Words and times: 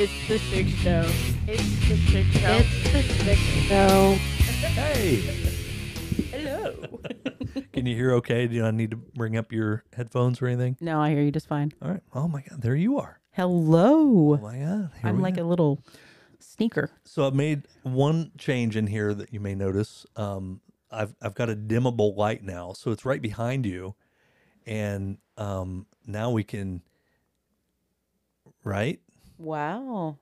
It's 0.00 0.28
the 0.28 0.36
Schick 0.38 0.68
Show. 0.76 1.04
It's 1.48 1.88
the 1.88 1.94
Schick 1.96 2.30
Show. 2.30 2.58
It's 2.60 2.92
the 2.92 3.32
Schick 3.32 3.68
Show. 3.68 4.12
Hey, 4.80 5.16
Hello. 6.30 7.00
can 7.72 7.84
you 7.84 7.96
hear 7.96 8.12
okay? 8.12 8.46
Do 8.46 8.64
I 8.64 8.70
need 8.70 8.92
to 8.92 8.96
bring 8.96 9.36
up 9.36 9.50
your 9.50 9.82
headphones 9.92 10.40
or 10.40 10.46
anything? 10.46 10.76
no, 10.80 11.00
I 11.00 11.10
hear 11.10 11.22
you 11.22 11.32
just 11.32 11.48
fine. 11.48 11.72
All 11.82 11.90
right. 11.90 12.02
Oh 12.14 12.28
my 12.28 12.42
God, 12.48 12.62
there 12.62 12.76
you 12.76 12.96
are. 13.00 13.18
Hello. 13.32 14.34
Oh 14.34 14.38
my 14.40 14.58
God. 14.58 14.90
here 15.00 15.10
I'm 15.10 15.16
we 15.16 15.22
like 15.22 15.34
go. 15.34 15.42
a 15.42 15.48
little 15.48 15.82
sneaker. 16.38 16.90
So 17.04 17.26
I've 17.26 17.34
made 17.34 17.66
one 17.82 18.30
change 18.38 18.76
in 18.76 18.86
here 18.86 19.12
that 19.14 19.32
you 19.32 19.40
may 19.40 19.56
notice. 19.56 20.06
Um, 20.14 20.60
I've 20.92 21.16
I've 21.20 21.34
got 21.34 21.50
a 21.50 21.56
dimmable 21.56 22.16
light 22.16 22.44
now, 22.44 22.72
so 22.72 22.92
it's 22.92 23.04
right 23.04 23.20
behind 23.20 23.66
you, 23.66 23.96
and 24.64 25.18
um, 25.36 25.86
now 26.06 26.30
we 26.30 26.44
can. 26.44 26.82
Right. 28.62 29.00
Wow. 29.38 30.18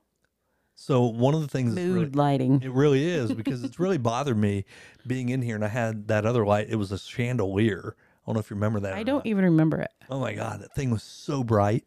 So 0.74 1.06
one 1.06 1.34
of 1.34 1.40
the 1.40 1.48
things 1.48 1.74
Mood 1.74 1.94
really, 1.94 2.10
lighting. 2.10 2.60
it 2.62 2.70
really 2.70 3.08
is 3.08 3.32
because 3.34 3.64
it's 3.64 3.80
really 3.80 3.98
bothered 3.98 4.36
me 4.36 4.64
being 5.06 5.30
in 5.30 5.42
here, 5.42 5.54
and 5.54 5.64
I 5.64 5.68
had 5.68 6.08
that 6.08 6.26
other 6.26 6.46
light. 6.46 6.68
It 6.68 6.76
was 6.76 6.92
a 6.92 6.98
chandelier. 6.98 7.96
I 7.98 8.26
don't 8.26 8.34
know 8.34 8.40
if 8.40 8.50
you 8.50 8.56
remember 8.56 8.80
that. 8.80 8.94
I 8.94 9.02
don't 9.02 9.18
not. 9.18 9.26
even 9.26 9.44
remember 9.44 9.80
it. 9.80 9.90
Oh 10.10 10.20
my 10.20 10.34
god, 10.34 10.60
that 10.60 10.74
thing 10.74 10.90
was 10.90 11.02
so 11.02 11.42
bright, 11.42 11.84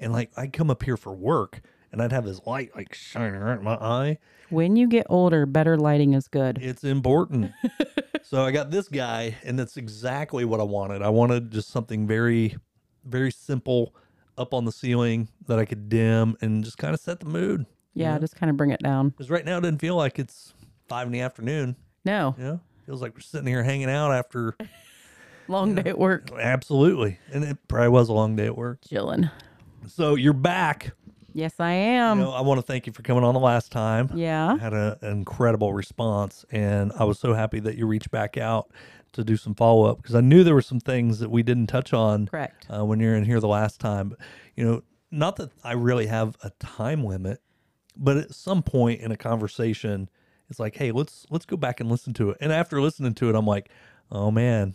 and 0.00 0.12
like 0.12 0.32
I'd 0.36 0.52
come 0.52 0.70
up 0.70 0.82
here 0.82 0.96
for 0.96 1.14
work, 1.14 1.60
and 1.92 2.02
I'd 2.02 2.12
have 2.12 2.24
this 2.24 2.40
light 2.44 2.74
like 2.74 2.94
shining 2.94 3.40
right 3.40 3.58
in 3.58 3.64
my 3.64 3.74
eye. 3.74 4.18
When 4.50 4.76
you 4.76 4.88
get 4.88 5.06
older, 5.08 5.46
better 5.46 5.76
lighting 5.78 6.14
is 6.14 6.28
good. 6.28 6.58
It's 6.60 6.84
important. 6.84 7.52
so 8.22 8.42
I 8.44 8.50
got 8.50 8.70
this 8.70 8.88
guy, 8.88 9.36
and 9.44 9.58
that's 9.58 9.76
exactly 9.76 10.44
what 10.44 10.60
I 10.60 10.64
wanted. 10.64 11.00
I 11.00 11.10
wanted 11.10 11.52
just 11.52 11.70
something 11.70 12.06
very, 12.06 12.56
very 13.04 13.30
simple 13.30 13.94
up 14.38 14.54
on 14.54 14.64
the 14.64 14.72
ceiling 14.72 15.28
that 15.46 15.58
I 15.58 15.64
could 15.64 15.88
dim 15.88 16.36
and 16.40 16.64
just 16.64 16.78
kind 16.78 16.94
of 16.94 17.00
set 17.00 17.20
the 17.20 17.26
mood. 17.26 17.66
Yeah, 17.94 18.18
just 18.18 18.36
kind 18.36 18.48
of 18.50 18.56
bring 18.56 18.70
it 18.70 18.82
down. 18.82 19.10
Because 19.10 19.30
right 19.30 19.44
now 19.44 19.58
it 19.58 19.60
doesn't 19.62 19.78
feel 19.78 19.96
like 19.96 20.18
it's 20.18 20.54
five 20.88 21.06
in 21.06 21.12
the 21.12 21.20
afternoon. 21.20 21.76
No, 22.04 22.34
You 22.38 22.44
know, 22.44 22.60
feels 22.86 23.02
like 23.02 23.14
we're 23.14 23.20
sitting 23.20 23.46
here 23.46 23.62
hanging 23.62 23.90
out 23.90 24.12
after. 24.12 24.56
long 25.48 25.74
day 25.74 25.90
at 25.90 25.98
work. 25.98 26.30
Absolutely, 26.32 27.18
and 27.32 27.44
it 27.44 27.58
probably 27.68 27.88
was 27.90 28.08
a 28.08 28.12
long 28.12 28.34
day 28.36 28.46
at 28.46 28.56
work. 28.56 28.78
Chilling. 28.88 29.28
So 29.88 30.14
you're 30.14 30.32
back. 30.32 30.92
Yes, 31.34 31.54
I 31.58 31.72
am. 31.72 32.18
you 32.18 32.24
know, 32.24 32.30
I 32.32 32.42
want 32.42 32.58
to 32.58 32.66
thank 32.66 32.86
you 32.86 32.92
for 32.92 33.02
coming 33.02 33.24
on 33.24 33.34
the 33.34 33.40
last 33.40 33.72
time. 33.72 34.10
yeah. 34.14 34.56
had 34.58 34.72
a, 34.74 34.98
an 35.00 35.12
incredible 35.12 35.72
response 35.72 36.44
and 36.50 36.92
i 36.98 37.04
was 37.04 37.18
so 37.18 37.32
happy 37.32 37.58
that 37.58 37.76
you 37.78 37.86
reached 37.86 38.10
back 38.10 38.36
out 38.36 38.70
to 39.12 39.24
do 39.24 39.36
some 39.36 39.54
follow-up 39.54 39.98
because 39.98 40.14
i 40.14 40.20
knew 40.20 40.42
there 40.44 40.54
were 40.54 40.62
some 40.62 40.80
things 40.80 41.18
that 41.18 41.30
we 41.30 41.42
didn't 41.42 41.66
touch 41.66 41.92
on 41.92 42.26
Correct. 42.26 42.66
uh, 42.74 42.84
when 42.84 43.00
you're 43.00 43.14
in 43.14 43.24
here 43.24 43.40
the 43.40 43.48
last 43.48 43.80
time 43.80 44.10
but, 44.10 44.18
you 44.56 44.64
know 44.64 44.82
not 45.10 45.36
that 45.36 45.50
i 45.64 45.72
really 45.72 46.06
have 46.06 46.36
a 46.42 46.50
time 46.58 47.04
limit 47.04 47.40
but 47.96 48.16
at 48.16 48.34
some 48.34 48.62
point 48.62 49.00
in 49.00 49.12
a 49.12 49.16
conversation 49.16 50.08
it's 50.48 50.58
like 50.58 50.76
hey 50.76 50.92
let's 50.92 51.26
let's 51.30 51.46
go 51.46 51.56
back 51.56 51.80
and 51.80 51.90
listen 51.90 52.12
to 52.14 52.30
it 52.30 52.38
and 52.40 52.52
after 52.52 52.80
listening 52.80 53.14
to 53.14 53.28
it 53.28 53.34
i'm 53.34 53.46
like 53.46 53.70
oh 54.10 54.30
man 54.30 54.74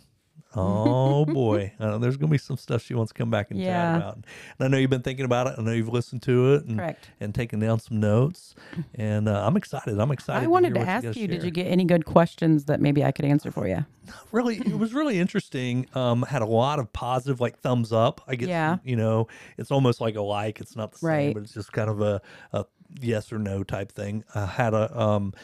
oh 0.56 1.24
boy 1.26 1.72
uh, 1.78 1.98
there's 1.98 2.16
gonna 2.16 2.30
be 2.30 2.38
some 2.38 2.56
stuff 2.56 2.82
she 2.82 2.94
wants 2.94 3.12
to 3.12 3.18
come 3.18 3.30
back 3.30 3.50
and 3.50 3.60
Yeah. 3.60 3.66
chat 3.66 3.96
about 3.96 4.14
and 4.16 4.24
i 4.60 4.68
know 4.68 4.78
you've 4.78 4.88
been 4.90 5.02
thinking 5.02 5.24
about 5.24 5.46
it 5.46 5.54
i 5.58 5.62
know 5.62 5.72
you've 5.72 5.88
listened 5.88 6.22
to 6.22 6.54
it 6.54 6.64
and, 6.64 6.78
Correct. 6.78 7.10
and 7.20 7.34
taken 7.34 7.60
down 7.60 7.80
some 7.80 8.00
notes 8.00 8.54
and 8.94 9.28
uh, 9.28 9.46
i'm 9.46 9.56
excited 9.56 9.98
i'm 9.98 10.10
excited 10.10 10.40
I 10.40 10.44
to 10.44 10.50
wanted 10.50 10.74
to 10.74 10.80
what 10.80 10.88
ask 10.88 11.04
guys 11.04 11.16
you, 11.16 11.28
did 11.28 11.42
you 11.42 11.50
get 11.50 11.66
any 11.66 11.84
good 11.84 12.04
questions 12.06 12.64
that 12.66 12.80
maybe 12.80 13.04
I 13.04 13.12
could 13.12 13.24
answer 13.24 13.50
for 13.50 13.68
you? 13.68 13.84
really 14.32 14.56
it 14.58 14.78
was 14.78 14.94
really 14.94 15.18
interesting 15.18 15.86
um 15.94 16.22
had 16.22 16.40
a 16.40 16.46
lot 16.46 16.78
of 16.78 16.90
positive 16.94 17.40
like 17.40 17.58
thumbs 17.60 17.92
up 17.92 18.22
i 18.26 18.34
get 18.34 18.48
Yeah. 18.48 18.78
you 18.82 18.96
know 18.96 19.28
it's 19.58 19.70
almost 19.70 20.00
like 20.00 20.14
a 20.16 20.22
like 20.22 20.60
it's 20.60 20.74
not 20.76 20.92
the 20.92 20.98
same 20.98 21.08
Right. 21.08 21.34
but 21.34 21.42
it's 21.42 21.52
just 21.54 21.72
kind 21.72 21.90
of 21.90 22.00
a, 22.00 22.22
a 22.54 22.64
yes 23.00 23.30
or 23.32 23.38
no 23.38 23.62
type 23.62 23.92
thing 23.92 24.24
i 24.34 24.46
had 24.46 24.72
a 24.72 24.98
um 24.98 25.34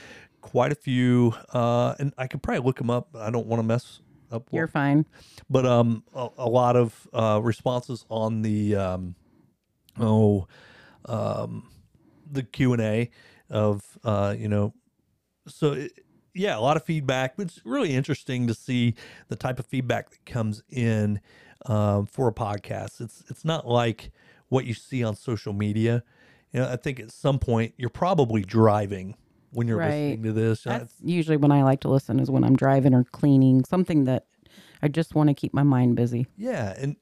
quite 0.41 0.73
a 0.73 0.75
few 0.75 1.35
uh 1.53 1.95
and 1.99 2.15
i 2.17 2.27
could 2.27 2.43
probably 2.43 2.65
look 2.65 2.79
them 2.79 2.89
up 2.91 3.09
but 3.13 3.21
i 3.21 3.31
don't 3.31 3.47
want 3.47 3.59
to 3.61 3.67
mess 3.67 4.01
up 4.35 4.49
You're 4.51 4.67
fine. 4.69 5.07
but 5.49 5.65
um 5.65 6.03
a, 6.15 6.29
a 6.39 6.49
lot 6.49 6.77
of 6.77 7.09
uh 7.13 7.41
responses 7.43 8.05
on 8.09 8.43
the 8.43 8.77
um 8.77 9.15
oh 9.99 10.47
um 11.07 11.69
the 12.31 12.43
q&a 12.43 13.11
of 13.51 13.83
uh 14.05 14.35
you 14.37 14.49
know 14.49 14.75
so 15.47 15.73
it, 15.73 15.93
yeah 16.35 16.57
a 16.57 16.61
lot 16.61 16.77
of 16.77 16.85
feedback 16.85 17.37
but 17.37 17.47
it's 17.47 17.61
really 17.65 17.95
interesting 17.95 18.47
to 18.47 18.55
see 18.55 18.95
the 19.29 19.37
type 19.37 19.59
of 19.59 19.67
feedback 19.67 20.11
that 20.11 20.25
comes 20.27 20.63
in 20.71 21.21
um, 21.67 22.05
for 22.07 22.29
a 22.29 22.33
podcast. 22.33 23.01
It's 23.01 23.23
it's 23.29 23.45
not 23.45 23.67
like 23.67 24.11
what 24.49 24.67
you 24.67 24.75
see 24.75 25.03
on 25.03 25.17
social 25.17 25.53
media. 25.55 26.03
You 26.53 26.61
know 26.61 26.71
i 26.71 26.77
think 26.77 27.01
at 27.01 27.11
some 27.11 27.39
point 27.39 27.75
you're 27.77 27.91
probably 27.91 28.43
driving 28.43 29.17
when 29.55 29.69
you're 29.69 29.79
Right. 29.79 30.11
listening 30.11 30.23
to 30.25 30.33
this 30.33 30.65
That's 30.65 30.95
usually 31.03 31.37
when 31.37 31.53
I 31.53 31.63
like 31.63 31.81
to 31.81 31.89
listen 31.89 32.21
is 32.21 32.31
when 32.31 32.45
I'm 32.45 32.57
driving 32.57 32.95
or 32.95 33.05
cleaning, 33.05 33.65
something 33.65 34.05
that 34.05 34.27
I 34.83 34.89
just 34.89 35.15
want 35.15 35.29
to 35.29 35.35
keep 35.35 35.55
my 35.55 35.63
mind 35.63 35.97
busy. 35.97 36.27
Yeah, 36.37 36.75
and 36.77 36.97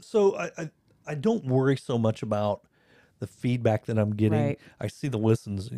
so 0.00 0.36
I, 0.36 0.50
I 0.58 0.70
I 1.06 1.14
don't 1.14 1.44
worry 1.46 1.76
so 1.76 1.98
much 1.98 2.22
about 2.22 2.62
the 3.18 3.26
feedback 3.26 3.86
that 3.86 3.98
I'm 3.98 4.14
getting. 4.14 4.38
Right. 4.38 4.60
I 4.80 4.88
see 4.88 5.08
the 5.08 5.18
listens. 5.18 5.70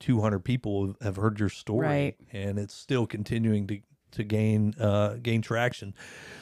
200 0.00 0.38
people 0.40 0.96
have 1.02 1.16
heard 1.16 1.38
your 1.38 1.50
story, 1.50 1.86
Right. 1.86 2.16
and 2.32 2.58
it's 2.58 2.74
still 2.74 3.06
continuing 3.06 3.66
to 3.66 3.80
to 4.12 4.24
gain 4.24 4.74
uh, 4.80 5.16
gain 5.22 5.42
traction. 5.42 5.94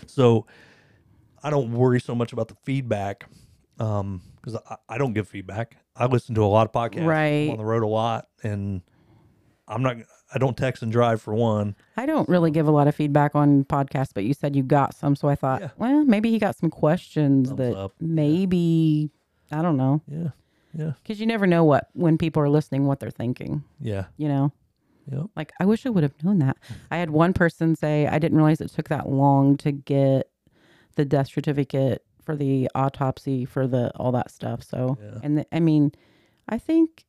So 0.06 0.46
I 1.42 1.50
don't 1.50 1.72
worry 1.72 2.00
so 2.00 2.14
much 2.14 2.32
about 2.32 2.48
the 2.48 2.56
feedback 2.62 3.24
Um, 3.78 4.22
because 4.36 4.56
I, 4.68 4.76
I 4.88 4.98
don't 4.98 5.12
give 5.12 5.28
feedback. 5.28 5.76
I 5.96 6.06
listen 6.06 6.34
to 6.36 6.44
a 6.44 6.46
lot 6.46 6.66
of 6.66 6.72
podcasts. 6.72 7.06
I'm 7.46 7.50
on 7.50 7.58
the 7.58 7.64
road 7.64 7.82
a 7.82 7.86
lot, 7.86 8.26
and 8.42 8.82
I'm 9.66 9.82
not. 9.82 9.96
I 10.34 10.38
don't 10.38 10.56
text 10.56 10.82
and 10.82 10.92
drive 10.92 11.22
for 11.22 11.34
one. 11.34 11.74
I 11.96 12.04
don't 12.06 12.28
really 12.28 12.50
give 12.50 12.68
a 12.68 12.70
lot 12.70 12.86
of 12.86 12.94
feedback 12.94 13.34
on 13.34 13.64
podcasts, 13.64 14.10
but 14.14 14.24
you 14.24 14.34
said 14.34 14.54
you 14.54 14.62
got 14.62 14.94
some, 14.94 15.16
so 15.16 15.26
I 15.28 15.34
thought, 15.34 15.62
Yeah. 15.62 15.70
well, 15.78 16.04
maybe 16.04 16.30
he 16.30 16.38
got 16.38 16.54
some 16.54 16.68
questions 16.68 17.48
Thumbs 17.48 17.58
that 17.58 17.74
up. 17.74 17.94
maybe 17.98 19.10
I 19.50 19.62
don't 19.62 19.78
know, 19.78 20.02
Yeah, 20.06 20.28
yeah, 20.74 20.92
because 21.02 21.18
you 21.18 21.26
never 21.26 21.46
know 21.46 21.64
what 21.64 21.88
when 21.94 22.18
people 22.18 22.42
are 22.42 22.48
listening 22.50 22.86
what 22.86 23.00
they're 23.00 23.10
thinking. 23.10 23.64
yeah, 23.80 24.04
You 24.18 24.28
know, 24.28 24.52
yeah. 25.10 25.22
like 25.34 25.52
I 25.60 25.64
wish 25.64 25.86
I 25.86 25.88
would 25.90 26.02
have 26.02 26.12
known 26.22 26.40
that. 26.40 26.58
I 26.90 26.98
had 26.98 27.08
one 27.08 27.32
person 27.32 27.74
say 27.74 28.06
I 28.06 28.18
didn't 28.18 28.36
realize 28.36 28.60
it 28.60 28.68
took 28.70 28.88
that 28.90 29.08
long 29.08 29.56
to 29.58 29.72
get 29.72 30.28
the 30.96 31.06
death 31.06 31.28
certificate 31.28 32.04
for 32.28 32.36
the 32.36 32.68
autopsy 32.74 33.46
for 33.46 33.66
the 33.66 33.90
all 33.96 34.12
that 34.12 34.30
stuff. 34.30 34.62
So, 34.62 34.98
Yeah. 35.02 35.18
and 35.22 35.38
the, 35.38 35.46
I 35.50 35.60
mean, 35.60 35.92
I 36.46 36.58
think, 36.58 37.04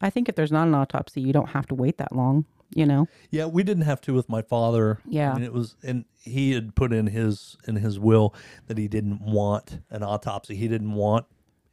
I 0.00 0.10
think 0.10 0.28
if 0.28 0.34
there's 0.34 0.50
not 0.50 0.66
an 0.66 0.74
autopsy, 0.74 1.20
you 1.20 1.32
don't 1.32 1.50
have 1.50 1.66
to 1.68 1.76
wait 1.76 1.98
that 1.98 2.12
long. 2.12 2.44
You 2.74 2.86
know, 2.86 3.06
Yeah, 3.30 3.46
we 3.46 3.62
didn't 3.62 3.84
have 3.84 4.00
to 4.00 4.14
with 4.14 4.28
my 4.28 4.42
father. 4.42 4.98
Yeah. 5.06 5.30
I 5.30 5.34
mean, 5.34 5.44
it 5.44 5.52
was, 5.52 5.76
and 5.84 6.06
he 6.18 6.52
had 6.52 6.74
put 6.74 6.92
in 6.92 7.06
his 7.06 7.56
in 7.68 7.76
his 7.76 8.00
will 8.00 8.34
that 8.66 8.78
he 8.78 8.88
didn't 8.88 9.20
want 9.20 9.78
an 9.90 10.02
autopsy. 10.02 10.56
He 10.56 10.66
didn't 10.66 10.94
want 10.94 11.26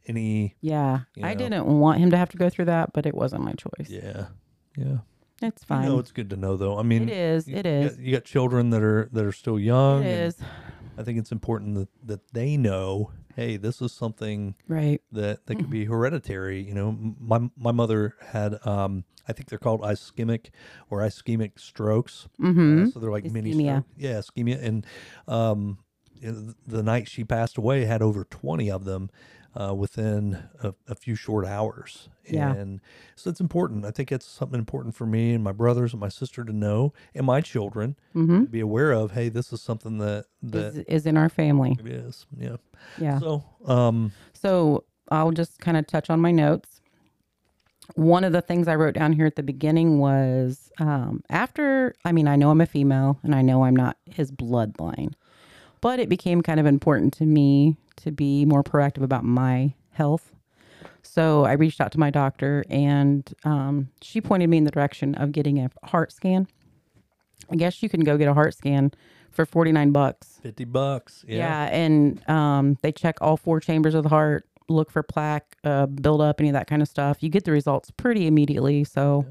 any. 0.06 0.54
yeah. 0.60 1.00
You 1.16 1.24
I 1.26 1.34
didn't 1.34 1.66
want 1.66 1.98
him 1.98 2.10
to 2.12 2.16
have 2.18 2.28
to 2.30 2.36
go 2.36 2.48
through 2.50 2.66
that, 2.66 2.92
but 2.92 3.04
it 3.06 3.14
wasn't 3.16 3.42
my 3.42 3.54
choice. 3.54 3.88
Yeah, 3.88 4.26
yeah. 4.76 4.98
It's 5.42 5.64
fine. 5.64 5.78
I 5.78 5.80
fine. 5.82 5.88
know 5.90 5.98
it's 5.98 6.12
good 6.12 6.28
to 6.30 6.36
know 6.36 6.56
though. 6.58 6.78
I 6.78 6.82
mean, 6.82 7.08
it 7.08 7.16
is. 7.16 7.48
you- 7.48 7.56
It 7.56 7.64
you 7.66 7.72
is. 7.72 7.92
got- 7.96 8.00
You 8.04 8.12
got 8.12 8.24
children 8.24 8.70
that 8.70 8.82
are 8.82 9.08
that 9.12 9.24
are 9.24 9.32
still 9.32 9.58
young. 9.58 10.02
It 10.02 10.06
and 10.12 10.26
is. 10.28 10.36
I 11.00 11.04
think 11.04 11.18
it's 11.18 11.32
important 11.32 11.74
that 11.76 11.88
that 12.06 12.32
they 12.32 12.56
know, 12.56 13.10
hey, 13.34 13.56
this 13.56 13.80
is 13.80 13.90
something 13.92 14.54
Right. 14.68 15.00
that 15.12 15.46
that 15.46 15.56
could 15.56 15.70
be 15.70 15.86
hereditary. 15.86 16.62
You 16.62 16.74
know, 16.74 17.14
my 17.20 17.50
my 17.56 17.72
mother 17.72 18.14
had, 18.20 18.64
um, 18.66 19.04
I 19.26 19.32
think 19.32 19.48
they're 19.48 19.58
called 19.58 19.80
ischemic 19.80 20.50
or 20.90 20.98
ischemic 21.00 21.58
strokes. 21.58 22.28
Mm-hmm. 22.40 22.84
Uh, 22.84 22.90
so 22.90 23.00
they're 23.00 23.10
like 23.10 23.24
mini 23.30 23.52
Ischemia. 23.54 23.70
stroke. 23.70 23.84
Yeah, 23.96 24.18
ischemia. 24.20 24.62
And 24.62 24.86
um, 25.26 25.78
the 26.66 26.82
night 26.82 27.08
she 27.08 27.24
passed 27.24 27.56
away 27.56 27.84
had 27.86 28.02
over 28.02 28.24
20 28.24 28.70
of 28.70 28.84
them 28.84 29.08
uh, 29.58 29.74
within 29.74 30.44
a, 30.62 30.74
a 30.88 30.94
few 30.94 31.14
short 31.14 31.44
hours. 31.46 32.08
Yeah. 32.28 32.52
And 32.54 32.80
so 33.16 33.30
it's 33.30 33.40
important. 33.40 33.84
I 33.84 33.90
think 33.90 34.12
it's 34.12 34.26
something 34.26 34.58
important 34.58 34.94
for 34.94 35.06
me 35.06 35.32
and 35.34 35.42
my 35.42 35.52
brothers 35.52 35.92
and 35.92 36.00
my 36.00 36.08
sister 36.08 36.44
to 36.44 36.52
know 36.52 36.92
and 37.14 37.26
my 37.26 37.40
children 37.40 37.96
Mm-hmm. 38.14 38.44
to 38.44 38.48
be 38.48 38.60
aware 38.60 38.92
of. 38.92 39.12
Hey, 39.12 39.28
this 39.28 39.52
is 39.52 39.60
something 39.62 39.98
that, 39.98 40.26
that 40.42 40.74
Is, 40.74 40.78
is 40.86 41.06
in 41.06 41.16
our 41.16 41.28
family. 41.28 41.76
it 41.80 41.86
is. 41.86 42.26
Yeah. 42.36 42.56
Yeah. 42.98 43.18
So, 43.18 43.44
um, 43.66 44.12
So 44.32 44.84
I'll 45.10 45.32
just 45.32 45.58
kind 45.60 45.76
of 45.76 45.86
touch 45.86 46.10
on 46.10 46.20
my 46.20 46.30
notes. 46.30 46.80
One 47.96 48.22
of 48.22 48.32
the 48.32 48.40
things 48.42 48.68
I 48.68 48.76
wrote 48.76 48.94
down 48.94 49.12
here 49.12 49.26
at 49.26 49.34
the 49.34 49.42
beginning 49.42 49.98
was 49.98 50.70
um, 50.78 51.24
after, 51.28 51.94
I 52.04 52.12
mean, 52.12 52.28
I 52.28 52.36
know 52.36 52.50
I'm 52.50 52.60
a 52.60 52.66
female 52.66 53.18
and 53.24 53.34
I 53.34 53.42
know 53.42 53.64
I'm 53.64 53.74
not 53.74 53.96
his 54.06 54.30
bloodline, 54.30 55.14
but 55.80 55.98
it 55.98 56.08
became 56.08 56.42
kind 56.42 56.60
of 56.60 56.66
important 56.66 57.12
to 57.14 57.26
me 57.26 57.76
to 57.96 58.10
be 58.10 58.44
more 58.44 58.62
proactive 58.62 59.02
about 59.02 59.24
my 59.24 59.74
health. 59.92 60.32
So 61.02 61.44
I 61.44 61.52
reached 61.52 61.80
out 61.80 61.92
to 61.92 61.98
my 61.98 62.10
doctor 62.10 62.64
and 62.68 63.32
um, 63.44 63.88
she 64.00 64.20
pointed 64.20 64.48
me 64.48 64.58
in 64.58 64.64
the 64.64 64.70
direction 64.70 65.14
of 65.16 65.32
getting 65.32 65.58
a 65.58 65.70
heart 65.84 66.12
scan. 66.12 66.46
I 67.50 67.56
guess 67.56 67.82
you 67.82 67.88
can 67.88 68.00
go 68.04 68.16
get 68.16 68.28
a 68.28 68.34
heart 68.34 68.54
scan 68.54 68.92
for 69.30 69.44
49 69.44 69.90
bucks. 69.92 70.38
50 70.42 70.64
bucks. 70.66 71.24
Yeah. 71.26 71.36
Yeah. 71.36 71.64
and 71.76 72.28
um, 72.28 72.78
they 72.82 72.92
check 72.92 73.16
all 73.20 73.36
four 73.36 73.60
chambers 73.60 73.94
of 73.94 74.02
the 74.02 74.08
heart, 74.08 74.46
look 74.68 74.90
for 74.90 75.02
plaque 75.02 75.56
uh, 75.64 75.86
build 75.86 76.20
up, 76.20 76.40
any 76.40 76.48
of 76.48 76.52
that 76.52 76.66
kind 76.66 76.82
of 76.82 76.88
stuff. 76.88 77.22
You 77.22 77.28
get 77.28 77.44
the 77.44 77.52
results 77.52 77.90
pretty 77.90 78.26
immediately. 78.26 78.84
So 78.84 79.26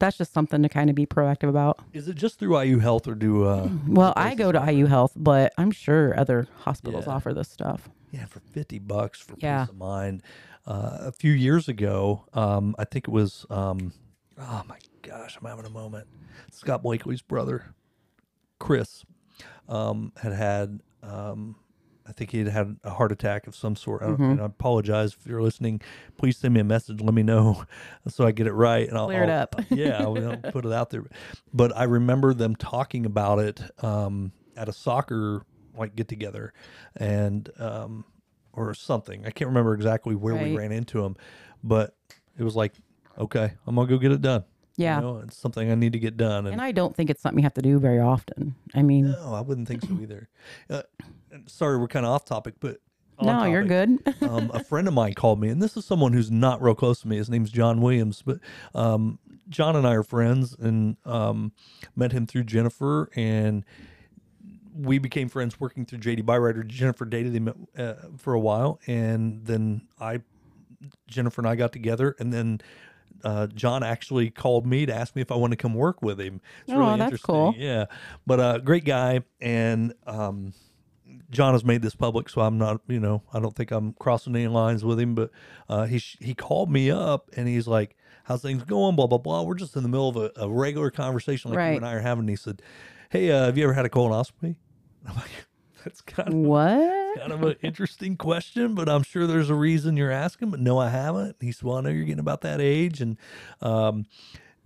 that's 0.00 0.18
just 0.18 0.32
something 0.32 0.62
to 0.64 0.68
kind 0.68 0.90
of 0.90 0.96
be 0.96 1.06
proactive 1.06 1.48
about. 1.48 1.78
Is 1.92 2.08
it 2.08 2.16
just 2.16 2.38
through 2.40 2.58
IU 2.60 2.78
Health 2.80 3.06
or 3.06 3.14
do 3.14 3.44
uh 3.44 3.70
Well, 3.86 4.12
I 4.16 4.34
go 4.34 4.50
to 4.50 4.72
IU 4.72 4.86
Health, 4.86 5.12
but 5.14 5.52
I'm 5.56 5.70
sure 5.70 6.18
other 6.18 6.48
hospitals 6.64 7.06
Yeah. 7.06 7.12
offer 7.14 7.32
this 7.32 7.48
stuff. 7.48 7.88
yeah 8.10 8.24
for 8.26 8.40
50 8.40 8.80
bucks 8.80 9.20
for 9.20 9.36
Yeah. 9.38 9.60
peace 9.62 9.70
of 9.70 9.76
mind 9.76 10.22
uh, 10.66 10.98
a 11.02 11.12
few 11.12 11.32
years 11.32 11.68
ago 11.68 12.24
um 12.34 12.74
i 12.78 12.84
think 12.84 13.06
it 13.08 13.10
was 13.10 13.46
um 13.50 13.92
oh 14.38 14.62
my 14.68 14.78
gosh 15.02 15.38
i'm 15.40 15.48
having 15.48 15.64
a 15.64 15.70
moment 15.70 16.06
scott 16.50 16.82
blakely's 16.82 17.22
brother 17.22 17.74
chris 18.58 19.04
um 19.68 20.12
had 20.22 20.32
had 20.32 20.80
um 21.02 21.54
I 22.10 22.12
think 22.12 22.32
he 22.32 22.38
had 22.40 22.48
had 22.48 22.76
a 22.82 22.90
heart 22.90 23.12
attack 23.12 23.46
of 23.46 23.54
some 23.54 23.76
sort. 23.76 24.02
I 24.02 24.06
Mm-hmm. 24.06 24.22
And 24.24 24.40
I 24.42 24.46
apologize 24.46 25.16
if 25.18 25.24
you're 25.26 25.40
listening. 25.40 25.80
Please 26.18 26.36
send 26.36 26.52
me 26.52 26.58
a 26.60 26.64
message. 26.64 27.00
Let 27.00 27.14
me 27.14 27.22
know 27.22 27.64
so 28.08 28.26
I 28.26 28.32
get 28.32 28.48
it 28.48 28.52
right. 28.52 28.88
And 28.88 28.98
I'll, 28.98 29.06
Clear 29.06 29.22
it 29.22 29.30
I'll- 29.30 29.42
up. 29.42 29.54
yeah, 29.70 30.02
I'll, 30.02 30.18
I'll 30.30 30.36
put 30.50 30.66
it 30.66 30.72
out 30.72 30.90
there. 30.90 31.04
But 31.54 31.74
I 31.76 31.84
remember 31.84 32.34
them 32.34 32.56
talking 32.56 33.06
about 33.06 33.38
it 33.38 33.60
um, 33.82 34.32
at 34.56 34.68
a 34.68 34.72
soccer 34.72 35.46
like 35.76 35.94
get 35.94 36.08
together, 36.08 36.52
and 36.96 37.48
um, 37.58 38.04
or 38.52 38.74
something. 38.74 39.24
I 39.24 39.30
can't 39.30 39.48
remember 39.48 39.72
exactly 39.72 40.14
where 40.16 40.34
we 40.34 40.56
ran 40.56 40.72
into 40.72 41.04
him, 41.04 41.16
but 41.62 41.94
it 42.36 42.42
was 42.42 42.56
like, 42.56 42.74
okay, 43.16 43.52
I'm 43.66 43.76
gonna 43.76 43.88
go 43.88 43.96
get 43.96 44.10
it 44.12 44.20
done. 44.20 44.44
Yeah. 44.76 44.96
you 44.96 45.02
know, 45.02 45.18
it's 45.18 45.36
something 45.36 45.70
I 45.70 45.74
need 45.74 45.92
to 45.92 45.98
get 45.98 46.16
done. 46.16 46.46
And, 46.46 46.54
And 46.54 46.62
I 46.62 46.72
don't 46.72 46.94
think 46.96 47.10
it's 47.10 47.20
something 47.22 47.38
you 47.38 47.44
have 47.44 47.54
to 47.54 47.62
do 47.62 47.78
very 47.78 48.00
often. 48.00 48.54
I 48.74 48.82
mean, 48.82 49.10
no, 49.10 49.34
I 49.34 49.40
wouldn't 49.40 49.68
think 49.68 49.82
so 49.82 49.98
either. 50.00 50.28
Uh, 50.68 50.82
and 51.30 51.48
sorry, 51.50 51.78
we're 51.78 51.88
kind 51.88 52.06
of 52.06 52.12
off 52.12 52.24
topic, 52.24 52.54
but 52.60 52.78
on 53.18 53.26
no, 53.26 53.44
you're 53.44 53.66
topic. 53.66 54.18
good. 54.18 54.22
um, 54.28 54.50
a 54.54 54.64
friend 54.64 54.88
of 54.88 54.94
mine 54.94 55.14
called 55.14 55.40
me, 55.40 55.48
and 55.48 55.62
this 55.62 55.76
is 55.76 55.84
someone 55.84 56.12
who's 56.12 56.30
not 56.30 56.62
real 56.62 56.74
close 56.74 57.00
to 57.02 57.08
me. 57.08 57.16
His 57.16 57.28
name's 57.28 57.50
John 57.50 57.80
Williams, 57.80 58.22
but 58.22 58.38
um, 58.74 59.18
John 59.48 59.76
and 59.76 59.86
I 59.86 59.94
are 59.94 60.02
friends, 60.02 60.56
and 60.58 60.96
um, 61.04 61.52
met 61.94 62.12
him 62.12 62.26
through 62.26 62.44
Jennifer, 62.44 63.10
and 63.14 63.64
we 64.74 64.98
became 64.98 65.28
friends 65.28 65.60
working 65.60 65.84
through 65.84 65.98
JD 65.98 66.22
Byrider. 66.22 66.66
Jennifer 66.66 67.04
dated 67.04 67.34
him 67.34 67.66
uh, 67.76 67.94
for 68.16 68.32
a 68.32 68.40
while, 68.40 68.80
and 68.86 69.44
then 69.44 69.82
I, 70.00 70.20
Jennifer 71.06 71.40
and 71.40 71.48
I 71.48 71.56
got 71.56 71.72
together, 71.72 72.16
and 72.18 72.32
then. 72.32 72.60
Uh, 73.24 73.46
John 73.48 73.82
actually 73.82 74.30
called 74.30 74.66
me 74.66 74.86
to 74.86 74.94
ask 74.94 75.14
me 75.14 75.22
if 75.22 75.30
I 75.30 75.36
want 75.36 75.52
to 75.52 75.56
come 75.56 75.74
work 75.74 76.02
with 76.02 76.20
him. 76.20 76.40
It's 76.64 76.72
Oh, 76.72 76.78
really 76.78 76.98
that's 76.98 77.12
interesting. 77.12 77.26
cool. 77.34 77.54
Yeah, 77.56 77.86
but 78.26 78.40
uh, 78.40 78.58
great 78.58 78.84
guy, 78.84 79.20
and 79.40 79.92
um, 80.06 80.52
John 81.30 81.52
has 81.54 81.64
made 81.64 81.82
this 81.82 81.94
public, 81.94 82.28
so 82.28 82.40
I'm 82.40 82.58
not, 82.58 82.80
you 82.88 82.98
know, 83.00 83.22
I 83.32 83.40
don't 83.40 83.54
think 83.54 83.70
I'm 83.70 83.92
crossing 83.94 84.34
any 84.34 84.48
lines 84.48 84.84
with 84.84 84.98
him. 84.98 85.14
But 85.14 85.30
uh, 85.68 85.84
he 85.86 85.98
sh- 85.98 86.16
he 86.20 86.34
called 86.34 86.70
me 86.70 86.90
up 86.90 87.30
and 87.36 87.46
he's 87.48 87.66
like, 87.68 87.96
"How's 88.24 88.42
things 88.42 88.64
going?" 88.64 88.96
Blah 88.96 89.06
blah 89.06 89.18
blah. 89.18 89.42
We're 89.42 89.54
just 89.54 89.76
in 89.76 89.82
the 89.82 89.88
middle 89.88 90.08
of 90.08 90.16
a, 90.16 90.30
a 90.36 90.48
regular 90.48 90.90
conversation 90.90 91.50
like 91.50 91.58
you 91.72 91.76
and 91.76 91.86
I 91.86 91.92
are 91.94 92.00
having. 92.00 92.22
And 92.22 92.30
He 92.30 92.36
said, 92.36 92.62
"Hey, 93.10 93.30
uh, 93.30 93.44
have 93.46 93.56
you 93.58 93.64
ever 93.64 93.74
had 93.74 93.84
a 93.84 93.88
colonoscopy?" 93.90 94.56
I'm 95.06 95.14
like, 95.16 95.30
"That's 95.84 96.00
kind 96.00 96.28
of 96.28 96.34
what? 96.34 97.18
kind 97.18 97.32
of 97.32 97.42
an 97.42 97.56
interesting 97.62 98.16
question, 98.16 98.74
but 98.74 98.88
I'm 98.88 99.02
sure 99.02 99.26
there's 99.26 99.50
a 99.50 99.54
reason 99.54 99.96
you're 99.96 100.10
asking. 100.10 100.50
But 100.50 100.60
no, 100.60 100.78
I 100.78 100.88
haven't." 100.88 101.36
He 101.40 101.52
said, 101.52 101.64
"Well, 101.64 101.78
I 101.78 101.80
know 101.82 101.90
you're 101.90 102.04
getting 102.04 102.20
about 102.20 102.42
that 102.42 102.60
age, 102.60 103.00
and 103.00 103.16
um, 103.60 104.06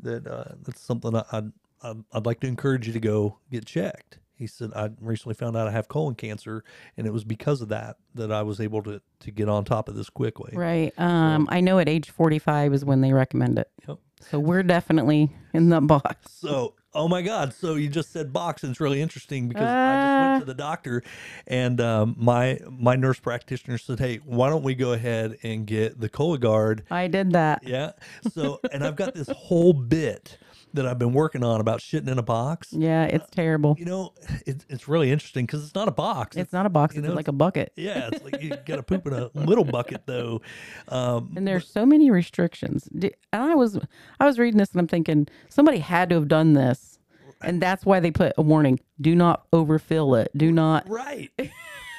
that 0.01 0.27
uh, 0.27 0.55
that's 0.63 0.81
something 0.81 1.15
I, 1.15 1.25
I'd, 1.33 1.53
I'd 1.83 2.05
I'd 2.13 2.27
like 2.27 2.41
to 2.41 2.47
encourage 2.47 2.87
you 2.87 2.93
to 2.93 3.01
go 3.01 3.39
get 3.51 3.65
checked." 3.67 4.19
He 4.37 4.47
said, 4.47 4.73
"I 4.75 4.91
recently 5.01 5.35
found 5.35 5.57
out 5.57 5.69
I 5.69 5.71
have 5.71 5.89
colon 5.89 6.15
cancer, 6.15 6.65
and 6.97 7.07
it 7.07 7.13
was 7.13 7.25
because 7.25 7.61
of 7.61 7.69
that 7.69 7.97
that 8.15 8.33
I 8.33 8.43
was 8.43 8.61
able 8.61 8.83
to 8.83 9.01
to 9.21 9.31
get 9.31 9.49
on 9.49 9.65
top 9.65 9.89
of 9.89 9.95
this 9.95 10.11
quickly." 10.11 10.53
Right. 10.57 10.93
Um, 10.99 11.49
I 11.51 11.61
know 11.61 11.79
at 11.79 11.89
age 11.89 12.11
45 12.11 12.75
is 12.75 12.85
when 12.85 13.01
they 13.01 13.13
recommend 13.13 13.59
it. 13.59 13.71
Yep. 13.89 13.99
So 14.31 14.39
we're 14.39 14.63
definitely 14.63 15.35
in 15.53 15.69
the 15.69 15.81
box. 15.81 16.33
So, 16.33 16.75
oh 16.95 17.09
my 17.09 17.23
God! 17.23 17.53
So 17.53 17.75
you 17.75 17.89
just 17.89 18.13
said 18.13 18.33
box, 18.33 18.63
and 18.63 18.71
it's 18.71 18.81
really 18.81 19.01
interesting 19.01 19.49
because 19.49 19.69
I 19.69 20.03
just 20.03 20.21
went 20.21 20.41
to 20.43 20.47
the 20.47 20.55
doctor, 20.55 21.03
and 21.47 21.81
um, 21.81 22.15
my 22.19 22.61
my 22.71 22.97
nurse 22.97 23.19
practitioner 23.19 23.79
said, 23.79 23.99
"Hey, 23.99 24.17
why 24.25 24.49
don't 24.49 24.63
we 24.63 24.75
go 24.75 24.93
ahead 24.93 25.39
and 25.43 25.67
get 25.67 26.01
the 26.01 26.09
Cologuard?" 26.09 26.83
I 26.91 27.09
did 27.09 27.33
that. 27.33 27.63
Yeah. 27.67 27.93
So, 28.33 28.61
and 28.73 28.85
I've 28.85 28.97
got 28.97 29.15
this 29.15 29.29
whole 29.29 29.73
bit 29.73 30.39
that 30.75 30.87
I've 30.87 30.99
been 30.99 31.13
working 31.13 31.43
on 31.43 31.61
about 31.61 31.81
shitting 31.81 32.09
in 32.09 32.19
a 32.19 32.23
box. 32.23 32.69
Yeah, 32.73 33.05
it's 33.05 33.29
terrible. 33.31 33.77
You 33.79 33.87
know, 33.87 34.15
it's 34.47 34.67
it's 34.69 34.89
really 34.89 35.11
interesting 35.11 35.47
because 35.47 35.65
it's 35.65 35.75
not 35.75 35.89
a 35.89 35.93
box. 35.93 36.37
It's 36.37 36.53
not 36.53 36.67
a 36.67 36.69
box, 36.71 36.95
it's 36.97 37.07
know, 37.07 37.15
like 37.15 37.29
a 37.29 37.33
bucket. 37.33 37.73
yeah, 37.77 38.11
it's 38.13 38.23
like 38.25 38.43
you 38.43 38.51
got 38.67 38.77
to 38.77 38.83
poop 38.83 39.07
in 39.07 39.13
a 39.13 39.31
little 39.35 39.65
bucket 39.65 40.03
though. 40.07 40.43
Um, 40.89 41.33
And 41.37 41.47
there's 41.49 41.67
so 41.69 41.87
many 41.87 42.11
restrictions. 42.11 42.89
And 42.93 43.13
I 43.33 43.55
was 43.55 43.79
I 44.21 44.27
was 44.27 44.39
reading 44.39 44.59
this 44.59 44.73
and 44.73 44.81
I'm 44.81 44.89
thinking 44.89 45.29
somebody 45.49 45.79
had 45.79 46.11
to 46.11 46.17
have 46.17 46.29
done 46.29 46.53
this. 46.53 46.99
And 47.41 47.61
that's 47.61 47.85
why 47.85 48.01
they 48.01 48.11
put 48.11 48.33
a 48.39 48.43
warning. 48.43 48.81
Do 49.01 49.15
not 49.15 49.47
overfill 49.53 50.15
it. 50.15 50.31
Do 50.37 50.51
not 50.51 50.89
right. 50.89 51.31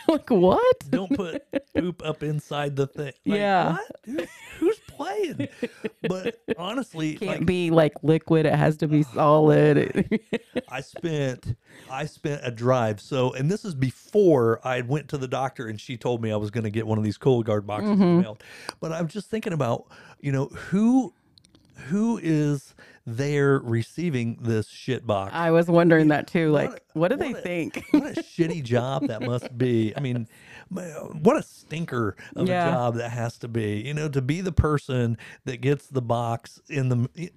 like 0.08 0.30
what? 0.30 0.80
Don't 0.90 1.16
put 1.16 1.44
poop 1.74 2.02
up 2.06 2.24
inside 2.24 2.76
the 2.76 2.88
thing. 2.88 3.14
Like, 3.26 3.40
Yeah. 3.40 3.72
What? 3.74 3.92
Who's, 4.06 4.28
who's 4.60 4.80
playing? 4.88 5.48
But 6.04 6.40
honestly, 6.58 7.12
it 7.14 7.20
Can't 7.20 7.40
like, 7.40 7.46
be 7.46 7.72
like 7.72 7.94
liquid. 8.04 8.46
It 8.46 8.56
has 8.56 8.78
to 8.78 8.88
be 8.88 9.04
solid. 9.14 10.10
I 10.70 10.82
spent 10.82 11.56
I 11.90 12.06
spent 12.06 12.42
a 12.44 12.52
drive. 12.52 13.02
So, 13.02 13.34
and 13.34 13.50
this 13.52 13.66
is 13.66 13.76
before 13.76 14.60
I 14.64 14.82
went 14.82 15.10
to 15.10 15.18
the 15.18 15.28
doctor 15.28 15.68
and 15.68 15.80
she 15.80 15.98
told 15.98 16.22
me 16.22 16.32
I 16.32 16.38
was 16.38 16.52
going 16.52 16.64
to 16.64 16.70
get 16.70 16.88
one 16.88 16.98
of 16.98 17.04
these 17.04 17.18
Cologuard 17.18 17.66
boxes 17.66 17.92
Mm-hmm. 17.92 18.22
mailed. 18.22 18.44
But 18.80 18.92
I'm 18.92 19.08
just 19.08 19.30
thinking 19.30 19.54
about, 19.54 19.86
you 20.20 20.32
know, 20.32 20.46
who 20.48 21.14
who 21.88 22.20
is 22.22 22.74
there 23.06 23.60
receiving 23.60 24.38
this 24.42 24.68
shit 24.68 25.06
box? 25.06 25.32
I 25.36 25.52
was 25.52 25.68
wondering 25.68 26.08
that 26.10 26.28
too. 26.28 26.52
Like, 26.52 26.70
What 26.72 26.84
what, 26.94 27.12
a- 27.12 27.16
do 27.18 27.24
they 27.24 27.30
what 27.34 27.40
a- 27.40 27.42
think? 27.44 27.86
what 27.92 28.04
a 28.18 28.22
shitty 28.22 28.64
job 28.64 29.08
that 29.08 29.22
must 29.22 29.56
be. 29.58 29.94
I 29.96 30.00
mean, 30.00 30.28
what 30.70 31.38
a 31.38 31.44
stinker 31.44 32.16
of 32.36 32.48
Yeah. 32.48 32.68
a 32.68 32.72
job 32.72 32.96
that 32.96 33.10
has 33.12 33.38
to 33.40 33.48
be. 33.48 33.82
You 33.86 33.94
know, 33.94 34.10
to 34.10 34.22
be 34.22 34.42
the 34.42 34.52
person 34.52 35.18
that 35.46 35.62
gets 35.62 35.88
the 35.88 36.02
box 36.02 36.60
in 36.70 36.90
the. 36.90 37.30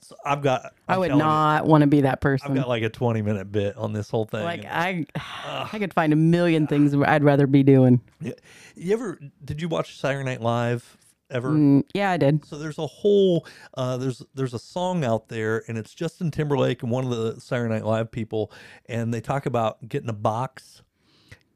So 0.00 0.16
I've 0.24 0.42
got. 0.42 0.72
I 0.88 0.94
I'm 0.94 1.00
would 1.00 1.08
telling 1.08 1.20
you, 1.20 1.24
not 1.26 1.66
want 1.66 1.82
to 1.82 1.86
be 1.86 2.00
that 2.02 2.20
person. 2.20 2.50
I've 2.50 2.56
got 2.56 2.68
like 2.68 2.82
a 2.82 2.88
20 2.88 3.22
minute 3.22 3.50
bit 3.52 3.76
on 3.76 3.92
this 3.92 4.10
whole 4.10 4.24
thing. 4.24 4.42
like 4.44 4.64
I, 4.64 5.06
I 5.14 5.78
could 5.78 5.94
find 5.94 6.12
a 6.12 6.16
million 6.16 6.66
things 6.66 6.94
I'd 6.94 7.22
rather 7.24 7.46
be 7.46 7.62
doing. 7.62 8.00
You 8.20 8.92
ever 8.92 9.18
did 9.44 9.60
you 9.62 9.68
watch 9.68 9.96
Saturday 9.98 10.24
Night 10.24 10.40
Live 10.40 10.96
ever? 11.30 11.50
Mm, 11.50 11.84
yeah, 11.94 12.10
I 12.10 12.16
did. 12.16 12.44
So 12.44 12.58
there's 12.58 12.78
a 12.78 12.86
whole 12.86 13.46
uh, 13.74 13.96
there's 13.96 14.22
there's 14.34 14.54
a 14.54 14.58
song 14.58 15.04
out 15.04 15.28
there, 15.28 15.62
and 15.68 15.76
it's 15.78 15.94
Justin 15.94 16.30
Timberlake 16.30 16.82
and 16.82 16.90
one 16.90 17.04
of 17.04 17.10
the 17.10 17.40
Saturday 17.40 17.72
Night 17.74 17.84
Live 17.84 18.10
people, 18.10 18.52
and 18.86 19.12
they 19.12 19.20
talk 19.20 19.46
about 19.46 19.88
getting 19.88 20.08
a 20.08 20.14
box, 20.14 20.82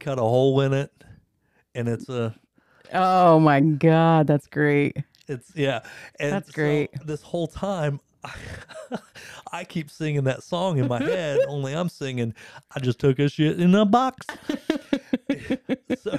cut 0.01 0.19
a 0.19 0.23
hole 0.23 0.61
in 0.61 0.73
it, 0.73 0.93
and 1.75 1.89
it's 1.89 2.09
a 2.09 2.35
Oh 2.93 3.39
my 3.41 3.61
god, 3.61 4.27
that's 4.27 4.47
great. 4.47 4.97
it's 5.27 5.53
yeah, 5.55 5.81
and 6.21 6.33
That's 6.33 6.49
so 6.49 6.55
great. 6.55 6.91
this 7.05 7.23
whole 7.23 7.47
time. 7.47 8.01
I 9.53 9.65
keep 9.65 9.91
singing 9.91 10.25
that 10.25 10.43
song 10.43 10.79
in 10.79 10.89
my 10.89 10.99
head, 11.03 11.41
only 11.47 11.75
I'm 11.75 11.89
singing, 11.89 12.35
I 12.75 12.81
just 12.81 12.99
took 12.99 13.19
a 13.19 13.29
shit 13.29 13.61
in 13.61 13.75
a 13.75 13.85
box. 13.85 14.27
so 15.99 16.19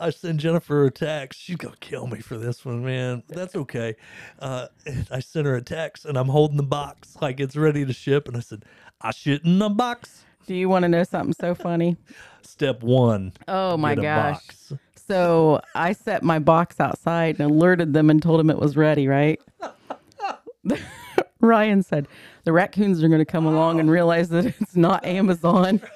I 0.00 0.10
send 0.10 0.40
Jennifer 0.40 0.86
a 0.86 0.90
text. 0.90 1.40
She's 1.40 1.56
gonna 1.56 1.76
kill 1.78 2.06
me 2.06 2.20
for 2.20 2.38
this 2.38 2.64
one, 2.64 2.82
man. 2.84 3.22
That's 3.28 3.54
okay. 3.54 3.96
Uh, 4.38 4.68
I 5.10 5.20
sent 5.20 5.46
her 5.46 5.56
a 5.56 5.62
text, 5.62 6.06
and 6.06 6.16
I'm 6.16 6.28
holding 6.28 6.56
the 6.56 6.62
box 6.62 7.16
like 7.20 7.38
it's 7.38 7.54
ready 7.54 7.84
to 7.84 7.92
ship. 7.92 8.26
And 8.26 8.36
I 8.36 8.40
said, 8.40 8.64
"I 9.00 9.10
shit 9.10 9.44
in 9.44 9.58
the 9.58 9.68
box." 9.68 10.24
Do 10.46 10.54
you 10.54 10.68
want 10.68 10.84
to 10.84 10.88
know 10.88 11.04
something 11.04 11.34
so 11.38 11.54
funny? 11.54 11.96
Step 12.42 12.82
one. 12.82 13.32
Oh 13.46 13.76
my 13.76 13.94
gosh. 13.94 14.34
box. 14.34 14.72
So 14.96 15.60
I 15.74 15.92
set 15.92 16.22
my 16.22 16.38
box 16.38 16.80
outside 16.80 17.38
and 17.38 17.50
alerted 17.50 17.92
them 17.92 18.10
and 18.10 18.22
told 18.22 18.40
them 18.40 18.48
it 18.48 18.58
was 18.58 18.76
ready, 18.76 19.06
right? 19.06 19.40
Ryan 21.40 21.82
said, 21.82 22.08
The 22.44 22.52
raccoons 22.52 23.02
are 23.02 23.08
going 23.08 23.20
to 23.20 23.24
come 23.24 23.46
along 23.46 23.80
and 23.80 23.90
realize 23.90 24.28
that 24.30 24.46
it's 24.46 24.76
not 24.76 25.04
Amazon. 25.04 25.80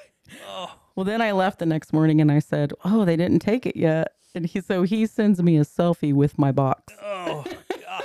Well, 0.95 1.03
then 1.03 1.21
I 1.21 1.31
left 1.33 1.59
the 1.59 1.65
next 1.65 1.91
morning 1.93 2.21
and 2.21 2.31
I 2.31 2.39
said, 2.39 2.73
Oh, 2.83 3.05
they 3.05 3.15
didn't 3.17 3.39
take 3.39 3.65
it 3.65 3.75
yet. 3.75 4.13
And 4.33 4.45
he, 4.45 4.61
so 4.61 4.83
he 4.83 5.05
sends 5.05 5.41
me 5.41 5.57
a 5.57 5.61
selfie 5.65 6.13
with 6.13 6.37
my 6.37 6.51
box. 6.51 6.93
Oh 7.01 7.43
God. 7.85 8.03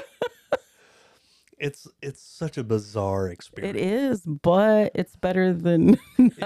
It's 1.59 1.87
it's 2.01 2.23
such 2.23 2.57
a 2.57 2.65
bizarre 2.65 3.29
experience. 3.29 3.77
It 3.77 3.83
is, 3.83 4.21
but 4.23 4.93
it's 4.95 5.15
better 5.17 5.53
than. 5.53 5.99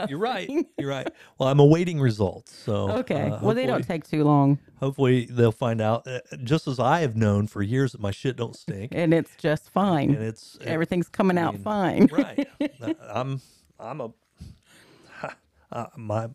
You're 0.08 0.18
right. 0.18 0.50
You're 0.76 0.88
right. 0.90 1.06
Well, 1.38 1.48
I'm 1.48 1.60
awaiting 1.60 2.00
results. 2.00 2.52
So 2.52 2.90
okay. 2.90 3.30
uh, 3.30 3.38
well, 3.40 3.54
they 3.54 3.64
don't 3.64 3.86
take 3.86 4.08
too 4.08 4.24
long 4.24 4.58
Hopefully 4.80 5.26
they'll 5.30 5.52
find 5.52 5.80
out. 5.80 6.06
uh, 6.08 6.18
Just 6.42 6.66
as 6.66 6.80
I 6.80 7.00
have 7.00 7.14
known 7.14 7.46
for 7.46 7.62
years 7.62 7.92
that 7.92 8.00
my 8.00 8.10
shit 8.10 8.36
don't 8.36 8.56
stink, 8.56 8.90
and 8.92 9.14
it's 9.14 9.36
just 9.36 9.70
fine. 9.70 10.10
and 10.14 10.22
it's 10.24 10.58
Everything's 10.62 11.08
coming 11.08 11.38
out 11.38 11.54
mean, 11.54 11.62
fine. 11.62 12.08
right. 12.10 12.48
I'm 13.14 13.40
I'm 13.78 14.00
a 14.00 14.10
uh, 15.74 15.86
my 15.96 16.28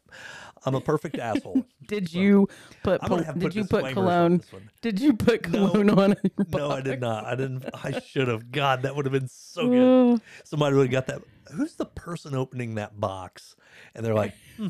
I'm 0.66 0.76
a 0.76 0.82
perfect 0.82 1.18
asshole. 1.18 1.66
did 1.88 2.14
you 2.14 2.48
put? 2.84 3.02
I'm 3.02 3.10
gonna 3.10 3.24
pol- 3.24 3.34
have 3.34 3.40
did 3.40 3.56
you 3.56 3.64
put 3.64 3.84
disclaimers 3.86 3.98
on 4.14 4.40
cologne? 4.40 4.70
Did 4.82 5.00
you 5.00 5.14
put 5.14 5.50
No. 5.50 5.70
cologne 5.70 5.90
on? 5.92 6.16
No, 6.50 6.70
I 6.72 6.82
did 6.82 7.00
not. 7.02 7.26
I 7.26 7.36
didn't. 7.36 7.66
I 7.74 8.00
should 8.00 8.28
have. 8.28 8.52
God, 8.52 8.82
that 8.84 8.96
would 8.96 9.06
have 9.06 9.14
been 9.14 9.28
so 9.30 9.68
good. 9.70 10.22
Somebody 10.44 10.76
would 10.76 10.92
have 10.92 10.92
got 10.92 11.08
that. 11.08 11.22
Who's 11.54 11.76
the 11.76 11.86
person 11.86 12.36
opening 12.36 12.76
that 12.76 13.00
box? 13.00 13.56
And 13.96 14.06
they're 14.06 14.14
like, 14.14 14.34
hmm, 14.58 14.68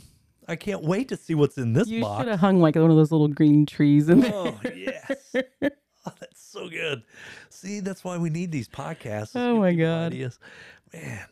I 0.47 0.55
can't 0.55 0.83
wait 0.83 1.09
to 1.09 1.17
see 1.17 1.35
what's 1.35 1.57
in 1.57 1.73
this 1.73 1.87
you 1.87 2.01
box. 2.01 2.21
should 2.21 2.29
have 2.31 2.39
hung 2.39 2.59
like 2.61 2.75
one 2.75 2.89
of 2.89 2.95
those 2.95 3.11
little 3.11 3.27
green 3.27 3.65
trees 3.65 4.07
in 4.09 4.21
there. 4.21 4.31
Oh 4.33 4.59
yes. 4.75 5.35
Oh, 6.05 6.13
that's 6.19 6.41
so 6.41 6.69
good. 6.69 7.03
See, 7.49 7.81
that's 7.81 8.03
why 8.05 8.17
we 8.17 8.29
need 8.29 8.51
these 8.51 8.67
podcasts. 8.69 9.31
Oh 9.35 9.59
my 9.59 9.73
God. 9.73 10.13
Ideas. 10.13 10.39
Man. 10.93 11.27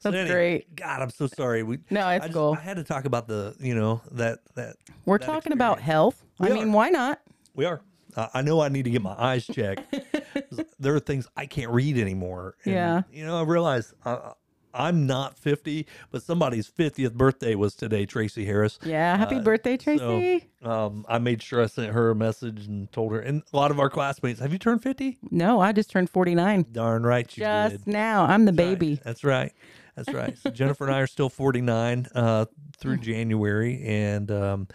So 0.00 0.10
That's 0.10 0.20
anyway, 0.30 0.34
great. 0.60 0.76
God, 0.76 1.02
I'm 1.02 1.10
so 1.10 1.26
sorry. 1.26 1.62
We 1.62 1.78
No, 1.90 2.08
it's 2.08 2.24
I 2.24 2.28
just- 2.28 2.34
cool. 2.34 2.54
I 2.56 2.60
had 2.62 2.76
to 2.76 2.84
talk 2.84 3.04
about 3.04 3.26
the, 3.26 3.56
you 3.60 3.74
know, 3.74 4.00
that 4.12 4.38
that 4.54 4.76
We're 5.04 5.18
that 5.18 5.26
talking 5.26 5.52
about 5.52 5.78
experience. 5.78 5.86
health. 5.86 6.24
I 6.40 6.48
We 6.48 6.54
mean, 6.54 6.72
why 6.72 6.88
not? 6.90 7.20
we 7.54 7.64
are. 7.64 7.80
Uh, 8.16 8.28
I 8.34 8.42
know 8.42 8.60
I 8.60 8.68
need 8.68 8.84
to 8.84 8.90
get 8.90 9.02
my 9.02 9.14
eyes 9.18 9.46
checked. 9.46 9.94
there 10.80 10.94
are 10.94 11.00
things 11.00 11.26
I 11.36 11.46
can't 11.46 11.70
read 11.70 11.98
anymore. 11.98 12.54
And, 12.64 12.74
Yeah. 12.74 13.02
You 13.12 13.26
know, 13.26 13.38
I 13.38 13.42
realize 13.42 13.92
uh, 14.04 14.32
I'm 14.74 15.06
not 15.06 15.36
50, 15.36 15.86
but 16.10 16.22
somebody's 16.22 16.68
50th 16.70 17.14
birthday 17.14 17.54
was 17.54 17.74
today, 17.74 18.06
Tracy 18.06 18.44
Harris. 18.44 18.78
Yeah. 18.84 19.16
Happy 19.16 19.36
Uh, 19.36 19.42
birthday, 19.42 19.76
Tracy. 19.76 20.48
So 20.62 20.68
um, 20.70 21.04
I 21.08 21.18
made 21.18 21.42
sure 21.42 21.62
I 21.62 21.66
sent 21.66 21.92
her 21.92 22.10
a 22.10 22.14
message 22.14 22.66
and 22.66 22.90
told 22.92 23.12
her. 23.12 23.20
And 23.20 23.42
a 23.52 23.56
lot 23.56 23.70
of 23.70 23.78
our 23.80 23.90
classmates, 23.90 24.40
have 24.40 24.52
you 24.52 24.58
turned 24.58 24.82
50? 24.82 25.18
no, 25.30 25.60
I 25.60 25.72
just 25.72 25.90
turned 25.90 26.08
49 26.10 26.66
Darn 26.72 27.02
right 27.04 27.36
you 27.36 27.42
just 27.44 27.84
did. 27.84 27.92
now. 27.92 28.24
I'm 28.24 28.44
the 28.46 28.52
That's 28.52 28.66
right. 28.68 28.78
baby. 28.78 29.00
That's 29.04 29.24
right. 29.24 29.52
That's 29.98 30.12
right. 30.16 30.38
So 30.38 30.50
Jennifer 30.50 30.84
and 30.86 30.94
I 30.94 31.00
are 31.00 31.06
still 31.08 31.28
49 31.28 32.06
uh, 32.14 32.44
through 32.78 32.98
January, 32.98 33.82
and 33.84 34.30
um, 34.30 34.68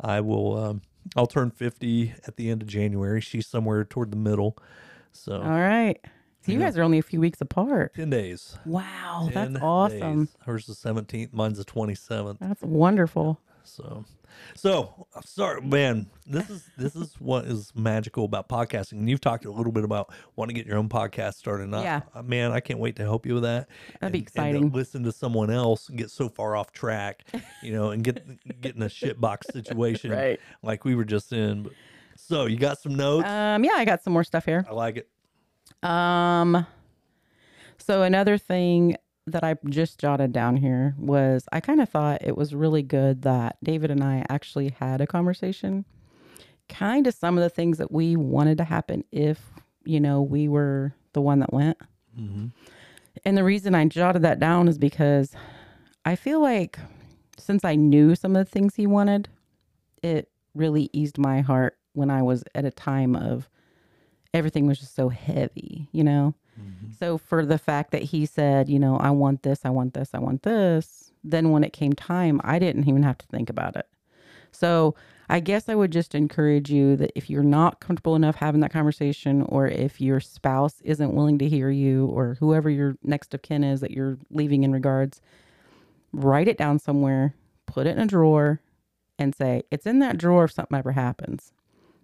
I 0.00 0.20
will. 0.20 0.56
Um, 0.56 0.82
I'll 1.16 1.26
turn 1.26 1.50
50 1.50 2.12
at 2.26 2.36
the 2.36 2.50
end 2.50 2.62
of 2.62 2.68
January. 2.68 3.20
She's 3.20 3.46
somewhere 3.46 3.84
toward 3.84 4.10
the 4.12 4.16
middle. 4.16 4.56
So 5.12 5.40
All 5.42 5.48
right. 5.48 5.98
So 6.42 6.52
you 6.52 6.58
Yeah. 6.60 6.66
guys 6.66 6.78
are 6.78 6.82
only 6.82 6.98
a 6.98 7.02
few 7.02 7.18
weeks 7.20 7.40
apart. 7.40 7.94
10 7.94 8.10
days. 8.10 8.56
Wow, 8.64 9.28
10 9.32 9.52
that's 9.54 9.64
awesome. 9.64 10.26
days. 10.26 10.36
Hers 10.44 10.66
the 10.66 10.74
17th, 10.74 11.32
mine's 11.32 11.58
the 11.58 11.64
27th. 11.64 12.38
That's 12.40 12.62
wonderful. 12.62 13.40
So, 13.68 14.04
so 14.54 15.06
I'm 15.14 15.22
sorry, 15.22 15.60
man. 15.62 16.06
This 16.26 16.48
is 16.50 16.68
this 16.76 16.96
is 16.96 17.14
what 17.18 17.44
is 17.44 17.72
magical 17.74 18.24
about 18.24 18.48
podcasting. 18.48 18.92
And 18.92 19.08
you've 19.10 19.20
talked 19.20 19.44
a 19.44 19.50
little 19.50 19.72
bit 19.72 19.84
about 19.84 20.12
wanting 20.36 20.54
to 20.54 20.60
get 20.60 20.66
your 20.66 20.78
own 20.78 20.88
podcast 20.88 21.34
started. 21.34 21.64
And 21.64 21.76
I- 21.76 21.82
Yeah. 21.82 22.00
uh, 22.14 22.22
man, 22.22 22.52
I 22.52 22.60
can't 22.60 22.78
wait 22.78 22.96
to 22.96 23.02
help 23.02 23.26
you 23.26 23.34
with 23.34 23.42
that. 23.44 23.68
That'd 24.00 24.12
be 24.12 24.18
and- 24.20 24.26
and 24.26 24.26
to 24.26 24.40
exciting. 24.40 24.72
listen 24.72 25.02
to 25.04 25.12
someone 25.12 25.50
else 25.50 25.88
get 25.88 26.10
so 26.10 26.28
far 26.28 26.56
off 26.56 26.72
track, 26.72 27.24
you 27.62 27.72
know, 27.72 27.90
and 27.90 28.02
get 28.02 28.60
get 28.60 28.74
in 28.76 28.82
a 28.82 28.86
shitbox 28.86 29.44
situation 29.52 30.10
Right. 30.10 30.40
like 30.62 30.84
we 30.84 30.94
were 30.94 31.04
just 31.04 31.32
in. 31.32 31.64
But, 31.64 31.72
so 32.16 32.46
you 32.46 32.56
got 32.56 32.78
some 32.80 32.94
notes? 32.96 33.28
Um, 33.28 33.64
yeah, 33.64 33.74
I 33.76 33.84
got 33.84 34.02
some 34.02 34.12
more 34.12 34.24
stuff 34.24 34.44
here. 34.44 34.66
I 34.68 34.72
like 34.72 34.96
it. 34.96 35.08
Um, 35.88 36.66
so 37.78 38.02
another 38.02 38.36
thing 38.38 38.96
that 39.32 39.44
I 39.44 39.56
just 39.68 39.98
jotted 39.98 40.32
down 40.32 40.56
here 40.56 40.94
was 40.98 41.46
I 41.52 41.60
kind 41.60 41.80
of 41.80 41.88
thought 41.88 42.22
it 42.22 42.36
was 42.36 42.54
really 42.54 42.82
good 42.82 43.22
that 43.22 43.56
David 43.62 43.90
and 43.90 44.02
I 44.02 44.24
actually 44.28 44.70
had 44.78 45.00
a 45.00 45.06
conversation. 45.06 45.84
Kind 46.68 47.06
of 47.06 47.14
some 47.14 47.38
of 47.38 47.42
the 47.42 47.50
things 47.50 47.78
that 47.78 47.90
we 47.90 48.16
wanted 48.16 48.58
to 48.58 48.64
happen 48.64 49.04
if, 49.10 49.40
you 49.84 50.00
know, 50.00 50.22
we 50.22 50.48
were 50.48 50.94
the 51.12 51.22
one 51.22 51.38
that 51.40 51.52
went. 51.52 51.78
Mm-hmm. 52.18 52.46
And 53.24 53.36
the 53.36 53.44
reason 53.44 53.74
I 53.74 53.86
jotted 53.86 54.22
that 54.22 54.38
down 54.38 54.68
is 54.68 54.78
because 54.78 55.32
I 56.04 56.14
feel 56.16 56.40
like 56.40 56.78
since 57.38 57.64
I 57.64 57.74
knew 57.74 58.14
some 58.14 58.36
of 58.36 58.44
the 58.44 58.50
things 58.50 58.74
he 58.74 58.86
wanted, 58.86 59.28
it 60.02 60.30
really 60.54 60.90
eased 60.92 61.18
my 61.18 61.40
heart 61.40 61.78
when 61.92 62.10
I 62.10 62.22
was 62.22 62.44
at 62.54 62.64
a 62.64 62.70
time 62.70 63.16
of 63.16 63.48
everything 64.34 64.66
was 64.66 64.78
just 64.78 64.94
so 64.94 65.08
heavy, 65.08 65.88
you 65.92 66.04
know? 66.04 66.34
Mm-hmm. 66.58 66.92
So 66.98 67.18
for 67.18 67.44
the 67.44 67.58
fact 67.58 67.90
that 67.92 68.02
he 68.02 68.26
said, 68.26 68.68
you 68.68 68.78
know, 68.78 68.96
I 68.96 69.10
want 69.10 69.42
this, 69.42 69.60
I 69.64 69.70
want 69.70 69.94
this, 69.94 70.10
I 70.14 70.18
want 70.18 70.42
this, 70.42 71.12
then 71.24 71.50
when 71.50 71.64
it 71.64 71.72
came 71.72 71.92
time, 71.92 72.40
I 72.44 72.58
didn't 72.58 72.88
even 72.88 73.02
have 73.02 73.18
to 73.18 73.26
think 73.26 73.50
about 73.50 73.76
it. 73.76 73.86
So 74.50 74.94
I 75.28 75.40
guess 75.40 75.68
I 75.68 75.74
would 75.74 75.92
just 75.92 76.14
encourage 76.14 76.70
you 76.70 76.96
that 76.96 77.12
if 77.14 77.28
you're 77.28 77.42
not 77.42 77.80
comfortable 77.80 78.16
enough 78.16 78.36
having 78.36 78.60
that 78.62 78.72
conversation, 78.72 79.42
or 79.42 79.66
if 79.66 80.00
your 80.00 80.20
spouse 80.20 80.80
isn't 80.82 81.14
willing 81.14 81.38
to 81.38 81.48
hear 81.48 81.70
you, 81.70 82.06
or 82.06 82.36
whoever 82.40 82.70
your 82.70 82.96
next 83.02 83.34
of 83.34 83.42
kin 83.42 83.62
is 83.62 83.80
that 83.80 83.90
you're 83.90 84.18
leaving 84.30 84.64
in 84.64 84.72
regards, 84.72 85.20
write 86.12 86.48
it 86.48 86.56
down 86.56 86.78
somewhere, 86.78 87.34
put 87.66 87.86
it 87.86 87.96
in 87.96 88.02
a 88.02 88.06
drawer, 88.06 88.60
and 89.18 89.34
say, 89.34 89.62
it's 89.70 89.86
in 89.86 89.98
that 89.98 90.16
drawer 90.16 90.44
if 90.44 90.52
something 90.52 90.78
ever 90.78 90.92
happens. 90.92 91.52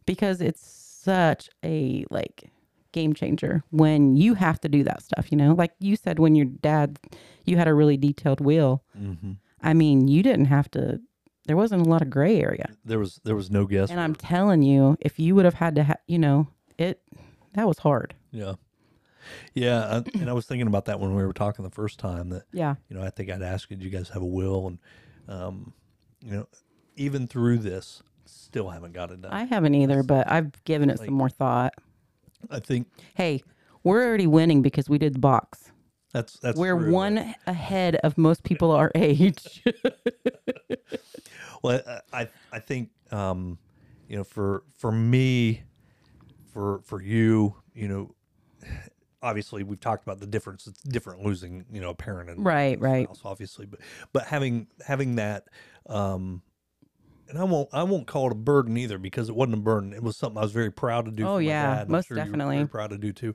Because 0.05 0.43
it's 0.43 0.61
such 0.61 1.49
a 1.65 2.05
like 2.11 2.51
game 2.95 3.13
changer 3.13 3.63
when 3.71 4.17
you 4.17 4.33
have 4.35 4.59
to 4.61 4.69
do 4.71 4.83
that 4.85 5.03
stuff, 5.03 5.31
you 5.31 5.37
know? 5.37 5.53
Like 5.53 5.73
you 5.81 5.97
said 5.97 6.19
when 6.19 6.35
your 6.35 6.47
dad 6.47 6.99
you 7.45 7.59
had 7.59 7.69
a 7.69 7.75
really 7.75 7.99
detailed 7.99 8.41
will. 8.41 8.83
Mm-hmm. 8.99 9.33
I 9.61 9.75
mean, 9.75 10.09
you 10.09 10.23
didn't 10.23 10.47
have 10.47 10.71
to 10.71 11.01
there 11.47 11.57
wasn't 11.59 11.87
a 11.87 11.91
lot 11.91 12.01
of 12.01 12.09
gray 12.09 12.41
area. 12.41 12.71
There 12.87 12.99
was 12.99 13.21
there 13.25 13.37
was 13.37 13.51
no 13.51 13.67
guess. 13.67 13.91
And 13.91 14.01
I'm 14.01 14.15
telling 14.15 14.63
you, 14.63 14.97
if 15.01 15.19
you 15.19 15.35
would 15.35 15.45
have 15.45 15.55
had 15.55 15.75
to 15.75 15.85
ha- 15.85 16.03
you 16.07 16.19
know, 16.19 16.49
it 16.79 17.03
that 17.53 17.67
was 17.69 17.79
hard. 17.81 18.15
yeah, 18.31 18.55
yeah. 19.53 19.79
uh, 19.81 20.03
And 20.19 20.31
I 20.31 20.33
was 20.33 20.47
thinking 20.47 20.67
about 20.67 20.87
that 20.87 20.99
when 21.01 21.15
we 21.15 21.23
were 21.25 21.33
talking 21.35 21.65
the 21.65 21.71
first 21.71 21.99
time. 21.99 22.31
That 22.31 22.45
Yeah. 22.53 22.77
you 22.89 22.97
know, 22.97 23.03
I 23.03 23.11
think 23.11 23.31
I'd 23.31 23.43
ask 23.43 23.71
you, 23.71 23.77
do 23.77 23.85
you 23.85 23.91
guys 23.91 24.09
have 24.11 24.23
a 24.23 24.27
will? 24.27 24.67
And, 24.69 24.79
um, 25.29 25.73
you 26.25 26.33
know, 26.33 26.47
even 26.97 27.27
through 27.27 27.59
this, 27.59 28.03
still 28.27 28.71
haven't 28.71 28.93
got 28.93 29.11
it 29.11 29.21
done. 29.23 29.31
I 29.33 29.45
haven't 29.45 29.75
either, 29.75 30.03
but 30.03 30.31
I've 30.31 30.63
given 30.65 30.89
it 30.91 30.99
Like- 30.99 31.07
some 31.09 31.15
more 31.15 31.29
thought. 31.29 31.75
I 32.51 32.61
think 32.61 32.89
Hey, 33.15 33.43
we're 33.83 34.05
already 34.07 34.27
winning 34.27 34.63
because 34.63 34.89
we 34.89 34.99
did 34.99 35.15
the 35.15 35.19
box. 35.21 35.71
that's, 36.13 36.39
that's, 36.39 36.59
we're 36.59 36.79
true. 36.79 36.93
one 36.93 37.35
ahead 37.47 37.97
of 37.97 38.17
most 38.19 38.43
people 38.45 38.71
our 38.71 38.91
age. 38.95 39.63
Well, 41.63 41.81
I, 41.87 42.01
I, 42.23 42.29
I 42.53 42.59
think, 42.59 42.91
um, 43.11 43.59
you 44.09 44.17
know, 44.17 44.25
for, 44.25 44.65
for 44.77 44.93
me, 44.93 45.63
for, 46.53 46.81
for 46.85 47.01
you, 47.01 47.57
you 47.75 47.89
know, 47.89 48.15
obviously 49.23 49.63
we've 49.63 49.81
talked 49.81 50.03
about 50.03 50.21
the 50.21 50.27
difference. 50.27 50.67
It's 50.67 50.83
different 50.83 51.23
losing, 51.25 51.65
you 51.73 51.81
know, 51.81 51.91
a 51.91 51.95
parent 51.95 52.29
and 52.31 52.45
Right, 52.45 52.79
right. 52.79 53.07
spouse, 53.07 53.23
obviously, 53.25 53.65
but, 53.67 53.81
but 54.13 54.25
having, 54.27 54.67
having 54.87 55.17
that, 55.17 55.49
um, 55.87 56.43
and 57.29 57.39
I 57.39 57.45
won't, 57.45 57.69
I 57.73 57.83
won't 57.83 58.07
call 58.07 58.27
it 58.27 58.33
a 58.33 58.37
burden 58.37 58.77
either 58.77 58.99
because 58.99 59.29
it 59.29 59.35
wasn't 59.35 59.55
a 59.55 59.61
burden. 59.61 59.93
It 59.93 60.03
was 60.03 60.17
something 60.17 60.39
I 60.39 60.43
was 60.43 60.53
very 60.53 60.71
proud 60.71 61.07
to 61.07 61.11
do. 61.11 61.25
Oh, 61.25 61.37
for 61.37 61.41
my 61.41 61.41
yeah, 61.41 61.63
dad, 61.63 61.73
and 61.73 61.81
I'm 61.83 61.93
most 61.93 62.09
sure 62.09 62.17
definitely. 62.17 62.57
very 62.57 62.69
proud 62.69 62.91
to 62.91 62.99
do 62.99 63.13
too. 63.13 63.35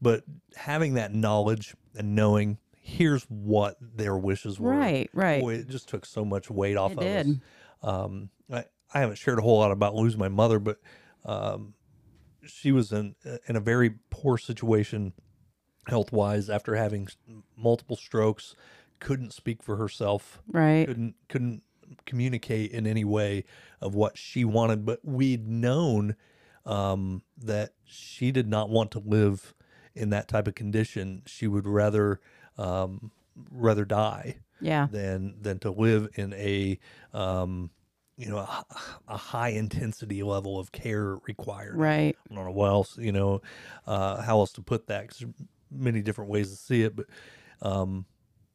But 0.00 0.24
having 0.54 0.94
that 0.94 1.14
knowledge 1.14 1.74
and 1.94 2.14
knowing 2.14 2.58
here's 2.78 3.24
what 3.24 3.76
their 3.80 4.16
wishes 4.16 4.60
were, 4.60 4.70
right, 4.70 5.10
right. 5.12 5.40
boy, 5.40 5.54
it 5.54 5.68
just 5.68 5.88
took 5.88 6.06
so 6.06 6.24
much 6.24 6.50
weight 6.50 6.76
off 6.76 6.92
It 6.92 6.98
of 6.98 7.04
did. 7.04 7.26
us. 7.26 7.36
Um, 7.82 8.30
I, 8.52 8.64
I 8.94 9.00
haven't 9.00 9.16
shared 9.16 9.38
a 9.38 9.42
whole 9.42 9.58
lot 9.58 9.70
about 9.72 9.94
losing 9.94 10.20
my 10.20 10.28
mother, 10.28 10.58
but 10.58 10.78
um, 11.24 11.74
she 12.46 12.72
was 12.72 12.92
in 12.92 13.14
in 13.48 13.56
a 13.56 13.60
very 13.60 13.94
poor 14.10 14.38
situation 14.38 15.12
health 15.88 16.12
wise 16.12 16.48
after 16.50 16.74
having 16.74 17.08
multiple 17.56 17.96
strokes. 17.96 18.54
Couldn't 18.98 19.32
speak 19.32 19.62
for 19.62 19.76
herself. 19.76 20.40
Right. 20.50 20.86
Couldn't 20.86 21.14
couldn't 21.28 21.62
communicate 22.04 22.70
in 22.72 22.86
any 22.86 23.04
way 23.04 23.44
of 23.80 23.94
what 23.94 24.16
she 24.18 24.44
wanted. 24.44 24.84
But 24.84 25.00
we'd 25.04 25.46
known 25.48 26.16
um, 26.64 27.22
that 27.38 27.72
she 27.84 28.32
did 28.32 28.48
not 28.48 28.68
want 28.70 28.90
to 28.92 28.98
live 28.98 29.54
in 29.94 30.10
that 30.10 30.28
type 30.28 30.46
of 30.48 30.54
condition. 30.54 31.22
She 31.26 31.46
would 31.46 31.66
rather 31.66 32.20
um, 32.58 33.10
rather 33.50 33.84
die 33.84 34.36
Yeah. 34.60 34.88
than 34.90 35.36
than 35.40 35.58
to 35.60 35.70
live 35.70 36.08
in 36.14 36.32
a 36.34 36.78
um, 37.12 37.70
you 38.16 38.28
know 38.28 38.38
a, 38.38 38.64
a 39.08 39.16
high 39.16 39.50
intensity 39.50 40.22
level 40.22 40.58
of 40.58 40.72
care 40.72 41.16
required. 41.26 41.76
Right. 41.76 42.16
I 42.30 42.34
don't 42.34 42.44
know 42.44 42.50
what 42.50 42.68
else 42.70 42.98
you 42.98 43.12
know 43.12 43.42
uh, 43.86 44.22
how 44.22 44.38
else 44.40 44.52
to 44.52 44.62
put 44.62 44.86
that 44.88 45.02
because 45.08 45.24
many 45.70 46.00
different 46.02 46.30
ways 46.30 46.50
to 46.50 46.56
see 46.56 46.82
it, 46.82 46.96
but 46.96 47.06
um, 47.62 48.06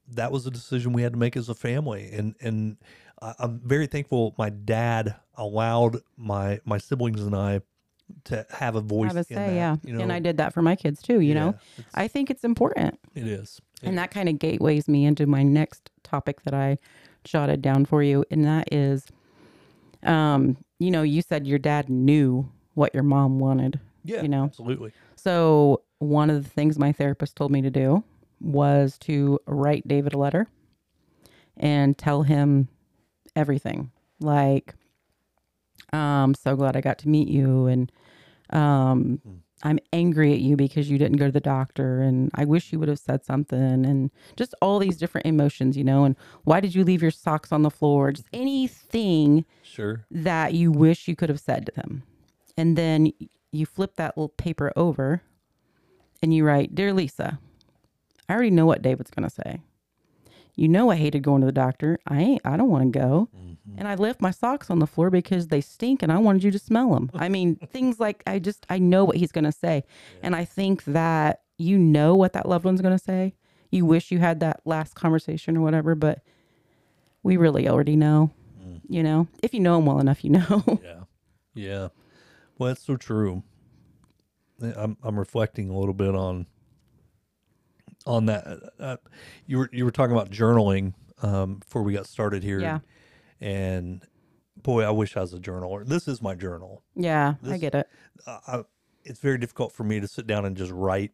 that 0.07 0.31
was 0.31 0.45
a 0.47 0.51
decision 0.51 0.93
we 0.93 1.03
had 1.03 1.13
to 1.13 1.19
make 1.19 1.37
as 1.37 1.47
a 1.49 1.55
family, 1.55 2.09
and 2.11 2.35
and 2.41 2.77
I, 3.21 3.33
I'm 3.39 3.59
very 3.59 3.87
thankful 3.87 4.33
my 4.37 4.49
dad 4.49 5.15
allowed 5.35 5.97
my 6.17 6.59
my 6.65 6.77
siblings 6.77 7.21
and 7.21 7.35
I 7.35 7.61
to 8.25 8.45
have 8.49 8.75
a 8.75 8.81
voice. 8.81 9.13
Have 9.13 9.25
say, 9.25 9.35
that, 9.35 9.53
yeah. 9.53 9.75
You 9.83 9.93
know, 9.93 10.01
and 10.01 10.11
I 10.11 10.19
did 10.19 10.37
that 10.37 10.53
for 10.53 10.61
my 10.61 10.75
kids 10.75 11.01
too, 11.01 11.21
you 11.21 11.33
know? 11.33 11.47
yeah, 11.51 11.79
it's- 11.79 11.85
I 11.93 12.07
think 12.09 12.29
it's 12.29 12.43
important. 12.43 12.99
it 13.15 13.25
is. 13.27 13.61
And 13.83 13.97
that 13.97 14.11
kind 14.11 14.29
of 14.29 14.37
gateways 14.37 14.87
me 14.87 15.05
into 15.05 15.25
my 15.25 15.41
next 15.43 15.89
topic 16.03 16.43
that 16.43 16.53
I 16.53 16.77
jotted 17.23 17.61
down 17.63 17.85
for 17.85 18.03
you. 18.03 18.23
And 18.29 18.45
that 18.45 18.71
is, 18.71 19.07
um, 20.03 20.57
you 20.77 20.91
know, 20.91 21.01
you 21.03 21.21
said 21.21 21.47
your 21.47 21.57
dad 21.57 21.89
knew 21.89 22.47
what 22.73 22.93
your 22.93 23.03
mom 23.03 23.39
wanted. 23.39 23.79
yeah, 24.03 24.21
you 24.21 24.27
know. 24.27 24.43
absolutely. 24.45 24.91
So 25.15 25.81
one 25.99 26.29
of 26.29 26.43
the 26.43 26.49
things 26.49 26.77
my 26.77 26.91
therapist 26.91 27.35
told 27.35 27.51
me 27.51 27.61
to 27.61 27.69
do 27.69 28.03
was 28.39 28.97
to 28.99 29.39
write 29.47 29.87
David 29.87 30.13
a 30.13 30.17
letter 30.17 30.47
and 31.57 31.97
tell 31.97 32.23
him 32.23 32.67
everything. 33.35 33.91
Like 34.19 34.75
Um, 35.93 36.35
so 36.35 36.55
glad 36.55 36.75
I 36.77 36.81
got 36.81 36.99
to 36.99 37.09
meet 37.09 37.27
you, 37.27 37.65
and 37.67 37.91
um, 38.51 39.19
Hmm. 39.23 39.35
I'm 39.63 39.79
angry 39.93 40.33
at 40.33 40.39
you 40.39 40.55
because 40.55 40.89
you 40.89 40.97
didn't 40.97 41.17
go 41.17 41.25
to 41.27 41.31
the 41.31 41.39
doctor, 41.39 42.01
and 42.01 42.31
I 42.33 42.45
wish 42.45 42.71
you 42.71 42.79
would 42.79 42.87
have 42.89 42.97
said 42.99 43.23
something, 43.23 43.85
and 43.85 44.09
just 44.35 44.55
all 44.61 44.79
these 44.79 44.97
different 44.97 45.27
emotions, 45.27 45.77
you 45.77 45.83
know. 45.83 46.03
And 46.03 46.15
why 46.45 46.59
did 46.61 46.73
you 46.73 46.83
leave 46.83 47.01
your 47.01 47.11
socks 47.11 47.51
on 47.51 47.61
the 47.61 47.69
floor? 47.69 48.11
Just 48.11 48.27
anything 48.33 49.45
Sure. 49.61 50.05
that 50.09 50.53
you 50.53 50.71
wish 50.71 51.07
you 51.07 51.15
could 51.15 51.29
have 51.29 51.39
said 51.39 51.65
to 51.67 51.71
them. 51.73 52.03
And 52.57 52.75
then 52.77 53.11
you 53.51 53.65
flip 53.65 53.95
that 53.97 54.17
little 54.17 54.29
paper 54.29 54.71
over 54.75 55.21
and 56.23 56.33
you 56.33 56.43
write, 56.45 56.73
Dear 56.75 56.93
Lisa, 56.93 57.39
I 58.27 58.33
already 58.33 58.51
know 58.51 58.65
what 58.65 58.81
David's 58.81 59.11
going 59.11 59.27
to 59.27 59.35
say. 59.35 59.61
You 60.55 60.67
know 60.67 60.89
I 60.89 60.95
hated 60.95 61.23
going 61.23 61.41
to 61.41 61.45
the 61.45 61.51
doctor. 61.51 61.99
I 62.07 62.19
ain't, 62.19 62.41
I 62.45 62.57
don't 62.57 62.69
want 62.69 62.91
to 62.91 62.99
go. 62.99 63.29
Mm-hmm. 63.35 63.77
And 63.77 63.87
I 63.87 63.95
left 63.95 64.21
my 64.21 64.31
socks 64.31 64.69
on 64.69 64.79
the 64.79 64.87
floor 64.87 65.09
because 65.09 65.47
they 65.47 65.61
stink 65.61 66.03
and 66.03 66.11
I 66.11 66.17
wanted 66.17 66.43
you 66.43 66.51
to 66.51 66.59
smell 66.59 66.93
them. 66.93 67.09
I 67.13 67.29
mean, 67.29 67.55
things 67.71 67.99
like 67.99 68.23
I 68.27 68.39
just, 68.39 68.65
I 68.69 68.79
know 68.79 69.05
what 69.05 69.17
he's 69.17 69.31
going 69.31 69.45
to 69.45 69.51
say. 69.51 69.83
And 70.21 70.35
I 70.35 70.45
think 70.45 70.83
that 70.85 71.41
you 71.57 71.77
know 71.77 72.15
what 72.15 72.33
that 72.33 72.47
loved 72.47 72.65
one's 72.65 72.81
going 72.81 72.97
to 72.97 73.03
say. 73.03 73.35
You 73.69 73.85
wish 73.85 74.11
you 74.11 74.19
had 74.19 74.41
that 74.41 74.61
last 74.65 74.95
conversation 74.95 75.55
or 75.55 75.61
whatever, 75.61 75.95
but 75.95 76.21
we 77.23 77.37
really 77.37 77.69
already 77.69 77.95
know, 77.95 78.31
mm. 78.61 78.81
you 78.89 79.03
know, 79.03 79.27
if 79.41 79.53
you 79.53 79.59
know 79.59 79.77
him 79.77 79.85
well 79.85 79.99
enough, 79.99 80.23
you 80.23 80.31
know. 80.31 80.63
Yeah. 80.83 81.03
Yeah. 81.53 81.87
Well, 82.57 82.69
that's 82.69 82.85
so 82.85 82.95
true. 82.95 83.43
I'm 84.61 84.97
I'm 85.03 85.17
reflecting 85.17 85.69
a 85.69 85.77
little 85.77 85.93
bit 85.93 86.15
on 86.15 86.45
on 88.05 88.25
that. 88.27 88.45
Uh, 88.79 88.97
you 89.45 89.57
were 89.59 89.69
you 89.71 89.85
were 89.85 89.91
talking 89.91 90.15
about 90.15 90.29
journaling 90.29 90.93
um, 91.21 91.55
before 91.55 91.83
we 91.83 91.93
got 91.93 92.07
started 92.07 92.43
here. 92.43 92.59
Yeah. 92.59 92.79
And 93.39 94.03
boy, 94.61 94.83
I 94.83 94.91
wish 94.91 95.17
I 95.17 95.21
was 95.21 95.33
a 95.33 95.39
journaler. 95.39 95.85
This 95.85 96.07
is 96.07 96.21
my 96.21 96.35
journal. 96.35 96.83
Yeah, 96.95 97.35
I 97.47 97.57
get 97.57 97.75
it. 97.75 97.87
Uh, 98.25 98.39
I, 98.47 98.63
it's 99.03 99.19
very 99.19 99.37
difficult 99.37 99.71
for 99.71 99.83
me 99.83 99.99
to 99.99 100.07
sit 100.07 100.27
down 100.27 100.45
and 100.45 100.55
just 100.55 100.71
write, 100.71 101.11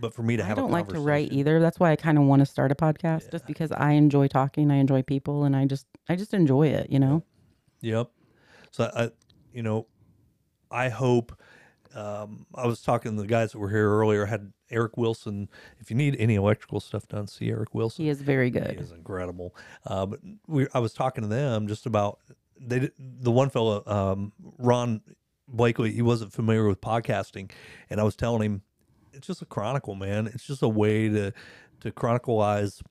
but 0.00 0.14
for 0.14 0.22
me 0.22 0.36
to 0.36 0.44
have 0.44 0.58
I 0.58 0.60
don't 0.62 0.70
like 0.70 0.88
to 0.88 1.00
write 1.00 1.32
either. 1.32 1.60
That's 1.60 1.78
why 1.78 1.92
I 1.92 1.96
kind 1.96 2.16
of 2.16 2.24
want 2.24 2.40
to 2.40 2.46
start 2.46 2.72
a 2.72 2.74
podcast, 2.74 3.30
just 3.30 3.46
because 3.46 3.70
I 3.72 3.92
enjoy 3.92 4.28
talking, 4.28 4.70
I 4.70 4.76
enjoy 4.76 5.02
people, 5.02 5.44
and 5.44 5.54
I 5.54 5.66
just, 5.66 5.86
I 6.08 6.16
just 6.16 6.32
enjoy 6.32 6.68
it. 6.68 6.90
You 6.90 6.98
know. 6.98 7.22
Yep. 7.80 8.10
So 8.70 8.90
I, 8.94 9.10
you 9.52 9.62
know, 9.62 9.86
I 10.70 10.88
hope. 10.88 11.38
Um, 11.94 12.46
I 12.54 12.66
was 12.66 12.82
talking 12.82 13.16
to 13.16 13.22
the 13.22 13.26
guys 13.26 13.52
that 13.52 13.58
were 13.58 13.70
here 13.70 13.90
earlier. 13.90 14.26
Had 14.26 14.52
Eric 14.70 14.96
Wilson. 14.96 15.48
If 15.80 15.90
you 15.90 15.96
need 15.96 16.16
any 16.18 16.34
electrical 16.34 16.80
stuff 16.80 17.06
done, 17.08 17.26
see 17.26 17.50
Eric 17.50 17.74
Wilson. 17.74 18.04
He 18.04 18.10
is 18.10 18.20
very 18.20 18.50
good. 18.50 18.72
He 18.72 18.76
is 18.78 18.92
incredible. 18.92 19.54
Uh, 19.86 20.06
but 20.06 20.20
we, 20.46 20.66
I 20.74 20.78
was 20.78 20.92
talking 20.92 21.22
to 21.22 21.28
them 21.28 21.66
just 21.68 21.86
about 21.86 22.18
they. 22.60 22.90
The 22.98 23.30
one 23.30 23.50
fellow, 23.50 23.82
um, 23.86 24.32
Ron 24.58 25.00
Blakely, 25.46 25.92
he 25.92 26.02
wasn't 26.02 26.32
familiar 26.32 26.66
with 26.68 26.80
podcasting, 26.80 27.50
and 27.88 28.00
I 28.00 28.04
was 28.04 28.14
telling 28.16 28.42
him 28.42 28.62
it's 29.14 29.26
just 29.26 29.40
a 29.42 29.46
chronicle, 29.46 29.94
man. 29.94 30.26
It's 30.26 30.46
just 30.46 30.62
a 30.62 30.68
way 30.68 31.08
to 31.08 31.32
to 31.80 31.90
chronicleize 31.92 32.82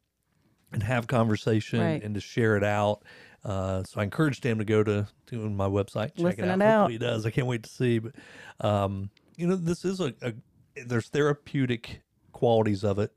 and 0.73 0.81
have 0.83 1.07
conversation 1.07 1.79
Right. 1.79 2.03
and 2.03 2.15
to 2.15 2.21
share 2.21 2.57
it 2.57 2.63
out. 2.63 3.03
Uh, 3.43 3.83
so 3.83 4.01
I 4.01 4.03
encouraged 4.03 4.43
him 4.43 4.57
to 4.57 4.65
go 4.65 4.83
to 4.83 5.07
to 5.27 5.49
my 5.49 5.67
website, 5.67 6.15
check 6.15 6.19
Listen 6.19 6.45
it 6.45 6.49
out. 6.49 6.55
it 6.59 6.61
out. 6.63 6.77
Hopefully 6.81 6.93
he 6.93 6.97
does. 6.99 7.25
I 7.25 7.29
can't 7.29 7.47
wait 7.47 7.63
to 7.63 7.69
see. 7.69 7.99
But 7.99 8.13
um, 8.61 9.09
you 9.37 9.45
know, 9.47 9.55
this 9.55 9.85
is 9.85 9.99
a, 10.01 10.13
a 10.21 10.33
there's 10.85 11.07
therapeutic 11.09 12.01
qualities 12.33 12.83
of 12.83 12.99
it. 12.99 13.11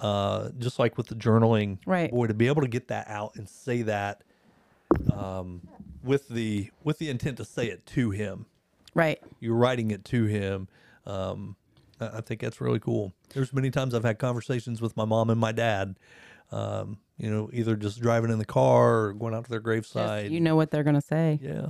Uh, 0.00 0.50
just 0.58 0.78
like 0.80 0.96
with 0.98 1.06
the 1.06 1.14
journaling, 1.14 1.78
Right. 1.86 2.10
Boy, 2.10 2.26
to 2.26 2.34
be 2.34 2.48
able 2.48 2.62
to 2.62 2.68
get 2.68 2.88
that 2.88 3.06
out 3.08 3.36
and 3.36 3.48
say 3.48 3.82
that 3.82 4.22
um, 5.12 5.66
with 6.02 6.28
the 6.28 6.70
with 6.82 6.98
the 6.98 7.08
intent 7.10 7.36
to 7.38 7.44
say 7.44 7.66
it 7.68 7.86
to 7.86 8.10
him, 8.10 8.46
Right. 8.94 9.20
you're 9.40 9.54
writing 9.54 9.90
it 9.90 10.04
to 10.06 10.24
him. 10.24 10.68
Um, 11.06 11.56
I 12.00 12.18
I 12.18 12.20
think 12.20 12.40
that's 12.40 12.60
really 12.60 12.80
cool. 12.80 13.12
There's 13.32 13.52
many 13.52 13.70
times 13.70 13.94
I've 13.94 14.04
had 14.04 14.18
conversations 14.18 14.80
with 14.82 14.96
my 14.96 15.04
mom 15.04 15.30
and 15.30 15.40
my 15.40 15.52
dad. 15.52 15.96
Um, 16.52 16.98
you 17.16 17.30
know, 17.30 17.48
either 17.52 17.74
just 17.76 18.00
driving 18.00 18.30
in 18.30 18.38
the 18.38 18.44
car 18.44 19.06
or 19.06 19.12
going 19.14 19.34
out 19.34 19.44
to 19.44 19.50
their 19.50 19.58
Just- 19.60 19.64
graveside. 19.64 20.30
you 20.30 20.40
know 20.40 20.56
what 20.56 20.70
they're 20.70 20.82
gonna 20.84 21.00
say. 21.00 21.38
yeah, 21.42 21.68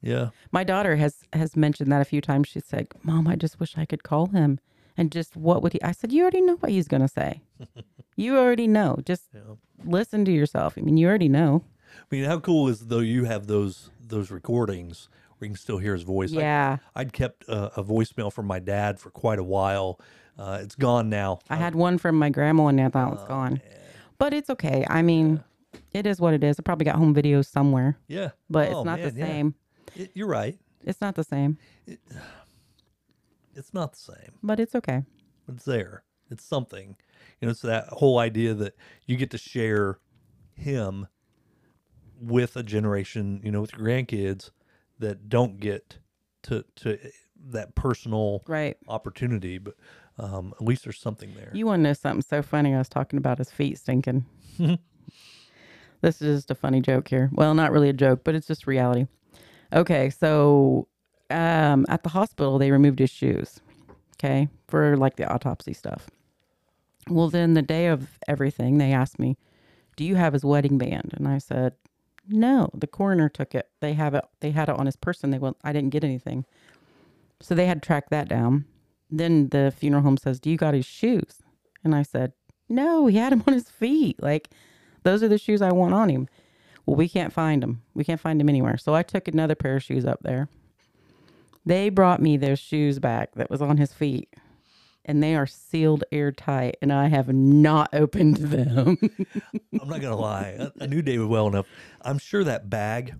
yeah, 0.00 0.30
My 0.50 0.64
daughter 0.64 0.96
has 0.96 1.24
has 1.32 1.56
mentioned 1.56 1.92
that 1.92 2.00
a 2.00 2.04
few 2.06 2.20
times. 2.20 2.48
She's 2.48 2.72
like, 2.72 2.94
"Mom, 3.04 3.28
I 3.28 3.36
just 3.36 3.60
wish 3.60 3.76
I 3.76 3.84
could 3.84 4.02
call 4.02 4.26
him." 4.26 4.58
And 4.96 5.12
just 5.12 5.36
what 5.36 5.62
would 5.62 5.72
he? 5.72 5.82
I 5.82 5.92
said, 5.92 6.12
"You 6.12 6.22
already 6.22 6.40
know 6.40 6.56
what 6.56 6.70
he's 6.72 6.88
gonna 6.88 7.08
say. 7.08 7.42
you 8.16 8.36
already 8.38 8.66
know. 8.66 8.98
Just 9.04 9.24
yeah. 9.34 9.40
listen 9.84 10.24
to 10.24 10.32
yourself. 10.32 10.74
I 10.78 10.80
mean, 10.80 10.96
you 10.96 11.06
already 11.08 11.28
know." 11.28 11.62
I 11.98 12.14
mean, 12.14 12.24
how 12.24 12.38
cool 12.40 12.68
is 12.68 12.86
though 12.86 13.00
you 13.00 13.24
have 13.24 13.46
those 13.46 13.90
those 14.00 14.30
recordings 14.30 15.08
where 15.38 15.46
you 15.46 15.54
can 15.54 15.60
still 15.60 15.78
hear 15.78 15.92
his 15.92 16.02
voice? 16.02 16.30
Yeah. 16.30 16.78
I'd 16.94 17.12
kept 17.12 17.46
a, 17.48 17.78
a 17.80 17.84
voicemail 17.84 18.32
from 18.32 18.46
my 18.46 18.58
dad 18.58 18.98
for 18.98 19.10
quite 19.10 19.38
a 19.38 19.44
while. 19.44 20.00
Uh, 20.38 20.58
it's 20.62 20.74
gone 20.74 21.08
now. 21.08 21.40
I 21.50 21.56
had 21.56 21.74
one 21.74 21.98
from 21.98 22.18
my 22.18 22.28
grandma 22.30 22.66
and 22.66 22.80
I 22.80 22.88
thought 22.88 23.08
it 23.08 23.14
was 23.14 23.26
gone. 23.28 23.60
But 24.18 24.32
it's 24.34 24.48
okay. 24.50 24.86
I 24.88 25.02
mean, 25.02 25.42
it 25.92 26.06
is 26.06 26.20
what 26.20 26.34
it 26.34 26.44
is. 26.44 26.58
I 26.58 26.62
probably 26.62 26.84
got 26.84 26.96
home 26.96 27.14
videos 27.14 27.46
somewhere, 27.46 27.98
Yeah, 28.08 28.30
but 28.50 28.68
Oh, 28.68 28.80
it's 28.80 28.84
not 28.86 28.98
man, 29.00 29.14
the 29.14 29.18
yeah. 29.18 29.26
same. 29.26 29.54
It- 29.94 30.10
you're 30.14 30.28
right. 30.28 30.58
It's 30.84 31.00
not 31.00 31.14
the 31.16 31.24
same, 31.24 31.58
It's 33.56 33.72
not 33.74 33.92
the 33.92 33.98
same, 33.98 34.38
but 34.42 34.60
it's 34.60 34.74
okay. 34.74 35.02
it's 35.48 35.64
there. 35.64 36.04
It's 36.30 36.44
something. 36.44 36.96
You 37.40 37.46
know, 37.46 37.50
it's 37.50 37.62
that 37.62 37.88
whole 37.88 38.18
idea 38.18 38.52
that 38.54 38.74
you 39.06 39.16
get 39.16 39.30
to 39.30 39.38
share 39.38 39.98
him 40.54 41.06
with 42.20 42.56
a 42.56 42.62
generation, 42.62 43.40
you 43.44 43.50
know, 43.50 43.60
with 43.60 43.72
your 43.72 43.86
grandkids 43.86 44.50
that 44.98 45.28
don't 45.28 45.60
get 45.60 45.98
to 46.44 46.64
to 46.76 46.98
that 47.50 47.74
personal 47.74 48.42
Right. 48.46 48.76
opportunity. 48.88 49.58
But 49.58 49.74
um, 50.18 50.54
at 50.58 50.66
least 50.66 50.84
there's 50.84 50.98
something 50.98 51.34
there. 51.34 51.50
You 51.52 51.66
want 51.66 51.80
to 51.80 51.82
know 51.84 51.92
something 51.92 52.22
so 52.22 52.42
funny? 52.42 52.74
I 52.74 52.78
was 52.78 52.88
talking 52.88 53.18
about 53.18 53.38
his 53.38 53.50
feet 53.50 53.78
stinking. 53.78 54.24
this 56.00 56.22
is 56.22 56.38
just 56.38 56.50
a 56.50 56.54
funny 56.54 56.80
joke 56.80 57.08
here. 57.08 57.30
Well, 57.32 57.54
not 57.54 57.72
really 57.72 57.88
a 57.88 57.94
joke, 57.94 58.22
but 58.24 58.34
it's 58.34 58.46
just 58.46 58.66
reality. 58.66 59.06
Okay, 59.72 60.10
so 60.10 60.88
um, 61.30 61.86
at 61.88 62.02
the 62.02 62.10
hospital, 62.10 62.58
they 62.58 62.70
removed 62.70 62.98
his 62.98 63.10
shoes, 63.10 63.60
okay, 64.16 64.48
for 64.68 64.96
like 64.96 65.16
the 65.16 65.30
autopsy 65.30 65.72
stuff. 65.72 66.08
Well, 67.08 67.28
then 67.28 67.54
the 67.54 67.62
day 67.62 67.86
of 67.86 68.18
everything, 68.26 68.78
they 68.78 68.92
asked 68.92 69.18
me, 69.18 69.36
Do 69.96 70.04
you 70.04 70.16
have 70.16 70.32
his 70.32 70.44
wedding 70.44 70.78
band? 70.78 71.12
And 71.16 71.28
I 71.28 71.38
said, 71.38 71.74
No, 72.28 72.70
the 72.74 72.86
coroner 72.86 73.28
took 73.28 73.54
it. 73.54 73.68
They 73.80 73.92
have 73.94 74.14
it, 74.14 74.24
they 74.40 74.50
had 74.50 74.68
it 74.68 74.78
on 74.78 74.86
his 74.86 74.96
person. 74.96 75.30
They 75.30 75.38
went, 75.38 75.56
I 75.62 75.72
didn't 75.72 75.90
get 75.90 76.04
anything. 76.04 76.44
So 77.40 77.54
they 77.54 77.66
had 77.66 77.82
to 77.82 77.86
track 77.86 78.10
that 78.10 78.28
down. 78.28 78.64
Then 79.10 79.50
the 79.50 79.72
funeral 79.76 80.02
home 80.02 80.16
says, 80.16 80.40
Do 80.40 80.50
you 80.50 80.56
got 80.56 80.74
his 80.74 80.86
shoes? 80.86 81.42
And 81.84 81.94
I 81.94 82.02
said, 82.02 82.32
No, 82.68 83.06
he 83.06 83.16
had 83.18 83.32
them 83.32 83.44
on 83.46 83.54
his 83.54 83.68
feet. 83.68 84.20
Like, 84.20 84.50
those 85.04 85.22
are 85.22 85.28
the 85.28 85.38
shoes 85.38 85.62
I 85.62 85.70
want 85.72 85.94
on 85.94 86.08
him. 86.08 86.28
Well, 86.84 86.96
we 86.96 87.08
can't 87.08 87.32
find 87.32 87.62
them. 87.62 87.82
We 87.94 88.04
can't 88.04 88.20
find 88.20 88.40
them 88.40 88.48
anywhere. 88.48 88.78
So 88.78 88.94
I 88.94 89.02
took 89.02 89.28
another 89.28 89.54
pair 89.54 89.76
of 89.76 89.82
shoes 89.82 90.04
up 90.04 90.20
there. 90.22 90.48
They 91.66 91.88
brought 91.88 92.22
me 92.22 92.36
those 92.36 92.60
shoes 92.60 93.00
back 93.00 93.34
that 93.34 93.50
was 93.50 93.60
on 93.60 93.76
his 93.76 93.92
feet. 93.92 94.32
And 95.04 95.22
they 95.22 95.36
are 95.36 95.46
sealed 95.46 96.02
airtight, 96.10 96.78
and 96.82 96.92
I 96.92 97.06
have 97.06 97.28
not 97.28 97.90
opened 97.92 98.38
them. 98.38 98.98
I'm 99.80 99.88
not 99.88 100.00
gonna 100.00 100.16
lie. 100.16 100.56
I, 100.58 100.84
I 100.84 100.86
knew 100.86 101.00
David 101.00 101.28
well 101.28 101.46
enough. 101.46 101.66
I'm 102.02 102.18
sure 102.18 102.42
that 102.42 102.68
bag 102.68 103.14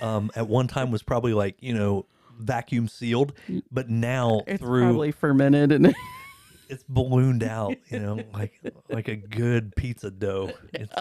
um, 0.00 0.30
at 0.34 0.48
one 0.48 0.68
time 0.68 0.90
was 0.90 1.02
probably 1.02 1.34
like 1.34 1.56
you 1.60 1.74
know 1.74 2.06
vacuum 2.38 2.88
sealed, 2.88 3.34
but 3.70 3.90
now 3.90 4.40
it's 4.46 4.62
through 4.62 4.84
probably 4.84 5.12
fermented 5.12 5.70
and 5.70 5.94
it's 6.70 6.84
ballooned 6.88 7.42
out. 7.42 7.76
You 7.90 7.98
know, 7.98 8.20
like 8.32 8.58
like 8.88 9.08
a 9.08 9.16
good 9.16 9.76
pizza 9.76 10.10
dough. 10.10 10.52
It's, 10.72 10.94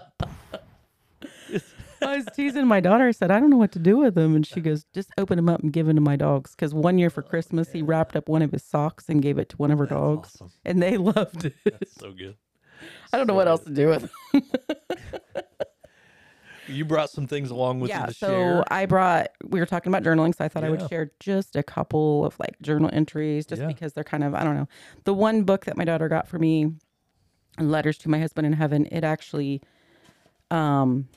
I 2.01 2.17
was 2.17 2.25
teasing 2.35 2.67
my 2.67 2.79
daughter. 2.79 3.07
I 3.07 3.11
said, 3.11 3.31
I 3.31 3.39
don't 3.39 3.49
know 3.49 3.57
what 3.57 3.71
to 3.73 3.79
do 3.79 3.97
with 3.97 4.15
them. 4.15 4.35
And 4.35 4.45
she 4.45 4.61
goes, 4.61 4.85
just 4.93 5.11
open 5.17 5.35
them 5.37 5.49
up 5.49 5.61
and 5.61 5.71
give 5.73 5.87
them 5.87 5.95
to 5.95 6.01
my 6.01 6.15
dogs. 6.15 6.51
Because 6.51 6.73
one 6.73 6.97
year 6.97 7.09
for 7.09 7.21
Christmas, 7.21 7.71
he 7.71 7.81
wrapped 7.81 8.15
up 8.15 8.29
one 8.29 8.41
of 8.41 8.51
his 8.51 8.63
socks 8.63 9.05
and 9.09 9.21
gave 9.21 9.37
it 9.37 9.49
to 9.49 9.57
one 9.57 9.71
of 9.71 9.79
her 9.79 9.85
dogs. 9.85 10.29
awesome. 10.35 10.51
And 10.65 10.81
they 10.81 10.97
loved 10.97 11.45
it. 11.45 11.55
That's 11.65 11.93
so 11.93 12.11
good. 12.11 12.35
I 13.11 13.17
don't 13.17 13.27
know 13.27 13.33
what 13.33 13.47
else 13.47 13.63
to 13.63 13.71
do 13.71 13.87
with 13.87 14.09
them. 14.33 14.41
You 16.69 16.83
brought 16.83 17.09
some 17.09 17.27
things 17.27 17.49
along 17.49 17.79
with 17.79 17.95
you 17.95 18.05
to 18.07 18.13
So 18.13 18.27
share. 18.27 18.63
I 18.73 18.85
brought, 18.85 19.29
we 19.45 19.59
were 19.61 19.65
talking 19.65 19.89
about 19.89 20.03
journaling. 20.03 20.35
So 20.35 20.43
I 20.43 20.49
thought 20.49 20.63
I 20.65 20.67
Yeah. 20.67 20.71
would 20.71 20.89
share 20.89 21.11
just 21.21 21.55
a 21.55 21.63
couple 21.63 22.25
of 22.25 22.37
like 22.39 22.59
journal 22.61 22.89
entries 22.91 23.45
just 23.45 23.61
Yeah. 23.61 23.67
because 23.67 23.93
they're 23.93 24.03
kind 24.03 24.23
of, 24.23 24.35
I 24.35 24.43
don't 24.43 24.55
know. 24.55 24.67
The 25.05 25.13
one 25.13 25.43
book 25.43 25.63
that 25.65 25.77
my 25.77 25.85
daughter 25.85 26.09
got 26.09 26.27
for 26.27 26.37
me, 26.37 26.73
Letters 27.57 27.97
to 27.99 28.09
My 28.09 28.19
Husband 28.19 28.45
in 28.45 28.53
Heaven, 28.53 28.85
it 28.91 29.03
actually 29.05 29.61
um, 30.51 31.07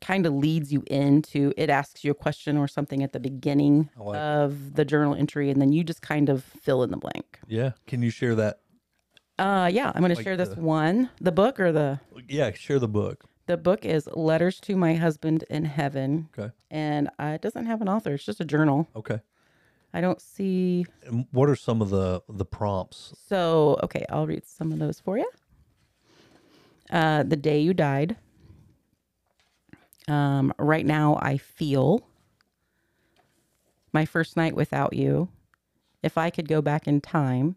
kind 0.00 0.26
of 0.26 0.32
leads 0.32 0.72
you 0.72 0.82
into 0.86 1.52
it 1.56 1.68
asks 1.70 2.04
you 2.04 2.10
a 2.10 2.14
question 2.14 2.56
or 2.56 2.68
something 2.68 3.02
at 3.02 3.12
the 3.12 3.20
beginning 3.20 3.88
like 3.96 4.16
of 4.18 4.74
the 4.74 4.84
journal 4.84 5.14
entry 5.14 5.50
and 5.50 5.60
then 5.60 5.72
you 5.72 5.82
just 5.82 6.02
kind 6.02 6.28
of 6.28 6.44
fill 6.44 6.82
in 6.82 6.90
the 6.90 6.96
blank 6.96 7.38
Yeah. 7.48 7.72
Can 7.86 8.02
you 8.02 8.10
share 8.10 8.34
that? 8.36 8.60
uh 9.40 9.70
yeah 9.72 9.92
i'm 9.94 10.00
going 10.00 10.10
to 10.10 10.16
Like 10.16 10.24
share 10.24 10.36
this 10.36 10.48
the- 10.50 10.60
one 10.60 11.10
the 11.20 11.32
book 11.32 11.58
or 11.60 11.70
the 11.72 12.00
Yeah, 12.28 12.50
share 12.52 12.78
the 12.78 12.88
book. 12.88 13.24
The 13.46 13.56
book 13.56 13.84
is 13.86 14.06
Letters 14.12 14.60
to 14.60 14.76
My 14.76 14.94
Husband 14.94 15.42
in 15.48 15.64
Heaven, 15.64 16.28
Okay. 16.38 16.52
and 16.70 17.08
uh, 17.18 17.32
it 17.36 17.40
doesn't 17.40 17.64
have 17.64 17.80
an 17.80 17.88
author. 17.88 18.12
It's 18.12 18.24
just 18.26 18.40
a 18.40 18.44
journal. 18.44 18.86
Okay. 18.94 19.20
I 19.94 20.02
don't 20.02 20.20
see. 20.20 20.84
And 21.06 21.24
what 21.32 21.48
are 21.48 21.56
some 21.56 21.80
of 21.80 21.88
the 21.88 22.20
the 22.28 22.44
prompts? 22.44 23.14
So, 23.26 23.80
okay, 23.84 24.04
I'll 24.10 24.26
read 24.26 24.44
some 24.46 24.70
of 24.70 24.78
those 24.78 25.00
for 25.00 25.16
you. 25.16 25.30
Uh, 26.90 27.22
the 27.22 27.36
day 27.36 27.58
you 27.60 27.72
died. 27.72 28.16
Um, 30.08 30.52
right 30.58 30.86
now, 30.86 31.18
I 31.20 31.36
feel 31.36 32.02
my 33.92 34.04
first 34.04 34.36
night 34.36 34.56
without 34.56 34.94
you. 34.94 35.28
If 36.02 36.16
I 36.16 36.30
could 36.30 36.48
go 36.48 36.62
back 36.62 36.86
in 36.86 37.00
time, 37.00 37.56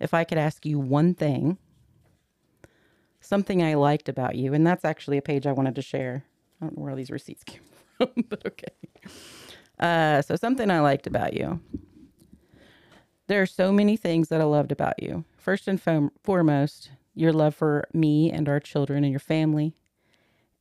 if 0.00 0.14
I 0.14 0.24
could 0.24 0.38
ask 0.38 0.64
you 0.64 0.78
one 0.78 1.14
thing, 1.14 1.58
something 3.20 3.62
I 3.62 3.74
liked 3.74 4.08
about 4.08 4.36
you, 4.36 4.54
and 4.54 4.66
that's 4.66 4.84
actually 4.84 5.18
a 5.18 5.22
page 5.22 5.46
I 5.46 5.52
wanted 5.52 5.74
to 5.76 5.82
share. 5.82 6.24
I 6.60 6.64
don't 6.64 6.76
know 6.76 6.82
where 6.82 6.90
all 6.90 6.96
these 6.96 7.10
receipts 7.10 7.44
came 7.46 7.62
from, 7.96 8.24
but 8.28 8.44
okay. 8.46 8.72
Uh, 9.78 10.22
so, 10.22 10.36
something 10.36 10.70
I 10.70 10.80
liked 10.80 11.06
about 11.06 11.34
you. 11.34 11.60
There 13.28 13.42
are 13.42 13.46
so 13.46 13.72
many 13.72 13.96
things 13.96 14.28
that 14.28 14.40
I 14.40 14.44
loved 14.44 14.72
about 14.72 15.02
you. 15.02 15.24
First 15.36 15.68
and 15.68 15.80
foremost, 16.22 16.90
your 17.14 17.32
love 17.32 17.54
for 17.54 17.86
me 17.92 18.32
and 18.32 18.48
our 18.48 18.58
children 18.58 19.04
and 19.04 19.12
your 19.12 19.20
family, 19.20 19.74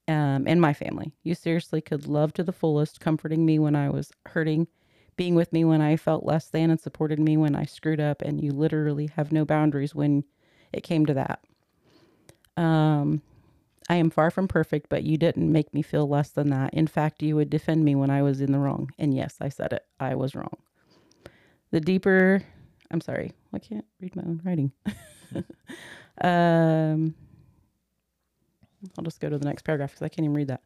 um, 0.07 0.47
and 0.47 0.61
my 0.61 0.73
family. 0.73 1.13
You 1.23 1.35
seriously 1.35 1.81
could 1.81 2.07
love 2.07 2.33
to 2.33 2.43
the 2.43 2.51
fullest, 2.53 2.99
comforting 2.99 3.45
me 3.45 3.59
when 3.59 3.75
I 3.75 3.89
was 3.89 4.11
hurting, 4.27 4.67
being 5.15 5.35
with 5.35 5.51
me 5.51 5.65
when 5.65 5.81
I 5.81 5.95
felt 5.95 6.25
less 6.25 6.47
than, 6.47 6.69
and 6.69 6.79
supported 6.79 7.19
me 7.19 7.37
when 7.37 7.55
I 7.55 7.65
screwed 7.65 7.99
up. 7.99 8.21
And 8.21 8.41
you 8.41 8.51
literally 8.51 9.07
have 9.15 9.31
no 9.31 9.45
boundaries 9.45 9.95
when 9.95 10.23
it 10.71 10.83
came 10.83 11.05
to 11.05 11.13
that. 11.15 11.43
Um, 12.55 13.21
I 13.89 13.95
am 13.95 14.09
far 14.09 14.31
from 14.31 14.47
perfect, 14.47 14.89
but 14.89 15.03
you 15.03 15.17
didn't 15.17 15.51
make 15.51 15.73
me 15.73 15.81
feel 15.81 16.07
less 16.07 16.29
than 16.29 16.49
that. 16.49 16.73
In 16.73 16.87
fact, 16.87 17.23
you 17.23 17.35
would 17.35 17.49
defend 17.49 17.85
me 17.85 17.95
when 17.95 18.09
I 18.09 18.21
was 18.21 18.41
in 18.41 18.51
the 18.51 18.59
wrong. 18.59 18.91
And 18.97 19.13
yes, 19.13 19.37
I 19.39 19.49
said 19.49 19.73
it. 19.73 19.85
I 19.99 20.15
was 20.15 20.35
wrong. 20.35 20.57
The 21.71 21.79
deeper, 21.81 22.43
I'm 22.91 23.01
sorry, 23.01 23.33
I 23.53 23.59
can't 23.59 23.85
read 23.99 24.15
my 24.15 24.23
own 24.23 24.41
writing. 24.43 24.71
um, 26.21 27.13
I'll 28.97 29.03
just 29.03 29.19
go 29.19 29.29
to 29.29 29.37
the 29.37 29.45
next 29.45 29.63
paragraph 29.63 29.91
because 29.91 30.03
I 30.03 30.09
can't 30.09 30.25
even 30.25 30.35
read 30.35 30.47
that. 30.47 30.61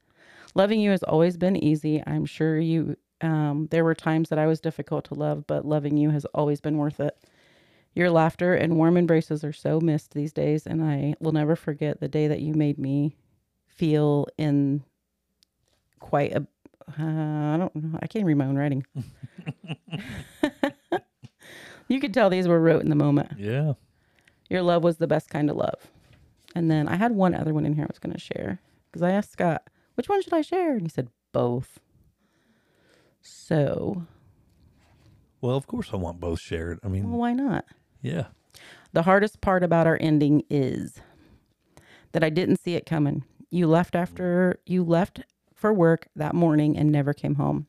Loving 0.56 0.80
you 0.80 0.92
has 0.92 1.04
always 1.04 1.38
been 1.38 1.56
easy. 1.56 2.04
I'm 2.06 2.26
sure 2.26 2.60
you, 2.60 2.98
um, 3.22 3.68
there 3.72 3.84
were 3.84 3.96
times 3.96 4.30
that 4.30 4.40
I 4.40 4.48
was 4.48 4.60
difficult 4.60 5.06
to 5.06 5.14
love, 5.14 5.46
but 5.48 5.66
loving 5.66 5.98
you 5.98 6.10
has 6.10 6.26
always 6.34 6.60
been 6.60 6.78
worth 6.78 7.00
it. 7.00 7.18
Your 7.94 8.10
laughter 8.10 8.54
and 8.54 8.78
warm 8.78 8.98
embraces 8.98 9.44
are 9.44 9.54
so 9.54 9.80
missed 9.80 10.14
these 10.14 10.34
days, 10.34 10.66
and 10.66 10.84
I 10.84 11.14
will 11.20 11.34
never 11.34 11.56
forget 11.56 12.00
the 12.00 12.08
day 12.08 12.28
that 12.28 12.40
you 12.42 12.54
made 12.54 12.78
me 12.78 13.16
feel 13.68 14.28
in 14.38 14.84
quite 16.00 16.34
a. 16.34 16.48
Uh, 17.00 17.54
I 17.54 17.58
don't 17.58 17.76
know. 17.76 18.00
I 18.02 18.08
can't 18.08 18.26
read 18.26 18.38
my 18.38 18.46
own 18.46 18.58
writing. 18.58 18.86
you 21.88 22.00
could 22.00 22.14
tell 22.14 22.30
these 22.30 22.48
were 22.48 22.60
wrote 22.60 22.82
in 22.82 22.90
the 22.90 22.96
moment. 22.96 23.34
Yeah. 23.38 23.74
Your 24.50 24.62
love 24.62 24.84
was 24.84 24.98
the 24.98 25.08
best 25.08 25.30
kind 25.30 25.50
of 25.50 25.56
love. 25.56 25.88
And 26.56 26.70
then 26.70 26.88
I 26.88 26.96
had 26.96 27.12
one 27.14 27.34
other 27.34 27.54
one 27.54 27.66
in 27.66 27.74
here 27.74 27.84
I 27.86 27.88
was 27.88 28.00
going 28.00 28.14
to 28.14 28.20
share 28.20 28.60
because 28.92 29.02
I 29.02 29.12
asked 29.12 29.32
Scott, 29.32 29.70
which 29.96 30.10
one 30.10 30.22
should 30.22 30.34
I 30.34 30.42
share? 30.42 30.74
And 30.74 30.82
he 30.82 30.90
said, 30.90 31.10
both. 31.32 31.80
So, 33.22 34.04
Well, 35.42 35.56
of 35.56 35.68
course 35.68 35.90
I 35.94 35.98
want 35.98 36.20
both 36.20 36.40
shared. 36.40 36.80
I 36.84 36.88
mean, 36.88 37.10
well, 37.10 37.20
why 37.20 37.34
not? 37.34 37.66
yeah. 38.02 38.26
The 38.94 39.04
hardest 39.04 39.40
part 39.40 39.64
about 39.64 39.88
our 39.88 39.98
ending 40.02 40.44
is 40.50 41.00
that 42.12 42.24
I 42.26 42.30
didn't 42.30 42.60
see 42.60 42.76
it 42.76 42.86
coming. 42.86 43.24
You 43.50 43.68
left 43.68 43.96
after 43.96 44.60
you 44.66 44.84
left 44.84 45.22
for 45.54 45.72
work 45.72 46.08
that 46.18 46.36
morning 46.36 46.78
and 46.78 46.92
never 46.92 47.14
came 47.14 47.36
home. 47.36 47.68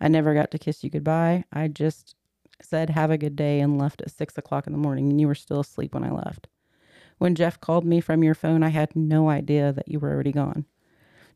I 0.00 0.08
never 0.08 0.34
got 0.34 0.50
to 0.50 0.58
kiss 0.58 0.84
you 0.84 0.90
goodbye. 0.90 1.44
I 1.52 1.68
just 1.68 2.14
said, 2.60 2.90
Have 2.90 3.10
a 3.10 3.16
good 3.18 3.34
day, 3.36 3.60
and 3.60 3.78
left 3.78 4.02
at 4.02 4.10
six 4.10 4.36
o'clock 4.36 4.66
in 4.66 4.72
the 4.74 4.78
morning, 4.78 5.08
and 5.08 5.18
you 5.18 5.26
were 5.26 5.34
still 5.34 5.60
asleep 5.60 5.94
when 5.94 6.04
I 6.04 6.10
left. 6.10 6.48
When 7.18 7.34
Jeff 7.34 7.60
called 7.60 7.84
me 7.84 8.00
from 8.00 8.24
your 8.24 8.34
phone, 8.34 8.62
I 8.62 8.68
had 8.68 8.96
no 8.96 9.28
idea 9.28 9.72
that 9.72 9.88
you 9.88 9.98
were 9.98 10.10
already 10.10 10.32
gone. 10.32 10.64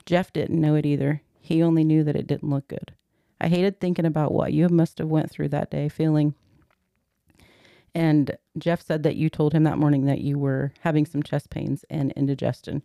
Jeff 0.07 0.33
didn't 0.33 0.61
know 0.61 0.75
it 0.75 0.87
either. 0.87 1.23
He 1.41 1.63
only 1.63 1.85
knew 1.85 2.05
that 2.05 2.17
it 2.17 2.27
didn't 2.27 2.51
look 2.51 2.69
good. 2.69 2.93
I 3.41 3.49
hated 3.49 3.81
thinking 3.81 4.07
about 4.07 4.33
what 4.33 4.53
you 4.53 4.69
must 4.69 4.99
have 4.99 5.09
went 5.09 5.31
through 5.31 5.49
that 5.49 5.71
day, 5.71 5.89
feeling 5.89 6.35
and 7.95 8.37
Jeff 8.59 8.83
said 8.83 9.03
that 9.03 9.17
you 9.17 9.29
told 9.29 9.53
him 9.53 9.65
that 9.65 9.79
morning 9.79 10.07
that 10.07 10.21
you 10.21 10.39
were 10.39 10.73
having 10.81 11.05
some 11.05 11.23
chest 11.23 11.51
pains 11.51 11.85
and 11.91 12.13
indigestion. 12.13 12.83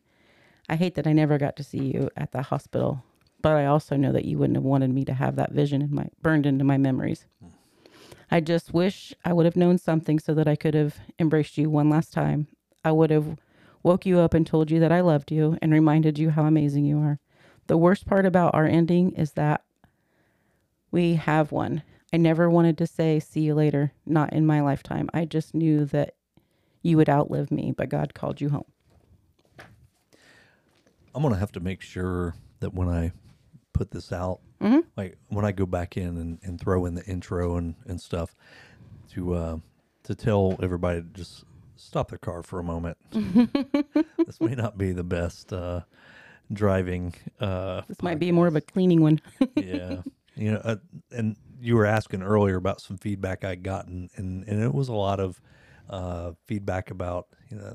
I 0.68 0.76
hate 0.76 0.96
that 0.96 1.08
I 1.08 1.14
never 1.14 1.38
got 1.38 1.56
to 1.58 1.64
see 1.64 1.80
you 1.80 2.10
at 2.18 2.32
the 2.34 2.42
hospital, 2.42 3.04
but 3.42 3.56
I 3.56 3.66
also 3.66 3.96
know 3.96 4.12
that 4.12 4.26
you 4.26 4.38
wouldn't 4.38 4.58
have 4.58 4.66
wanted 4.66 4.94
me 4.94 5.06
to 5.06 5.14
have 5.14 5.38
that 5.38 5.52
vision 5.52 5.82
in 5.82 5.94
my 5.94 6.08
burned 6.22 6.46
into 6.46 6.66
my 6.66 6.78
memories. 6.78 7.26
Hmm. 7.42 7.50
I 8.30 8.42
just 8.42 8.74
wish 8.74 9.14
I 9.24 9.32
would 9.32 9.46
have 9.46 9.56
known 9.56 9.78
something 9.78 10.20
so 10.20 10.34
that 10.34 10.48
I 10.48 10.58
could 10.58 10.74
have 10.74 10.98
embraced 11.18 11.58
you 11.58 11.70
one 11.70 11.90
last 11.90 12.12
time. 12.12 12.48
I 12.88 12.92
would 12.94 13.10
have 13.10 13.38
woke 13.84 14.06
you 14.06 14.20
up 14.20 14.34
and 14.34 14.48
told 14.48 14.72
you 14.72 14.80
that 14.80 14.94
I 14.94 15.02
loved 15.02 15.30
you 15.30 15.58
and 15.62 15.74
reminded 15.74 16.18
you 16.18 16.30
how 16.30 16.46
amazing 16.46 16.86
you 16.86 17.00
are. 17.00 17.20
The 17.68 17.76
worst 17.78 18.06
part 18.06 18.26
about 18.26 18.56
our 18.56 18.66
ending 18.66 19.12
is 19.12 19.34
that 19.34 19.62
we 20.90 21.16
have 21.16 21.52
one. 21.52 21.84
I 22.14 22.18
never 22.18 22.50
wanted 22.50 22.78
to 22.78 22.88
say, 22.88 23.20
see 23.20 23.42
you 23.42 23.56
later, 23.56 23.92
not 24.06 24.32
in 24.32 24.46
my 24.46 24.62
lifetime. 24.62 25.10
I 25.14 25.26
just 25.26 25.54
knew 25.54 25.84
that 25.88 26.16
you 26.82 26.96
would 26.96 27.10
outlive 27.10 27.52
me, 27.52 27.74
but 27.76 27.90
God 27.90 28.14
called 28.14 28.40
you 28.40 28.48
home. 28.52 28.64
I'm 31.14 31.22
gonna 31.22 31.36
have 31.36 31.52
to 31.54 31.60
make 31.60 31.82
sure 31.82 32.36
that 32.62 32.74
when 32.74 32.88
I 32.88 33.12
put 33.74 33.92
this 33.92 34.14
out, 34.14 34.40
Mhm. 34.62 34.86
like 34.96 35.18
when 35.28 35.44
I 35.44 35.52
go 35.52 35.66
back 35.66 35.98
in 35.98 36.16
and, 36.18 36.40
and 36.42 36.58
throw 36.58 36.86
in 36.86 36.94
the 36.96 37.04
intro 37.06 37.58
and, 37.58 37.76
and 37.86 38.00
stuff, 38.00 38.34
to 39.10 39.34
uh, 39.34 39.58
to 40.04 40.16
tell 40.16 40.56
everybody 40.64 41.02
to 41.02 41.08
just 41.10 41.44
stop 41.78 42.10
the 42.12 42.18
car 42.18 42.44
for 42.44 42.60
a 42.60 42.64
moment. 42.64 42.98
this 43.12 44.40
may 44.42 44.56
not 44.56 44.78
be 44.78 44.92
the 44.92 45.04
best 45.04 45.54
uh, 45.54 45.82
driving. 46.52 47.14
Uh, 47.40 47.82
This 47.88 48.02
might 48.02 48.20
be 48.20 48.32
more 48.32 48.48
of 48.48 48.56
a 48.56 48.62
cleaning 48.62 49.02
one. 49.02 49.20
yeah, 49.56 50.02
you 50.36 50.52
know, 50.52 50.62
uh, 50.64 50.76
and 51.12 51.36
you 51.60 51.76
were 51.76 51.86
asking 51.86 52.22
earlier 52.24 52.56
about 52.56 52.82
some 52.82 52.98
feedback 52.98 53.44
I'd 53.44 53.64
gotten, 53.64 54.10
and 54.16 54.44
and 54.48 54.62
it 54.62 54.74
was 54.74 54.90
a 54.90 54.94
lot 54.94 55.20
of 55.20 55.42
uh, 55.90 56.32
feedback 56.46 56.92
about 56.92 57.28
you 57.50 57.58
know 57.58 57.74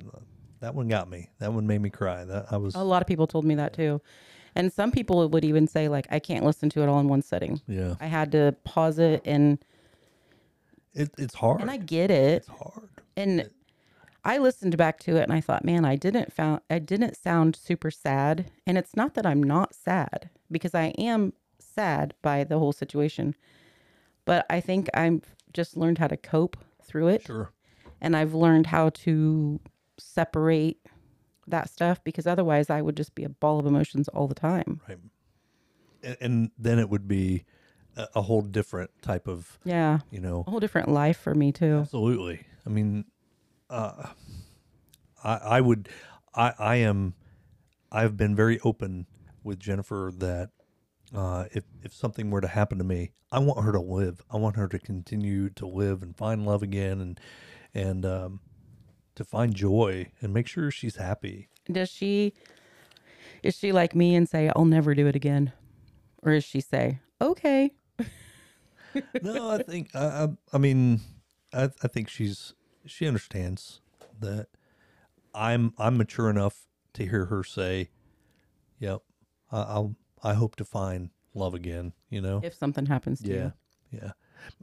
that 0.61 0.75
one 0.75 0.89
got 0.89 1.09
me, 1.09 1.31
that 1.41 1.53
one 1.53 1.67
made 1.67 1.81
me 1.81 1.91
cry. 1.91 2.25
That 2.25 2.47
I 2.53 2.57
was 2.57 2.75
a 2.75 2.85
lot 2.85 3.03
of 3.03 3.09
people 3.09 3.27
told 3.27 3.45
me 3.45 3.55
that 3.57 3.73
too. 3.73 4.01
And 4.55 4.71
some 4.71 4.93
people 4.93 5.27
would 5.31 5.47
even 5.47 5.67
say, 5.67 5.89
like, 5.89 6.07
I 6.11 6.19
can't 6.19 6.45
listen 6.45 6.69
to 6.71 6.83
it 6.83 6.89
all 6.89 7.01
in 7.01 7.09
one 7.09 7.23
setting. 7.23 7.63
yeah, 7.67 7.95
I 8.01 8.07
had 8.07 8.33
to 8.33 8.55
pause 8.65 8.99
it 8.99 9.23
and 9.25 9.59
it, 10.93 11.11
it's 11.17 11.35
hard. 11.35 11.63
and 11.63 11.71
I 11.71 11.79
get 11.79 12.11
it. 12.11 12.43
it's 12.43 12.49
hard. 12.49 12.91
And 13.17 13.49
I 14.25 14.39
listened 14.39 14.77
back 14.77 15.01
to 15.01 15.17
it 15.17 15.23
and 15.23 15.33
I 15.33 15.41
thought, 15.41 15.65
man, 15.65 15.85
I 15.85 15.97
didn't 15.97 16.33
found 16.33 16.61
I 16.71 16.79
didn't 16.79 17.17
sound 17.17 17.57
super 17.57 17.91
sad. 17.91 18.51
And 18.67 18.79
it's 18.79 18.95
not 18.97 19.15
that 19.15 19.27
I'm 19.27 19.43
not 19.43 19.75
sad 19.75 20.31
because 20.51 20.75
I 20.75 20.87
am 20.99 21.33
sad 21.59 22.15
by 22.23 22.45
the 22.45 22.59
whole 22.59 22.73
situation. 22.73 23.35
But 24.25 24.47
I 24.49 24.61
think 24.61 24.89
I've 24.95 25.35
just 25.53 25.77
learned 25.77 25.99
how 25.99 26.07
to 26.07 26.17
cope 26.17 26.57
through 26.83 27.09
it. 27.09 27.23
Sure. 27.27 27.51
And 28.01 28.17
I've 28.17 28.35
learned 28.35 28.67
how 28.69 28.91
to 28.91 29.61
separate 29.99 30.79
that 31.49 31.69
stuff 31.69 32.03
because 32.05 32.27
otherwise 32.27 32.71
I 32.71 32.81
would 32.83 32.97
just 32.97 33.15
be 33.17 33.25
a 33.25 33.29
ball 33.29 33.59
of 33.59 33.67
emotions 33.67 34.07
all 34.09 34.29
the 34.29 34.35
time. 34.35 34.81
Right. 34.89 34.99
And, 36.05 36.17
and 36.21 36.51
then 36.57 36.79
it 36.79 36.89
would 36.89 37.09
be 37.09 37.45
a, 37.97 38.09
a 38.17 38.23
whole 38.23 38.43
different 38.43 38.91
type 39.03 39.27
of, 39.27 39.59
Yeah. 39.65 39.99
you 40.13 40.21
know, 40.21 40.45
A 40.47 40.51
whole 40.51 40.61
different 40.61 40.89
life 40.89 41.19
for 41.19 41.35
me 41.35 41.51
too. 41.51 41.79
Absolutely. 41.81 42.41
I 42.65 42.71
mean, 42.71 43.05
uh, 43.73 44.09
I 45.25 45.37
I 45.37 45.61
would 45.61 45.89
I 46.35 46.53
I 46.59 46.77
am 46.77 47.15
I've 47.91 48.17
been 48.17 48.37
very 48.37 48.61
open 48.61 49.07
with 49.43 49.59
Jennifer 49.59 50.13
that 50.19 50.51
uh, 51.15 51.47
if 51.53 51.65
if 51.83 51.95
something 51.95 52.31
were 52.31 52.41
to 52.41 52.49
happen 52.49 52.79
to 52.79 52.85
me, 52.85 53.13
I 53.31 53.39
want 53.39 53.65
her 53.65 53.73
to 53.73 53.81
live. 53.81 54.21
I 54.31 54.37
want 54.37 54.57
her 54.57 54.69
to 54.69 54.79
continue 54.79 55.49
to 55.51 55.67
live 55.67 56.03
and 56.03 56.17
find 56.17 56.47
love 56.47 56.63
again 56.63 57.01
and 57.01 57.21
and 57.75 58.05
um, 58.05 58.41
to 59.15 59.25
find 59.25 59.55
joy 59.55 60.13
and 60.21 60.33
make 60.33 60.47
sure 60.47 60.71
she's 60.71 60.97
happy. 60.97 61.49
Does 61.71 61.91
she 61.91 62.35
is 63.43 63.57
she 63.57 63.73
like 63.73 63.95
me 63.95 64.15
and 64.15 64.29
say 64.29 64.51
I'll 64.55 64.65
never 64.65 64.95
do 64.95 65.07
it 65.07 65.17
again? 65.17 65.53
Or 66.23 66.33
does 66.33 66.45
she 66.45 66.61
say, 66.61 67.01
"Okay, 67.21 67.73
no, 69.23 69.51
I 69.51 69.63
think 69.63 69.95
I, 69.95 70.05
I, 70.07 70.29
I 70.53 70.59
mean, 70.59 71.01
I, 71.53 71.71
I 71.83 71.89
think 71.89 72.09
she's 72.09 72.55
she 72.87 73.07
understands 73.07 73.81
that 74.21 74.49
I'm 75.35 75.73
I'm 75.79 75.97
mature 75.97 76.31
enough 76.31 76.67
to 76.95 77.07
hear 77.07 77.27
her 77.27 77.45
say, 77.45 77.91
"Yep, 78.79 79.03
I, 79.51 79.63
I'll 79.63 79.97
I 80.23 80.35
hope 80.35 80.57
to 80.57 80.65
find 80.65 81.11
love 81.35 81.55
again." 81.55 81.93
You 82.11 82.21
know, 82.21 82.41
if 82.43 82.55
something 82.55 82.87
happens 82.87 83.21
to 83.23 83.33
yeah, 83.33 83.51
yeah. 83.91 84.13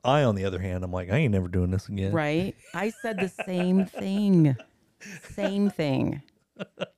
I, 0.04 0.24
on 0.24 0.36
the 0.36 0.46
other 0.46 0.60
hand, 0.60 0.84
I'm 0.84 0.92
like, 0.92 1.10
I 1.10 1.18
ain't 1.18 1.32
never 1.32 1.48
doing 1.48 1.72
this 1.72 1.88
again. 1.88 2.12
Right? 2.12 2.56
I 2.74 2.90
said 2.90 3.18
the 3.18 3.30
same 3.30 3.86
thing. 3.86 4.58
Same 5.32 5.70
thing. 5.70 6.22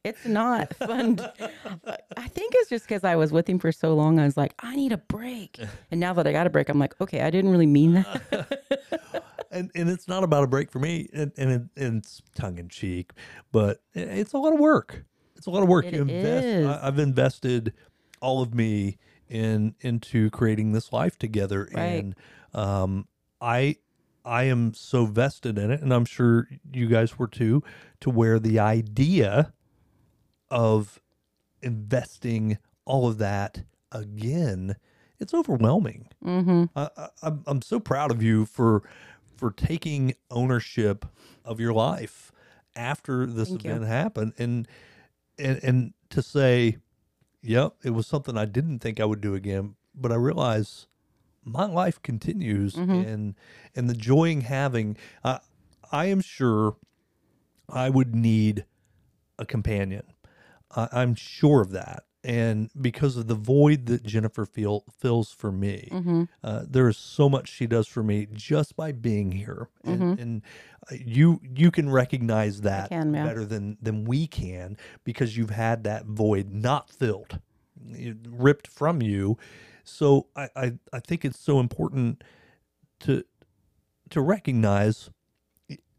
It's 0.03 0.25
not 0.25 0.73
fun. 0.73 1.19
I 2.17 2.27
think 2.27 2.53
it's 2.55 2.69
just 2.69 2.87
because 2.87 3.03
I 3.03 3.15
was 3.15 3.31
with 3.31 3.47
him 3.47 3.59
for 3.59 3.71
so 3.71 3.93
long. 3.93 4.19
I 4.19 4.25
was 4.25 4.35
like, 4.35 4.55
I 4.59 4.75
need 4.75 4.91
a 4.91 4.97
break. 4.97 5.59
And 5.91 5.99
now 5.99 6.13
that 6.13 6.25
I 6.25 6.31
got 6.31 6.47
a 6.47 6.49
break, 6.49 6.69
I'm 6.69 6.79
like, 6.79 6.99
okay, 6.99 7.21
I 7.21 7.29
didn't 7.29 7.51
really 7.51 7.67
mean 7.67 7.93
that. 7.93 9.23
and 9.51 9.69
and 9.75 9.89
it's 9.89 10.07
not 10.07 10.23
about 10.23 10.43
a 10.43 10.47
break 10.47 10.71
for 10.71 10.79
me, 10.79 11.09
and 11.13 11.31
and, 11.37 11.51
it, 11.51 11.61
and 11.77 11.97
it's 11.97 12.21
tongue 12.35 12.57
in 12.57 12.69
cheek, 12.69 13.11
but 13.51 13.81
it's 13.93 14.33
a 14.33 14.37
lot 14.37 14.53
of 14.53 14.59
work. 14.59 15.05
It's 15.35 15.47
a 15.47 15.49
lot 15.49 15.63
of 15.63 15.69
work. 15.69 15.85
It 15.85 15.93
you 15.93 16.01
invest. 16.01 16.45
is. 16.45 16.67
I, 16.67 16.87
I've 16.87 16.99
invested 16.99 17.73
all 18.21 18.41
of 18.41 18.53
me 18.53 18.97
in 19.29 19.75
into 19.81 20.29
creating 20.29 20.71
this 20.73 20.91
life 20.93 21.17
together, 21.17 21.67
Right. 21.73 21.81
and 21.83 22.15
um, 22.53 23.07
I 23.39 23.77
I 24.23 24.43
am 24.43 24.73
so 24.73 25.05
vested 25.05 25.57
in 25.57 25.71
it, 25.71 25.81
and 25.81 25.91
I'm 25.93 26.05
sure 26.05 26.47
you 26.71 26.87
guys 26.87 27.17
were 27.17 27.27
too, 27.27 27.63
to 28.01 28.09
where 28.09 28.37
the 28.39 28.59
idea 28.59 29.53
of 30.49 30.99
investing 31.61 32.57
all 32.85 33.07
of 33.07 33.17
that 33.19 33.63
again, 33.91 34.75
it's 35.19 35.33
overwhelming. 35.33 36.07
mm-hmm. 36.23 36.65
I, 36.75 37.09
I'm 37.45 37.61
so 37.61 37.79
proud 37.79 38.11
of 38.11 38.21
you 38.21 38.45
for 38.45 38.83
for 39.41 39.49
taking 39.51 40.13
ownership 40.29 41.03
of 41.43 41.59
your 41.59 41.73
life 41.73 42.31
after 42.75 43.25
this 43.25 43.49
Thank 43.49 43.63
you. 43.63 43.71
event 43.71 43.85
happened, 43.87 44.33
and 44.37 44.67
and 45.39 45.59
and 45.63 45.93
to 46.11 46.21
say, 46.21 46.77
yep, 47.41 47.73
it 47.83 47.89
was 47.89 48.05
something 48.05 48.37
I 48.37 48.45
didn't 48.45 48.79
think 48.79 48.99
I 48.99 49.05
would 49.05 49.19
do 49.19 49.33
again, 49.33 49.73
but 49.95 50.11
I 50.11 50.15
realize 50.15 50.85
my 51.43 51.65
life 51.65 51.99
continues, 52.03 52.75
Mhm. 52.75 53.03
and 53.07 53.35
and 53.75 53.89
the 53.89 53.95
joy 53.95 54.25
in 54.29 54.41
having, 54.41 54.95
I 55.23 55.39
I 55.91 56.05
am 56.05 56.21
sure 56.21 56.77
I 57.67 57.89
would 57.89 58.13
need 58.13 58.65
a 59.39 59.45
companion. 59.45 60.03
I, 60.75 60.87
I'm 60.91 61.15
sure 61.15 61.61
of 61.61 61.71
that. 61.71 62.03
And 62.23 62.69
because 62.79 63.17
of 63.17 63.25
the 63.27 63.33
void 63.35 63.87
that 63.87 64.03
Jennifer 64.03 64.45
feel, 64.45 64.83
fills 64.99 65.31
for 65.31 65.51
me, 65.51 65.87
Mm-hmm. 65.91 66.23
uh, 66.43 66.65
there 66.69 66.87
is 66.87 66.97
so 66.97 67.27
much 67.27 67.49
she 67.49 67.65
does 67.65 67.87
for 67.87 68.03
me 68.03 68.27
just 68.31 68.75
by 68.75 68.91
being 68.91 69.31
here, 69.31 69.69
and, 69.83 70.01
Mhm. 70.01 70.21
and 70.21 70.41
uh, 70.91 70.95
you 71.03 71.41
you 71.43 71.71
can 71.71 71.89
recognize 71.89 72.61
that 72.61 72.89
can, 72.89 73.13
yeah. 73.13 73.23
better 73.25 73.43
than 73.43 73.77
than 73.81 74.05
we 74.05 74.27
can 74.27 74.77
because 75.03 75.35
you've 75.35 75.49
had 75.49 75.83
that 75.85 76.05
void 76.05 76.51
not 76.51 76.91
filled, 76.91 77.39
ripped 78.29 78.67
from 78.67 79.01
you. 79.01 79.37
So 79.83 80.27
I, 80.35 80.49
I 80.55 80.73
I 80.93 80.99
think 80.99 81.25
it's 81.25 81.39
so 81.39 81.59
important 81.59 82.23
to 82.99 83.23
to 84.11 84.21
recognize. 84.21 85.09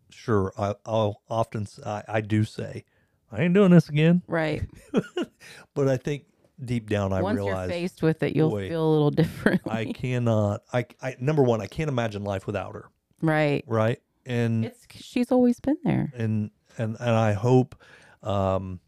Sure, 0.08 0.52
I, 0.58 0.74
I'll 0.86 1.22
often 1.28 1.66
I 1.84 2.20
do 2.20 2.44
say 2.44 2.84
I 3.32 3.42
ain't 3.42 3.54
doing 3.54 3.70
this 3.70 3.88
again, 3.88 4.22
Right. 4.26 4.62
but 5.74 5.88
I 5.88 5.96
think 5.96 6.24
deep 6.62 6.88
down 6.90 7.12
I 7.12 7.22
Once 7.22 7.36
realize 7.36 7.70
you're 7.70 7.78
faced 7.78 8.02
with 8.02 8.22
it, 8.22 8.36
you'll 8.36 8.50
boy, 8.50 8.68
feel 8.68 8.86
a 8.86 8.92
little 8.92 9.10
different. 9.10 9.62
I 9.66 9.86
cannot. 9.86 10.62
I, 10.72 10.84
I 11.00 11.16
number 11.18 11.42
one, 11.42 11.60
I 11.62 11.66
can't 11.66 11.88
imagine 11.88 12.24
life 12.24 12.46
without 12.46 12.74
her. 12.74 12.90
right. 13.22 13.64
Right, 13.66 14.00
and 14.26 14.66
It's 14.66 14.86
she's 14.94 15.32
always 15.32 15.58
been 15.60 15.78
there. 15.82 16.12
and 16.14 16.50
and 16.78 16.96
and 17.00 17.10
I 17.10 17.32
hope, 17.32 17.74
um, 18.22 18.80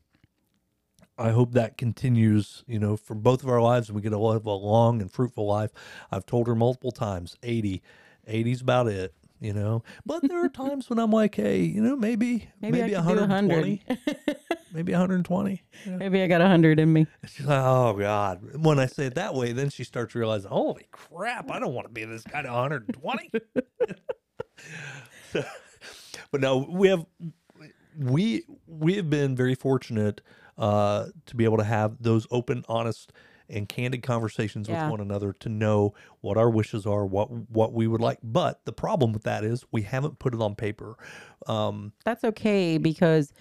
I 1.17 1.31
hope 1.31 1.53
that 1.53 1.79
continues. 1.79 2.65
You 2.67 2.79
know, 2.79 2.97
for 2.97 3.15
both 3.15 3.43
of 3.43 3.49
our 3.49 3.63
lives, 3.63 3.89
and 3.89 3.97
we 3.97 4.03
get 4.03 4.11
to 4.11 4.19
live 4.19 4.47
a 4.47 4.51
long 4.53 5.01
and 5.01 5.11
fruitful 5.11 5.47
life. 5.47 5.71
I've 6.13 6.27
told 6.27 6.47
her 6.49 6.55
multiple 6.55 6.93
times, 6.93 7.37
80, 7.43 7.83
80's 8.29 8.61
about 8.61 8.89
it. 8.89 9.15
You 9.41 9.53
know, 9.53 9.83
but 10.07 10.23
there 10.23 10.43
are 10.43 10.49
times 10.49 10.89
when 10.89 10.99
I'm 10.99 11.11
like, 11.11 11.35
hey, 11.35 11.61
you 11.61 11.83
know, 11.83 11.97
maybe 11.97 12.49
Maybe, 12.61 12.79
maybe, 12.81 12.97
I 12.97 13.01
could 13.03 13.09
do 13.09 13.19
a 13.19 13.27
120, 13.27 13.83
hundred. 13.87 14.37
maybe 14.73 14.93
120. 14.93 15.63
you 15.85 15.91
know? 15.91 15.99
Maybe 15.99 16.23
I 16.23 16.27
got 16.27 16.41
hundred 16.41 16.81
in 16.81 16.93
me. 16.93 17.07
She's 17.27 17.45
like, 17.45 17.63
oh 17.63 17.95
God. 17.95 18.41
When 18.57 18.79
I 18.79 18.87
say 18.87 19.07
it 19.07 19.17
that 19.17 19.35
way, 19.35 19.53
then 19.53 19.69
she 19.71 19.85
starts 19.85 20.15
realizing, 20.15 20.51
holy 20.51 20.87
crap, 20.93 21.51
I 21.51 21.59
don't 21.59 21.75
want 21.75 21.89
to 21.89 21.93
be 21.93 22.05
this 22.05 22.23
kind 22.23 22.47
of 22.47 22.55
120. 22.55 23.31
but 26.31 26.41
no, 26.41 26.67
we 26.71 26.89
have 26.89 27.05
we 27.99 28.45
we 28.67 28.95
have 28.95 29.11
been 29.11 29.37
very 29.37 29.55
fortunate 29.55 30.21
uh, 30.59 31.07
to 31.27 31.37
be 31.37 31.45
able 31.45 31.59
to 31.59 31.65
have 31.65 31.97
those 32.01 32.27
open, 32.31 32.65
honest, 32.69 33.13
and 33.49 33.69
candid 33.69 34.03
conversations 34.03 34.69
Yeah. 34.69 34.85
with 34.85 34.93
one 34.93 35.01
another 35.01 35.33
to 35.41 35.49
know 35.49 35.95
what 36.21 36.37
our 36.37 36.49
wishes 36.51 36.87
are, 36.87 37.05
what 37.05 37.31
what 37.51 37.73
we 37.73 37.87
would 37.87 38.01
like. 38.01 38.19
But 38.23 38.65
the 38.65 38.73
problem 38.73 39.13
with 39.13 39.25
that 39.25 39.45
is 39.45 39.65
we 39.71 39.83
haven't 39.83 40.19
put 40.19 40.35
it 40.35 40.41
on 40.41 40.55
paper. 40.55 40.97
Um, 41.47 41.93
That's 42.05 42.25
okay 42.25 42.79
because 42.79 43.33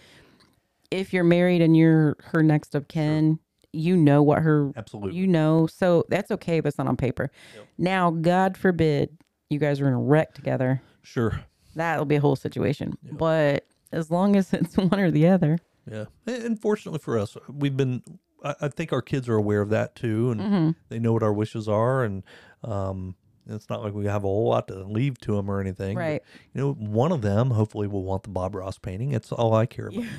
if 0.91 1.13
you're 1.13 1.23
married 1.23 1.61
and 1.61 1.75
you're 1.75 2.15
her 2.25 2.43
next 2.43 2.75
of 2.75 2.87
kin, 2.87 3.39
you 3.71 3.95
know 3.97 4.21
what 4.21 4.43
her 4.43 4.71
absolutely. 4.75 5.17
you 5.19 5.25
know. 5.25 5.67
So 5.67 6.05
that's 6.09 6.29
okay 6.31 6.57
if 6.57 6.65
it's 6.65 6.77
not 6.77 6.87
on 6.87 6.97
paper. 6.97 7.31
Yep. 7.55 7.67
Now, 7.77 8.11
God 8.11 8.55
forbid 8.57 9.17
you 9.49 9.57
guys 9.59 9.81
are 9.81 9.87
in 9.87 9.93
a 9.93 9.99
wreck 10.01 10.33
together. 10.33 10.81
sure. 11.01 11.41
That'll 11.75 12.05
be 12.05 12.15
a 12.17 12.21
whole 12.21 12.35
situation. 12.35 12.93
Yeah. 13.03 13.13
But 13.13 13.65
as 13.91 14.11
long 14.11 14.35
as 14.35 14.53
it's 14.53 14.77
one 14.77 14.99
or 14.99 15.09
the 15.09 15.27
other. 15.27 15.57
Yeah, 15.91 16.05
and 16.27 16.61
fortunately 16.61 16.99
for 16.99 17.17
us, 17.17 17.35
we've 17.51 17.75
been. 17.75 18.03
I, 18.43 18.55
I 18.61 18.67
think 18.67 18.91
our 18.93 19.01
kids 19.01 19.27
are 19.29 19.35
aware 19.35 19.61
of 19.61 19.69
that 19.69 19.95
too, 19.95 20.31
and 20.31 20.41
hmm 20.41 20.69
they 20.89 20.99
know 20.99 21.13
what 21.13 21.23
our 21.23 21.33
wishes 21.33 21.67
are, 21.67 22.03
and 22.03 22.23
um, 22.63 23.15
it's 23.47 23.69
not 23.69 23.81
like 23.83 23.93
we 23.93 24.05
have 24.05 24.23
a 24.23 24.27
whole 24.27 24.49
lot 24.49 24.67
to 24.69 24.83
leave 24.83 25.17
to 25.19 25.35
them 25.35 25.49
or 25.49 25.59
anything. 25.59 25.95
but, 25.95 26.01
Right. 26.01 26.21
you 26.53 26.61
know, 26.61 26.73
one 26.73 27.11
of 27.11 27.21
them 27.21 27.51
hopefully 27.51 27.87
will 27.87 28.03
want 28.03 28.23
the 28.23 28.29
Bob 28.29 28.55
Ross 28.55 28.77
painting. 28.77 29.11
It's 29.11 29.31
all 29.31 29.53
I 29.53 29.65
care 29.65 29.87
about. 29.87 30.05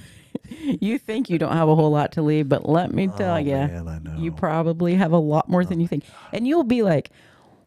You 0.80 0.98
think 0.98 1.30
you 1.30 1.38
don't 1.38 1.52
have 1.56 1.68
a 1.70 1.74
whole 1.74 1.90
lot 1.90 2.12
to 2.12 2.22
leave, 2.22 2.50
but 2.50 2.68
let 2.68 2.92
me 2.92 3.08
tell 3.08 3.34
oh, 3.34 3.38
you, 3.38 3.52
man, 3.52 3.88
I 3.88 3.98
know. 3.98 4.14
you 4.18 4.30
probably 4.30 4.94
have 4.94 5.12
a 5.12 5.18
lot 5.18 5.48
more 5.48 5.64
than 5.64 5.80
you 5.80 5.88
think. 5.88 6.04
And 6.32 6.46
you'll 6.46 6.64
be 6.64 6.82
like, 6.82 7.10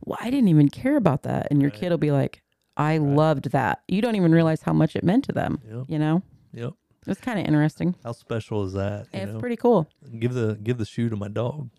well, 0.05 0.17
I 0.21 0.29
didn't 0.29 0.49
even 0.49 0.69
care 0.69 0.95
about 0.95 1.23
that. 1.23 1.47
And 1.49 1.59
your 1.59 1.71
Right. 1.71 1.79
kid 1.79 1.89
will 1.89 1.97
be 1.97 2.11
like, 2.11 2.43
I 2.77 2.99
loved 2.99 3.51
that. 3.51 3.81
You 3.87 4.01
don't 4.01 4.15
even 4.15 4.31
realize 4.31 4.61
how 4.61 4.73
much 4.73 4.95
it 4.95 5.03
meant 5.03 5.23
to 5.25 5.31
them. 5.31 5.59
Yep. 5.67 5.85
You 5.87 5.97
know, 5.99 6.21
Yep. 6.53 6.73
It's 7.07 7.21
kind 7.21 7.39
of 7.39 7.45
interesting. 7.45 7.95
How 8.03 8.11
special 8.11 8.63
is 8.65 8.73
that? 8.73 9.07
You 9.13 9.19
And 9.19 9.29
know? 9.31 9.35
it's 9.37 9.41
pretty 9.41 9.55
cool. 9.57 9.87
give 10.19 10.33
the 10.33 10.57
give 10.61 10.77
the 10.77 10.85
shoe 10.85 11.09
to 11.09 11.15
my 11.15 11.27
dog. 11.27 11.69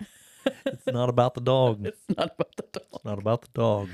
it's 0.67 0.87
not 0.87 1.09
about 1.09 1.35
the 1.35 1.41
dog. 1.41 1.87
It's 1.87 1.99
It's 2.09 2.17
not 2.19 2.33
about 2.35 2.57
the 2.57 2.63
dog. 2.73 2.83
It's 2.95 3.05
not 3.05 3.19
about 3.19 3.43
the 3.43 3.49
dog. 3.55 3.89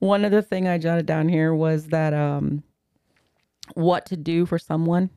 One 0.00 0.24
other 0.24 0.42
thing 0.42 0.68
I 0.68 0.78
jotted 0.78 1.06
down 1.06 1.28
here 1.28 1.54
was 1.54 1.86
that 1.88 2.14
um, 2.14 2.62
what 3.74 4.06
to 4.06 4.16
do 4.16 4.46
for 4.46 4.58
someone 4.58 5.10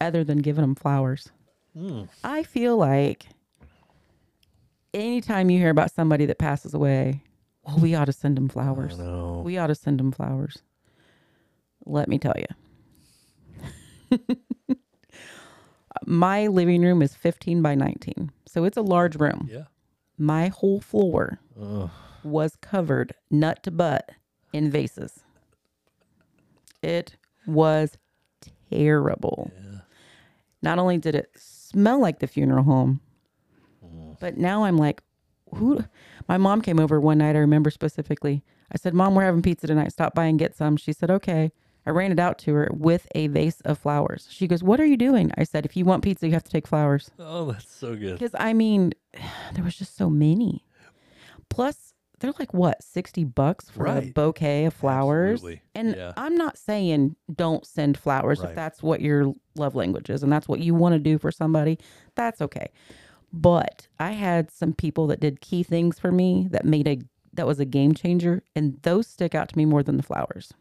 other 0.00 0.24
than 0.24 0.38
giving 0.38 0.62
them 0.62 0.74
flowers. 0.74 1.30
Mm. 1.76 2.08
I 2.24 2.42
feel 2.42 2.76
like 2.76 3.26
anytime 4.92 5.50
you 5.50 5.58
hear 5.58 5.70
about 5.70 5.92
somebody 5.92 6.26
that 6.26 6.38
passes 6.38 6.74
away, 6.74 7.22
well, 7.64 7.78
we 7.78 7.94
ought 7.94 8.04
to 8.06 8.12
send 8.12 8.36
them 8.36 8.48
flowers. 8.48 8.98
We 8.98 9.56
ought 9.56 9.68
to 9.68 9.74
send 9.74 9.98
them 10.00 10.12
flowers. 10.12 10.58
Let 11.86 12.08
me 12.08 12.18
tell 12.18 12.34
you. 14.10 14.18
My 16.06 16.46
living 16.46 16.82
room 16.82 17.02
is 17.02 17.14
15 17.14 17.62
by 17.62 17.74
19. 17.74 18.30
So 18.46 18.64
it's 18.64 18.76
a 18.76 18.82
large 18.82 19.16
room. 19.16 19.48
yeah. 19.50 19.64
My 20.16 20.48
whole 20.48 20.80
floor 20.80 21.40
Ugh. 21.60 21.90
was 22.22 22.54
covered 22.56 23.14
nut 23.30 23.62
to 23.64 23.70
butt 23.70 24.10
in 24.52 24.70
vases. 24.70 25.24
It 26.82 27.16
was 27.46 27.96
terrible. 28.70 29.50
Yeah. 29.54 29.78
Not 30.62 30.78
only 30.78 30.98
did 30.98 31.14
it 31.14 31.30
smell 31.36 32.00
like 32.00 32.18
the 32.20 32.26
funeral 32.26 32.64
home, 32.64 33.00
Mm. 33.84 34.18
but 34.20 34.36
now 34.38 34.64
I'm 34.64 34.76
like, 34.78 35.02
who? 35.54 35.84
My 36.28 36.36
mom 36.38 36.62
came 36.62 36.80
over 36.80 37.00
one 37.00 37.18
night. 37.18 37.36
I 37.36 37.40
remember 37.40 37.70
specifically. 37.70 38.42
I 38.72 38.76
said, 38.78 38.94
Mom, 38.94 39.14
we're 39.14 39.24
having 39.24 39.42
pizza 39.42 39.66
tonight. 39.66 39.92
Stop 39.92 40.14
by 40.14 40.24
and 40.24 40.38
get 40.38 40.56
some. 40.56 40.76
She 40.76 40.92
said, 40.92 41.10
Okay. 41.10 41.52
I 41.86 41.90
ran 41.90 42.12
it 42.12 42.18
out 42.18 42.38
to 42.40 42.54
her 42.54 42.70
with 42.72 43.06
a 43.14 43.26
vase 43.28 43.60
of 43.62 43.78
flowers. 43.78 44.26
She 44.30 44.46
goes, 44.46 44.62
What 44.62 44.80
are 44.80 44.86
you 44.86 44.96
doing? 44.96 45.30
I 45.36 45.44
said, 45.44 45.64
If 45.64 45.76
you 45.76 45.84
want 45.84 46.02
pizza, 46.02 46.26
you 46.26 46.32
have 46.32 46.44
to 46.44 46.50
take 46.50 46.66
flowers. 46.66 47.10
Oh, 47.18 47.52
that's 47.52 47.70
so 47.70 47.94
good. 47.94 48.18
Because 48.18 48.34
I 48.38 48.52
mean, 48.52 48.92
there 49.54 49.64
was 49.64 49.76
just 49.76 49.96
so 49.96 50.08
many. 50.08 50.64
Plus, 51.50 51.92
they're 52.20 52.32
like 52.38 52.54
what, 52.54 52.82
60 52.82 53.24
bucks 53.24 53.68
for 53.68 53.86
a 53.86 54.00
bouquet 54.00 54.64
of 54.64 54.72
flowers? 54.72 55.34
Absolutely. 55.40 55.62
And 55.74 55.94
yeah. 55.94 56.12
I'm 56.16 56.36
not 56.36 56.56
saying 56.56 57.16
don't 57.34 57.66
send 57.66 57.98
flowers 57.98 58.40
Right. 58.40 58.50
if 58.50 58.54
that's 58.54 58.82
what 58.82 59.00
your 59.02 59.34
love 59.56 59.74
language 59.74 60.08
is 60.08 60.22
and 60.22 60.32
that's 60.32 60.48
what 60.48 60.60
you 60.60 60.74
want 60.74 60.94
to 60.94 60.98
do 60.98 61.18
for 61.18 61.30
somebody. 61.30 61.78
That's 62.14 62.40
okay. 62.40 62.70
But 63.32 63.88
I 63.98 64.12
had 64.12 64.50
some 64.50 64.72
people 64.72 65.06
that 65.08 65.20
did 65.20 65.40
key 65.40 65.64
things 65.64 65.98
for 65.98 66.12
me 66.12 66.48
that 66.50 66.64
made 66.64 66.86
a 66.88 66.98
that 67.34 67.46
was 67.48 67.58
a 67.58 67.64
game 67.64 67.92
changer 67.94 68.44
and 68.54 68.80
those 68.82 69.08
stick 69.08 69.34
out 69.34 69.48
to 69.48 69.58
me 69.58 69.64
more 69.64 69.82
than 69.82 69.96
the 69.96 70.04
flowers. 70.04 70.54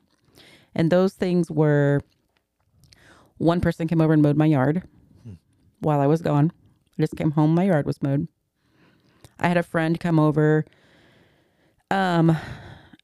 And 0.75 0.91
those 0.91 1.13
things 1.13 1.49
were 1.51 2.01
one 3.37 3.61
person 3.61 3.87
came 3.87 4.01
over 4.01 4.13
and 4.13 4.21
mowed 4.21 4.37
my 4.37 4.45
yard 4.45 4.83
Hmm. 5.23 5.33
while 5.79 5.99
I 5.99 6.07
was 6.07 6.21
gone. 6.21 6.51
I 6.97 7.01
just 7.01 7.15
came 7.15 7.31
home, 7.31 7.55
my 7.55 7.63
yard 7.65 7.85
was 7.85 8.01
mowed. 8.01 8.27
I 9.39 9.47
had 9.47 9.57
a 9.57 9.63
friend 9.63 9.99
come 9.99 10.19
over. 10.19 10.65
Um, 11.91 12.37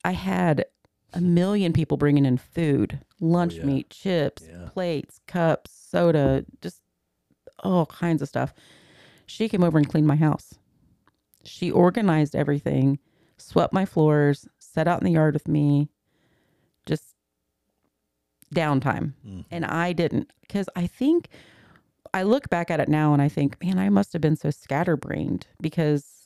I 0.04 0.12
had 0.12 0.66
a 1.14 1.22
million 1.22 1.74
people 1.74 1.98
bringing 1.98 2.26
in 2.26 2.38
food, 2.38 3.00
lunch 3.20 3.56
yeah. 3.56 3.66
meat, 3.66 3.90
chips, 3.90 4.48
Yeah. 4.48 4.70
plates, 4.72 5.20
cups, 5.28 5.72
soda, 5.72 6.46
just 6.62 6.82
all 7.64 7.86
kinds 7.88 8.22
of 8.22 8.28
stuff. 8.30 8.54
She 9.26 9.50
came 9.50 9.64
over 9.64 9.78
and 9.78 9.90
cleaned 9.90 10.08
my 10.08 10.16
house. 10.16 10.54
She 11.44 11.72
organized 11.72 12.36
everything, 12.36 13.00
swept 13.38 13.74
my 13.74 13.86
floors, 13.86 14.48
set 14.60 14.88
out 14.88 15.02
in 15.02 15.06
the 15.06 15.12
yard 15.14 15.34
with 15.34 15.48
me, 15.48 15.90
downtime. 18.54 19.14
Mhm. 19.28 19.46
And 19.52 19.66
I 19.66 19.94
didn't 19.94 20.32
because 20.42 20.68
I 20.76 20.88
think 20.88 21.28
I 22.14 22.24
look 22.24 22.50
back 22.50 22.72
at 22.72 22.80
it 22.80 22.90
now 22.90 23.14
and 23.14 23.22
I 23.22 23.30
think, 23.30 23.64
man, 23.64 23.78
I 23.78 23.90
must 23.90 24.14
have 24.14 24.22
been 24.22 24.36
so 24.36 24.50
scatterbrained 24.50 25.48
because 25.62 26.26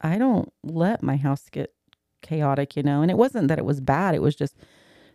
I 0.00 0.16
don't 0.18 0.52
let 0.62 1.02
my 1.02 1.16
house 1.16 1.48
get 1.50 1.72
chaotic, 2.22 2.76
you 2.76 2.82
know. 2.82 3.02
And 3.02 3.10
it 3.10 3.16
wasn't 3.18 3.48
that 3.48 3.58
it 3.58 3.64
was 3.64 3.80
bad, 3.80 4.14
it 4.14 4.22
was 4.22 4.36
just 4.36 4.56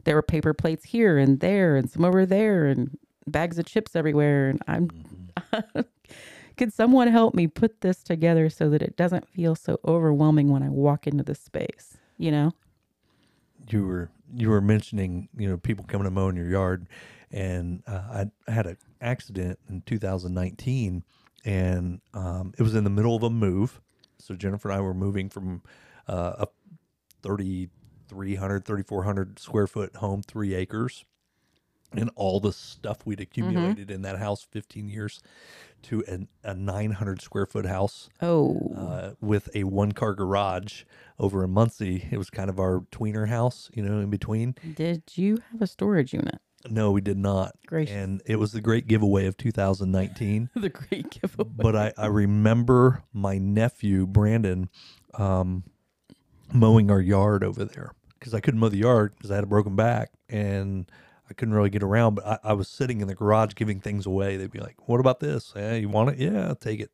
there 0.03 0.15
were 0.15 0.21
paper 0.21 0.53
plates 0.53 0.83
here 0.85 1.17
and 1.17 1.39
there 1.39 1.77
and 1.77 1.89
some 1.89 2.03
over 2.03 2.25
there 2.25 2.65
and 2.65 2.97
bags 3.27 3.57
of 3.57 3.65
chips 3.65 3.95
everywhere. 3.95 4.49
And 4.49 4.61
I'm, 4.67 4.89
Mhm. 4.89 5.29
could 6.57 6.73
someone 6.73 7.07
help 7.07 7.33
me 7.33 7.47
put 7.47 7.81
this 7.81 8.03
together 8.03 8.49
so 8.49 8.69
that 8.69 8.81
it 8.81 8.97
doesn't 8.97 9.27
feel 9.29 9.55
so 9.55 9.79
overwhelming 9.85 10.49
when 10.49 10.61
I 10.63 10.69
walk 10.69 11.07
into 11.07 11.23
the 11.23 11.35
space, 11.35 11.97
you 12.17 12.31
know? 12.31 12.51
You 13.69 13.85
were 13.85 14.09
you 14.35 14.49
were 14.49 14.61
mentioning 14.61 15.29
you 15.37 15.49
know 15.49 15.57
people 15.57 15.85
coming 15.85 16.05
to 16.05 16.11
mow 16.11 16.29
in 16.29 16.35
your 16.35 16.49
yard, 16.49 16.87
and 17.31 17.83
uh, 17.87 18.27
I, 18.47 18.51
had 18.51 18.65
an 18.65 18.77
accident 19.01 19.59
in 19.69 19.81
2019, 19.81 21.03
and 21.45 22.01
um, 22.13 22.53
it 22.57 22.63
was 22.63 22.75
in 22.75 22.83
the 22.83 22.89
middle 22.89 23.15
of 23.15 23.23
a 23.23 23.29
move. 23.29 23.81
So 24.17 24.35
Jennifer 24.35 24.69
and 24.69 24.77
I 24.77 24.81
were 24.81 24.93
moving 24.93 25.29
from 25.29 25.63
uh, 26.07 26.45
a 26.45 26.47
3,300, 27.23 28.65
3,400 28.65 29.39
square 29.39 29.67
foot 29.67 29.95
home, 29.97 30.21
three 30.21 30.53
acres, 30.53 31.05
and 31.95 32.09
all 32.15 32.39
the 32.39 32.51
stuff 32.53 32.99
we'd 33.05 33.19
accumulated 33.19 33.89
in 33.91 34.01
that 34.03 34.17
house 34.19 34.45
15 34.51 34.87
years 34.89 35.21
to 35.83 36.03
an, 36.07 36.27
a 36.43 36.53
900 36.53 37.21
square 37.21 37.45
foot 37.45 37.65
house 37.65 38.09
Oh, 38.21 38.73
uh, 38.77 39.11
with 39.21 39.49
a 39.53 39.65
one 39.65 39.91
car 39.91 40.13
garage 40.13 40.83
over 41.19 41.43
in 41.43 41.51
Muncie. 41.51 42.07
It 42.11 42.17
was 42.17 42.29
kind 42.29 42.49
of 42.49 42.59
our 42.59 42.81
tweener 42.91 43.27
house, 43.27 43.69
you 43.73 43.83
know, 43.83 43.99
in 43.99 44.09
between. 44.09 44.55
did 44.75 45.03
you 45.15 45.39
have 45.51 45.61
a 45.61 45.67
storage 45.67 46.13
unit? 46.13 46.39
No, 46.69 46.91
we 46.91 47.01
did 47.01 47.17
not. 47.17 47.55
Gracious. 47.67 47.93
And 47.93 48.21
it 48.25 48.37
was 48.37 48.53
the 48.53 48.61
great 48.61 48.87
giveaway 48.87 49.25
of 49.25 49.35
2019. 49.35 50.49
the 50.55 50.69
great 50.69 51.09
giveaway. 51.09 51.49
but 51.57 51.75
I, 51.75 51.93
I 51.97 52.05
remember 52.05 53.03
my 53.11 53.37
nephew, 53.37 54.07
Brandon, 54.07 54.69
um, 55.15 55.65
mowing 56.53 56.89
our 56.89 57.01
yard 57.01 57.43
over 57.43 57.65
there 57.65 57.91
because 58.17 58.33
I 58.33 58.39
couldn't 58.39 58.61
mow 58.61 58.69
the 58.69 58.77
yard 58.77 59.13
because 59.17 59.31
I 59.31 59.35
had 59.35 59.43
a 59.43 59.47
broken 59.47 59.75
back 59.75 60.11
and 60.29 60.89
I 61.33 61.35
couldn't 61.39 61.53
really 61.55 61.69
get 61.71 61.81
around. 61.83 62.15
But 62.15 62.25
I, 62.27 62.39
I 62.49 62.53
was 62.53 62.67
sitting 62.67 63.01
in 63.01 63.07
the 63.07 63.15
garage 63.15 63.53
giving 63.55 63.79
things 63.79 64.05
away. 64.05 64.37
They'd 64.37 64.51
be 64.51 64.59
like, 64.59 64.87
What 64.87 64.99
about 64.99 65.19
this? 65.19 65.51
Yeah, 65.55 65.73
you 65.73 65.89
want 65.89 66.09
it? 66.11 66.19
Yeah, 66.19 66.47
I'll 66.49 66.55
take 66.55 66.79
it. 66.79 66.91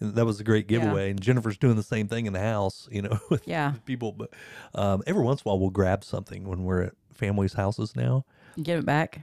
And 0.00 0.14
that 0.16 0.26
was 0.26 0.40
a 0.40 0.44
great 0.44 0.68
Yeah. 0.70 0.80
giveaway. 0.80 1.10
And 1.10 1.20
Jennifer's 1.20 1.56
doing 1.56 1.76
the 1.76 1.82
same 1.82 2.08
thing 2.08 2.26
in 2.26 2.32
the 2.32 2.40
house, 2.40 2.88
you 2.90 3.02
know, 3.02 3.18
with 3.30 3.46
Yeah. 3.46 3.74
people. 3.84 4.12
But 4.12 4.30
um, 4.74 5.02
every 5.06 5.22
once 5.22 5.40
in 5.42 5.48
a 5.48 5.52
while, 5.52 5.60
we'll 5.60 5.70
grab 5.70 6.02
something 6.04 6.48
when 6.48 6.64
we're 6.64 6.82
at 6.82 6.92
families' 7.14 7.54
houses 7.54 7.94
now. 7.94 8.24
Give 8.62 8.80
it 8.80 8.86
back. 8.86 9.20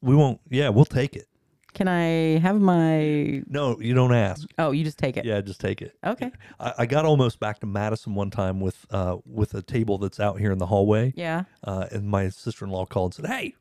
We 0.00 0.14
won't, 0.16 0.40
yeah, 0.48 0.70
we'll 0.70 0.84
take 0.86 1.14
it. 1.16 1.26
Can 1.74 1.86
I 1.86 2.38
have 2.38 2.58
my? 2.60 3.42
No, 3.46 3.78
you 3.78 3.92
don't 3.94 4.14
ask. 4.14 4.48
Oh, 4.58 4.70
you 4.70 4.82
just 4.84 4.98
take 4.98 5.16
it. 5.18 5.24
Yeah, 5.26 5.40
just 5.42 5.60
take 5.60 5.82
it. 5.82 5.94
Okay. 6.02 6.32
I, 6.58 6.72
I 6.78 6.86
got 6.86 7.04
almost 7.04 7.38
back 7.40 7.60
to 7.60 7.66
Madison 7.66 8.14
one 8.14 8.30
time 8.30 8.58
with 8.58 8.86
uh, 8.90 9.18
with 9.26 9.54
a 9.54 9.60
table 9.62 9.98
that's 9.98 10.18
out 10.18 10.40
here 10.40 10.50
in 10.50 10.58
the 10.58 10.66
hallway, 10.66 11.12
Yeah. 11.14 11.44
uh, 11.62 11.86
and 11.92 12.08
my 12.08 12.30
sister 12.30 12.64
in 12.64 12.70
law 12.70 12.86
called 12.86 13.16
and 13.18 13.26
said, 13.26 13.32
"Hey, 13.36 13.54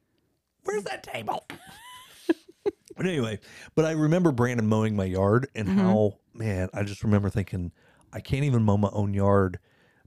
where's 0.68 0.84
that 0.84 1.04
table?" 1.04 1.46
but 2.96 3.06
anyway, 3.06 3.40
but 3.76 3.86
I 3.86 3.92
remember 3.92 4.32
Brandon 4.32 4.68
mowing 4.68 4.96
my 4.96 5.06
yard 5.06 5.48
and 5.56 5.68
Mm-hmm. 5.70 5.80
how 5.80 6.20
man, 6.34 6.70
I 6.74 6.84
just 6.84 7.04
remember 7.04 7.30
thinking, 7.30 7.72
I 8.14 8.20
can't 8.20 8.44
even 8.44 8.64
mow 8.64 8.78
my 8.78 8.90
own 8.92 9.14
yard, 9.14 9.60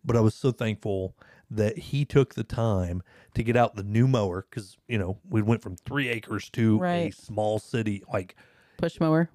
but 0.04 0.16
I 0.16 0.20
was 0.20 0.34
so 0.34 0.52
thankful 0.52 1.16
that 1.50 1.76
he 1.78 2.04
took 2.04 2.34
the 2.34 2.44
time 2.44 3.02
to 3.34 3.42
get 3.42 3.56
out 3.56 3.74
the 3.74 3.82
new 3.82 4.06
mower 4.06 4.46
because 4.48 4.78
you 4.88 4.98
know 4.98 5.18
we 5.28 5.42
went 5.42 5.62
from 5.62 5.76
three 5.76 6.08
acres 6.08 6.48
to 6.50 6.80
a 6.84 7.10
small 7.10 7.58
city 7.58 8.02
like 8.12 8.36
Push 8.78 9.00
mower. 9.00 9.30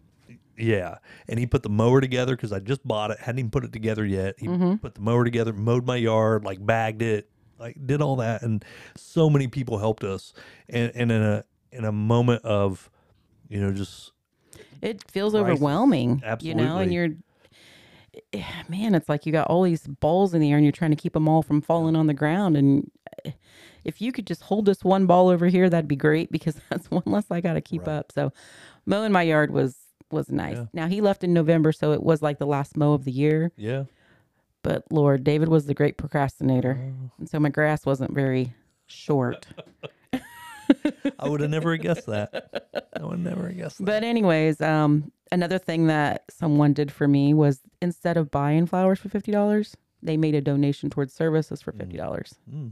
yeah, 0.57 0.97
and 1.27 1.37
he 1.39 1.45
put 1.45 1.61
the 1.63 1.69
mower 1.69 1.99
together 2.01 2.35
because 2.35 2.51
I 2.53 2.59
just 2.59 2.87
bought 2.87 3.11
it, 3.11 3.19
hadn't 3.19 3.39
even 3.39 3.51
put 3.51 3.63
it 3.65 3.73
together 3.73 4.05
yet. 4.05 4.35
He 4.39 4.47
Mm-hmm. 4.47 4.75
put 4.75 4.95
the 4.95 5.01
mower 5.01 5.23
together, 5.23 5.53
mowed 5.53 5.85
my 5.85 5.97
yard, 5.97 6.43
like 6.45 6.65
bagged 6.65 7.01
it, 7.01 7.29
like 7.59 7.77
did 7.85 8.01
all 8.01 8.15
that, 8.17 8.41
and 8.41 8.63
so 8.95 9.29
many 9.29 9.47
people 9.47 9.77
helped 9.77 10.03
us. 10.03 10.33
And 10.69 10.91
and 10.95 11.11
in 11.11 11.21
a 11.21 11.43
in 11.71 11.85
a 11.85 11.91
moment 11.91 12.43
of, 12.45 12.89
you 13.49 13.59
know, 13.59 13.71
just 13.71 14.11
It 14.81 15.03
feels 15.09 15.33
Crisis. 15.33 15.49
overwhelming. 15.51 16.21
Absolutely. 16.25 16.61
you 16.63 16.67
know, 16.67 16.77
and 16.79 16.93
you're. 16.93 17.09
eh, 18.33 18.43
Man, 18.69 18.95
it's 18.95 19.09
like 19.09 19.25
you 19.25 19.31
got 19.31 19.47
all 19.47 19.63
these 19.63 19.85
balls 19.87 20.33
in 20.33 20.41
the 20.41 20.51
air 20.51 20.57
and 20.57 20.65
you're 20.65 20.71
trying 20.71 20.91
to 20.91 20.97
keep 20.97 21.13
them 21.13 21.27
all 21.27 21.41
from 21.41 21.61
falling 21.61 21.95
on 21.95 22.07
the 22.07 22.13
ground. 22.13 22.55
And 22.57 22.89
eh, 23.25 23.31
if 23.83 24.01
you 24.01 24.11
could 24.11 24.25
just 24.27 24.41
hold 24.43 24.65
this 24.65 24.83
one 24.83 25.05
ball 25.05 25.27
over 25.29 25.47
here, 25.47 25.69
that'd 25.69 25.87
be 25.87 25.95
great 25.95 26.31
because 26.31 26.55
that's 26.69 26.89
one 26.91 27.03
less 27.05 27.25
I 27.29 27.41
got 27.41 27.53
to 27.53 27.61
keep 27.61 27.87
Right. 27.87 27.93
up. 27.97 28.11
So, 28.11 28.31
mowing 28.85 29.11
my 29.11 29.23
yard 29.23 29.51
was 29.51 29.75
was 30.11 30.29
nice. 30.29 30.57
Yeah. 30.57 30.65
Now 30.73 30.87
he 30.87 31.01
left 31.01 31.23
in 31.23 31.33
November, 31.33 31.71
so 31.71 31.91
it 31.91 32.01
was 32.03 32.21
like 32.21 32.37
the 32.39 32.45
last 32.45 32.77
mow 32.77 32.93
of 32.93 33.05
the 33.05 33.11
year. 33.11 33.51
yeah, 33.57 33.85
But 34.65 34.83
Lord, 34.91 35.23
David 35.23 35.47
was 35.49 35.65
the 35.67 35.73
great 35.73 35.97
procrastinator, 35.97 36.77
Oh. 36.81 37.11
and 37.19 37.29
so 37.29 37.39
my 37.39 37.49
grass 37.49 37.85
wasn't 37.85 38.13
very 38.13 38.53
short. 38.87 39.45
I 41.19 41.29
would 41.29 41.41
have 41.41 41.51
never 41.51 41.77
guessed 41.77 42.07
that. 42.07 42.89
I 42.99 43.03
would 43.05 43.19
never 43.19 43.47
have 43.47 43.57
guessed 43.57 43.77
that. 43.77 43.85
But 43.85 44.03
anyways, 44.03 44.59
um, 44.61 45.11
another 45.31 45.59
thing 45.59 45.85
that 45.87 46.23
someone 46.31 46.73
did 46.73 46.91
for 46.91 47.07
me 47.07 47.33
was 47.35 47.61
instead 47.81 48.17
of 48.17 48.31
buying 48.31 48.65
flowers 48.65 48.99
for 48.99 49.09
fifty 49.09 49.31
dollars, 49.31 49.77
they 50.01 50.17
made 50.17 50.33
a 50.35 50.41
donation 50.41 50.89
towards 50.89 51.13
services 51.13 51.61
for 51.61 51.71
fifty 51.71 51.97
dollars. 51.97 52.35
Mm. 52.51 52.71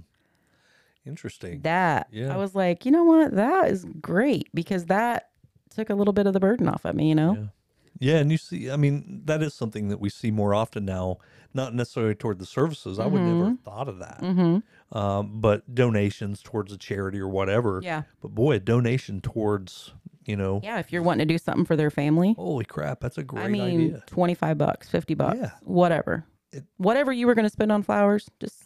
Interesting. 1.05 1.61
That 1.61 2.07
Yeah. 2.11 2.33
I 2.33 2.37
was 2.37 2.55
like, 2.55 2.85
you 2.85 2.91
know 2.91 3.03
what, 3.03 3.35
that 3.35 3.69
is 3.69 3.85
great 4.01 4.49
because 4.53 4.85
that 4.85 5.29
took 5.69 5.89
a 5.89 5.95
little 5.95 6.13
bit 6.13 6.25
of 6.27 6.33
the 6.33 6.39
burden 6.39 6.67
off 6.67 6.85
of 6.85 6.95
me. 6.95 7.09
You 7.09 7.15
know, 7.15 7.33
Yeah. 7.35 7.45
Yeah, 7.99 8.17
and 8.17 8.31
you 8.31 8.37
see, 8.37 8.69
I 8.71 8.75
mean, 8.75 9.21
that 9.25 9.41
is 9.43 9.53
something 9.53 9.87
that 9.89 9.99
we 9.99 10.09
see 10.09 10.31
more 10.31 10.53
often 10.53 10.85
now. 10.85 11.17
Not 11.55 11.75
necessarily 11.75 12.15
toward 12.15 12.39
the 12.39 12.47
services. 12.47 12.97
I 12.97 13.05
would 13.05 13.21
never 13.21 13.49
have 13.49 13.59
thought 13.59 13.87
of 13.87 13.99
that. 13.99 14.19
mm-hmm. 14.21 14.97
Um, 14.97 15.39
but 15.39 15.75
donations 15.75 16.41
towards 16.41 16.73
a 16.73 16.77
charity 16.77 17.19
or 17.19 17.27
whatever. 17.27 17.79
yeah, 17.83 18.03
But 18.21 18.29
boy, 18.33 18.53
a 18.55 18.59
donation 18.59 19.21
towards, 19.21 19.93
you 20.25 20.35
know, 20.35 20.61
yeah. 20.63 20.79
If 20.79 20.91
you're 20.91 21.03
wanting 21.03 21.27
to 21.27 21.33
do 21.33 21.37
something 21.37 21.65
for 21.65 21.75
their 21.75 21.91
family, 21.91 22.33
holy 22.33 22.65
crap, 22.65 22.99
that's 23.01 23.19
a 23.19 23.23
great 23.23 23.45
I 23.45 23.47
mean, 23.49 23.61
idea. 23.89 24.03
twenty 24.07 24.33
five 24.33 24.57
bucks, 24.57 24.89
fifty 24.89 25.13
bucks, 25.13 25.37
Yeah. 25.37 25.51
whatever, 25.63 26.25
It- 26.51 26.65
whatever 26.77 27.11
you 27.13 27.27
were 27.27 27.35
going 27.35 27.45
to 27.45 27.49
spend 27.51 27.71
on 27.71 27.83
flowers, 27.83 28.29
just 28.39 28.63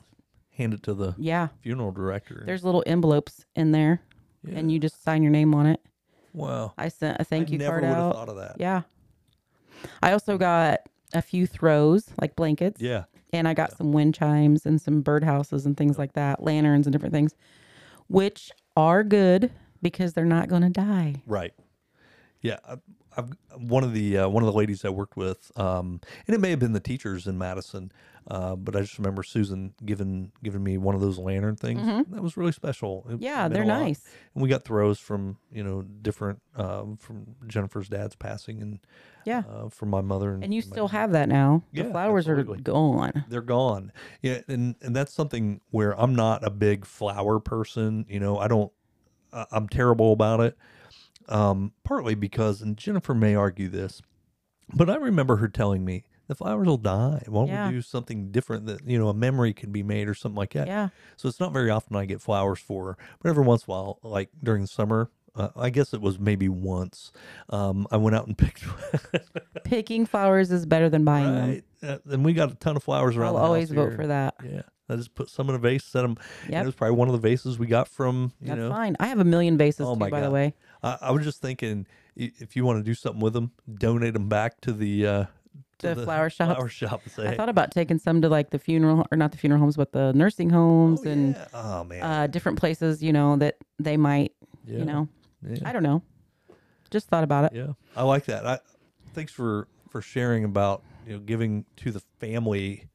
Hand 0.52 0.74
it 0.74 0.82
to 0.84 0.94
the 0.94 1.14
yeah. 1.18 1.50
funeral 1.62 1.92
director. 1.92 2.44
There's 2.46 2.64
little 2.64 2.84
envelopes 2.88 3.46
in 3.56 3.74
there, 3.74 4.02
yeah. 4.44 4.58
and 4.60 4.72
you 4.72 4.80
just 4.80 5.04
sign 5.04 5.22
your 5.24 5.32
name 5.32 5.54
on 5.54 5.66
it. 5.68 5.82
wow. 6.34 6.74
I 6.78 6.88
sent 6.88 7.20
a 7.20 7.24
thank 7.26 7.52
you 7.52 7.60
card. 7.60 7.62
I 7.62 7.76
you 7.76 7.82
never 7.82 7.82
card 7.82 7.84
would 7.84 7.88
have 7.90 8.06
out. 8.06 8.16
thought 8.16 8.30
of 8.30 8.36
that. 8.38 8.56
Yeah. 8.60 8.82
I 10.02 10.12
also 10.12 10.38
got 10.38 10.82
a 11.14 11.22
few 11.22 11.46
throws, 11.48 12.10
like 12.22 12.36
blankets, 12.36 12.82
Yeah. 12.82 13.06
and 13.34 13.48
I 13.48 13.54
got 13.54 13.76
some 13.78 13.92
wind 13.94 14.14
chimes 14.16 14.66
and 14.66 14.82
some 14.82 15.04
birdhouses 15.04 15.66
and 15.66 15.76
things 15.78 15.98
like 15.98 16.14
that, 16.14 16.44
lanterns 16.44 16.86
and 16.88 16.92
different 16.92 17.14
things, 17.14 17.34
which 18.08 18.52
are 18.76 19.04
good 19.04 19.52
because 19.82 20.14
they're 20.14 20.26
not 20.26 20.50
going 20.50 20.64
to 20.64 20.70
die. 20.70 21.22
Right. 21.26 21.54
Yeah. 22.42 22.58
Uh, 22.66 22.78
I've 23.18 23.32
one 23.58 23.84
of 23.84 23.94
the 23.94 24.20
uh, 24.20 24.30
one 24.30 24.44
of 24.44 24.48
the 24.52 24.58
ladies 24.58 24.86
I 24.86 24.90
worked 24.90 25.18
with, 25.18 25.52
um, 25.58 26.00
and 26.28 26.36
it 26.36 26.40
may 26.40 26.52
have 26.52 26.60
been 26.60 26.74
the 26.74 26.80
teachers 26.80 27.26
in 27.26 27.38
Madison, 27.38 27.92
uh, 28.30 28.56
but 28.56 28.76
I 28.76 28.82
just 28.82 28.98
remember 29.00 29.24
Susan 29.24 29.74
giving 29.84 30.32
giving 30.44 30.64
me 30.64 30.78
one 30.78 30.94
of 30.94 31.02
those 31.02 31.18
lantern 31.18 31.56
things. 31.56 31.82
That 32.12 32.22
was 32.22 32.38
really 32.38 32.52
special. 32.52 33.06
It 33.10 33.14
Mm-hmm. 33.14 33.24
Yeah, 33.24 33.48
they're 33.48 33.66
nice. 33.66 34.02
And 34.36 34.44
we 34.44 34.50
got 34.50 34.64
throws 34.64 35.00
from 35.00 35.38
you 35.52 35.64
know 35.64 35.82
different 35.82 36.42
um, 36.56 36.98
from 36.98 37.36
Jennifer's 37.48 37.90
dad's 37.90 38.16
passing 38.16 38.62
and 38.62 38.80
Yeah. 39.26 39.44
uh, 39.50 39.70
from 39.70 39.90
my 39.90 40.02
mother 40.02 40.34
and, 40.34 40.44
And 40.44 40.54
you 40.54 40.62
my- 40.62 40.68
still 40.68 40.90
have 40.90 41.12
that 41.14 41.28
now. 41.28 41.64
The 41.74 41.84
Yeah, 41.86 41.92
flowers 41.92 42.28
absolutely. 42.28 42.60
are 42.60 42.62
gone. 42.62 43.26
they're 43.30 43.42
gone. 43.42 43.92
Yeah, 44.22 44.42
and 44.48 44.76
and 44.82 44.96
that's 44.96 45.12
something 45.14 45.62
where 45.72 46.00
I'm 46.00 46.14
not 46.14 46.44
a 46.46 46.52
big 46.52 46.86
flower 46.86 47.40
person. 47.40 48.06
You 48.08 48.20
know, 48.20 48.38
I 48.38 48.48
don't. 48.48 48.72
I'm 49.52 49.68
terrible 49.68 50.14
about 50.14 50.40
it. 50.40 50.56
Um, 51.30 51.74
partly 51.84 52.16
because, 52.16 52.62
and 52.62 52.78
Jennifer 52.78 53.14
may 53.14 53.36
argue 53.36 53.68
this, 53.70 54.02
but 54.74 54.90
I 54.90 54.96
remember 54.96 55.38
her 55.38 55.48
telling 55.48 55.84
me 55.86 56.04
the 56.28 56.36
flowers 56.36 56.68
will 56.68 56.78
die. 56.78 57.24
Why 57.28 57.42
don't 57.42 57.48
Yeah. 57.50 57.68
we 57.68 57.76
do 57.76 57.82
something 57.82 58.32
different 58.32 58.66
that 58.68 58.88
you 58.88 58.98
know 58.98 59.10
a 59.10 59.14
memory 59.14 59.54
can 59.54 59.72
be 59.72 59.84
made 59.84 60.08
or 60.08 60.14
something 60.14 60.38
like 60.38 60.54
that? 60.54 60.68
Yeah. 60.68 60.90
So 61.18 61.28
it's 61.28 61.40
not 61.40 61.52
very 61.54 61.70
often 61.70 61.96
I 61.96 62.06
get 62.06 62.22
flowers 62.22 62.60
for 62.60 62.86
her, 62.88 62.98
but 63.22 63.30
every 63.30 63.44
once 63.44 63.64
in 63.68 63.72
a 63.72 63.76
while, 63.76 64.00
like 64.04 64.30
during 64.44 64.62
the 64.62 64.68
summer. 64.68 65.10
Uh, 65.36 65.50
I 65.56 65.70
guess 65.70 65.94
it 65.94 66.02
was 66.02 66.18
maybe 66.18 66.50
once. 66.50 67.12
Um, 67.50 67.86
I 67.92 67.98
went 67.98 68.16
out 68.16 68.26
and 68.26 68.36
picked. 68.40 68.64
Picking 69.64 70.06
flowers 70.08 70.52
is 70.52 70.66
better 70.66 70.90
than 70.90 71.04
buying 71.04 71.26
them. 71.36 71.50
right, 71.50 71.64
uh, 71.84 71.98
and 72.10 72.26
we 72.26 72.34
got 72.34 72.52
a 72.52 72.56
ton 72.56 72.76
of 72.76 72.82
flowers 72.84 73.16
around. 73.16 73.28
I'll 73.28 73.34
the 73.34 73.40
house 73.42 73.46
always 73.48 73.70
vote 73.70 73.90
here. 73.90 73.96
for 73.98 74.08
that. 74.08 74.34
Yeah, 74.44 74.62
I 74.90 74.96
just 74.96 75.14
put 75.14 75.30
some 75.30 75.48
in 75.50 75.56
a 75.56 75.60
vase, 75.60 75.84
set 75.84 76.02
them. 76.02 76.18
Yep. 76.50 76.64
It 76.64 76.66
was 76.66 76.74
probably 76.76 76.96
one 76.96 77.08
of 77.08 77.12
the 77.12 77.20
vases 77.20 77.60
we 77.60 77.68
got 77.68 77.88
from 77.88 78.32
you 78.42 78.48
That's 78.48 78.58
know. 78.60 78.70
fine. 78.70 78.96
I 79.00 79.08
have 79.08 79.20
a 79.20 79.24
million 79.24 79.58
vases 79.60 79.86
Oh 79.86 79.94
too, 79.94 80.00
my 80.00 80.10
by 80.10 80.22
the 80.22 80.32
way. 80.32 80.56
I, 80.84 80.98
I 81.02 81.12
was 81.12 81.24
just 81.24 81.42
thinking, 81.42 81.88
if 82.16 82.56
you 82.56 82.66
want 82.66 82.80
to 82.80 82.84
do 82.84 82.94
something 82.94 83.22
with 83.22 83.34
them, 83.34 83.52
donate 83.72 84.14
them 84.14 84.30
back 84.30 84.62
to 84.62 84.74
the 84.74 85.08
uh, 85.08 85.26
to 85.80 85.96
The 85.96 86.04
flower 86.04 86.30
shop? 86.30 86.56
Flower 86.56 86.70
shop. 86.70 87.02
Say, 87.10 87.28
I 87.28 87.36
thought 87.36 87.50
about 87.50 87.72
taking 87.72 88.00
some 88.00 88.22
to 88.22 88.30
like 88.30 88.50
the 88.50 88.60
funeral 88.60 89.06
or 89.12 89.18
not 89.18 89.32
the 89.32 89.38
funeral 89.38 89.60
homes, 89.60 89.78
but 89.78 89.92
the 89.92 90.14
nursing 90.14 90.50
homes 90.50 91.02
oh, 91.06 91.10
and 91.10 91.36
yeah. 91.36 91.48
oh 91.54 91.88
uh, 92.02 92.28
different 92.28 92.60
places, 92.60 93.04
you 93.04 93.14
know, 93.14 93.38
that 93.38 93.58
they 93.80 93.98
might, 93.98 94.34
yeah, 94.66 94.80
you 94.80 94.86
know, 94.86 95.08
yeah. 95.48 95.58
I 95.66 95.72
don't 95.72 95.84
know. 95.84 96.02
Just 96.90 97.08
thought 97.08 97.24
about 97.24 97.46
it. 97.46 97.52
Yeah, 97.56 97.74
I 97.96 98.04
like 98.04 98.26
that. 98.26 98.46
I 98.46 98.60
thanks 99.14 99.32
for 99.32 99.68
for 99.90 100.02
sharing 100.02 100.44
about 100.44 100.84
you 101.06 101.14
know 101.14 101.20
giving 101.20 101.66
to 101.78 101.92
the 101.92 102.00
family 102.20 102.88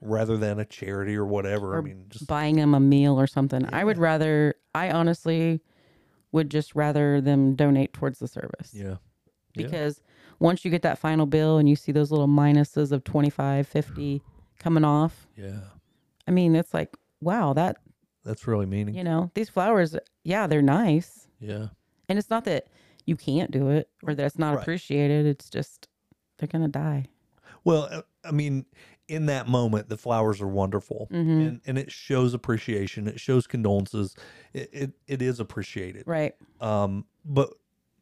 rather 0.00 0.36
than 0.36 0.58
a 0.58 0.64
charity 0.64 1.16
or 1.16 1.24
whatever. 1.24 1.78
I 1.78 1.80
mean, 1.80 2.06
just 2.08 2.26
Buying 2.26 2.56
them 2.56 2.74
a 2.74 2.80
meal 2.80 3.18
or 3.18 3.26
something. 3.26 3.68
I 3.72 3.84
would 3.84 3.98
rather, 3.98 4.54
I 4.74 4.90
honestly 4.90 5.60
would 6.36 6.50
just 6.50 6.74
rather 6.76 7.20
them 7.20 7.54
donate 7.56 7.92
towards 7.92 8.18
the 8.20 8.28
service. 8.28 8.70
yeah, 8.72 8.84
yeah. 8.84 8.96
because 9.54 10.00
once 10.38 10.64
you 10.64 10.70
get 10.70 10.82
that 10.82 10.98
final 10.98 11.24
bill 11.26 11.56
and 11.58 11.66
you 11.68 11.74
see 11.74 11.90
those 11.92 12.10
little 12.10 12.28
minuses 12.28 12.92
of 12.92 13.02
25 13.04 13.66
50 13.66 14.22
coming 14.58 14.84
off 14.84 15.26
yeah, 15.36 15.60
i 16.28 16.30
mean 16.30 16.54
it's 16.54 16.72
like 16.74 16.94
wow 17.22 17.52
that 17.54 17.76
that's 18.24 18.46
really 18.46 18.66
meaningful. 18.66 18.98
you 18.98 19.04
know 19.04 19.30
these 19.34 19.48
flowers 19.48 19.96
yeah 20.24 20.46
they're 20.46 20.62
nice 20.62 21.26
Yeah, 21.40 21.68
and 22.08 22.18
it's 22.18 22.28
not 22.30 22.44
that 22.44 22.66
you 23.06 23.16
can't 23.16 23.50
do 23.50 23.70
it 23.70 23.88
or 24.02 24.14
that 24.14 24.26
it's 24.26 24.38
not 24.38 24.54
Right. 24.54 24.62
appreciated 24.62 25.24
it's 25.26 25.48
just 25.48 25.88
they're 26.38 26.48
gonna 26.48 26.68
die 26.68 27.06
well, 27.64 27.88
uh, 27.90 28.02
I 28.26 28.30
mean, 28.32 28.66
in 29.08 29.26
that 29.26 29.46
moment, 29.48 29.88
the 29.88 29.96
flowers 29.96 30.40
are 30.40 30.48
wonderful, 30.48 31.08
Mhm. 31.12 31.46
and 31.48 31.60
and 31.66 31.78
it 31.78 31.92
shows 31.92 32.34
appreciation. 32.34 33.06
It 33.06 33.20
shows 33.20 33.46
condolences. 33.46 34.14
It 34.52 34.68
it, 34.72 34.92
it 35.06 35.22
is 35.22 35.38
appreciated. 35.40 36.04
right 36.06 36.34
um, 36.60 37.04
but 37.24 37.50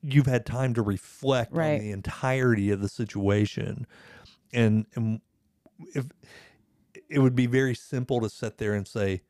you've 0.03 0.27
had 0.27 0.47
time 0.47 0.75
to 0.75 0.83
reflect 0.83 1.53
Right. 1.53 1.75
on 1.75 1.81
the 1.81 1.91
entirety 1.91 2.71
of 2.71 2.81
the 2.81 2.89
situation 2.89 3.87
and 4.53 4.87
and 4.95 5.21
if 5.95 6.07
it 7.09 7.19
would 7.19 7.35
be 7.35 7.47
very 7.47 7.75
simple 7.75 8.21
to 8.21 8.29
sit 8.31 8.59
there 8.59 8.75
and 8.75 8.87
say 8.87 9.23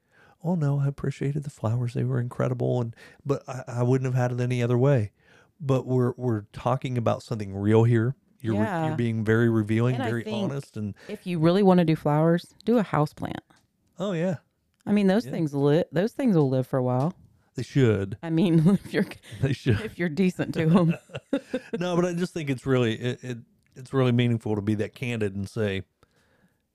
oh 0.42 0.54
no 0.56 0.80
i 0.80 0.86
appreciated 0.88 1.42
the 1.44 1.50
flowers 1.50 1.94
they 1.94 2.04
were 2.04 2.20
incredible 2.20 2.80
and 2.80 2.94
but 3.24 3.42
i, 3.48 3.62
I 3.68 3.82
wouldn't 3.82 4.06
have 4.12 4.20
had 4.20 4.32
it 4.38 4.42
any 4.42 4.62
other 4.62 4.76
way 4.76 5.12
but 5.60 5.86
we're 5.86 6.12
we're 6.16 6.42
talking 6.52 6.98
about 6.98 7.22
something 7.22 7.54
real 7.54 7.84
here 7.84 8.14
you're, 8.44 8.54
re- 8.54 8.66
Yeah. 8.66 8.86
you're 8.86 8.96
being 8.96 9.24
very 9.24 9.48
revealing 9.48 9.96
And 9.96 10.04
very 10.04 10.24
honest 10.32 10.76
and 10.76 10.94
if 11.08 11.26
you 11.26 11.38
really 11.38 11.62
want 11.62 11.78
to 11.78 11.84
do 11.84 11.96
flowers 11.96 12.54
do 12.64 12.78
a 12.78 12.82
house 12.82 13.12
plant 13.14 13.42
oh 13.98 14.12
yeah 14.12 14.36
i 14.86 14.92
mean 14.92 15.06
those 15.06 15.24
Yeah. 15.24 15.32
things 15.32 15.54
lit 15.54 15.88
those 15.92 16.12
things 16.12 16.36
will 16.36 16.48
live 16.50 16.66
for 16.66 16.78
a 16.78 16.82
while 16.82 17.14
they 17.56 17.62
should 17.62 18.18
i 18.22 18.30
mean 18.30 18.68
if 18.84 18.92
you're 18.92 19.06
they 19.40 19.52
should 19.52 19.80
if 19.80 19.98
you're 19.98 20.08
decent 20.08 20.54
to 20.54 20.66
them 20.66 20.94
no, 21.78 21.96
but 21.96 22.04
I 22.04 22.12
just 22.14 22.32
think 22.32 22.50
it's 22.50 22.64
really 22.66 22.94
it, 22.94 23.24
it 23.24 23.38
it's 23.76 23.92
really 23.92 24.12
meaningful 24.12 24.54
to 24.54 24.62
be 24.62 24.74
that 24.76 24.94
candid 24.94 25.34
and 25.34 25.48
say, 25.48 25.82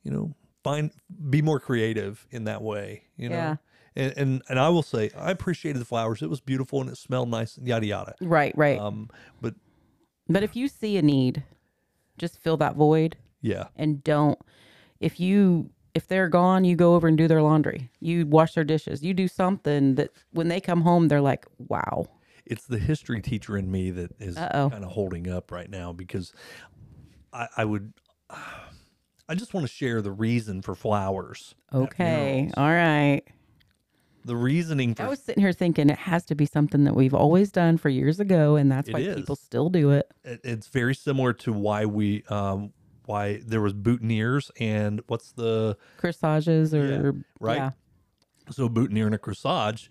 you 0.04 0.12
know, 0.12 0.34
find 0.64 0.92
be 1.30 1.42
more 1.42 1.60
creative 1.60 2.28
in 2.30 2.44
that 2.44 2.62
way. 2.62 3.04
You 3.16 3.30
know, 3.30 3.36
Yeah. 3.36 3.56
and 3.96 4.14
and 4.18 4.42
and 4.50 4.60
I 4.60 4.68
will 4.70 4.84
say 4.84 5.10
I 5.18 5.32
appreciated 5.32 5.80
the 5.80 5.86
flowers. 5.86 6.22
It 6.22 6.30
was 6.30 6.42
beautiful 6.42 6.82
and 6.82 6.90
it 6.90 6.98
smelled 6.98 7.30
nice 7.30 7.56
and 7.58 7.66
yada 7.68 7.86
yada. 7.86 8.16
right 8.22 8.54
right 8.58 8.80
Um, 8.80 9.10
but 9.42 9.56
but 10.28 10.44
if 10.44 10.56
you 10.58 10.68
see 10.68 10.98
a 10.98 11.02
need 11.02 11.44
just 12.20 12.40
fill 12.42 12.58
that 12.58 12.76
void 12.76 13.18
yeah, 13.42 13.68
and 13.78 14.04
don't 14.04 14.38
if 15.00 15.20
you 15.20 15.70
if 15.96 16.08
they're 16.08 16.28
gone 16.28 16.66
you 16.66 16.76
go 16.76 16.94
over 16.96 17.08
and 17.08 17.18
do 17.18 17.28
their 17.28 17.42
laundry 17.42 17.90
you 18.00 18.26
wash 18.28 18.54
their 18.54 18.64
dishes 18.64 19.02
you 19.04 19.14
do 19.14 19.28
something 19.28 19.96
that 19.96 20.12
when 20.32 20.50
they 20.50 20.60
come 20.60 20.82
home 20.82 21.08
they're 21.08 21.22
like 21.22 21.46
wow 21.58 22.06
it's 22.46 22.66
the 22.66 22.78
history 22.80 23.22
teacher 23.22 23.58
in 23.58 23.72
me 23.72 23.92
that 23.92 24.12
is 24.20 24.36
Uh-oh. 24.38 24.70
kind 24.70 24.84
of 24.84 24.92
holding 24.92 25.30
up 25.30 25.52
right 25.52 25.70
now 25.70 25.94
because 25.94 26.34
I, 27.32 27.48
I 27.58 27.66
would. 27.66 27.94
I 29.30 29.36
just 29.36 29.54
want 29.54 29.68
to 29.68 29.72
share 29.72 30.02
the 30.02 30.12
reason 30.12 30.64
for 30.64 30.74
flowers. 30.74 31.54
okay 31.72 32.50
all 32.58 32.68
right 32.68 33.22
The 34.26 34.36
reasoning 34.36 34.96
for 34.96 35.04
i 35.04 35.08
was 35.08 35.20
sitting 35.22 35.42
here 35.42 35.54
thinking 35.54 35.90
it 35.90 35.98
has 35.98 36.26
to 36.26 36.36
be 36.36 36.46
something 36.46 36.84
that 36.84 36.96
we've 36.96 37.14
always 37.14 37.52
done 37.52 37.78
for 37.78 37.90
years 37.90 38.20
ago 38.20 38.56
and 38.58 38.72
that's 38.72 38.90
It 38.90 38.94
why 38.94 39.00
is. 39.00 39.16
people 39.16 39.36
still 39.36 39.70
do 39.70 39.92
it. 39.92 40.12
It, 40.24 40.42
it's 40.44 40.68
very 40.68 40.94
similar 40.94 41.34
to 41.34 41.54
why 41.54 41.86
we 41.86 42.24
um 42.30 42.74
why 43.06 43.42
there 43.46 43.62
was 43.62 43.74
boutonnieres 43.74 44.52
and 44.60 45.02
what's 45.08 45.32
the 45.32 45.78
corsages 45.98 46.74
or 46.76 47.16
right? 47.40 47.56
yeah, 47.58 47.72
so 48.52 48.66
a 48.66 48.70
boutonniere 48.70 49.06
and 49.08 49.16
a 49.16 49.18
corsage 49.18 49.90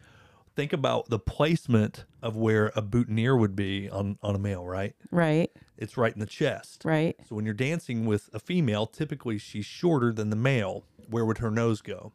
think 0.55 0.73
about 0.73 1.09
the 1.09 1.19
placement 1.19 2.05
of 2.23 2.37
where 2.37 2.71
a 2.77 2.83
boutonniere 2.83 3.37
would 3.37 3.57
be 3.57 3.89
on 3.89 4.19
on 4.23 4.35
a 4.35 4.39
male 4.39 4.65
right? 4.67 4.95
Right. 5.11 5.51
It's 5.77 5.97
right 5.97 6.13
in 6.13 6.19
the 6.19 6.27
chest. 6.27 6.83
Right. 6.85 7.17
So 7.29 7.37
when 7.37 7.45
you're 7.45 7.55
dancing 7.55 8.05
with 8.07 8.29
a 8.33 8.39
female 8.41 8.87
typically 8.87 9.39
she's 9.39 9.67
shorter 9.67 10.13
than 10.13 10.31
the 10.31 10.37
male. 10.37 10.85
Where 11.09 11.25
would 11.25 11.39
her 11.39 11.51
nose 11.51 11.81
go 11.81 12.13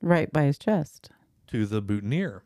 right 0.00 0.32
by 0.32 0.44
his 0.44 0.58
chest. 0.58 1.10
to 1.48 1.66
the 1.66 1.80
boutonniere. 1.82 2.42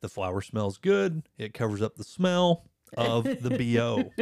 The 0.00 0.08
flower 0.08 0.40
smells 0.40 0.78
good. 0.78 1.22
It 1.38 1.54
covers 1.54 1.80
up 1.80 1.96
the 1.96 2.04
smell 2.04 2.64
of 2.96 3.24
the 3.24 3.50
bo 3.76 4.12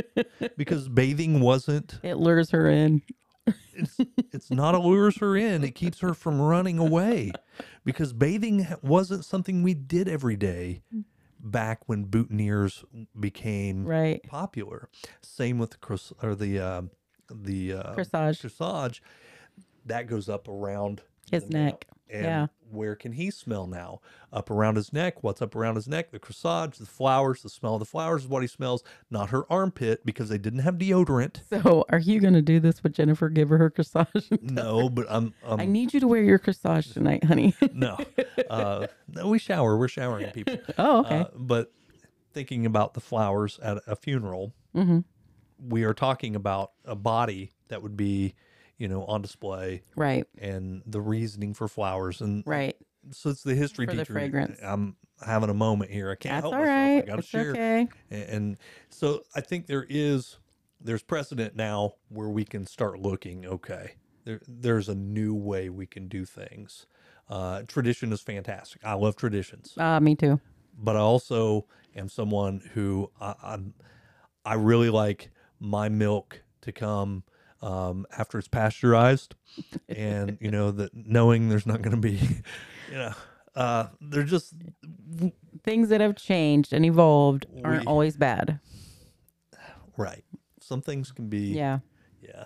because 0.57 0.89
bathing 0.89 1.41
wasn't 1.41 1.99
it 2.03 2.16
lures 2.16 2.51
her 2.51 2.68
in. 2.68 3.03
It's 3.73 3.97
it's 4.33 4.51
not 4.51 4.75
a 4.75 4.79
lures 4.79 5.18
her 5.18 5.37
in. 5.37 5.64
It 5.64 5.75
keeps 5.75 6.01
her 6.01 6.14
from 6.14 6.41
running 6.41 6.79
away, 6.79 7.33
because 7.85 8.12
bathing 8.12 8.66
wasn't 8.83 9.25
something 9.25 9.62
we 9.62 9.75
did 9.75 10.07
every 10.07 10.37
day 10.37 10.83
back 11.41 11.89
when 11.89 12.05
boutonnieres 12.07 12.85
became 13.18 13.87
right. 13.87 14.23
popular. 14.25 14.89
Same 15.23 15.59
with 15.59 15.71
the 15.71 15.79
cros- 15.79 16.12
or 16.23 16.35
the 16.35 16.61
uh, 16.61 16.83
the 17.31 17.73
uh, 17.73 17.95
corsage. 17.95 18.43
corsage. 18.43 19.01
That 19.87 20.07
goes 20.07 20.29
up 20.29 20.47
around 20.47 21.01
his 21.31 21.49
neck 21.51 21.87
And 22.09 22.24
yeah 22.24 22.47
where 22.70 22.95
can 22.95 23.12
he 23.12 23.31
smell 23.31 23.66
now? 23.66 24.01
Up 24.33 24.51
around 24.51 24.76
his 24.76 24.93
neck. 24.93 25.22
What's 25.22 25.43
up 25.43 25.55
around 25.55 25.74
his 25.74 25.89
neck? 25.89 26.11
The 26.11 26.18
corsage, 26.18 26.76
the 26.78 26.87
flowers, 26.87 27.43
the 27.43 27.49
smell 27.49 27.74
of 27.74 27.81
the 27.81 27.87
flowers 27.87 28.22
is 28.22 28.28
what 28.28 28.43
he 28.43 28.49
smells, 28.49 28.83
not 29.11 29.31
her 29.31 29.51
armpit 29.51 30.07
because 30.07 30.28
they 30.28 30.39
didn't 30.39 30.61
have 30.61 30.76
deodorant. 30.76 31.41
so 31.51 31.85
are 31.89 31.99
you 31.99 32.20
gonna 32.20 32.43
do 32.43 32.61
this 32.61 32.83
with 32.83 32.93
jennifer 32.93 33.28
give 33.28 33.49
her 33.49 33.59
her 33.59 33.70
corsage 33.70 34.41
No, 34.43 34.89
but 34.89 35.07
I'm, 35.09 35.35
I'm 35.45 35.61
I 35.61 35.66
need 35.66 35.93
you 35.93 36.01
to 36.01 36.09
wear 36.09 36.22
your 36.22 36.39
corsage 36.39 36.93
tonight, 36.93 37.24
honey. 37.24 37.55
no, 37.72 37.99
uh, 38.51 38.87
no, 39.09 39.28
we 39.28 39.39
shower. 39.39 39.76
We're 39.76 39.89
showering 39.89 40.31
people. 40.31 40.59
oh, 40.78 41.01
okay. 41.01 41.20
Uh, 41.20 41.24
but 41.35 41.72
thinking 42.33 42.66
about 42.66 42.95
the 42.95 43.01
flowers 43.01 43.59
at 43.62 43.78
a 43.87 43.97
funeral, 43.97 44.55
mm-hmm. 44.74 45.01
we 45.59 45.83
are 45.83 45.95
talking 45.95 46.37
about 46.37 46.72
a 46.85 46.95
body 46.95 47.53
that 47.68 47.83
would 47.83 47.97
be, 47.97 48.35
you 48.81 48.89
know, 48.89 49.05
on 49.05 49.22
display 49.22 49.83
Right, 49.95 50.26
and 50.39 50.83
the 50.87 51.01
reasoning 51.03 51.55
for 51.55 51.68
flowers. 51.68 52.20
And 52.22 52.43
right. 52.47 52.74
so 53.12 53.31
it's 53.31 53.43
the 53.45 53.55
history 53.55 53.87
For 53.87 53.93
the 53.93 53.99
teacher. 54.05 54.14
fragrance. 54.14 54.59
I'm 54.62 54.97
having 55.24 55.51
a 55.51 55.55
moment 55.55 55.91
here. 55.91 56.11
I 56.11 56.14
can't 56.16 56.33
That's 56.35 56.43
help 56.45 56.55
all 56.55 56.61
myself. 56.61 56.76
right. 56.78 57.03
I 57.03 57.07
got 57.07 57.12
to 57.16 57.18
It's 57.20 57.28
share. 57.28 57.51
okay. 57.53 57.89
And, 58.11 58.22
and 58.31 58.57
so 58.89 59.22
I 59.37 59.43
think 59.43 59.66
there 59.66 59.87
is 59.89 60.39
there's 60.81 61.03
precedent 61.03 61.55
now 61.55 61.93
where 62.09 62.31
we 62.31 62.45
can 62.45 62.66
start 62.66 62.99
looking. 63.01 63.45
Okay, 63.45 63.93
there 64.24 64.41
there's 64.49 64.89
a 64.89 64.95
new 64.95 65.35
way 65.35 65.68
we 65.68 65.87
can 65.87 66.09
do 66.09 66.24
things. 66.24 66.87
Uh, 67.28 67.62
tradition 67.68 68.12
is 68.12 68.22
fantastic. 68.22 68.83
I 68.85 68.95
love 68.95 69.14
traditions, 69.14 69.74
Uh, 69.76 70.01
me 70.01 70.16
too. 70.16 70.41
but 70.76 70.97
I 70.97 71.01
also 71.01 71.66
am 71.95 72.09
someone 72.09 72.61
who 72.72 73.11
I, 73.20 73.35
I'm 73.43 73.74
I 74.45 74.55
really 74.55 74.89
like 74.91 75.31
my 75.61 75.91
milk 75.91 76.43
to 76.62 76.72
come 76.72 77.24
um, 77.63 78.07
after 78.17 78.39
it's 78.39 78.49
pasteurized, 78.49 79.35
and 79.89 80.39
you 80.41 80.51
know 80.51 80.71
that 80.71 80.95
knowing 80.95 81.49
there's 81.49 81.67
not 81.67 81.83
going 81.83 81.95
to 81.95 82.01
be, 82.01 82.19
you 82.91 82.97
know, 82.99 83.13
uh, 83.55 83.87
they're 84.01 84.23
just 84.25 84.55
Things 85.63 85.89
that 85.91 86.01
have 86.01 86.17
changed 86.17 86.73
and 86.73 86.87
evolved 86.87 87.45
aren't 87.65 87.81
We- 87.81 87.87
always 87.87 88.17
bad. 88.17 88.61
right. 89.97 90.25
Some 90.63 90.81
things 90.81 91.11
can 91.13 91.29
be 91.29 91.49
Yeah. 91.49 91.81
Yeah. 92.23 92.45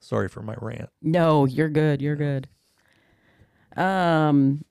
Sorry 0.00 0.28
for 0.28 0.42
my 0.42 0.56
rant. 0.60 0.90
No, 1.00 1.44
you're 1.46 1.68
good. 1.70 2.02
You're 2.02 2.16
good. 2.16 2.48
Um, 3.76 4.64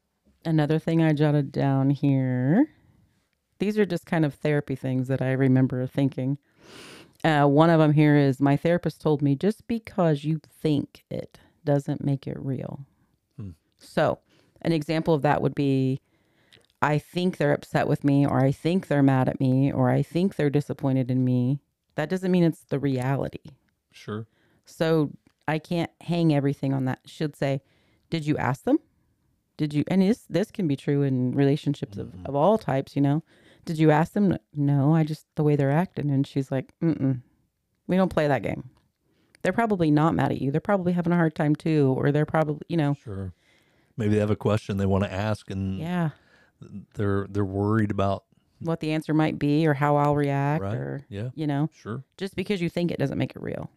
another 0.45 0.80
thing 0.80 1.01
I 1.01 1.14
jotted 1.14 1.51
down 1.51 1.89
here. 1.91 2.68
These 3.60 3.78
are 3.78 3.86
just 3.86 4.05
kind 4.05 4.26
of 4.26 4.34
therapy 4.34 4.76
things 4.76 5.07
that 5.07 5.22
I 5.22 5.32
remember 5.32 5.86
thinking. 5.88 6.38
Uh, 7.24 7.45
one 7.45 7.70
of 7.70 7.80
them 7.80 7.93
here 7.93 8.15
is 8.15 8.39
my 8.39 8.55
therapist 8.55 9.01
told 9.01 9.22
me 9.22 9.36
just 9.36 9.67
because 9.67 10.24
you 10.24 10.39
think 10.61 11.03
it 11.09 11.39
doesn't 11.65 12.03
make 12.03 12.28
it 12.28 12.38
real. 12.39 12.86
Hmm. 13.38 13.49
So, 13.78 14.20
an 14.61 14.72
example 14.72 15.13
of 15.13 15.22
that 15.24 15.41
would 15.41 15.55
be 15.55 15.99
I 16.82 16.97
think 16.97 17.38
they're 17.38 17.53
upset 17.53 17.88
with 17.88 18.03
me, 18.03 18.26
or 18.26 18.39
I 18.43 18.51
think 18.51 18.88
they're 18.88 19.03
mad 19.03 19.28
at 19.28 19.39
me, 19.39 19.72
or 19.72 19.89
I 19.89 20.01
think 20.01 20.36
they're 20.36 20.49
disappointed 20.49 21.11
in 21.11 21.26
me. 21.26 21.59
That 21.95 22.09
doesn't 22.09 22.32
mean 22.32 22.43
it's 22.43 22.63
the 22.63 22.80
reality. 22.80 23.51
Sure. 23.91 24.28
So 24.65 25.11
I 25.47 25.59
can't 25.59 25.91
hang 26.01 26.34
everything 26.34 26.74
on 26.74 26.86
that. 26.86 26.99
Should 27.05 27.36
say, 27.36 27.61
did 28.09 28.26
you 28.26 28.38
ask 28.38 28.63
them? 28.63 28.80
Did 29.57 29.74
you? 29.74 29.84
And 29.89 30.01
this 30.01 30.26
this 30.30 30.51
can 30.51 30.67
be 30.67 30.78
true 30.78 31.01
in 31.01 31.34
relationships 31.34 31.97
of, 31.97 32.13
of 32.24 32.34
all 32.34 32.57
types. 32.57 32.95
You 32.95 33.01
know, 33.01 33.24
did 33.70 33.78
you 33.78 33.91
ask 33.91 34.13
them? 34.13 34.36
No, 34.55 34.95
I 34.95 35.03
just 35.03 35.28
the 35.36 35.43
way 35.43 35.55
they're 35.55 35.70
acting. 35.70 36.09
And 36.09 36.26
she's 36.26 36.49
like, 36.51 36.74
mm 36.82 36.97
mm. 36.99 37.22
we 37.86 37.95
don't 37.97 38.09
play 38.11 38.28
that 38.28 38.41
game. 38.41 38.72
They're 39.43 39.53
probably 39.53 39.91
not 39.91 40.15
mad 40.15 40.32
at 40.32 40.41
you. 40.41 40.49
They're 40.49 40.59
probably 40.59 40.91
having 40.93 41.13
a 41.13 41.15
hard 41.15 41.36
time 41.36 41.55
too, 41.55 41.93
or 41.95 42.11
they're 42.11 42.26
probably, 42.26 42.63
you 42.67 42.78
know, 42.78 42.95
Sure. 42.95 43.32
Maybe 43.95 44.15
they 44.15 44.20
have 44.20 44.32
a 44.32 44.36
question 44.36 44.78
they 44.78 44.88
want 44.88 45.03
to 45.03 45.13
ask, 45.13 45.51
and 45.51 45.78
yeah, 45.78 46.09
they're 46.95 47.28
they're 47.30 47.45
worried 47.45 47.91
about. 47.91 48.24
what 48.61 48.80
the 48.80 48.91
answer 48.91 49.13
might 49.13 49.38
be 49.38 49.67
or 49.67 49.76
how 49.76 49.95
I'll 49.97 50.15
react, 50.15 50.63
Right. 50.63 50.74
or 50.76 51.05
Yeah. 51.09 51.30
you 51.36 51.45
know, 51.45 51.70
Sure. 51.74 52.03
just 52.17 52.36
because 52.36 52.59
you 52.59 52.70
think 52.70 52.89
it 52.91 52.97
doesn't 52.97 53.17
make 53.20 53.36
it 53.36 53.41
real. 53.41 53.70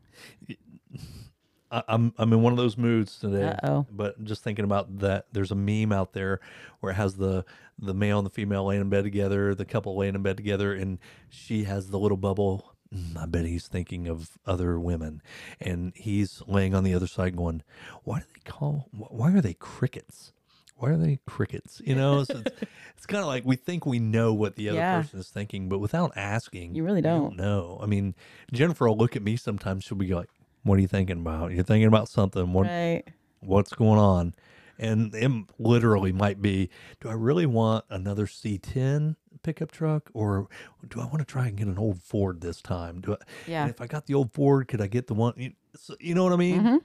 I, 1.73 1.83
I'm 1.89 2.13
I'm 2.19 2.33
in 2.33 2.43
one 2.43 2.53
of 2.53 2.57
those 2.59 2.77
moods 2.77 3.19
today. 3.19 3.49
Uh 3.63 3.67
oh. 3.67 3.87
But 3.91 4.23
just 4.25 4.45
thinking 4.45 4.65
about 4.65 4.99
that, 4.99 5.27
there's 5.33 5.51
a 5.51 5.55
meme 5.57 5.91
out 5.93 6.13
there 6.13 6.39
where 6.81 6.93
it 6.93 6.97
has 6.97 7.17
the 7.17 7.45
the 7.79 7.95
male 7.95 8.19
and 8.19 8.27
the 8.27 8.31
female 8.31 8.67
laying 8.67 8.83
in 8.83 8.89
bed 8.91 9.03
together, 9.05 9.55
the 9.55 9.65
couple 9.65 9.97
laying 9.97 10.15
in 10.15 10.23
bed 10.23 10.37
together, 10.37 10.73
and 10.75 10.99
she 11.29 11.65
has 11.65 11.89
the 11.91 11.99
little 11.99 12.19
bubble. 12.19 12.75
"Mm, 12.95 13.17
I 13.17 13.27
bet 13.27 13.47
he's 13.47 13.67
thinking 13.69 14.07
of 14.07 14.39
other 14.47 14.79
women, 14.79 15.23
and 15.61 15.93
he's 15.97 16.43
laying 16.47 16.75
on 16.75 16.85
the 16.85 16.95
other 16.95 17.07
side, 17.07 17.35
going, 17.37 17.63
"Why 18.05 18.19
do 18.21 18.27
they 18.35 18.51
call? 18.51 18.89
Why 18.93 19.33
are 19.33 19.41
they 19.41 19.55
crickets? 19.55 20.33
Why 20.77 20.91
are 20.91 20.97
they 20.99 21.21
crickets? 21.27 21.81
You 21.85 21.95
know, 21.95 22.25
so 22.25 22.39
it's, 22.45 22.51
it's 22.97 23.07
kind 23.07 23.21
of 23.23 23.29
like 23.29 23.45
we 23.47 23.57
think 23.57 23.87
we 23.87 23.99
know 24.01 24.35
what 24.35 24.57
the 24.57 24.69
other 24.69 24.79
Yeah. 24.79 25.01
person 25.01 25.21
is 25.21 25.29
thinking, 25.31 25.69
but 25.69 25.79
without 25.79 26.13
asking, 26.17 26.75
You 26.75 26.83
really 26.85 26.97
we 26.99 27.03
don't. 27.03 27.37
know. 27.37 27.79
I 27.81 27.87
mean, 27.87 28.15
Jennifer 28.53 28.89
will 28.89 28.97
look 28.97 29.15
at 29.17 29.23
me 29.23 29.37
sometimes. 29.37 29.85
She'll 29.85 29.97
be 29.97 30.13
like, 30.13 30.29
"What 30.63 30.79
are 30.79 30.81
you 30.81 30.89
thinking 30.89 31.19
about? 31.21 31.53
You're 31.53 31.65
thinking 31.65 31.89
about 31.89 32.09
something. 32.09 32.53
What 32.53 32.67
Right. 32.67 33.05
what's 33.41 33.73
going 33.73 33.99
on 33.99 34.35
and 34.79 35.15
it 35.15 35.31
literally 35.59 36.13
might 36.13 36.41
be 36.41 36.71
do 37.01 37.09
i 37.09 37.13
really 37.13 37.45
want 37.45 37.85
another 37.91 38.25
c10 38.25 39.17
pickup 39.43 39.71
truck 39.73 40.09
or 40.15 40.47
do 40.89 41.01
i 41.01 41.05
want 41.05 41.19
to 41.19 41.25
try 41.25 41.49
and 41.49 41.57
get 41.57 41.67
an 41.67 41.77
old 41.77 42.01
ford 42.01 42.41
this 42.41 42.63
time 42.63 43.01
do 43.01 43.13
i 43.15 43.17
Yeah. 43.47 43.63
and 43.63 43.71
if 43.71 43.81
i 43.81 43.87
got 43.89 44.07
the 44.07 44.15
old 44.15 44.33
ford 44.33 44.69
could 44.69 44.81
i 44.81 44.87
get 44.87 45.09
the 45.09 45.15
one 45.15 45.35
you, 45.37 45.53
so, 45.75 45.95
you 46.01 46.15
know 46.15 46.23
what 46.25 46.33
i 46.33 46.37
mean 46.37 46.61
hmm 46.65 46.77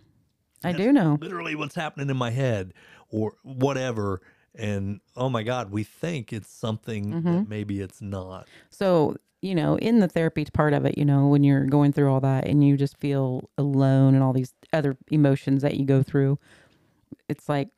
I 0.63 0.73
do 0.73 0.91
know. 0.91 1.17
literally 1.21 1.53
what's 1.53 1.75
happening 1.75 2.09
in 2.09 2.17
my 2.17 2.31
head 2.31 2.73
or 3.09 3.35
whatever 3.43 4.21
and 4.55 4.99
oh 5.15 5.29
my 5.29 5.43
god 5.43 5.71
we 5.71 5.83
think 5.83 6.33
it's 6.33 6.49
something 6.49 7.13
Mm-hmm. 7.13 7.31
that 7.33 7.47
maybe 7.47 7.79
it's 7.81 8.01
not 8.01 8.47
So, 8.71 9.15
you 9.41 9.53
know, 9.53 9.77
in 9.77 9.99
the 9.99 10.07
therapy 10.07 10.45
part 10.45 10.73
of 10.73 10.85
it, 10.85 10.97
you 10.97 11.05
know, 11.05 11.27
when 11.27 11.43
you're 11.43 11.65
going 11.65 11.93
through 11.93 12.11
all 12.11 12.19
that 12.21 12.47
and 12.47 12.65
you 12.65 12.75
just 12.77 12.97
feel 12.97 13.49
alone 13.57 14.15
and 14.15 14.23
all 14.23 14.33
these 14.33 14.53
other 14.73 14.97
emotions 15.11 15.61
that 15.61 15.75
you 15.75 15.85
go 15.85 16.01
through, 16.01 16.39
it's 17.29 17.47
like 17.47 17.69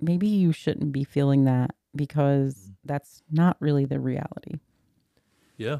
maybe 0.00 0.28
you 0.28 0.52
shouldn't 0.52 0.92
be 0.92 1.04
feeling 1.04 1.44
that 1.44 1.74
because 1.96 2.70
that's 2.84 3.22
not 3.30 3.56
really 3.60 3.84
the 3.84 3.98
reality. 3.98 4.58
yeah 5.56 5.78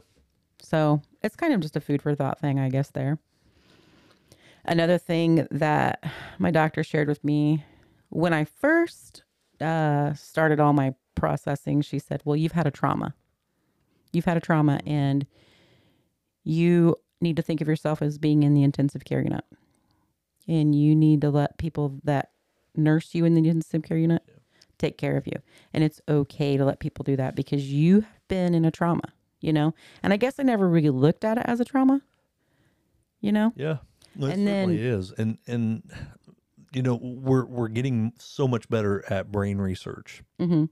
So 0.63 1.03
it's 1.23 1.37
kind 1.37 1.53
of 1.53 1.61
just 1.61 1.77
a 1.77 1.81
food 1.81 2.03
for 2.03 2.15
thought 2.15 2.39
thing, 2.39 2.59
I 2.59 2.69
guess, 2.69 2.91
there. 2.91 3.19
Another 4.65 4.99
thing 4.99 5.47
that 5.51 6.05
my 6.39 6.51
doctor 6.51 6.83
shared 6.83 7.09
with 7.09 7.25
me 7.25 7.65
when 8.11 8.33
I 8.35 8.45
first 8.45 9.23
uh, 9.61 10.13
started 10.15 10.61
all 10.61 10.73
my 10.73 10.95
processing, 11.15 11.81
she 11.81 11.99
said, 11.99 12.23
Well, 12.25 12.37
you've 12.37 12.53
had 12.53 12.67
a 12.67 12.71
trauma. 12.71 13.15
You've 14.13 14.25
had 14.25 14.37
a 14.37 14.41
trauma, 14.41 14.81
and 14.87 15.27
you 16.45 16.97
need 17.21 17.37
to 17.37 17.43
think 17.43 17.61
of 17.61 17.69
yourself 17.69 18.03
as 18.03 18.19
being 18.19 18.43
in 18.43 18.55
the 18.55 18.63
intensive 18.63 19.05
care 19.05 19.23
unit. 19.23 19.45
And 20.49 20.75
you 20.75 20.97
need 20.97 21.21
to 21.21 21.31
let 21.31 21.59
people 21.59 22.01
that 22.05 22.31
nurse 22.75 23.15
you 23.15 23.25
in 23.25 23.35
the 23.35 23.47
intensive 23.49 23.83
care 23.83 23.99
unit 23.99 24.23
take 24.79 24.97
care 24.97 25.17
of 25.17 25.27
you. 25.27 25.35
And 25.73 25.85
it's 25.85 26.01
okay 26.09 26.57
to 26.57 26.65
let 26.65 26.81
people 26.81 27.03
do 27.03 27.17
that 27.17 27.37
because 27.37 27.71
you 27.71 28.01
have 28.01 28.29
been 28.29 28.55
in 28.55 28.65
a 28.65 28.71
trauma, 28.71 29.13
you 29.41 29.53
know? 29.53 29.75
And 30.03 30.13
I 30.13 30.17
guess 30.17 30.41
I 30.41 30.43
never 30.43 30.69
really 30.69 30.89
looked 30.91 31.25
at 31.25 31.37
it 31.39 31.45
as 31.47 31.61
a 31.61 31.65
trauma, 31.65 32.01
you 33.21 33.31
know? 33.33 33.53
Yeah, 33.55 33.79
well, 34.17 34.31
it 34.31 34.35
And 34.39 34.47
then- 34.47 34.71
is, 34.71 35.13
and 35.13 35.39
and 35.47 35.83
you 36.73 36.83
know 36.83 36.95
we're 37.03 37.45
we're 37.45 37.69
getting 37.69 38.13
so 38.19 38.49
much 38.49 38.69
better 38.69 39.05
at 39.13 39.31
brain 39.31 39.59
research, 39.59 40.23
hmm 40.39 40.65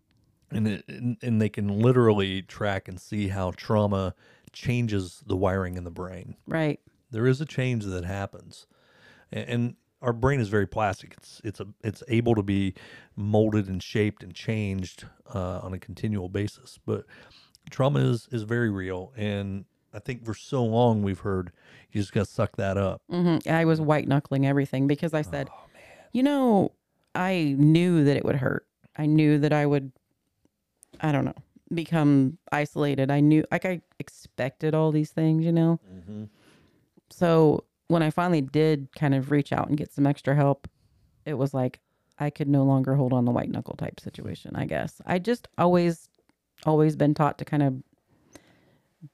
and 0.51 0.69
it, 0.69 0.85
and, 1.23 1.41
they 1.43 1.49
can 1.49 1.81
literally 1.81 2.43
track 2.43 2.89
and 2.89 3.01
see 3.01 3.29
how 3.29 3.53
trauma 3.57 4.15
changes 4.53 5.23
the 5.27 5.37
wiring 5.37 5.77
in 5.77 5.85
the 5.85 5.91
brain. 5.91 6.37
Right. 6.47 6.81
There 7.11 7.27
is 7.27 7.41
a 7.41 7.47
change 7.47 7.85
that 7.85 8.05
happens, 8.05 8.67
and, 9.33 9.49
and 9.49 9.77
our 10.01 10.13
brain 10.13 10.41
is 10.41 10.49
very 10.49 10.67
plastic. 10.67 11.15
It's 11.17 11.41
it's 11.45 11.61
a 11.61 11.67
it's 11.83 12.03
able 12.09 12.35
to 12.35 12.43
be 12.43 12.75
molded 13.17 13.69
and 13.69 13.83
shaped 13.83 14.23
and 14.23 14.35
changed 14.35 15.05
uh, 15.35 15.61
on 15.61 15.73
a 15.75 15.79
continual 15.79 16.29
basis, 16.29 16.79
but 16.85 17.05
trauma 17.71 18.01
is 18.01 18.29
is 18.31 18.43
very 18.43 18.71
real 18.71 19.13
and. 19.17 19.65
I 19.91 20.01
think 20.01 20.23
for 20.23 20.35
so 20.35 20.63
long 20.63 21.03
we've 21.03 21.21
heard 21.21 21.51
you 21.91 22.03
just 22.03 22.13
got 22.13 22.27
to 22.27 22.31
suck 22.31 22.57
that 22.57 22.77
up. 22.77 23.01
hmm 23.09 23.39
I 23.49 23.65
was 23.65 23.81
white 23.81 24.07
knuckling 24.07 24.47
everything 24.47 24.87
because 24.87 25.15
I 25.15 25.23
said, 25.23 25.49
Oh, 25.51 25.65
man. 25.73 25.83
you 26.13 26.23
know, 26.23 26.73
I 27.15 27.55
knew 27.59 28.05
that 28.05 28.15
it 28.15 28.23
would 28.23 28.37
hurt. 28.37 28.67
I 28.97 29.07
knew 29.07 29.39
that 29.39 29.53
I 29.53 29.65
would, 29.65 29.93
I 31.01 31.13
don't 31.13 31.25
know, 31.25 31.35
become 31.73 32.39
isolated. 32.53 33.11
I 33.11 33.21
knew, 33.21 33.45
like, 33.51 33.65
I 33.65 33.81
expected 33.99 34.75
all 34.75 34.91
these 34.91 35.11
things, 35.11 35.45
you 35.45 35.53
know? 35.53 35.81
Mm-hmm. 35.93 36.25
So 37.11 37.65
when 37.89 38.03
I 38.03 38.11
finally 38.11 38.41
did 38.41 38.89
kind 38.95 39.15
of 39.15 39.31
reach 39.31 39.53
out 39.53 39.69
and 39.69 39.77
get 39.77 39.93
some 39.93 40.07
extra 40.07 40.35
help, 40.35 40.69
it 41.25 41.35
was 41.35 41.55
like 41.55 41.81
I 42.19 42.31
could 42.31 42.49
no 42.49 42.65
longer 42.65 42.95
hold 42.95 43.13
on 43.13 43.25
the 43.25 43.31
white 43.31 43.51
knuckle 43.51 43.77
type 43.77 44.01
situation, 44.01 44.57
I 44.57 44.67
guess. 44.67 45.01
I 45.07 45.19
just 45.19 45.49
always, 45.57 46.09
always 46.67 46.97
been 46.97 47.15
taught 47.15 47.39
to 47.39 47.45
kind 47.45 47.63
of 47.63 47.83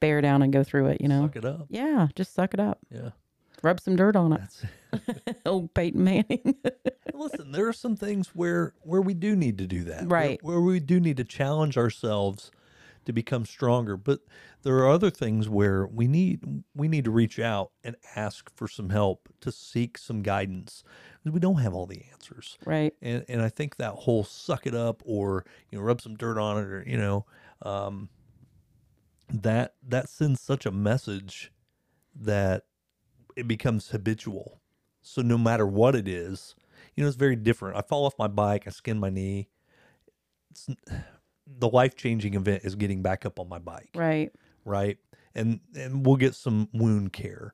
bear 0.00 0.20
down 0.20 0.42
and 0.42 0.52
go 0.52 0.64
through 0.64 0.86
it, 0.86 1.00
you 1.00 1.08
know? 1.08 1.22
Suck 1.22 1.36
it 1.36 1.44
up. 1.44 1.66
Yeah, 1.68 2.08
just 2.14 2.34
suck 2.34 2.54
it 2.54 2.60
up. 2.60 2.78
Yeah. 2.90 3.10
Rub 3.62 3.80
some 3.80 3.96
dirt 3.96 4.16
on 4.16 4.32
it. 4.32 4.40
That's 4.40 4.64
Old 5.46 5.72
Peyton 5.74 6.02
Manning. 6.04 6.56
listen, 7.14 7.52
there 7.52 7.66
are 7.68 7.72
some 7.72 7.96
things 7.96 8.28
where 8.34 8.74
where 8.82 9.00
we 9.02 9.14
do 9.14 9.34
need 9.36 9.58
to 9.58 9.66
do 9.66 9.84
that. 9.84 10.06
where- 10.06 10.20
Right. 10.20 10.38
Where, 10.42 10.60
we 10.60 10.80
do 10.80 11.00
need 11.00 11.16
to 11.18 11.24
challenge 11.24 11.76
ourselves 11.76 12.50
to 13.04 13.12
become 13.12 13.44
stronger. 13.44 13.96
But 13.98 14.20
there 14.62 14.76
are 14.78 14.88
other 14.88 15.10
things 15.10 15.48
where 15.48 15.86
we 15.86 16.06
need 16.08 16.62
we 16.74 16.88
need 16.88 17.04
to 17.04 17.10
reach 17.10 17.38
out 17.38 17.70
and 17.82 17.96
ask 18.16 18.50
for 18.56 18.66
some 18.66 18.88
help, 18.90 19.28
to 19.42 19.52
seek 19.52 19.98
some 19.98 20.22
guidance. 20.22 20.82
Because 21.22 21.34
we 21.34 21.40
don't 21.40 21.58
have 21.60 21.74
all 21.74 21.86
the 21.86 22.02
answers. 22.12 22.56
right. 22.64 22.94
And 23.02 23.24
and 23.28 23.42
I 23.42 23.48
think 23.50 23.76
that 23.76 23.92
whole 23.92 24.24
suck 24.24 24.66
it 24.66 24.74
up 24.74 25.02
or 25.04 25.44
you 25.70 25.78
know 25.78 25.84
rub 25.84 26.00
some 26.00 26.16
dirt 26.16 26.38
on 26.38 26.58
it 26.58 26.66
or 26.66 26.84
you 26.86 26.96
know 26.96 27.26
um, 27.62 28.08
that 29.32 29.74
that 29.86 30.08
sends 30.08 30.40
such 30.40 30.66
a 30.66 30.70
message 30.70 31.52
that 32.14 32.64
it 33.36 33.48
becomes 33.48 33.88
habitual. 33.90 34.60
So 35.06 35.20
no 35.22 35.36
matter 35.38 35.66
what 35.66 35.94
it 35.94 36.08
is, 36.08 36.54
you 36.96 37.02
know 37.04 37.08
it's 37.08 37.16
very 37.16 37.36
different. 37.36 37.76
I 37.76 37.82
fall 37.82 38.06
off 38.06 38.14
my 38.18 38.26
bike, 38.26 38.66
I 38.66 38.70
skin 38.70 38.98
my 38.98 39.10
knee. 39.10 39.48
It's, 40.50 40.66
the 41.46 41.68
life 41.68 41.94
changing 41.94 42.34
event 42.34 42.64
is 42.64 42.74
getting 42.74 43.02
back 43.02 43.26
up 43.26 43.38
on 43.38 43.48
my 43.50 43.58
bike 43.58 43.90
Right. 43.94 44.32
right? 44.64 44.96
And 45.34 45.60
and 45.76 46.04
we'll 46.06 46.16
get 46.16 46.34
some 46.34 46.68
wound 46.72 47.12
care, 47.12 47.52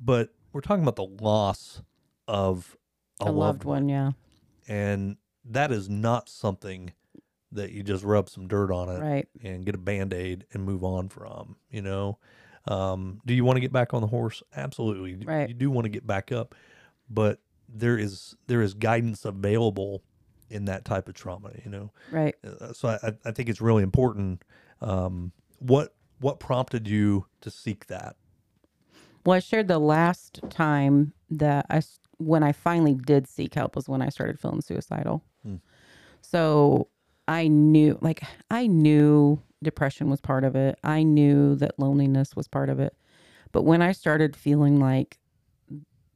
but 0.00 0.30
we're 0.52 0.62
talking 0.62 0.82
about 0.82 0.96
the 0.96 1.04
loss 1.22 1.82
of 2.26 2.76
a, 3.20 3.26
A, 3.26 3.30
loved 3.30 3.64
one. 3.64 3.88
Yeah. 3.88 4.12
and 4.66 5.16
that 5.44 5.70
is 5.70 5.90
not 5.90 6.28
something 6.30 6.92
that 7.52 7.72
you 7.72 7.82
just 7.82 8.02
rub 8.04 8.28
some 8.30 8.48
dirt 8.48 8.70
on 8.72 8.88
it 8.88 9.00
Right. 9.00 9.28
and 9.42 9.66
get 9.66 9.74
a 9.74 9.78
band 9.78 10.14
aid 10.14 10.46
and 10.52 10.64
move 10.64 10.82
on 10.82 11.08
from. 11.10 11.56
You 11.70 11.82
know, 11.82 12.18
um, 12.66 13.20
do 13.26 13.34
you 13.34 13.44
want 13.44 13.56
to 13.56 13.60
get 13.60 13.72
back 13.72 13.92
on 13.94 14.00
the 14.00 14.06
horse? 14.08 14.42
Absolutely, 14.56 15.12
You- 15.12 15.26
Right. 15.26 15.48
You 15.48 15.54
do 15.54 15.70
want 15.70 15.84
to 15.84 15.88
get 15.90 16.06
back 16.06 16.32
up, 16.32 16.54
but 17.10 17.40
there 17.68 17.98
is 17.98 18.36
there 18.46 18.62
is 18.62 18.74
guidance 18.74 19.24
available 19.24 20.02
in 20.50 20.66
that 20.66 20.84
type 20.84 21.08
of 21.08 21.14
trauma. 21.14 21.50
You 21.64 21.70
know, 21.70 21.90
Right. 22.10 22.34
uh, 22.44 22.72
so 22.72 22.88
I, 22.88 23.12
I 23.24 23.30
think 23.32 23.48
it's 23.48 23.60
really 23.60 23.82
important. 23.82 24.42
Um, 24.80 25.32
what 25.58 25.94
what 26.20 26.40
prompted 26.40 26.86
you 26.88 27.26
to 27.40 27.50
seek 27.50 27.86
that? 27.86 28.16
Well, 29.26 29.36
I 29.36 29.40
shared 29.40 29.68
the 29.68 29.78
last 29.78 30.40
time 30.50 31.12
that 31.30 31.66
I 31.70 31.82
when 32.18 32.42
I 32.42 32.52
finally 32.52 32.94
did 32.94 33.26
seek 33.26 33.54
help 33.54 33.74
was 33.76 33.88
when 33.88 34.00
I 34.02 34.08
started 34.08 34.38
feeling 34.38 34.60
suicidal. 34.60 35.24
Hmm. 35.42 35.56
So 36.20 36.88
I 37.26 37.48
knew, 37.48 37.98
like, 38.02 38.22
I 38.50 38.66
knew 38.66 39.40
depression 39.62 40.10
was 40.10 40.20
part 40.20 40.44
of 40.44 40.56
it. 40.56 40.78
I 40.84 41.02
knew 41.02 41.54
that 41.56 41.78
loneliness 41.78 42.34
was 42.36 42.48
part 42.48 42.68
of 42.68 42.80
it. 42.80 42.96
But 43.52 43.62
when 43.62 43.82
I 43.82 43.92
started 43.92 44.34
feeling 44.36 44.78
like 44.80 45.18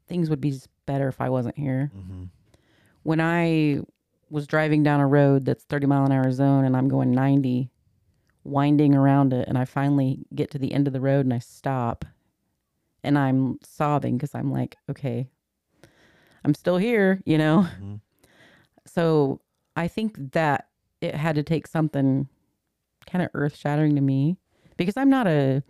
things 0.07 0.28
would 0.30 0.41
be 0.41 0.59
better 0.86 1.09
if 1.09 1.20
I 1.20 1.28
wasn't 1.30 1.57
here, 1.59 1.91
Mm-hmm. 1.97 2.24
when 3.03 3.20
I 3.20 3.80
was 4.30 4.47
driving 4.47 4.82
down 4.82 5.01
a 5.01 5.07
road 5.07 5.45
that's 5.45 5.64
30 5.64 5.86
mile 5.86 6.05
an 6.05 6.12
hour 6.12 6.30
zone 6.32 6.64
and 6.64 6.76
I'm 6.76 6.89
going 6.89 7.11
90, 7.12 7.70
winding 8.45 8.95
around 8.95 9.32
it, 9.32 9.49
and 9.49 9.57
I 9.57 9.64
finally 9.64 10.26
get 10.34 10.51
to 10.53 10.59
the 10.59 10.72
end 10.72 10.86
of 10.86 10.93
the 10.93 11.01
road 11.01 11.24
and 11.26 11.32
I 11.32 11.39
stop 11.39 12.05
and 13.05 13.16
I'm 13.18 13.59
sobbing 13.62 14.16
because 14.16 14.34
I'm 14.34 14.51
like, 14.53 14.76
okay, 14.91 15.30
I'm 16.45 16.55
still 16.55 16.76
here, 16.76 17.22
you 17.24 17.39
know? 17.39 17.66
Mhm. 17.80 18.01
So 18.86 19.41
I 19.76 19.89
think 19.89 20.32
that 20.32 20.68
it 21.01 21.14
had 21.14 21.36
to 21.36 21.43
take 21.43 21.66
something 21.66 22.28
kind 23.11 23.22
of 23.22 23.30
earth 23.34 23.56
shattering 23.56 23.94
to 23.96 24.00
me 24.00 24.36
because 24.76 24.96
I'm 24.96 25.11
not 25.11 25.26
a 25.26 25.62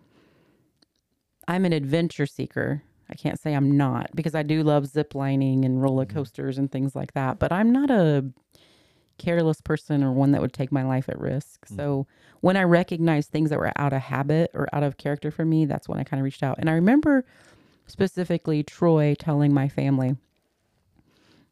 I'm 1.46 1.64
an 1.64 1.72
adventure 1.72 2.26
seeker. 2.26 2.82
I 3.10 3.14
can't 3.14 3.40
say 3.40 3.54
I'm 3.54 3.76
not 3.76 4.10
because 4.14 4.34
I 4.34 4.42
do 4.42 4.62
love 4.62 4.86
zip 4.86 5.14
lining 5.14 5.64
and 5.64 5.82
roller 5.82 6.04
mm-hmm. 6.04 6.16
coasters 6.16 6.58
and 6.58 6.70
things 6.70 6.94
like 6.94 7.14
that, 7.14 7.38
but 7.38 7.52
I'm 7.52 7.72
not 7.72 7.90
a 7.90 8.30
careless 9.16 9.60
person 9.60 10.04
or 10.04 10.12
one 10.12 10.32
that 10.32 10.40
would 10.40 10.52
take 10.52 10.70
my 10.70 10.84
life 10.84 11.08
at 11.08 11.18
risk. 11.18 11.66
Mm. 11.66 11.76
So 11.76 12.06
when 12.40 12.56
I 12.56 12.62
recognized 12.62 13.30
things 13.30 13.50
that 13.50 13.58
were 13.58 13.72
out 13.76 13.92
of 13.92 14.02
habit 14.02 14.50
or 14.54 14.68
out 14.72 14.82
of 14.82 14.96
character 14.96 15.30
for 15.30 15.44
me, 15.44 15.64
that's 15.64 15.88
when 15.88 15.98
I 15.98 16.04
kind 16.04 16.20
of 16.20 16.24
reached 16.24 16.42
out. 16.42 16.58
And 16.58 16.70
I 16.70 16.74
remember 16.74 17.24
specifically 17.86 18.62
Troy 18.62 19.16
telling 19.18 19.52
my 19.52 19.68
family. 19.68 20.16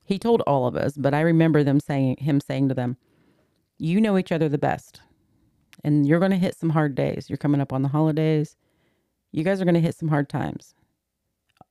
He 0.05 0.19
told 0.19 0.43
all 0.43 0.67
of 0.67 0.77
us, 0.77 0.97
but 0.97 1.15
I 1.15 1.21
remember 1.21 1.65
them 1.65 1.81
saying 1.81 2.19
him 2.19 2.39
saying 2.41 2.69
to 2.69 2.75
them, 2.75 2.97
"You 3.79 4.01
know 4.01 4.17
each 4.17 4.31
other 4.31 4.49
the 4.49 4.59
best. 4.59 5.01
And 5.87 6.07
you're 6.07 6.19
going 6.19 6.33
to 6.33 6.37
hit 6.37 6.55
some 6.55 6.71
hard 6.71 6.95
days. 6.95 7.31
You're 7.31 7.39
coming 7.39 7.61
up 7.61 7.73
on 7.73 7.81
the 7.81 7.89
holidays. 7.89 8.57
You 9.33 9.45
guys 9.45 9.61
are 9.61 9.65
going 9.65 9.75
to 9.77 9.81
hit 9.81 9.95
some 9.95 10.09
hard 10.09 10.29
times. 10.29 10.75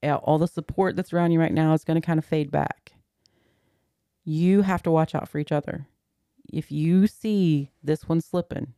All 0.03 0.39
the 0.39 0.47
support 0.47 0.95
that's 0.95 1.13
around 1.13 1.33
you 1.33 1.39
right 1.39 1.53
now 1.53 1.73
is 1.73 1.83
going 1.83 1.99
to 1.99 2.05
kind 2.05 2.17
of 2.17 2.25
fade 2.25 2.49
back. 2.49 2.93
You 4.23 4.61
have 4.61 4.81
to 4.83 4.91
watch 4.91 5.13
out 5.13 5.27
for 5.27 5.37
each 5.37 5.51
other. 5.51 5.87
If 6.51 6.71
you 6.71 7.07
see 7.07 7.71
this 7.83 8.07
one 8.07 8.21
slipping, 8.21 8.73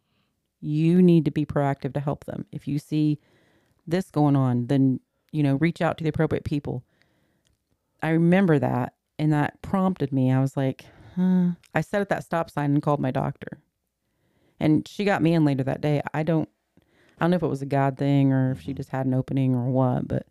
you 0.60 1.02
need 1.02 1.24
to 1.26 1.32
be 1.32 1.46
proactive 1.46 1.94
to 1.94 2.00
help 2.00 2.26
them. 2.26 2.46
If 2.52 2.68
you 2.68 2.80
see 2.80 3.20
this 3.86 4.10
going 4.10 4.36
on, 4.36 4.68
then 4.68 5.00
you 5.32 5.44
know, 5.44 5.56
reach 5.56 5.82
out 5.82 5.98
to 5.98 6.04
the 6.04 6.10
appropriate 6.10 6.46
people. 6.46 6.84
I 8.02 8.10
remember 8.10 8.58
that 8.58 8.94
and 9.20 9.32
that 9.34 9.62
prompted 9.62 10.12
me. 10.12 10.32
I 10.32 10.40
was 10.40 10.58
like, 10.58 10.86
huh. 11.16 11.50
I 11.76 11.82
sat 11.82 12.02
at 12.02 12.10
that 12.10 12.24
stop 12.24 12.50
sign 12.50 12.72
and 12.72 12.82
called 12.82 13.00
my 13.00 13.12
doctor. 13.12 13.60
And 14.60 14.88
she 14.88 15.06
got 15.06 15.22
me 15.22 15.34
in 15.34 15.46
later 15.46 15.64
that 15.64 15.82
day. 15.82 16.02
I 16.14 16.24
don't 16.24 16.50
I 17.20 17.24
don't 17.24 17.32
know 17.32 17.38
if 17.38 17.44
it 17.44 17.48
was 17.48 17.62
a 17.62 17.68
God 17.68 17.98
thing 17.98 18.32
or 18.32 18.52
if 18.52 18.62
she 18.62 18.72
mm-hmm. 18.72 18.78
just 18.78 18.90
had 18.90 19.06
an 19.06 19.14
opening 19.14 19.56
or 19.56 19.70
what, 19.70 20.08
but 20.08 20.28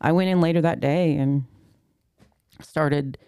I 0.00 0.12
went 0.12 0.30
in 0.30 0.40
later 0.40 0.60
that 0.62 0.80
day 0.80 1.16
and 1.16 1.44
started 2.60 3.18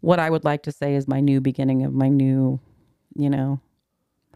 what 0.00 0.18
I 0.18 0.30
would 0.30 0.44
like 0.44 0.62
to 0.64 0.72
say 0.72 0.94
is 0.94 1.06
my 1.06 1.20
new 1.20 1.40
beginning 1.40 1.84
of 1.84 1.92
my 1.92 2.08
new, 2.08 2.58
you 3.14 3.30
know, 3.30 3.60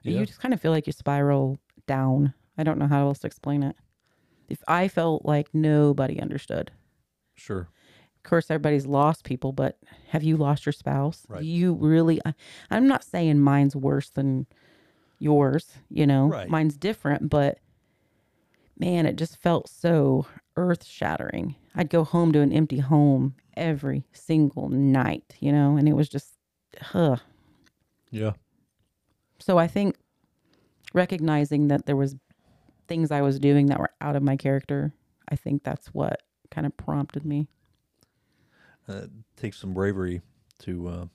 Yeah. 0.03 0.20
you 0.20 0.26
just 0.26 0.41
kind 0.41 0.55
of 0.55 0.61
feel 0.61 0.72
like 0.72 0.87
you 0.87 0.93
spiral 0.93 1.59
down. 1.87 2.34
I 2.57 2.62
don't 2.62 2.78
know 2.78 2.87
how 2.87 3.07
else 3.07 3.18
to 3.20 3.26
explain 3.26 3.62
it. 3.62 3.76
If 4.49 4.62
I 4.68 4.89
felt 4.89 5.24
like 5.24 5.53
nobody 5.53 6.20
understood. 6.20 6.70
Sure. 7.34 7.68
Of 8.16 8.22
course, 8.22 8.51
everybody's 8.51 8.87
lost 8.87 9.24
people, 9.24 9.53
but 9.53 9.78
have 10.09 10.22
you 10.22 10.37
lost 10.37 10.66
your 10.66 10.72
spouse? 10.72 11.24
Right. 11.28 11.43
You 11.43 11.74
really, 11.74 12.20
I, 12.24 12.34
I'm 12.70 12.87
not 12.87 13.05
saying 13.05 13.41
mine's 13.41 13.74
worse 13.74 14.11
than 14.11 14.47
yours, 15.19 15.73
you 15.91 16.07
know, 16.07 16.27
Right. 16.29 16.49
mine's 16.49 16.77
different, 16.77 17.29
but 17.31 17.59
man, 18.79 19.07
it 19.07 19.17
just 19.17 19.37
felt 19.37 19.69
so 19.69 20.27
earth 20.57 20.85
shattering. 20.85 21.55
I'd 21.75 21.91
go 21.91 22.05
home 22.05 22.33
to 22.33 22.41
an 22.41 22.53
empty 22.53 22.79
home 22.79 23.35
every 23.57 24.05
single 24.12 24.69
night, 24.69 25.37
you 25.41 25.53
know, 25.53 25.77
and 25.77 25.89
it 25.89 25.95
was 25.95 26.09
just, 26.09 26.35
huh. 26.81 27.17
Yeah. 28.11 28.33
So 29.39 29.59
I 29.59 29.67
think 29.67 29.97
recognizing 30.95 31.69
that 31.69 31.87
there 31.87 31.97
was 31.97 32.17
things 32.89 33.11
I 33.11 33.21
was 33.21 33.39
doing 33.39 33.67
that 33.67 33.79
were 33.79 33.91
out 34.01 34.17
of 34.17 34.23
my 34.23 34.37
character, 34.37 34.93
I 35.29 35.37
think 35.37 35.64
that's 35.64 35.89
what 35.89 36.23
kind 36.51 36.67
of 36.67 36.77
prompted 36.77 37.25
me. 37.25 37.49
Uh, 38.89 39.03
it 39.05 39.11
takes 39.37 39.59
some 39.59 39.75
bravery 39.75 40.23
to 40.61 40.89
uh, 40.89 41.07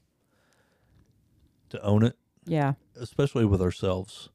to 1.70 1.82
own 1.82 2.04
it, 2.04 2.18
Yeah. 2.46 2.74
especially 3.00 3.46
with 3.46 3.62
ourselves. 3.62 4.30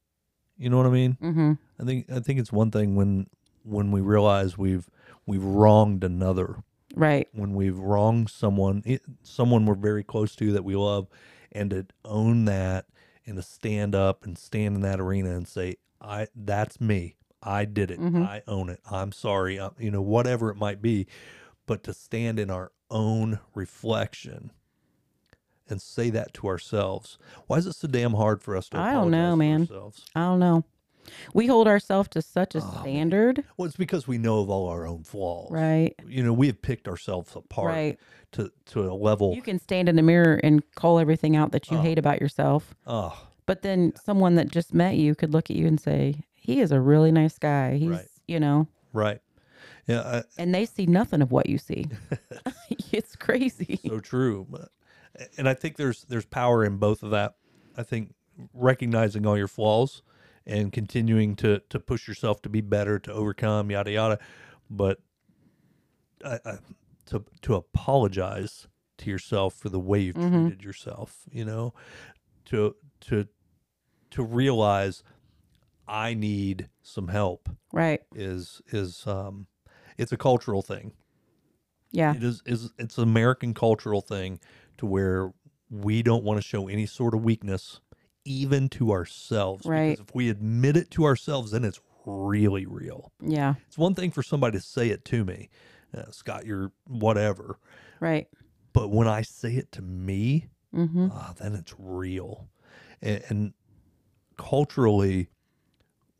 You 0.58 0.70
know 0.70 0.76
what 0.78 0.86
I 0.86 0.90
mean? 0.90 1.18
Mm-hmm. 1.22 1.52
I 1.80 1.84
think 1.84 2.10
I 2.10 2.20
think 2.20 2.40
it's 2.40 2.52
one 2.52 2.70
thing 2.70 2.94
when 2.96 3.26
when 3.62 3.90
we 3.90 4.00
realize 4.00 4.56
we've 4.56 4.88
we've 5.26 5.44
wronged 5.44 6.02
another, 6.04 6.62
Right. 6.94 7.28
when 7.32 7.54
we've 7.54 7.78
wronged 7.78 8.30
someone, 8.30 8.82
it, 8.86 9.02
someone 9.22 9.66
we're 9.66 9.74
very 9.74 10.02
close 10.04 10.34
to 10.36 10.52
that 10.52 10.64
we 10.64 10.76
love, 10.76 11.08
and 11.52 11.70
to 11.70 11.86
own 12.04 12.44
that 12.46 12.86
and 13.26 13.36
to 13.36 13.42
stand 13.42 13.94
up 13.94 14.24
and 14.24 14.38
stand 14.38 14.76
in 14.76 14.82
that 14.82 15.00
arena 15.00 15.30
and 15.36 15.46
say, 15.48 15.76
"I 16.00 16.28
that's 16.34 16.80
me. 16.80 17.16
I 17.42 17.64
did 17.66 17.90
it. 17.90 18.00
Mhm. 18.00 18.24
I 18.26 18.42
own 18.48 18.70
it. 18.70 18.80
I'm 18.90 19.12
sorry. 19.12 19.60
i 19.60 19.68
you 19.78 19.90
know, 19.90 20.00
whatever 20.02 20.48
it 20.50 20.56
might 20.56 20.80
be." 20.80 21.06
But 21.66 21.82
to 21.82 21.92
stand 21.92 22.38
in 22.38 22.50
our 22.50 22.70
own 22.90 23.40
reflection 23.54 24.52
and 25.68 25.80
say 25.82 26.10
that 26.10 26.32
to 26.34 26.46
ourselves. 26.48 27.18
Why 27.46 27.58
is 27.58 27.66
it 27.66 27.74
so 27.74 27.88
damn 27.88 28.14
hard 28.14 28.42
for 28.42 28.56
us 28.56 28.68
to? 28.70 28.78
I 28.78 28.92
don't 28.92 29.10
know, 29.10 29.36
man. 29.36 29.62
Ourselves? 29.62 30.04
I 30.14 30.20
don't 30.20 30.38
know. 30.40 30.64
We 31.32 31.46
hold 31.46 31.68
ourselves 31.68 32.08
to 32.10 32.22
such 32.22 32.56
a 32.56 32.58
Oh, 32.62 32.78
standard. 32.80 33.44
Well, 33.56 33.66
it's 33.66 33.76
because 33.76 34.08
we 34.08 34.18
know 34.18 34.40
of 34.40 34.50
all 34.50 34.68
our 34.68 34.86
own 34.86 35.04
flaws. 35.04 35.52
Right. 35.52 35.94
You 36.06 36.22
know, 36.24 36.32
we 36.32 36.48
have 36.48 36.60
picked 36.60 36.88
ourselves 36.88 37.34
apart 37.36 37.68
Right. 37.72 37.98
to 38.32 38.50
to 38.66 38.90
a 38.90 38.94
level. 38.94 39.32
You 39.34 39.42
can 39.42 39.60
stand 39.60 39.88
in 39.88 39.94
the 39.94 40.02
mirror 40.02 40.40
and 40.42 40.62
call 40.74 40.98
everything 40.98 41.36
out 41.36 41.52
that 41.52 41.70
you 41.70 41.78
Oh. 41.78 41.80
hate 41.80 41.98
about 41.98 42.20
yourself. 42.20 42.74
oh, 42.88 43.16
But 43.46 43.62
then 43.62 43.92
someone 44.04 44.34
that 44.34 44.50
just 44.50 44.74
met 44.74 44.96
you 44.96 45.14
could 45.14 45.32
look 45.32 45.48
at 45.48 45.56
you 45.56 45.68
and 45.68 45.78
say, 45.80 46.24
he 46.34 46.60
is 46.60 46.72
a 46.72 46.80
really 46.80 47.12
nice 47.12 47.38
guy. 47.38 47.76
He's, 47.76 47.88
Right. 47.88 48.08
you 48.26 48.40
know, 48.40 48.66
right. 48.92 49.20
Yeah, 49.86 50.22
and 50.36 50.52
they 50.52 50.66
see 50.66 50.86
nothing 50.86 51.22
of 51.22 51.30
what 51.30 51.48
you 51.48 51.58
see. 51.58 51.86
it's 52.90 53.14
crazy. 53.14 53.78
So 53.86 54.00
true. 54.00 54.44
But- 54.50 54.70
And 55.38 55.48
I 55.48 55.54
think 55.54 55.76
there's 55.76 56.04
there's 56.04 56.26
power 56.26 56.64
in 56.64 56.76
both 56.78 57.02
of 57.02 57.10
that. 57.10 57.36
I 57.76 57.82
think 57.82 58.14
recognizing 58.52 59.26
all 59.26 59.36
your 59.38 59.48
flaws 59.48 60.02
and 60.46 60.72
continuing 60.72 61.36
to 61.36 61.60
to 61.70 61.80
push 61.80 62.06
yourself 62.08 62.42
to 62.42 62.48
be 62.48 62.60
better, 62.60 62.98
to 63.00 63.12
overcome, 63.12 63.70
yada 63.70 63.90
yada. 63.92 64.18
But 64.70 65.00
I, 66.24 66.38
I, 66.44 66.58
to 67.06 67.24
to 67.42 67.54
apologize 67.54 68.68
to 68.98 69.10
yourself 69.10 69.54
for 69.54 69.68
the 69.68 69.80
way 69.80 70.00
you've 70.00 70.16
Mhm. 70.16 70.48
treated 70.48 70.62
yourself, 70.64 71.24
you 71.30 71.44
know, 71.44 71.74
to 72.46 72.76
to 73.02 73.28
to 74.10 74.22
realize 74.24 75.02
I 75.88 76.14
need 76.14 76.70
some 76.82 77.08
help 77.08 77.48
Right. 77.72 78.02
is 78.14 78.62
is 78.68 79.06
um 79.06 79.46
it's 79.98 80.12
a 80.12 80.16
cultural 80.16 80.62
thing. 80.62 80.92
Yeah. 81.92 82.14
It 82.14 82.22
is 82.24 82.42
is 82.46 82.72
it's 82.78 82.98
an 82.98 83.04
American 83.04 83.54
cultural 83.54 84.00
thing 84.00 84.40
to 84.78 84.86
where 84.86 85.32
we 85.70 86.02
don't 86.02 86.24
want 86.24 86.38
to 86.38 86.42
show 86.46 86.68
any 86.68 86.86
sort 86.86 87.14
of 87.14 87.22
weakness 87.24 87.80
even 88.24 88.68
to 88.68 88.90
ourselves 88.92 89.64
Right. 89.66 89.90
because 89.96 90.06
if 90.08 90.14
we 90.14 90.28
admit 90.30 90.76
it 90.76 90.90
to 90.92 91.04
ourselves 91.04 91.50
then 91.52 91.64
it's 91.64 91.80
really 92.04 92.66
real. 92.66 93.12
Yeah. 93.20 93.54
It's 93.66 93.76
one 93.78 93.94
thing 93.94 94.10
for 94.12 94.22
somebody 94.22 94.56
to 94.58 94.64
say 94.64 94.90
it 94.90 95.04
to 95.06 95.24
me, 95.24 95.48
uh, 95.96 96.10
Scott, 96.10 96.46
you're 96.46 96.70
whatever, 96.86 97.58
Right. 98.00 98.28
but 98.72 98.88
when 98.90 99.08
I 99.08 99.22
say 99.22 99.54
it 99.54 99.72
to 99.72 99.82
me, 99.82 100.48
Mm-hmm. 100.74 101.08
ah, 101.10 101.32
then 101.40 101.54
it's 101.54 101.74
real. 101.78 102.48
And, 103.00 103.22
and 103.28 103.54
culturally, 104.36 105.28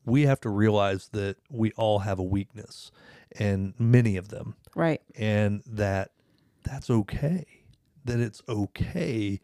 we 0.04 0.22
have 0.22 0.40
to 0.40 0.48
realize 0.48 1.08
that 1.12 1.36
we 1.50 1.72
all 1.72 2.00
have 2.00 2.18
a 2.18 2.22
weakness, 2.22 2.90
and 3.38 3.74
many 3.78 4.16
of 4.16 4.28
them, 4.28 4.54
Right. 4.74 5.02
and 5.16 5.62
that 5.66 6.12
that's 6.62 6.90
okay. 6.90 7.44
That 8.06 8.20
it's 8.20 8.42
okay 8.48 9.40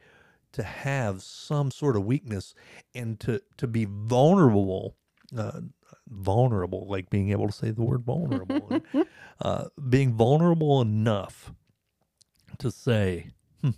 to 0.52 0.62
have 0.62 1.22
some 1.22 1.70
sort 1.70 1.96
of 1.96 2.04
weakness 2.04 2.54
and 2.94 3.18
to 3.20 3.40
to 3.58 3.66
be 3.66 3.86
vulnerable. 3.88 4.96
Uh, 5.36 5.60
vulnerable, 6.08 6.86
like 6.90 7.08
being 7.08 7.30
able 7.30 7.46
to 7.46 7.52
say 7.52 7.70
the 7.70 7.80
word 7.82 8.02
vulnerable, 8.04 8.68
and, 8.70 9.06
uh, 9.40 9.64
being 9.88 10.12
vulnerable 10.12 10.82
enough 10.82 11.54
to 12.58 12.70
say, 12.70 13.28
hmm, 13.62 13.70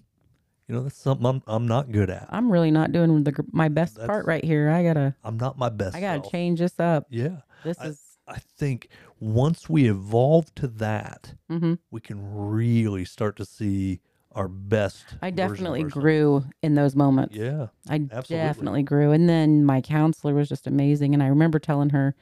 you 0.66 0.74
know, 0.74 0.82
that's 0.82 0.96
something 0.98 1.24
I'm, 1.26 1.42
I'm 1.46 1.68
not 1.68 1.92
good 1.92 2.10
at. 2.10 2.26
I'm 2.30 2.50
really 2.50 2.72
not 2.72 2.90
doing 2.90 3.22
the 3.22 3.44
my 3.52 3.68
best 3.68 3.94
That's- 3.94 4.08
part 4.08 4.26
right 4.26 4.42
here. 4.44 4.68
I 4.70 4.82
gotta 4.82 5.14
I'm 5.22 5.36
not 5.36 5.56
my 5.58 5.68
best. 5.68 5.94
I 5.96 6.00
gotta 6.00 6.22
self. 6.22 6.32
change 6.32 6.58
this 6.58 6.80
up. 6.80 7.06
Yeah. 7.08 7.42
This 7.62 7.78
I- 7.78 7.86
is 7.88 8.00
I 8.26 8.38
think 8.38 8.88
once 9.20 9.68
we 9.68 9.88
evolve 9.88 10.52
to 10.56 10.66
that, 10.66 11.34
hmm 11.48 11.74
we 11.92 12.00
can 12.00 12.18
really 12.34 13.04
start 13.04 13.36
to 13.36 13.44
see 13.44 14.00
our 14.34 14.48
best. 14.48 15.04
I 15.22 15.30
definitely 15.30 15.84
grew 15.84 16.44
in 16.62 16.74
those 16.74 16.96
moments. 16.96 17.36
Yeah. 17.36 17.68
I 17.88 17.94
absolutely. 17.94 18.36
definitely 18.36 18.82
grew. 18.82 19.12
And 19.12 19.28
then 19.28 19.64
my 19.64 19.80
counselor 19.80 20.34
was 20.34 20.48
just 20.48 20.66
amazing. 20.66 21.14
And 21.14 21.22
I 21.22 21.26
remember 21.26 21.58
telling 21.58 21.90
her, 21.90 22.14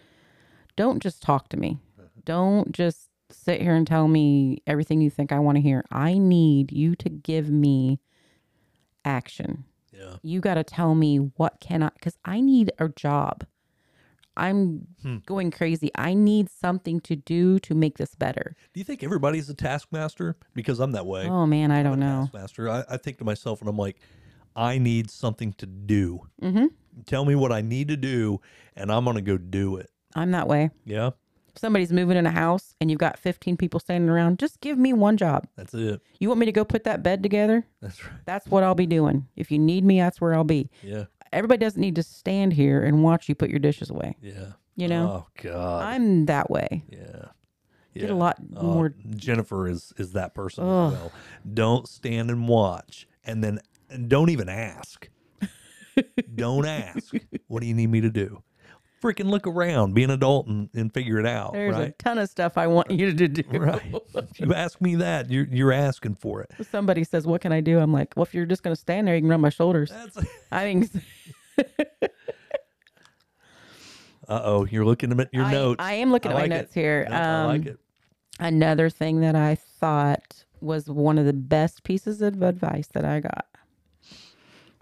don't 0.77 1.03
just 1.03 1.23
talk 1.23 1.49
to 1.51 1.57
me. 1.57 1.79
Don't 2.25 2.73
just 2.73 3.09
sit 3.31 3.61
here 3.63 3.75
and 3.75 3.87
tell 3.87 4.09
me 4.09 4.63
everything 4.67 5.01
you 5.01 5.11
think 5.11 5.33
I 5.33 5.39
want 5.39 5.57
to 5.57 5.63
hear. 5.63 5.85
I 5.91 6.19
need 6.19 6.71
you 6.71 6.95
to 6.97 7.09
give 7.09 7.51
me 7.51 7.99
action. 9.05 9.65
Yeah. 9.93 10.17
You 10.23 10.41
got 10.41 10.55
to 10.55 10.65
tell 10.65 10.95
me 10.95 11.17
what 11.17 11.61
can 11.61 11.83
I, 11.83 11.91
because 11.95 12.17
I 12.25 12.41
need 12.41 12.73
a 12.79 12.89
job. 12.89 13.45
I'm 14.37 14.87
Hmm. 15.03 15.19
going 15.27 15.51
crazy. 15.51 15.91
I 15.95 16.15
need 16.15 16.49
something 16.51 17.01
to 17.01 17.17
do 17.17 17.59
to 17.61 17.75
make 17.75 17.99
this 17.99 18.15
better. 18.15 18.57
Do 18.73 18.81
you 18.81 18.85
think 18.85 19.03
everybody's 19.03 19.49
a 19.51 19.55
taskmaster? 19.55 20.37
Because 20.55 20.81
I'm 20.81 20.93
that 20.93 21.07
way. 21.07 21.27
Oh 21.29 21.47
man, 21.47 21.71
I 21.71 21.79
I'm 21.81 21.85
don't 21.85 22.01
know. 22.01 22.23
Taskmaster. 22.23 22.69
I, 22.69 22.85
I 22.89 22.97
think 22.97 23.19
to 23.19 23.25
myself 23.25 23.61
and 23.61 23.69
I'm 23.69 23.77
like, 23.77 23.99
I 24.57 24.79
need 24.79 25.11
something 25.11 25.53
to 25.55 25.67
do. 25.67 26.29
Mm-hmm. 26.43 26.67
Tell 27.07 27.25
me 27.25 27.35
what 27.35 27.53
I 27.53 27.63
need 27.63 27.89
to 27.89 27.97
do, 27.97 28.41
and 28.77 28.93
I'm 28.93 29.05
gonna 29.05 29.23
go 29.23 29.39
do 29.39 29.77
it. 29.77 29.91
I'm 30.15 30.31
that 30.33 30.47
way. 30.47 30.71
Yeah, 30.85 31.11
If 31.55 31.59
somebody's 31.59 31.91
moving 31.93 32.19
in 32.19 32.27
a 32.27 32.31
house 32.31 32.75
and 32.81 32.91
you've 32.91 33.01
got 33.01 33.19
15 33.19 33.57
people 33.57 33.81
standing 33.81 34.11
around, 34.11 34.39
just 34.39 34.61
give 34.61 34.77
me 34.79 34.93
one 34.93 35.17
job. 35.17 35.47
that's 35.57 35.73
it. 35.73 36.01
You 36.19 36.29
want 36.29 36.41
me 36.41 36.47
to 36.47 36.53
go 36.53 36.65
put 36.67 36.85
that 36.85 37.03
bed 37.03 37.23
together? 37.23 37.67
That's 37.81 38.03
right. 38.05 38.13
That's 38.27 38.47
what 38.47 38.63
I'll 38.63 38.75
be 38.75 38.87
doing. 38.87 39.27
If 39.37 39.51
you 39.51 39.59
need 39.59 39.85
me, 39.85 40.01
that's 40.01 40.21
where 40.21 40.35
I'll 40.35 40.45
be. 40.45 40.71
Yeah, 40.83 41.05
Everybody 41.33 41.59
doesn't 41.61 41.81
need 41.81 41.95
to 41.97 42.03
stand 42.03 42.53
here 42.53 42.83
and 42.83 43.03
watch 43.03 43.29
you 43.29 43.35
put 43.35 43.51
your 43.51 43.59
dishes 43.59 43.91
away. 43.91 44.17
yeah. 44.23 44.53
You 44.77 44.89
know, 44.89 45.25
Oh 45.27 45.43
God. 45.43 45.85
I'm 45.85 46.27
that 46.27 46.51
way. 46.51 46.85
yeah. 46.89 47.27
Get 47.95 48.09
a 48.09 48.15
lot 48.15 48.39
Uh, 48.57 48.63
more. 48.63 48.95
Jennifer 49.17 49.69
is 49.69 49.93
is 49.99 50.13
that 50.13 50.35
person 50.35 50.65
Ugh. 50.65 50.93
as 50.95 50.99
well. 50.99 51.13
Don't 51.53 51.87
stand 51.87 52.31
and 52.31 52.49
watch, 52.49 53.07
and 53.23 53.45
then 53.45 53.59
and 53.91 54.09
don't 54.09 54.31
even 54.31 54.49
ask. 54.49 55.11
don't 56.35 56.67
ask. 56.67 57.13
What 57.49 57.61
do 57.61 57.67
you 57.67 57.75
need 57.75 57.89
me 57.91 58.01
to 58.01 58.09
do? 58.11 58.43
Freaking 59.03 59.29
look 59.31 59.47
around, 59.49 59.95
be 59.95 60.05
an 60.05 60.11
adult, 60.11 60.47
and, 60.47 60.69
and 60.75 60.95
figure 60.95 61.19
it 61.19 61.27
out. 61.27 61.55
There's 61.55 61.77
a 61.77 61.91
ton 61.93 62.19
of 62.19 62.31
stuff 62.31 62.57
I 62.57 62.69
want 62.69 62.91
you 62.91 63.13
to 63.13 63.29
do. 63.29 63.43
right. 63.59 63.83
If 64.15 64.39
you 64.41 64.55
ask 64.55 64.81
me 64.81 64.95
that, 64.97 65.29
you're 65.31 65.47
you're 65.51 65.73
asking 65.73 66.15
for 66.15 66.41
it. 66.43 66.53
Somebody 66.71 67.03
says, 67.03 67.27
"What 67.27 67.41
can 67.41 67.51
I 67.53 67.61
do?" 67.61 67.81
I'm 67.81 67.93
like, 67.93 68.15
"Well, 68.17 68.23
if 68.23 68.33
you're 68.33 68.47
just 68.47 68.63
going 68.63 68.75
to 68.77 68.81
stand 68.81 69.09
there, 69.09 69.17
you 69.17 69.23
can 69.23 69.29
rub 69.29 69.41
my 69.41 69.49
shoulders." 69.51 69.91
That's. 69.91 70.19
I 70.53 70.65
mean, 70.73 70.89
Uh 74.29 74.41
oh, 74.45 74.65
you're 74.67 74.85
looking 74.85 75.19
at 75.21 75.35
your 75.35 75.45
I, 75.45 75.53
notes. 75.53 75.77
I 75.81 75.95
am 75.95 76.13
looking 76.13 76.31
I 76.31 76.35
at 76.35 76.41
like 76.41 76.51
my 76.51 76.57
it. 76.57 76.59
notes 76.61 76.75
here. 76.75 77.07
No, 77.11 77.17
I 77.17 77.45
like 77.47 77.61
Um, 77.63 77.67
it. 77.67 77.79
Another 78.39 78.89
thing 78.89 79.21
that 79.21 79.35
I 79.35 79.57
thought 79.57 80.45
was 80.61 80.89
one 80.89 81.19
of 81.19 81.27
the 81.27 81.33
best 81.33 81.83
pieces 81.83 82.23
of 82.23 82.41
advice 82.41 82.87
that 82.95 83.05
I 83.05 83.21
got. 83.21 83.47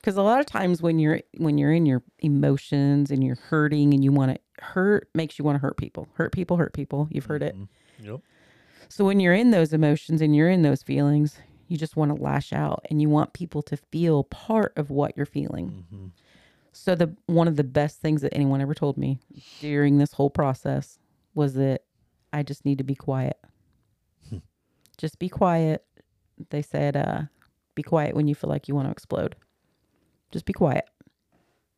Because 0.01 0.17
a 0.17 0.23
lot 0.23 0.41
of 0.41 0.47
times 0.47 0.81
when 0.81 0.99
you're 0.99 1.21
when 1.37 1.59
you're 1.59 1.73
in 1.73 1.85
your 1.87 2.03
emotions 2.21 3.11
and 3.11 3.23
you're 3.23 3.37
hurting 3.37 3.93
and 3.93 4.03
you 4.03 4.13
want 4.13 4.35
to 4.35 4.65
hurt 4.65 5.09
makes 5.15 5.39
you 5.39 5.45
want 5.45 5.57
to 5.57 5.61
hurt 5.61 5.77
people. 5.77 6.09
Hurt 6.15 6.33
people, 6.33 6.57
hurt 6.57 6.73
people. 6.73 7.07
You've 7.11 7.27
heard 7.27 7.43
it. 7.43 7.55
Mhm. 7.57 7.69
Yep. 8.03 8.21
So 8.89 9.05
when 9.05 9.21
you're 9.21 9.35
in 9.35 9.51
those 9.51 9.73
emotions 9.73 10.21
and 10.23 10.35
you're 10.35 10.49
in 10.51 10.63
those 10.63 10.83
feelings, 10.83 11.39
you 11.69 11.77
just 11.77 11.97
want 11.97 12.15
to 12.17 12.21
lash 12.21 12.53
out 12.53 12.85
and 12.91 13.01
you 13.01 13.09
want 13.09 13.35
people 13.35 13.63
to 13.63 13.77
feel 13.77 14.25
part 14.25 14.73
of 14.77 14.91
what 14.91 15.17
you're 15.17 15.27
feeling. 15.27 15.85
hmm 15.91 16.07
So 16.73 16.95
the 16.95 17.15
one 17.27 17.47
of 17.47 17.57
the 17.57 17.65
best 17.65 18.01
things 18.01 18.23
that 18.23 18.35
anyone 18.35 18.61
ever 18.61 18.75
told 18.75 18.97
me 18.97 19.21
during 19.61 19.99
this 19.99 20.13
whole 20.15 20.31
process 20.31 20.99
was 21.35 21.55
that 21.55 21.83
I 22.33 22.43
just 22.43 22.65
need 22.65 22.79
to 22.79 22.85
be 22.85 22.95
quiet. 22.95 23.37
just 24.99 25.19
be 25.19 25.29
quiet. 25.29 25.85
They 26.51 26.63
said, 26.63 26.97
uh, 26.97 27.23
be 27.75 27.83
quiet 27.83 28.15
when 28.15 28.29
you 28.29 28.35
feel 28.35 28.51
like 28.51 28.69
you 28.69 28.75
want 28.75 28.87
to 28.89 28.93
explode. 28.93 29.35
Just 30.31 30.45
be 30.45 30.53
quiet. 30.53 30.89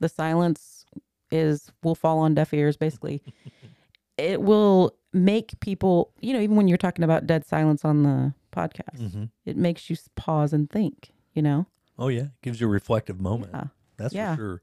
The 0.01 0.09
silence 0.09 0.85
is 1.31 1.71
will 1.83 1.95
fall 1.95 2.19
on 2.19 2.35
deaf 2.35 2.53
ears 2.53 2.77
basically. 2.77 3.23
it 4.19 4.43
will 4.43 4.95
make 5.13 5.59
people, 5.61 6.13
you 6.21 6.33
know, 6.33 6.41
even 6.41 6.57
when 6.57 6.69
you're 6.69 6.79
talking 6.79 7.05
about 7.05 7.27
dead 7.27 7.47
silence 7.47 7.85
on 7.85 8.03
the 8.03 8.35
podcast, 8.53 9.13
hmm 9.13 9.25
it 9.45 9.57
makes 9.57 9.91
you 9.91 9.97
pause 10.15 10.53
and 10.53 10.71
think, 10.71 11.13
you 11.33 11.43
know? 11.43 11.67
Oh 11.99 12.09
yeah, 12.09 12.23
it 12.25 12.43
gives 12.43 12.61
you 12.61 12.67
a 12.69 12.71
reflective 12.71 13.21
moment. 13.21 13.51
Yeah. 13.55 13.65
That's 13.97 14.15
Yeah. 14.15 14.37
for 14.37 14.41
sure. 14.41 14.63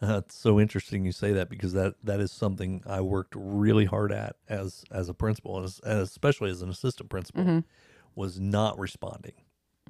Uh, 0.00 0.18
it's 0.18 0.36
so 0.36 0.60
interesting 0.60 1.04
you 1.04 1.10
say 1.12 1.32
that 1.32 1.48
because 1.48 1.72
that 1.72 1.94
that 2.04 2.20
is 2.20 2.30
something 2.30 2.82
I 2.86 3.00
worked 3.00 3.34
really 3.36 3.84
hard 3.86 4.12
at 4.12 4.36
as 4.48 4.84
as 4.92 5.08
a 5.08 5.14
principal, 5.14 5.56
and 5.56 5.64
as, 5.64 5.80
and 5.84 6.00
especially 6.00 6.50
as 6.50 6.62
an 6.62 6.68
assistant 6.70 7.10
principal, 7.10 7.42
Mhm. 7.42 7.64
was 8.14 8.38
not 8.38 8.78
responding, 8.78 9.32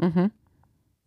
Mm-hmm. 0.01 0.27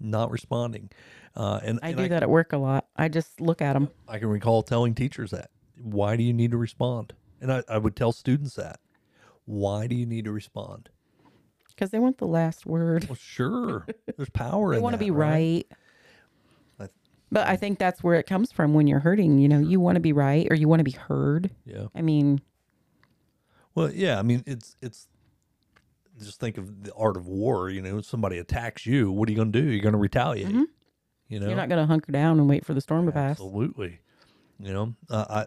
Not 0.01 0.31
responding. 0.31 0.89
Uh, 1.35 1.59
and 1.63 1.79
I 1.81 1.89
and 1.89 1.97
do 1.97 2.07
that 2.09 2.23
at 2.23 2.29
work 2.29 2.51
a 2.53 2.57
lot. 2.57 2.87
I 2.95 3.07
just 3.07 3.39
look 3.39 3.61
at 3.61 3.73
them. 3.73 3.89
I 4.07 4.19
can 4.19 4.27
recall 4.27 4.63
telling 4.63 4.95
teachers 4.95 5.31
that. 5.31 5.49
Why 5.81 6.15
do 6.17 6.23
you 6.23 6.33
need 6.33 6.51
to 6.51 6.57
respond? 6.57 7.13
And 7.39 7.51
I, 7.51 7.63
I 7.69 7.77
would 7.77 7.95
tell 7.95 8.11
students 8.11 8.55
that. 8.55 8.79
Why 9.45 9.87
do 9.87 9.95
you 9.95 10.05
need 10.05 10.25
to 10.25 10.31
respond? 10.31 10.89
because 11.69 11.89
they 11.89 11.99
want 11.99 12.19
the 12.19 12.27
last 12.27 12.67
word. 12.67 13.05
Well, 13.09 13.15
sure, 13.15 13.87
there's 14.15 14.29
power 14.29 14.71
They 14.75 14.79
want 14.79 14.93
to 14.93 14.99
be 14.99 15.09
right. 15.09 15.65
I- 16.79 16.89
But 17.31 17.47
I 17.47 17.55
think 17.55 17.79
that's 17.79 18.03
where 18.03 18.15
it 18.19 18.27
comes 18.27 18.51
from 18.51 18.75
when 18.75 18.85
you're 18.85 18.99
hurting. 18.99 19.39
You 19.39 19.47
know, 19.47 19.57
you 19.57 19.79
want 19.79 19.95
to 19.95 19.99
be 19.99 20.13
right 20.13 20.45
or 20.51 20.55
you 20.55 20.67
want 20.67 20.81
to 20.81 20.83
be 20.83 20.91
heard. 20.91 21.49
Yeah. 21.65 21.87
I 21.95 22.03
mean, 22.03 22.39
Well, 23.73 23.91
yeah, 23.91 24.19
I 24.19 24.21
mean, 24.21 24.43
it's 24.45 24.75
it's 24.81 25.07
just 26.23 26.39
think 26.39 26.57
of 26.57 26.83
the 26.83 26.93
art 26.93 27.17
of 27.17 27.27
war. 27.27 27.69
You 27.69 27.81
know, 27.81 28.01
somebody 28.01 28.37
attacks 28.37 28.85
you, 28.85 29.11
what 29.11 29.27
are 29.27 29.31
you 29.31 29.35
going 29.37 29.51
to 29.51 29.61
do? 29.61 29.67
You're 29.69 29.81
going 29.83 29.93
to 29.93 29.99
retaliate. 29.99 30.47
Mhm. 30.53 30.65
You 31.27 31.39
know, 31.39 31.47
you're 31.47 31.55
not 31.55 31.69
going 31.69 31.81
to 31.81 31.85
hunker 31.85 32.11
down 32.11 32.39
and 32.39 32.49
wait 32.49 32.65
for 32.65 32.73
the 32.73 32.81
storm 32.81 33.05
to 33.05 33.11
pass. 33.11 33.31
absolutely. 33.31 33.99
You 34.59 34.73
know, 34.73 34.95
uh, 35.09 35.45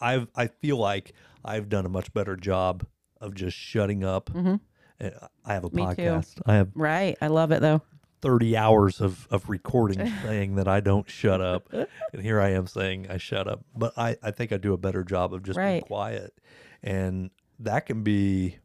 I 0.00 0.14
I've 0.14 0.28
I 0.34 0.46
feel 0.46 0.76
like 0.78 1.12
I've 1.44 1.68
done 1.68 1.84
a 1.86 1.88
much 1.88 2.12
better 2.12 2.34
job 2.36 2.84
of 3.20 3.34
just 3.34 3.56
shutting 3.56 4.04
up. 4.04 4.30
hmm 4.30 4.56
Uh, 5.00 5.10
I 5.44 5.54
have 5.54 5.64
a 5.64 5.70
Me 5.70 5.82
too. 5.94 6.02
podcast. 6.02 6.40
I 6.46 6.54
have 6.54 6.70
Right. 6.74 7.16
I 7.20 7.26
love 7.28 7.52
it 7.52 7.60
though. 7.60 7.82
30 8.20 8.56
hours 8.56 9.00
of, 9.00 9.28
of 9.30 9.48
recording 9.48 10.04
saying 10.24 10.56
that 10.56 10.66
I 10.66 10.80
don't 10.80 11.08
shut 11.08 11.40
up. 11.40 11.72
And 11.72 12.20
here 12.20 12.40
I 12.40 12.48
am 12.50 12.66
saying 12.66 13.06
I 13.08 13.16
shut 13.16 13.46
up. 13.46 13.64
But 13.76 13.92
I, 13.96 14.16
I 14.22 14.32
think 14.32 14.50
I 14.52 14.56
do 14.56 14.72
a 14.72 14.76
better 14.76 15.04
job 15.04 15.32
of 15.32 15.44
just 15.44 15.56
being 15.56 15.82
quiet. 15.82 16.34
And 16.82 17.30
that 17.60 17.86
can 17.86 18.02
be 18.02 18.56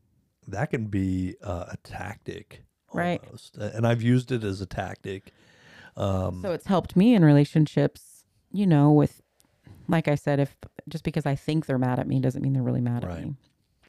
that 0.47 0.69
can 0.71 0.85
be 0.85 1.35
uh, 1.43 1.65
a 1.71 1.77
tactic 1.83 2.63
Right. 2.95 3.21
And 3.59 3.87
I've 3.87 4.03
used 4.03 4.31
it 4.31 4.43
as 4.43 4.61
a 4.61 4.67
tactic. 4.67 5.31
Um, 5.97 6.41
So 6.43 6.51
it's 6.51 6.67
helped 6.67 6.95
me 6.95 7.15
in 7.15 7.25
relationships, 7.25 8.23
you 8.51 8.67
know, 8.67 8.91
with, 8.91 9.19
like 9.87 10.07
I 10.07 10.13
said, 10.13 10.39
if 10.39 10.55
just 10.87 11.03
because 11.03 11.25
I 11.25 11.33
think 11.33 11.65
they're 11.65 11.79
mad 11.79 11.97
at 11.99 12.07
me 12.07 12.19
doesn't 12.19 12.43
mean 12.43 12.53
they're 12.53 12.61
really 12.61 12.81
mad 12.81 13.03
Right. 13.03 13.17
at 13.17 13.23
me. 13.23 13.35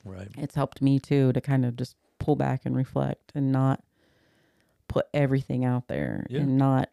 right. 0.06 0.28
It's 0.38 0.54
helped 0.54 0.80
me 0.80 0.98
too 0.98 1.34
to 1.34 1.40
kind 1.42 1.66
of 1.66 1.76
just 1.76 1.96
pull 2.18 2.34
back 2.34 2.62
and 2.64 2.74
reflect 2.74 3.30
and 3.34 3.52
not 3.52 3.84
put 4.88 5.06
everything 5.12 5.66
out 5.66 5.88
there 5.88 6.26
Yeah. 6.30 6.40
and 6.40 6.56
not, 6.56 6.88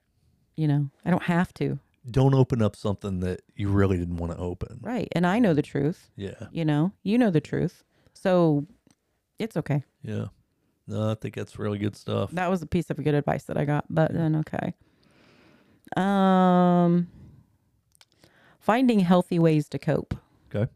you 0.58 0.68
know, 0.68 0.90
I 1.06 1.12
don't 1.12 1.24
have 1.24 1.54
to. 1.56 1.80
Don't 2.10 2.34
open 2.34 2.62
up 2.62 2.76
something 2.76 3.22
that 3.22 3.42
you 3.56 3.70
really 3.70 3.98
didn't 3.98 4.18
want 4.18 4.34
to 4.34 4.38
open. 4.38 4.80
Right. 4.82 5.08
And 5.14 5.26
I 5.26 5.40
know 5.40 5.54
the 5.54 5.62
truth. 5.62 6.10
Yeah. 6.18 6.48
you 6.52 6.66
know 6.66 6.92
you 7.04 7.18
know 7.18 7.30
the 7.32 7.40
truth 7.42 7.86
so 8.14 8.66
it's 9.44 9.58
okay 9.58 9.84
Yeah. 10.04 10.26
No, 10.88 11.12
I 11.12 11.16
think 11.16 11.36
that's 11.36 11.58
really 11.60 11.78
good 11.78 11.96
stuff. 11.96 12.32
that 12.32 12.50
was 12.50 12.62
a 12.62 12.66
piece 12.68 12.90
of 12.90 12.98
good 13.04 13.14
advice 13.14 13.44
that 13.44 13.58
i 13.58 13.66
got 13.66 13.86
but 13.90 14.14
then 14.14 14.36
okay 14.36 14.74
um 15.98 17.08
finding 18.60 19.00
healthy 19.00 19.40
ways 19.40 19.68
to 19.70 19.80
cope 19.80 20.14
Okay. 20.54 20.72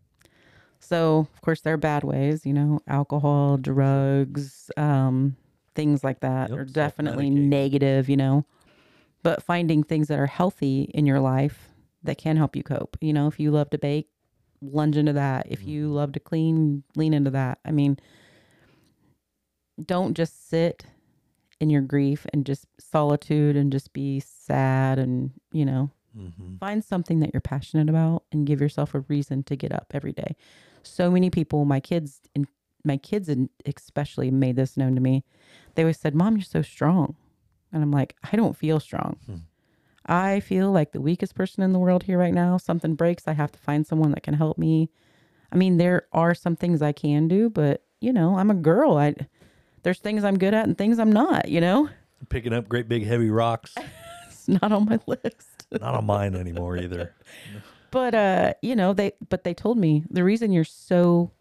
so 0.79 1.27
of 1.33 1.41
course 1.41 1.61
there 1.61 1.73
are 1.73 1.77
bad 1.77 2.03
ways 2.03 2.45
you 2.45 2.53
know 2.53 2.79
alcohol 2.87 3.57
drugs 3.57 4.71
um 4.77 5.35
things 5.75 6.03
like 6.03 6.19
that 6.21 6.49
Yep, 6.49 6.59
are 6.59 6.65
definitely 6.65 7.29
negative 7.29 8.07
you 8.09 8.17
know 8.17 8.45
but 9.23 9.41
finding 9.43 9.83
things 9.83 10.07
that 10.07 10.19
are 10.19 10.27
healthy 10.27 10.83
in 10.93 11.05
your 11.05 11.19
life 11.19 11.69
that 12.03 12.17
can 12.17 12.37
help 12.37 12.55
you 12.55 12.63
cope 12.63 12.97
you 13.01 13.11
know 13.13 13.27
if 13.27 13.39
you 13.39 13.51
love 13.51 13.69
to 13.71 13.77
bake 13.77 14.07
lunge 14.61 14.97
into 14.97 15.13
that 15.13 15.45
if 15.49 15.63
you 15.67 15.85
Mm-hmm. 15.87 15.95
love 15.95 16.11
to 16.13 16.19
clean 16.19 16.83
lean 16.95 17.13
into 17.13 17.29
that 17.31 17.59
i 17.65 17.71
mean 17.71 17.97
don't 19.83 20.15
just 20.15 20.49
sit 20.49 20.85
in 21.59 21.69
your 21.69 21.81
grief 21.81 22.25
and 22.33 22.45
just 22.45 22.65
solitude 22.79 23.55
and 23.55 23.71
just 23.71 23.93
be 23.93 24.19
sad 24.19 24.99
and 24.99 25.31
you 25.51 25.65
know 25.65 25.89
hmm 26.15 26.55
find 26.59 26.83
something 26.83 27.19
that 27.19 27.31
you're 27.33 27.41
passionate 27.41 27.89
about 27.89 28.23
and 28.31 28.47
give 28.47 28.61
yourself 28.61 28.95
a 28.95 29.01
reason 29.01 29.43
to 29.43 29.57
get 29.57 29.73
up 29.73 29.87
every 29.93 30.13
day. 30.13 30.37
So 30.83 31.11
many 31.11 31.29
people 31.29 31.65
my 31.65 31.81
kids 31.81 32.21
and 32.33 32.47
my 32.85 32.95
kids 32.97 33.27
and 33.27 33.49
especially 33.65 34.31
made 34.31 34.55
this 34.55 34.77
known 34.77 34.95
to 34.95 35.01
me. 35.01 35.25
They 35.75 35.83
always 35.83 35.99
said 35.99 36.15
mom 36.15 36.37
you're 36.37 36.43
so 36.45 36.61
strong. 36.61 37.15
And 37.73 37.83
i'm 37.83 37.91
like 37.91 38.15
i 38.31 38.37
don't 38.37 38.55
feel 38.55 38.79
strong. 38.79 39.17
Hmm. 39.25 39.35
i 40.05 40.39
feel 40.39 40.71
like 40.71 40.91
the 40.93 41.01
weakest 41.01 41.35
person 41.35 41.63
in 41.63 41.73
the 41.73 41.79
world 41.79 42.03
here 42.03 42.17
right 42.17 42.33
now. 42.33 42.57
Something 42.57 42.95
breaks 42.95 43.27
i 43.27 43.33
have 43.33 43.51
to 43.51 43.59
find 43.59 43.85
someone 43.85 44.11
that 44.11 44.23
can 44.23 44.35
help 44.35 44.57
me. 44.57 44.89
I 45.51 45.57
mean 45.57 45.75
there 45.77 46.07
are 46.13 46.33
some 46.33 46.55
things 46.55 46.81
i 46.81 46.93
can 46.93 47.27
do 47.27 47.49
but 47.49 47.83
you 47.99 48.13
know 48.13 48.37
i'm 48.37 48.51
a 48.51 48.55
girl. 48.55 48.97
I 48.97 49.15
there's 49.85 49.99
things 49.99 50.23
i'm 50.25 50.37
good 50.37 50.53
at 50.53 50.65
and 50.67 50.77
things 50.77 50.99
i'm 50.99 51.11
not 51.13 51.47
you 51.47 51.61
know? 51.61 51.87
Picking 52.29 52.53
up 52.53 52.67
great 52.67 52.89
big 52.89 53.05
heavy 53.05 53.29
rocks. 53.29 53.75
it's 54.27 54.47
not 54.47 54.71
on 54.71 54.85
my 54.85 54.99
list. 55.05 55.67
Not 55.79 55.95
on 55.95 56.05
mine 56.05 56.35
anymore 56.35 56.75
either. 56.77 57.13
but 57.91 58.13
uh 58.15 58.53
you 58.61 58.75
know 58.75 58.93
they 58.93 59.13
but 59.29 59.43
they 59.43 59.53
told 59.53 59.77
me 59.77 60.03
the 60.09 60.23
reason 60.23 60.51
you're 60.51 60.63
so 60.63 61.31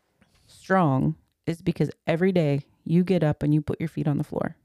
strong 0.47 1.15
is 1.47 1.63
because 1.63 1.91
every 2.07 2.33
day 2.33 2.61
you 2.85 3.03
get 3.03 3.23
up 3.25 3.43
and 3.43 3.55
you 3.55 3.61
put 3.63 3.81
your 3.81 3.89
feet 3.89 4.07
on 4.09 4.19
the 4.19 4.25
floor. 4.25 4.57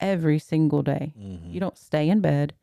Every 0.00 0.38
single 0.38 0.82
day. 0.82 1.14
Mhm. 1.18 1.52
you 1.52 1.60
don't 1.60 1.78
stay 1.78 2.08
in 2.08 2.20
bed. 2.20 2.54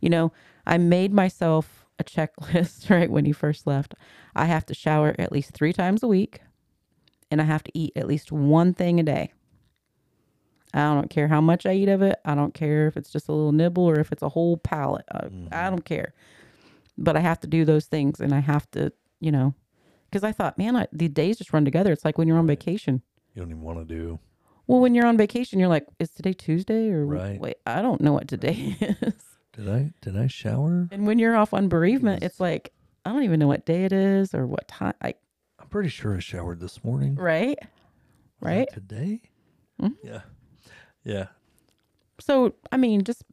You 0.00 0.08
know 0.10 0.32
i 0.66 0.78
made 0.78 1.12
myself 1.12 1.86
a 1.98 2.04
checklist 2.04 2.88
right 2.94 3.10
when 3.10 3.24
he 3.26 3.32
first 3.32 3.66
left. 3.66 3.94
I 4.34 4.46
have 4.46 4.64
to 4.66 4.74
shower 4.74 5.14
at 5.18 5.32
least 5.32 5.50
three 5.52 5.72
times 5.74 6.02
a 6.02 6.08
week 6.08 6.40
and 7.30 7.42
i 7.42 7.44
have 7.44 7.62
to 7.62 7.70
eat 7.74 7.92
at 7.94 8.06
least 8.06 8.32
one 8.32 8.72
thing 8.72 8.98
a 8.98 9.02
day 9.02 9.32
i 10.74 10.78
don't 10.94 11.10
care 11.10 11.28
how 11.28 11.40
much 11.40 11.64
i 11.66 11.72
eat 11.72 11.88
of 11.88 12.02
it 12.02 12.18
i 12.24 12.34
don't 12.34 12.54
care 12.54 12.86
if 12.86 12.96
it's 12.96 13.10
just 13.10 13.28
a 13.28 13.32
little 13.32 13.52
nibble 13.52 13.84
or 13.88 13.98
if 13.98 14.12
it's 14.12 14.22
a 14.22 14.28
whole 14.28 14.56
pallet 14.56 15.04
uh, 15.12 15.28
i 15.52 15.56
Mhm. 15.56 15.70
don't 15.70 15.84
care 15.84 16.12
but 17.00 17.16
I 17.16 17.20
have 17.20 17.38
to 17.40 17.46
do 17.46 17.64
those 17.64 17.86
things 17.86 18.18
and 18.18 18.34
I 18.34 18.40
have 18.40 18.68
to, 18.72 18.92
you 19.20 19.30
know, 19.30 19.54
because 20.10 20.24
I 20.24 20.32
thought, 20.32 20.58
man, 20.58 20.74
I, 20.74 20.88
the 20.90 21.06
days 21.06 21.38
just 21.38 21.52
run 21.52 21.64
together. 21.64 21.92
It's 21.92 22.04
like 22.04 22.18
when 22.18 22.26
you're 22.26 22.38
on 22.38 22.46
vacation. 22.48 23.02
You 23.34 23.42
don't 23.42 23.50
even 23.52 23.62
want 23.62 23.78
to 23.78 23.84
do. 23.84 24.18
Well, 24.66 24.80
when 24.80 24.96
you're 24.96 25.06
on 25.06 25.16
vacation, 25.16 25.60
you're 25.60 25.68
like, 25.68 25.86
is 26.00 26.10
today 26.10 26.32
Tuesday 26.32 26.90
or 26.90 27.06
Right. 27.06 27.40
wait, 27.40 27.58
I 27.64 27.82
don't 27.82 28.00
know 28.00 28.12
what 28.12 28.26
today 28.26 28.76
is. 28.80 29.14
Did 29.52 29.68
I 29.68 29.92
did 30.00 30.16
I 30.18 30.26
shower? 30.26 30.88
and 30.90 31.06
when 31.06 31.20
you're 31.20 31.36
off 31.36 31.54
on 31.54 31.68
bereavement, 31.68 32.22
Yes. 32.22 32.32
it's 32.32 32.40
like, 32.40 32.72
I 33.04 33.12
don't 33.12 33.22
even 33.22 33.38
know 33.38 33.46
what 33.46 33.64
day 33.64 33.84
it 33.84 33.92
is 33.92 34.34
or 34.34 34.44
what 34.48 34.66
time. 34.66 34.94
I, 35.00 35.14
I'm 35.60 35.68
pretty 35.68 35.90
sure 35.90 36.16
I 36.16 36.18
showered 36.18 36.58
this 36.58 36.82
morning. 36.82 37.14
right. 37.14 37.58
Was 37.60 37.68
Right. 38.40 38.68
Today? 38.72 39.20
Mhm. 39.80 39.94
Yeah. 40.02 40.22
Yeah. 41.08 41.28
So, 42.20 42.52
I 42.70 42.76
mean, 42.76 43.02
just, 43.02 43.24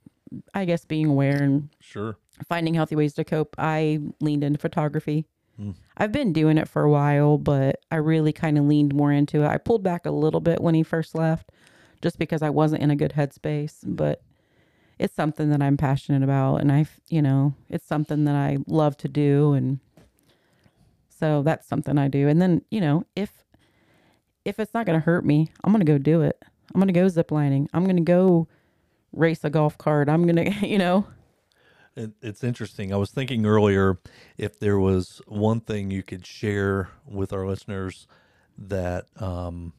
I 0.54 0.64
guess, 0.64 0.86
being 0.86 1.08
aware 1.08 1.44
and 1.44 1.70
Sure. 1.82 2.18
finding 2.48 2.74
healthy 2.74 2.96
ways 2.96 3.14
to 3.16 3.26
cope. 3.26 3.54
I 3.58 4.00
leaned 4.22 4.44
into 4.46 4.60
photography. 4.60 5.26
Hmm. 5.58 5.72
I've 5.98 6.12
been 6.14 6.32
doing 6.32 6.58
it 6.58 6.70
for 6.70 6.84
a 6.84 6.90
while, 6.90 7.38
but 7.38 7.82
I 7.92 7.98
really 7.98 8.32
kind 8.32 8.58
of 8.58 8.66
leaned 8.66 8.94
more 8.94 9.12
into 9.12 9.44
it. 9.44 9.48
I 9.48 9.58
pulled 9.58 9.84
back 9.84 10.06
a 10.06 10.12
little 10.12 10.40
bit 10.40 10.62
when 10.62 10.74
he 10.74 10.84
first 10.84 11.16
left 11.16 11.52
just 12.02 12.18
because 12.18 12.42
I 12.42 12.50
wasn't 12.50 12.82
in 12.82 12.92
a 12.92 12.96
good 12.96 13.14
headspace, 13.14 13.80
but 13.84 14.22
it's 14.98 15.16
something 15.16 15.50
that 15.50 15.62
I'm 15.62 15.76
passionate 15.76 16.24
about 16.24 16.58
and 16.58 16.72
I, 16.72 16.86
you 17.10 17.22
know, 17.22 17.56
it's 17.70 17.86
something 17.86 18.24
that 18.26 18.36
I 18.36 18.58
love 18.68 18.96
to 18.98 19.10
do 19.10 19.54
and 19.54 19.80
so 21.10 21.42
that's 21.44 21.68
something 21.68 21.98
I 21.98 22.08
do. 22.08 22.28
And 22.28 22.42
then, 22.42 22.62
you 22.72 22.80
know, 22.80 23.06
if 23.16 23.44
if 24.46 24.60
it's 24.60 24.74
not 24.74 24.86
going 24.86 25.00
to 25.00 25.04
hurt 25.06 25.26
me, 25.26 25.52
I'm 25.64 25.72
going 25.74 25.86
to 25.86 25.92
go 25.92 25.98
do 25.98 26.22
it. 26.22 26.42
I'm 26.74 26.80
going 26.80 26.88
to 26.88 26.94
go 26.94 27.06
ziplining. 27.06 27.68
I'm 27.74 27.84
going 27.86 27.98
to 27.98 28.02
go 28.02 28.48
race 29.14 29.44
a 29.44 29.50
golf 29.50 29.78
cart. 29.78 30.10
I'm 30.10 30.26
going 30.28 30.52
to, 30.62 30.68
you 30.68 30.78
know, 30.78 31.06
It, 31.96 32.12
it's 32.22 32.44
interesting. 32.44 32.94
I 32.94 32.98
was 32.98 33.12
thinking 33.12 33.46
earlier 33.46 34.00
if 34.38 34.60
there 34.60 34.80
was 34.80 35.22
one 35.28 35.62
thing 35.62 35.92
you 35.92 36.04
could 36.04 36.26
share 36.26 36.90
with 37.06 37.32
our 37.34 37.48
listeners 37.48 38.08
that 38.58 39.06
um, 39.22 39.74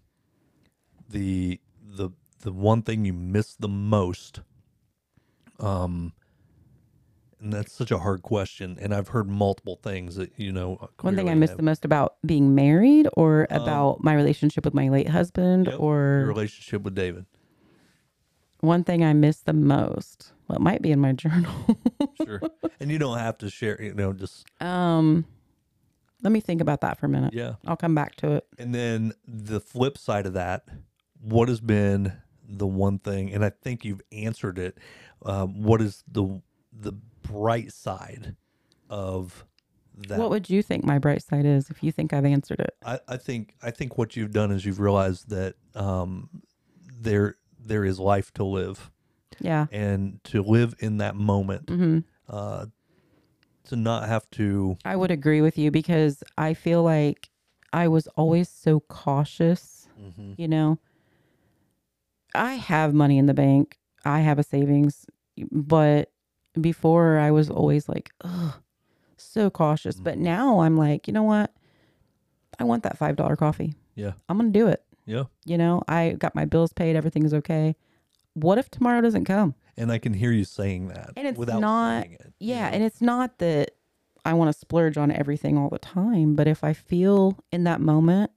the 1.09 1.61
the 1.83 2.11
the 2.41 2.53
one 2.53 2.83
thing 2.83 3.05
you 3.05 3.13
miss 3.13 3.55
the 3.55 3.69
most. 3.69 4.41
Um, 5.59 6.13
and 7.47 7.53
that's 7.53 7.73
such 7.73 7.93
a 7.93 7.99
hard 7.99 8.23
question, 8.23 8.77
and 8.81 8.93
I've 8.93 9.09
heard 9.09 9.29
multiple 9.31 9.79
things 9.81 10.17
that 10.17 10.33
you 10.37 10.51
know. 10.51 10.89
One 11.03 11.15
thing 11.15 11.29
I 11.31 11.35
miss 11.35 11.51
have- 11.51 11.57
the 11.59 11.63
most 11.63 11.85
about 11.85 12.17
being 12.27 12.55
married 12.57 13.07
or 13.17 13.47
Um, 13.51 13.63
about 13.63 14.03
my 14.03 14.15
relationship 14.15 14.65
with 14.65 14.75
my 14.75 14.89
late 14.89 15.09
husband 15.09 15.67
Yep, 15.67 15.79
your 15.79 16.23
or 16.23 16.27
relationship 16.27 16.83
with 16.83 16.97
David. 16.97 17.27
one 18.61 18.83
thing 18.83 19.05
I 19.05 19.13
miss 19.13 19.41
the 19.43 19.53
most. 19.53 20.33
Well, 20.49 20.57
it 20.57 20.63
might 20.63 20.83
be 20.83 20.91
in 20.91 20.99
my 21.01 21.13
journal. 21.13 21.53
Sure, 22.25 22.41
and 22.81 22.91
you 22.91 22.99
don't 22.99 23.19
have 23.19 23.39
to 23.39 23.51
share. 23.51 23.81
You 23.81 23.95
know, 23.95 24.13
just 24.13 24.45
um 24.61 25.27
let 26.23 26.33
me 26.33 26.41
think 26.41 26.61
about 26.61 26.81
that 26.81 26.99
for 26.99 27.07
a 27.07 27.09
minute. 27.09 27.33
yeah. 27.35 27.55
I'll 27.67 27.77
come 27.77 27.95
back 27.95 28.17
to 28.17 28.33
it. 28.33 28.47
And 28.59 28.75
then 28.75 29.13
the 29.29 29.61
flip 29.61 29.97
side 29.99 30.27
of 30.27 30.33
that, 30.33 30.67
what 31.21 31.49
has 31.49 31.61
been 31.61 32.15
the 32.49 32.67
one 32.67 32.99
thing? 32.99 33.33
And 33.33 33.45
I 33.45 33.51
think 33.51 33.85
you've 33.85 34.01
answered 34.11 34.59
it. 34.59 34.79
Um, 35.25 35.63
what 35.63 35.81
is 35.83 36.03
the 36.11 36.41
the 36.73 36.95
bright 37.27 37.73
side 37.73 38.37
of 38.89 39.45
that? 40.09 40.19
What 40.19 40.31
would 40.31 40.49
you 40.51 40.63
think 40.63 40.85
my 40.85 40.99
bright 40.99 41.23
side 41.23 41.45
is 41.47 41.71
if 41.71 41.83
you 41.83 41.93
think 41.93 42.13
I've 42.13 42.25
answered 42.25 42.61
it? 42.61 42.75
I, 42.85 42.99
I 43.09 43.17
think 43.17 43.55
I 43.63 43.71
think 43.71 43.99
what 43.99 44.17
you've 44.17 44.33
done 44.33 44.51
is 44.53 44.65
you've 44.65 44.81
realized 44.81 45.31
that 45.31 45.55
um, 45.75 46.29
there 47.01 47.37
there 47.59 47.85
is 47.85 47.99
life 47.99 48.33
to 48.35 48.45
live, 48.45 48.91
Yeah. 49.41 49.67
and 49.73 50.21
to 50.25 50.43
live 50.43 50.75
in 50.79 50.99
that 50.99 51.17
moment, 51.17 51.69
hmm 51.69 52.01
uh, 52.29 52.67
to 53.65 53.77
not 53.77 54.09
have 54.09 54.29
to. 54.33 54.77
I 54.85 54.95
would 54.97 55.11
agree 55.11 55.41
with 55.41 55.59
you 55.59 55.71
because 55.71 56.23
I 56.39 56.55
feel 56.55 56.83
like 56.83 57.29
I 57.73 57.89
was 57.89 58.07
always 58.09 58.49
so 58.49 58.81
cautious, 58.81 59.89
Mhm. 60.01 60.35
you 60.39 60.47
know. 60.49 60.79
I 62.35 62.55
have 62.55 62.93
money 62.95 63.19
in 63.19 63.27
the 63.27 63.35
bank. 63.35 63.79
I 64.05 64.21
have 64.21 64.39
a 64.39 64.43
savings, 64.43 65.07
but 65.51 66.13
before 66.61 67.19
I 67.19 67.31
was 67.31 67.51
always 67.51 67.89
like, 67.89 68.11
ugh, 68.23 68.55
so 69.17 69.51
cautious. 69.51 69.97
But 70.01 70.19
now 70.19 70.61
I'm 70.61 70.77
like, 70.77 71.07
you 71.07 71.13
know 71.13 71.23
what? 71.23 71.53
I 72.59 72.65
want 72.65 72.83
that 72.85 72.97
five 72.99 73.17
dollar 73.17 73.37
coffee. 73.37 73.75
Yeah. 73.95 74.13
I'm 74.29 74.39
gonna 74.39 74.51
do 74.51 74.67
it. 74.69 74.83
Yeah, 75.09 75.25
You 75.45 75.57
know, 75.57 75.83
I 75.87 76.17
got 76.19 76.35
my 76.35 76.47
bills 76.47 76.73
paid, 76.73 76.97
everything's 76.97 77.33
okay. 77.33 77.77
What 78.35 78.59
if 78.59 78.69
tomorrow 78.71 79.01
doesn't 79.01 79.25
come? 79.25 79.55
and 79.79 79.93
I 79.93 79.99
can 79.99 80.15
hear 80.15 80.33
you 80.33 80.45
saying 80.45 80.89
that, 80.89 81.11
And 81.19 81.29
it's 81.29 81.39
without 81.39 81.61
not- 81.61 82.03
saying 82.05 82.15
it. 82.15 82.33
you 82.41 82.55
Yeah, 82.55 82.69
know? 82.71 82.75
and 82.77 82.83
it's 82.83 83.01
not 83.03 83.39
that 83.39 83.73
I 84.25 84.33
want 84.33 84.49
to 84.53 84.59
splurge 84.59 84.97
on 84.97 85.11
everything 85.13 85.59
all 85.59 85.69
the 85.69 85.79
time, 85.79 86.35
but 86.35 86.49
if 86.49 86.65
I 86.65 86.73
feel 86.73 87.39
in 87.53 87.65
that 87.65 87.81
moment 87.83 88.31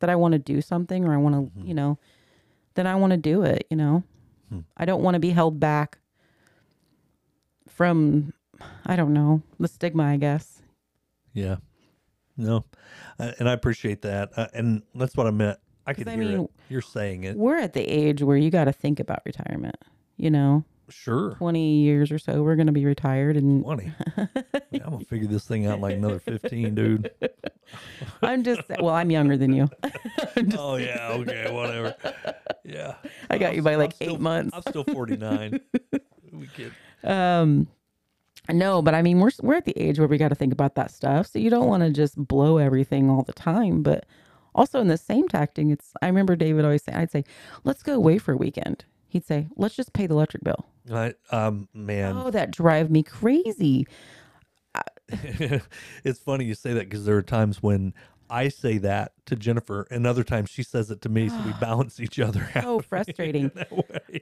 that 0.00 0.10
I 0.10 0.16
want 0.16 0.32
to 0.32 0.38
do 0.40 0.60
something 0.60 1.04
or 1.06 1.14
I 1.14 1.16
want 1.16 1.34
to, 1.54 1.58
Mhm. 1.60 1.68
you 1.68 1.74
know, 1.74 1.96
then 2.74 2.86
I 2.88 2.96
want 2.96 3.12
to 3.12 3.16
do 3.16 3.42
it, 3.44 3.66
you 3.70 3.76
know. 3.76 4.02
Hmm. 4.50 4.60
I 4.76 4.84
don't 4.84 5.02
want 5.02 5.14
to 5.14 5.20
be 5.20 5.30
held 5.30 5.58
back 5.60 5.98
from 7.68 8.32
I 8.86 8.96
don't 8.96 9.12
know, 9.12 9.42
the 9.58 9.68
stigma, 9.68 10.04
I 10.04 10.16
guess. 10.16 10.62
Yeah. 11.32 11.56
No. 12.36 12.64
Uh, 13.18 13.32
and 13.38 13.48
I 13.48 13.52
appreciate 13.52 14.02
that. 14.02 14.30
Uh, 14.36 14.46
and 14.54 14.82
that's 14.94 15.16
what 15.16 15.26
I 15.26 15.30
meant. 15.30 15.58
I 15.86 15.92
could 15.92 16.08
I 16.08 16.12
hear 16.12 16.20
mean, 16.20 16.40
it. 16.40 16.50
You're 16.68 16.80
saying 16.80 17.24
it. 17.24 17.36
We're 17.36 17.58
at 17.58 17.72
the 17.74 17.82
age 17.82 18.22
where 18.22 18.36
you 18.36 18.50
got 18.50 18.64
to 18.64 18.72
think 18.72 19.00
about 19.00 19.20
retirement, 19.24 19.76
you 20.16 20.30
know. 20.30 20.64
Sure. 20.90 21.32
20 21.36 21.76
years 21.80 22.12
or 22.12 22.18
so 22.18 22.42
we're 22.42 22.56
going 22.56 22.66
to 22.66 22.72
be 22.72 22.84
retired 22.84 23.36
and 23.36 23.62
20. 23.64 23.84
Man, 24.16 24.28
I'm 24.74 24.80
going 24.80 24.98
to 25.00 25.04
figure 25.06 25.26
this 25.26 25.46
thing 25.46 25.66
out 25.66 25.80
like 25.80 25.96
another 25.96 26.18
15, 26.18 26.74
dude. 26.74 27.10
I'm 28.22 28.42
just 28.44 28.62
well, 28.68 28.94
I'm 28.94 29.10
younger 29.10 29.36
than 29.36 29.52
you. 29.54 29.68
oh, 30.58 30.76
yeah. 30.76 31.08
Okay. 31.12 31.50
Whatever. 31.50 31.94
Yeah. 32.64 32.96
I 33.30 33.38
got 33.38 33.50
I'm 33.50 33.56
you 33.56 33.62
by 33.62 33.76
like 33.76 33.94
I'm 34.00 34.08
8 34.08 34.10
still- 34.10 34.18
months. 34.18 34.50
I'm 34.54 34.62
still 34.62 34.84
49. 34.84 35.60
we 36.32 36.46
kid. 36.48 36.72
Um, 37.04 37.68
no, 38.50 38.82
but 38.82 38.94
I 38.94 39.02
mean, 39.02 39.20
we're 39.20 39.30
we're 39.42 39.54
at 39.54 39.64
the 39.64 39.78
age 39.78 39.98
where 39.98 40.08
we 40.08 40.18
got 40.18 40.28
to 40.28 40.34
think 40.34 40.52
about 40.52 40.74
that 40.74 40.90
stuff. 40.90 41.26
So 41.26 41.38
you 41.38 41.50
don't 41.50 41.68
want 41.68 41.82
to 41.82 41.90
just 41.90 42.16
blow 42.16 42.58
everything 42.58 43.08
all 43.08 43.22
the 43.22 43.32
time, 43.32 43.82
but 43.82 44.04
also 44.54 44.80
in 44.80 44.88
the 44.88 44.98
same 44.98 45.28
tactic, 45.28 45.68
it's. 45.68 45.92
I 46.02 46.06
remember 46.06 46.36
David 46.36 46.64
always 46.64 46.82
saying, 46.82 46.98
"I'd 46.98 47.10
say, 47.10 47.24
let's 47.64 47.82
go 47.82 47.94
away 47.94 48.18
for 48.18 48.32
a 48.32 48.36
weekend." 48.36 48.84
He'd 49.08 49.24
say, 49.24 49.46
"Let's 49.56 49.76
just 49.76 49.92
pay 49.92 50.06
the 50.06 50.14
electric 50.14 50.44
bill." 50.44 50.66
I, 50.92 51.14
um, 51.30 51.68
man. 51.72 52.16
oh, 52.16 52.30
that 52.30 52.50
drive 52.50 52.90
me 52.90 53.02
crazy. 53.02 53.86
it's 55.08 56.18
funny 56.18 56.46
you 56.46 56.54
say 56.54 56.72
that 56.72 56.88
because 56.88 57.04
there 57.04 57.16
are 57.16 57.22
times 57.22 57.62
when 57.62 57.92
I 58.34 58.48
say 58.48 58.78
that 58.78 59.12
to 59.26 59.36
Jennifer, 59.36 59.86
and 59.92 60.08
other 60.08 60.24
times 60.24 60.50
she 60.50 60.64
says 60.64 60.90
it 60.90 61.00
to 61.02 61.08
me, 61.08 61.28
so 61.28 61.40
we 61.46 61.52
balance 61.60 62.00
each 62.00 62.18
other 62.18 62.50
out. 62.56 62.64
So 62.64 62.80
frustrating. 62.80 63.52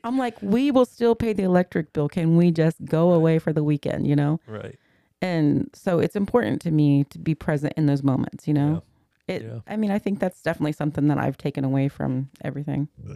I'm 0.05 0.19
like, 0.19 0.37
we 0.43 0.71
will 0.71 0.85
still 0.85 1.15
pay 1.15 1.33
the 1.33 1.45
electric 1.45 1.93
bill. 1.93 2.09
Can 2.09 2.37
we 2.37 2.51
just 2.51 2.85
go 2.85 3.13
away 3.13 3.39
for 3.39 3.53
the 3.53 3.65
weekend? 3.65 4.07
You 4.07 4.17
know. 4.17 4.41
Right. 4.47 4.79
And 5.23 5.71
so 5.73 5.99
it's 5.99 6.17
important 6.17 6.61
to 6.63 6.71
me 6.71 7.05
to 7.05 7.19
be 7.19 7.35
present 7.35 7.73
in 7.77 7.87
those 7.87 8.03
moments. 8.03 8.47
You 8.47 8.55
know. 8.55 8.83
It. 9.29 9.43
Yeah. 9.43 9.61
I 9.67 9.77
mean, 9.77 9.91
I 9.91 9.99
think 9.99 10.19
that's 10.19 10.43
definitely 10.43 10.73
something 10.73 11.09
that 11.09 11.17
I've 11.17 11.39
taken 11.39 11.65
away 11.65 11.89
from 11.89 12.29
everything. 12.43 12.89
Uh, 13.09 13.15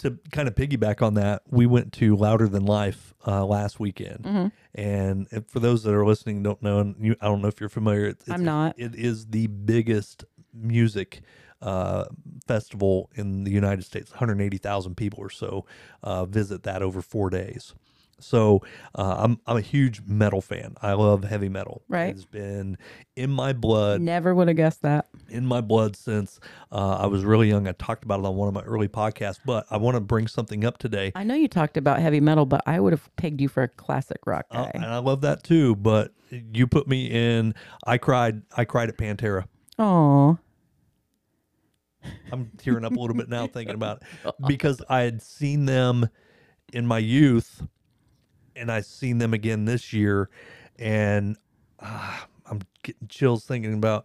to 0.00 0.18
kind 0.32 0.48
of 0.48 0.54
piggyback 0.54 1.02
on 1.02 1.14
that, 1.14 1.42
we 1.48 1.66
went 1.66 1.92
to 1.94 2.16
Louder 2.16 2.48
Than 2.48 2.64
Life 2.64 3.14
uh, 3.26 3.44
last 3.44 3.80
weekend, 3.80 4.26
hmm 4.26 4.46
and 4.72 5.26
for 5.48 5.58
those 5.58 5.82
that 5.82 5.92
are 5.92 6.06
listening, 6.06 6.44
don't 6.44 6.62
know, 6.62 6.78
and 6.78 6.94
you, 7.00 7.16
I 7.20 7.26
don't 7.26 7.42
know 7.42 7.48
if 7.48 7.58
you're 7.58 7.68
familiar. 7.68 8.06
It's, 8.06 8.30
I'm 8.30 8.44
not. 8.44 8.78
It 8.78 8.94
is 8.94 9.26
the 9.26 9.48
biggest 9.48 10.24
music 10.54 11.22
uh, 11.60 12.04
festival 12.46 13.10
in 13.14 13.44
the 13.44 13.50
United 13.50 13.84
States. 13.84 14.10
180,000 14.12 14.96
people 14.96 15.18
or 15.20 15.30
so 15.30 15.66
uh, 16.02 16.24
visit 16.24 16.62
that 16.62 16.82
over 16.82 17.02
four 17.02 17.30
days. 17.30 17.74
So 18.22 18.62
uh, 18.94 19.16
I'm 19.18 19.40
I'm 19.46 19.56
a 19.56 19.60
huge 19.60 20.02
metal 20.06 20.40
fan. 20.40 20.76
I 20.82 20.92
love 20.92 21.24
heavy 21.24 21.48
metal. 21.48 21.82
Right. 21.88 22.14
It's 22.14 22.24
been 22.24 22.78
in 23.16 23.30
my 23.30 23.52
blood 23.52 24.00
Never 24.00 24.34
would 24.34 24.48
have 24.48 24.56
guessed 24.56 24.82
that. 24.82 25.06
in 25.28 25.46
my 25.46 25.60
blood 25.60 25.96
since 25.96 26.40
uh, 26.72 26.96
I 27.00 27.06
was 27.06 27.24
really 27.24 27.48
young. 27.48 27.66
I 27.68 27.72
talked 27.72 28.04
about 28.04 28.20
it 28.20 28.26
on 28.26 28.36
one 28.36 28.48
of 28.48 28.54
my 28.54 28.62
early 28.62 28.88
podcasts, 28.88 29.38
but 29.44 29.66
I 29.70 29.76
want 29.76 29.94
to 29.96 30.00
bring 30.00 30.26
something 30.26 30.64
up 30.64 30.78
today. 30.78 31.12
I 31.14 31.24
know 31.24 31.34
you 31.34 31.48
talked 31.48 31.76
about 31.76 31.98
heavy 32.00 32.20
metal, 32.20 32.46
but 32.46 32.62
I 32.66 32.80
would 32.80 32.92
have 32.92 33.08
pegged 33.16 33.40
you 33.40 33.48
for 33.48 33.62
a 33.62 33.68
classic 33.68 34.18
rock 34.26 34.46
Uh, 34.50 34.64
guy. 34.64 34.70
and 34.74 34.84
I 34.86 34.98
love 34.98 35.20
that 35.22 35.42
too, 35.42 35.76
but 35.76 36.12
you 36.30 36.66
put 36.66 36.86
me 36.88 37.06
in. 37.06 37.54
I 37.86 37.98
cried. 37.98 38.42
I 38.56 38.64
cried 38.64 38.88
at 38.88 38.96
Pantera. 38.96 39.46
Oh, 39.78 40.38
I'm 42.32 42.50
tearing 42.58 42.84
up 42.84 42.92
a 42.96 42.98
little 43.00 43.16
bit 43.16 43.28
now 43.28 43.46
thinking 43.46 43.74
about 43.74 44.02
it 44.24 44.34
because 44.46 44.80
I 44.88 45.00
had 45.00 45.20
seen 45.20 45.66
them 45.66 46.08
in 46.72 46.86
my 46.86 46.98
youth, 46.98 47.62
and 48.56 48.70
I 48.70 48.80
seen 48.80 49.18
them 49.18 49.34
again 49.34 49.64
this 49.64 49.92
year, 49.92 50.28
and 50.78 51.36
ah, 51.80 52.26
I'm 52.46 52.60
getting 52.82 53.08
chills 53.08 53.44
thinking 53.44 53.74
about. 53.74 54.04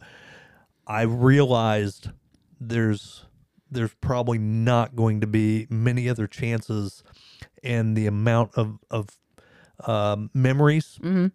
I 0.88 1.02
realized 1.02 2.10
there's 2.60 3.26
there's 3.72 3.94
probably 3.96 4.38
not 4.38 4.96
going 4.96 5.22
to 5.22 5.28
be 5.28 5.68
many 5.70 6.08
other 6.08 6.28
chances, 6.28 7.04
and 7.64 7.96
the 7.96 8.08
amount 8.08 8.52
of 8.56 8.80
of 8.90 9.10
um, 9.86 10.30
memories 10.34 10.98
hmm 11.02 11.28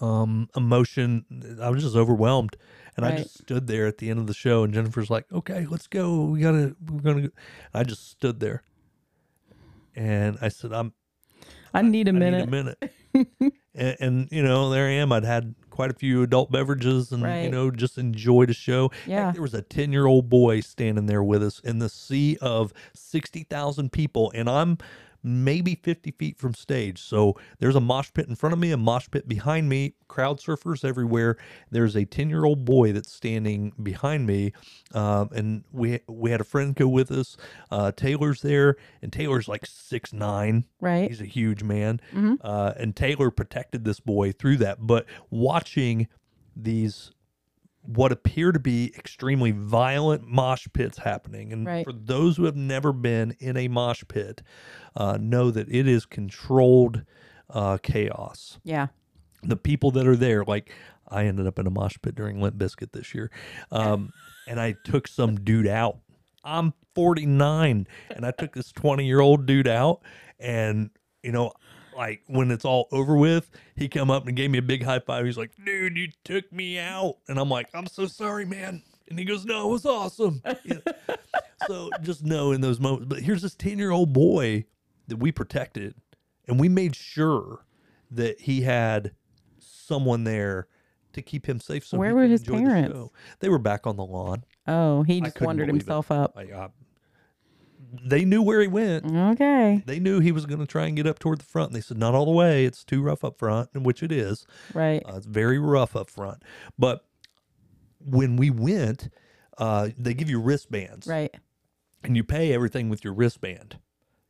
um, 0.00 0.48
emotion. 0.56 1.58
I 1.60 1.70
was 1.70 1.82
just 1.82 1.96
overwhelmed, 1.96 2.56
and 2.96 3.04
I 3.04 3.16
just 3.16 3.38
stood 3.38 3.66
there 3.66 3.86
at 3.86 3.98
the 3.98 4.10
end 4.10 4.20
of 4.20 4.26
the 4.26 4.34
show. 4.34 4.62
And 4.62 4.72
Jennifer's 4.72 5.10
like, 5.10 5.30
"Okay, 5.32 5.66
let's 5.68 5.86
go. 5.86 6.24
We 6.24 6.40
gotta. 6.40 6.76
We're 6.88 7.00
gonna." 7.00 7.22
Go. 7.22 7.28
I 7.74 7.82
just 7.82 8.08
stood 8.08 8.40
there, 8.40 8.62
and 9.96 10.38
I 10.40 10.48
said, 10.48 10.72
"I'm 10.72 10.92
I 11.74 11.82
need 11.82 12.08
a 12.08 12.10
I 12.10 12.12
minute. 12.12 12.38
need 12.38 12.48
a 12.48 12.50
minute. 12.50 12.92
and, 13.74 13.96
and 14.00 14.28
you 14.30 14.42
know, 14.42 14.70
there 14.70 14.86
I 14.86 14.92
am. 14.92 15.12
I'd 15.12 15.24
had 15.24 15.54
quite 15.70 15.90
a 15.90 15.94
few 15.94 16.22
adult 16.22 16.50
beverages, 16.50 17.12
and 17.12 17.22
you 17.44 17.50
know, 17.50 17.70
just 17.70 17.98
enjoyed 17.98 18.50
a 18.50 18.54
show. 18.54 18.88
Heck, 18.88 19.06
Yeah. 19.08 19.32
there 19.32 19.42
was 19.42 19.54
a 19.54 19.62
ten-year-old 19.62 20.28
boy 20.28 20.60
standing 20.60 21.06
there 21.06 21.22
with 21.22 21.42
us 21.42 21.60
in 21.60 21.78
the 21.78 21.88
sea 21.88 22.36
of 22.40 22.72
sixty 22.94 23.44
thousand 23.44 23.92
people, 23.92 24.30
and 24.34 24.48
I'm 24.48 24.78
maybe 25.22 25.74
50 25.74 26.10
feet 26.12 26.38
from 26.38 26.54
stage. 26.54 27.00
So 27.00 27.36
there's 27.58 27.76
a 27.76 27.80
mosh 27.80 28.10
pit 28.14 28.28
in 28.28 28.36
front 28.36 28.52
of 28.52 28.58
me, 28.58 28.70
a 28.72 28.76
mosh 28.76 29.08
pit 29.10 29.28
behind 29.28 29.68
me, 29.68 29.94
crowd 30.08 30.38
surfers 30.40 30.84
everywhere. 30.84 31.36
There's 31.70 31.96
a 31.96 32.04
10 32.04 32.30
year 32.30 32.44
old 32.44 32.64
boy 32.64 32.92
that's 32.92 33.12
standing 33.12 33.72
behind 33.82 34.26
me. 34.26 34.52
Um, 34.94 35.30
and 35.34 35.64
we, 35.72 36.00
we 36.08 36.30
had 36.30 36.40
a 36.40 36.44
friend 36.44 36.74
go 36.74 36.88
with 36.88 37.10
us. 37.10 37.36
Uh, 37.70 37.92
Taylor's 37.92 38.42
there 38.42 38.76
and 39.02 39.12
Taylor's 39.12 39.48
like 39.48 39.66
six, 39.66 40.12
nine. 40.12 40.64
Right. 40.80 41.08
He's 41.10 41.20
a 41.20 41.26
huge 41.26 41.62
man. 41.62 42.00
Mhm. 42.12 42.38
Uh, 42.40 42.72
and 42.76 42.96
Taylor 42.96 43.30
protected 43.30 43.84
this 43.84 44.00
boy 44.00 44.32
through 44.32 44.56
that. 44.58 44.86
But 44.86 45.06
watching 45.30 46.08
these 46.56 47.12
what 47.82 48.12
appear 48.12 48.52
to 48.52 48.58
be 48.60 48.92
extremely 48.96 49.50
violent 49.52 50.26
mosh 50.26 50.66
pits 50.72 50.98
happening. 50.98 51.52
And 51.52 51.66
Right. 51.66 51.84
for 51.84 51.92
those 51.92 52.36
who 52.36 52.44
have 52.44 52.56
never 52.56 52.92
been 52.92 53.34
in 53.38 53.56
a 53.56 53.68
mosh 53.68 54.04
pit, 54.06 54.42
uh, 54.96 55.16
know 55.20 55.50
that 55.50 55.68
it 55.68 55.88
is 55.88 56.04
controlled 56.06 57.04
uh, 57.48 57.78
chaos. 57.82 58.58
Yeah. 58.64 58.88
The 59.42 59.56
people 59.56 59.90
that 59.92 60.06
are 60.06 60.16
there, 60.16 60.44
like 60.44 60.72
I 61.08 61.24
ended 61.24 61.46
up 61.46 61.58
in 61.58 61.66
a 61.66 61.70
mosh 61.70 61.96
pit 62.02 62.14
during 62.14 62.40
Limp 62.40 62.56
Bizkit 62.56 62.92
this 62.92 63.14
year, 63.14 63.30
um, 63.72 64.12
and 64.46 64.60
I 64.60 64.76
took 64.84 65.08
some 65.08 65.36
dude 65.36 65.66
out. 65.66 65.98
I'm 66.44 66.74
49, 66.94 67.86
and 68.10 68.26
I 68.26 68.30
took 68.30 68.54
this 68.54 68.72
20 68.72 69.04
year 69.06 69.20
old 69.20 69.46
dude 69.46 69.68
out, 69.68 70.02
and 70.38 70.90
you 71.22 71.32
know, 71.32 71.52
like 72.00 72.22
when 72.28 72.50
it's 72.50 72.64
all 72.64 72.88
over 72.92 73.14
with, 73.14 73.50
he 73.76 73.86
come 73.86 74.10
up 74.10 74.26
and 74.26 74.34
gave 74.34 74.50
me 74.50 74.56
a 74.56 74.62
big 74.62 74.82
high 74.82 75.00
five. 75.00 75.26
He's 75.26 75.36
like, 75.36 75.52
"Dude, 75.62 75.98
you 75.98 76.08
took 76.24 76.50
me 76.50 76.78
out," 76.78 77.18
and 77.28 77.38
I'm 77.38 77.50
like, 77.50 77.68
"I'm 77.74 77.86
so 77.86 78.06
sorry, 78.06 78.46
man." 78.46 78.82
And 79.08 79.18
he 79.18 79.24
goes, 79.26 79.44
"No, 79.44 79.68
it 79.68 79.72
was 79.72 79.86
awesome." 79.86 80.42
Yeah. 80.64 80.78
so 81.66 81.90
just 82.00 82.24
know 82.24 82.52
in 82.52 82.62
those 82.62 82.80
moments. 82.80 83.06
But 83.06 83.20
here's 83.20 83.42
this 83.42 83.54
10 83.54 83.76
year 83.78 83.90
old 83.90 84.14
boy 84.14 84.64
that 85.08 85.18
we 85.18 85.30
protected, 85.30 85.94
and 86.48 86.58
we 86.58 86.70
made 86.70 86.96
sure 86.96 87.66
that 88.10 88.40
he 88.40 88.62
had 88.62 89.12
someone 89.58 90.24
there 90.24 90.68
to 91.12 91.20
keep 91.20 91.46
him 91.46 91.60
safe. 91.60 91.86
So 91.86 91.98
Where 91.98 92.14
were 92.14 92.24
his 92.24 92.40
enjoy 92.40 92.58
the 92.60 92.64
parents? 92.64 93.10
They 93.40 93.50
were 93.50 93.58
back 93.58 93.86
on 93.86 93.96
the 93.96 94.04
lawn. 94.04 94.44
Oh, 94.66 95.02
he 95.02 95.20
just 95.20 95.38
wandered 95.40 95.66
believe 95.66 95.82
it. 95.82 95.84
himself 95.84 96.10
up. 96.10 96.34
Like, 96.34 96.50
uh, 96.50 96.68
they 98.04 98.24
knew 98.24 98.42
where 98.42 98.60
he 98.60 98.68
went. 98.68 99.04
Okay. 99.04 99.82
They 99.86 99.98
knew 99.98 100.20
he 100.20 100.32
was 100.32 100.46
going 100.46 100.60
to 100.60 100.66
try 100.66 100.86
and 100.86 100.96
get 100.96 101.06
up 101.06 101.18
toward 101.18 101.40
the 101.40 101.44
front. 101.44 101.70
And 101.70 101.76
they 101.76 101.80
said, 101.80 101.98
not 101.98 102.14
all 102.14 102.24
the 102.24 102.30
way. 102.30 102.64
It's 102.64 102.84
too 102.84 103.02
rough 103.02 103.24
up 103.24 103.38
front, 103.38 103.70
and 103.74 103.84
which 103.84 104.02
it 104.02 104.12
is. 104.12 104.46
Right. 104.74 105.02
Uh, 105.06 105.16
it's 105.16 105.26
very 105.26 105.58
rough 105.58 105.96
up 105.96 106.08
front. 106.10 106.42
But 106.78 107.04
when 108.04 108.36
we 108.36 108.50
went, 108.50 109.08
uh, 109.58 109.88
they 109.98 110.14
give 110.14 110.30
you 110.30 110.40
wristbands, 110.40 111.06
Right. 111.06 111.34
and 112.02 112.16
you 112.16 112.24
pay 112.24 112.52
everything 112.52 112.88
with 112.88 113.04
your 113.04 113.12
wristband. 113.12 113.78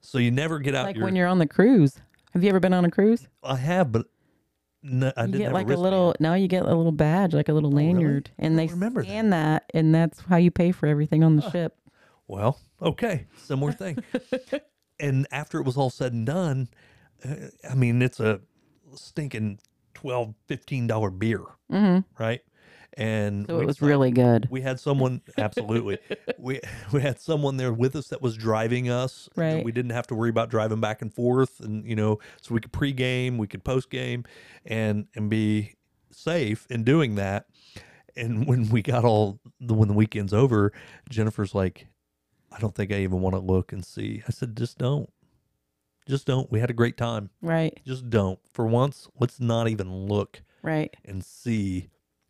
So 0.01 0.19
you 0.19 0.31
never 0.31 0.59
get 0.59 0.75
out 0.75 0.87
Like 0.87 0.97
your. 0.97 1.05
when 1.05 1.15
you're 1.15 1.29
on 1.29 1.39
the 1.39 1.47
cruise. 1.47 2.01
Have 2.33 2.43
you 2.43 2.49
ever 2.49 2.61
been 2.61 2.73
on 2.73 2.85
a 2.85 2.91
cruise? 2.91 3.29
I 3.43 3.57
have, 3.57 3.93
but 3.93 4.07
no, 4.83 5.13
I 5.17 5.25
you 5.27 5.33
didn't 5.33 5.41
get 5.49 5.53
like 5.53 5.69
a, 5.69 5.75
a 5.75 5.77
little 5.77 6.15
now 6.21 6.33
you 6.35 6.49
get 6.49 6.63
a 6.63 6.75
little 6.75 6.91
badge, 6.93 7.35
like 7.35 7.49
a 7.49 7.53
little 7.53 7.71
Oh, 7.73 7.77
really? 7.77 7.93
lanyard. 7.93 8.31
And 8.39 8.59
they 8.59 8.67
remember 8.69 9.05
scan 9.05 9.31
that. 9.31 9.65
and 9.75 9.95
that's 9.95 10.21
how 10.23 10.37
you 10.37 10.51
pay 10.51 10.73
for 10.73 10.87
everything 10.87 11.23
on 11.23 11.37
the 11.37 11.51
ship. 11.51 11.77
Well, 12.31 12.61
okay, 12.81 13.27
similar 13.37 13.73
thing. 13.73 13.99
and 15.01 15.27
after 15.33 15.59
it 15.59 15.67
was 15.67 15.77
all 15.77 15.91
said 15.91 16.13
and 16.13 16.25
done, 16.25 16.69
uh, 17.25 17.49
I 17.69 17.75
mean, 17.75 18.01
it's 18.03 18.21
a 18.21 18.41
stinking 18.95 19.59
12 19.95 20.35
15 20.47 20.87
dollar 20.87 21.11
beer, 21.11 21.43
hmm 21.69 21.99
right? 22.19 22.41
And 22.97 23.47
So 23.47 23.61
it 23.61 23.67
was 23.67 23.83
really 23.83 24.11
good. 24.13 24.49
we 24.51 24.61
had 24.63 24.79
someone 24.81 25.23
absolutely 25.39 25.99
we 26.39 26.61
we 26.93 27.01
had 27.01 27.21
someone 27.21 27.57
there 27.57 27.73
with 27.73 27.95
us 27.97 28.09
that 28.09 28.23
was 28.23 28.37
driving 28.37 28.89
us 28.91 29.29
Right. 29.37 29.65
we 29.65 29.73
didn't 29.73 29.93
have 29.93 30.07
to 30.09 30.15
worry 30.15 30.31
about 30.31 30.51
driving 30.51 30.81
back 30.81 31.03
and 31.03 31.13
forth 31.13 31.61
and 31.61 31.85
you 31.85 31.95
know 31.97 32.19
so 32.41 32.55
we 32.55 32.61
could 32.61 32.73
pre-game 32.73 33.39
we 33.39 33.47
could 33.47 33.63
post-game 33.65 34.25
and 34.65 35.07
and 35.15 35.31
be 35.31 35.75
safe 36.11 36.67
in 36.69 36.83
doing 36.83 37.15
that 37.15 37.47
and 38.17 38.47
when 38.49 38.69
we 38.71 38.83
got 38.83 39.05
all 39.05 39.39
the 39.61 39.73
when 39.75 39.87
the 39.89 39.95
weekend's 39.95 40.33
over 40.33 40.73
jennifer's 41.09 41.55
like 41.55 41.87
i 42.53 42.59
don't 42.59 42.75
think 42.75 42.93
i 42.93 42.97
even 42.97 43.21
want 43.21 43.35
to 43.35 43.41
look 43.41 43.73
and 43.73 43.85
see 43.85 44.23
i 44.29 44.31
said 44.31 44.57
just 44.57 44.79
don't 44.79 45.09
just 46.09 46.27
don't 46.27 46.51
we 46.51 46.61
had 46.61 46.71
a 46.71 46.75
great 46.75 46.97
time 46.97 47.31
Right. 47.43 47.79
just 47.87 48.09
don't 48.11 48.39
for 48.53 48.67
once 48.67 49.09
let's 49.19 49.41
not 49.41 49.69
even 49.69 50.07
look 50.07 50.43
Right. 50.63 50.95
and 51.05 51.25
see 51.25 51.89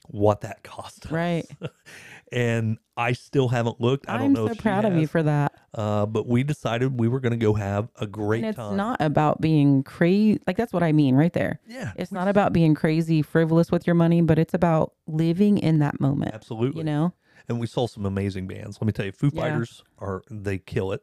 what 0.09 0.41
that 0.41 0.63
cost 0.65 1.07
us. 1.07 1.13
Right. 1.13 1.47
and 2.33 2.79
I 2.97 3.13
still 3.13 3.49
haven't 3.49 3.81
looked. 3.81 4.09
I 4.09 4.17
don't 4.17 4.27
I'm 4.27 4.33
know 4.33 4.47
so 4.47 4.53
if 4.53 4.57
she 4.59 4.63
proud 4.63 4.85
of 4.85 4.97
you 4.97 5.07
for 5.07 5.23
that. 5.23 5.53
uh, 5.75 6.07
but 6.07 6.27
we 6.27 6.43
decided 6.43 6.99
we 6.99 7.07
were 7.09 7.21
going 7.21 7.33
to 7.33 7.37
go 7.37 7.55
have 7.55 7.89
a 8.01 8.07
great 8.07 8.39
And 8.45 8.47
it's 8.51 8.57
time. 8.57 8.77
not 8.77 9.01
about 9.01 9.41
being 9.41 9.83
crazy. 9.85 10.41
Like 10.47 10.57
that's 10.57 10.73
what 10.73 10.83
I 10.83 10.93
mean 10.93 11.15
right 11.15 11.33
there. 11.33 11.61
yeah, 11.67 11.93
It's 11.97 12.11
not 12.13 12.29
about 12.29 12.53
being 12.53 12.75
crazy, 12.75 13.23
frivolous 13.23 13.71
with 13.71 13.87
your 13.87 13.95
money, 13.95 14.21
but 14.21 14.39
it's 14.39 14.55
about 14.55 14.95
living 15.07 15.59
in 15.59 15.79
that 15.81 16.01
moment. 16.01 16.35
absolutely. 16.35 16.79
You 16.81 16.85
know? 16.85 17.13
And 17.51 17.59
we 17.61 17.67
saw 17.67 17.87
some 17.87 18.07
amazing 18.07 18.47
bands. 18.47 18.79
Let 18.81 18.87
me 18.87 18.93
tell 18.93 19.05
you, 19.05 19.13
Foo 19.13 19.31
Yeah. 19.33 19.43
Fighters 19.43 19.83
are 19.99 20.23
they 20.31 20.59
kill 20.59 20.93
it. 20.93 21.03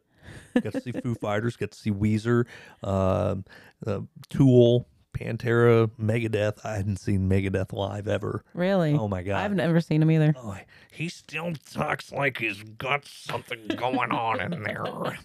Got 0.60 0.72
to 0.72 0.80
see 0.80 0.92
Foo 0.92 1.14
Fighters, 1.20 1.56
got 1.56 1.70
to 1.70 1.78
see 1.78 1.90
Weezer, 1.90 2.46
um, 2.82 3.44
uh, 3.86 4.00
Tool, 4.28 4.88
Pantera, 5.12 5.90
Megadeth. 6.00 6.64
I 6.64 6.76
hadn't 6.76 6.96
seen 6.96 7.28
Megadeth 7.28 7.72
live 7.72 8.08
ever. 8.08 8.44
Really? 8.54 8.94
Oh 8.94 9.08
my 9.08 9.22
god! 9.22 9.44
I've 9.44 9.54
never 9.54 9.80
seen 9.80 10.02
him 10.02 10.10
either. 10.10 10.34
Oh, 10.36 10.56
he 10.90 11.08
still 11.08 11.52
talks 11.70 12.12
like 12.12 12.38
he's 12.38 12.62
got 12.62 13.04
something 13.04 13.66
going 13.76 14.10
on 14.10 14.40
in 14.40 14.62
there. 14.62 14.84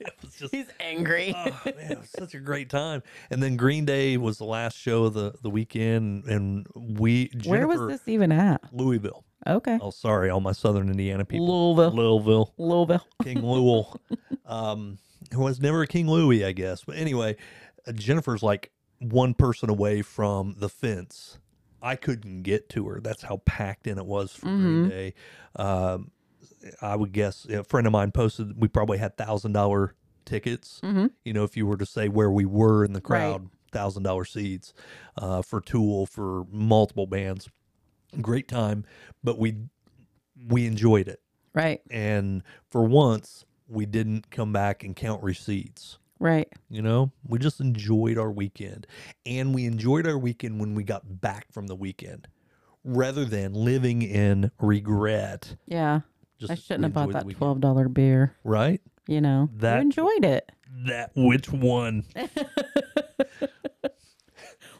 just 0.38 0.54
He's 0.54 0.66
angry. 0.80 1.34
oh 1.36 1.60
man, 1.64 1.92
it 1.92 2.00
was 2.00 2.10
such 2.10 2.34
a 2.34 2.40
great 2.40 2.68
time. 2.70 3.02
And 3.30 3.42
then 3.42 3.56
Green 3.56 3.84
Day 3.84 4.16
was 4.16 4.38
the 4.38 4.44
last 4.44 4.76
show 4.76 5.04
of 5.04 5.14
the 5.14 5.34
the 5.42 5.50
weekend, 5.50 6.24
and 6.24 6.66
we 6.74 7.30
Where 7.44 7.66
was 7.66 7.86
this 7.88 8.08
even 8.08 8.32
at? 8.32 8.62
Louisville. 8.72 9.24
Okay. 9.46 9.78
Oh, 9.80 9.90
sorry, 9.90 10.30
all 10.30 10.40
my 10.40 10.52
Southern 10.52 10.88
Indiana 10.88 11.24
people. 11.24 11.74
Louisville. 11.74 11.96
Louisville, 11.96 12.54
Louisville. 12.58 13.06
King 13.24 13.42
Louisville. 13.44 14.00
um, 14.46 14.98
who 15.32 15.40
was 15.40 15.60
never 15.60 15.82
a 15.82 15.86
King 15.86 16.08
Louis, 16.08 16.44
I 16.44 16.52
guess. 16.52 16.84
But 16.84 16.96
anyway, 16.96 17.36
uh, 17.86 17.92
Jennifer's 17.92 18.42
like 18.42 18.70
one 19.00 19.34
person 19.34 19.68
away 19.70 20.02
from 20.02 20.54
the 20.58 20.68
fence. 20.68 21.38
I 21.80 21.96
couldn't 21.96 22.42
get 22.42 22.68
to 22.70 22.86
her. 22.88 23.00
That's 23.00 23.22
how 23.22 23.38
packed 23.44 23.88
in 23.88 23.98
it 23.98 24.06
was 24.06 24.32
for 24.32 24.46
Green 24.46 24.84
Mhm. 24.86 24.88
Day. 24.90 25.14
Um, 25.56 26.12
I 26.80 26.94
would 26.94 27.10
guess 27.12 27.44
a 27.46 27.64
friend 27.64 27.88
of 27.88 27.92
mine 27.92 28.12
posted 28.12 28.60
we 28.60 28.68
probably 28.68 28.98
had 28.98 29.16
thousand 29.16 29.52
dollar 29.52 29.94
tickets. 30.24 30.80
Mm-hmm. 30.84 31.06
You 31.24 31.32
know, 31.32 31.42
if 31.42 31.56
you 31.56 31.66
were 31.66 31.76
to 31.76 31.86
say 31.86 32.08
where 32.08 32.30
we 32.30 32.44
were 32.44 32.84
in 32.84 32.92
the 32.92 33.00
crowd, 33.00 33.48
thousand 33.72 34.04
dollar 34.04 34.24
seats 34.24 34.72
uh, 35.16 35.42
for 35.42 35.60
Tool 35.60 36.06
for 36.06 36.44
multiple 36.52 37.08
bands. 37.08 37.48
Great 38.20 38.48
time, 38.48 38.84
but 39.24 39.38
we 39.38 39.56
we 40.48 40.66
enjoyed 40.66 41.08
it, 41.08 41.20
Right. 41.54 41.80
and 41.90 42.42
for 42.68 42.84
once 42.84 43.44
we 43.68 43.86
didn't 43.86 44.30
come 44.30 44.52
back 44.52 44.82
and 44.84 44.94
count 44.96 45.22
receipts. 45.22 45.98
Right. 46.18 46.48
You 46.68 46.82
know, 46.82 47.10
we 47.26 47.38
just 47.38 47.60
enjoyed 47.60 48.18
our 48.18 48.30
weekend, 48.30 48.86
and 49.24 49.54
we 49.54 49.64
enjoyed 49.66 50.06
our 50.06 50.18
weekend 50.18 50.60
when 50.60 50.74
we 50.74 50.84
got 50.84 51.20
back 51.20 51.46
from 51.52 51.66
the 51.68 51.74
weekend, 51.74 52.28
rather 52.84 53.24
than 53.24 53.54
living 53.54 54.02
in 54.02 54.50
regret. 54.60 55.56
Yeah. 55.66 56.00
Just 56.38 56.52
I 56.52 56.54
shouldn't 56.56 56.84
have 56.84 56.92
bought 56.92 57.12
that 57.12 57.24
weekend. 57.24 57.38
twelve 57.38 57.60
dollar 57.60 57.88
beer. 57.88 58.34
Right? 58.44 58.80
You 59.06 59.20
know. 59.20 59.48
That- 59.56 59.76
you 59.76 59.80
enjoyed 59.82 60.24
it. 60.24 60.52
That 60.86 61.12
which 61.14 61.50
one? 61.50 62.04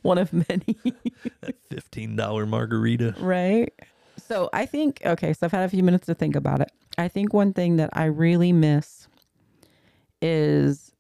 One 0.02 0.18
of 0.18 0.32
many. 0.32 0.76
that 1.40 1.56
fifteen 1.68 2.16
dollar 2.16 2.46
margarita. 2.46 3.14
right. 3.18 3.72
So 4.18 4.50
I 4.52 4.66
think 4.66 5.00
okay, 5.04 5.32
so 5.32 5.46
I've 5.46 5.52
had 5.52 5.64
a 5.64 5.68
few 5.68 5.82
minutes 5.82 6.06
to 6.06 6.14
think 6.14 6.36
about 6.36 6.60
it. 6.60 6.70
I 6.98 7.08
think 7.08 7.32
one 7.32 7.52
thing 7.52 7.76
that 7.76 7.90
I 7.92 8.04
really 8.04 8.52
miss 8.52 9.08
is 10.20 10.92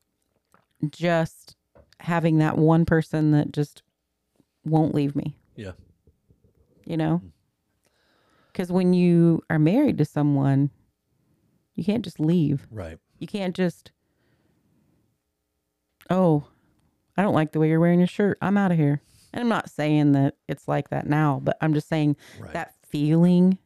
just 0.90 1.56
having 2.00 2.38
that 2.38 2.58
one 2.58 2.84
person 2.84 3.30
that 3.32 3.52
just 3.52 3.82
won't 4.64 4.94
leave 4.94 5.14
me. 5.14 5.36
Yeah. 5.56 5.72
You 6.84 6.96
know? 6.96 7.22
Cuz 8.54 8.72
when 8.72 8.92
you 8.92 9.42
are 9.50 9.58
married 9.58 9.98
to 9.98 10.04
someone, 10.04 10.70
you 11.74 11.84
can't 11.84 12.04
just 12.04 12.18
leave. 12.18 12.66
Right. 12.70 12.98
You 13.18 13.26
can't 13.26 13.54
just 13.54 13.92
Oh, 16.10 16.44
I 17.16 17.22
don't 17.22 17.34
like 17.34 17.52
the 17.52 17.60
way 17.60 17.68
you're 17.68 17.80
wearing 17.80 17.98
your 18.00 18.06
shirt. 18.08 18.38
I'm 18.40 18.56
out 18.56 18.72
of 18.72 18.78
here. 18.78 19.02
And 19.32 19.40
I'm 19.42 19.48
not 19.48 19.70
saying 19.70 20.12
that 20.12 20.36
it's 20.48 20.68
like 20.68 20.90
that 20.90 21.06
now, 21.06 21.40
but 21.42 21.56
I'm 21.60 21.74
just 21.74 21.88
saying 21.88 22.16
Right. 22.38 22.52
that 22.52 22.74
feeling 22.86 23.58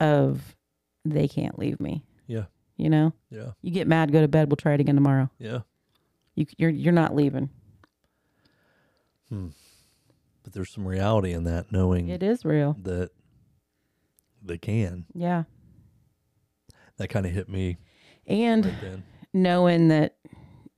of 0.00 0.54
they 1.04 1.28
can't 1.28 1.58
leave 1.58 1.80
me. 1.80 2.04
Yeah. 2.26 2.44
You 2.76 2.90
know, 2.90 3.12
Yeah. 3.30 3.52
you 3.62 3.70
get 3.70 3.86
mad, 3.88 4.12
go 4.12 4.20
to 4.20 4.28
bed. 4.28 4.48
We'll 4.50 4.56
try 4.56 4.74
it 4.74 4.80
again 4.80 4.94
tomorrow. 4.96 5.30
Yeah. 5.38 5.60
You, 6.34 6.46
you're 6.58 6.70
you're 6.70 6.92
not 6.92 7.14
leaving. 7.14 7.48
Hmm. 9.30 9.48
But 10.42 10.52
there's 10.52 10.70
some 10.70 10.86
reality 10.86 11.32
in 11.32 11.44
that, 11.44 11.72
knowing 11.72 12.08
It 12.08 12.22
is 12.22 12.44
real. 12.44 12.76
that 12.82 13.10
they 14.42 14.58
can. 14.58 15.06
Yeah, 15.14 15.44
That 16.98 17.08
kind 17.08 17.26
of 17.26 17.32
hit 17.32 17.48
me 17.48 17.78
and 18.26 18.64
right 18.66 19.00
knowing 19.32 19.88
that 19.88 20.16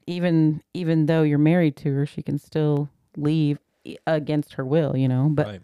even 0.09 0.63
even 0.73 1.07
though 1.07 1.23
you're 1.23 1.39
married 1.39 1.77
to 1.77 1.93
her, 1.93 2.07
she 2.07 2.23
can 2.23 2.39
still 2.39 2.89
leave 3.17 3.59
against 4.07 4.55
her 4.55 4.65
will. 4.65 4.97
You 4.97 5.07
know, 5.07 5.29
but 5.31 5.47
right. 5.47 5.61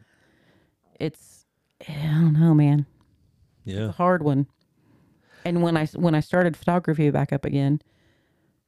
it's 1.01 1.47
I 1.89 1.93
don't 1.93 2.35
know, 2.35 2.55
man. 2.55 2.87
Yeah. 3.65 3.93
hard 3.93 4.23
one. 4.23 4.47
And 5.47 5.63
when 5.63 5.77
I 5.77 5.87
when 5.87 6.15
I 6.15 6.21
started 6.21 6.57
photography 6.57 7.11
back 7.11 7.33
up 7.33 7.45
again, 7.45 7.81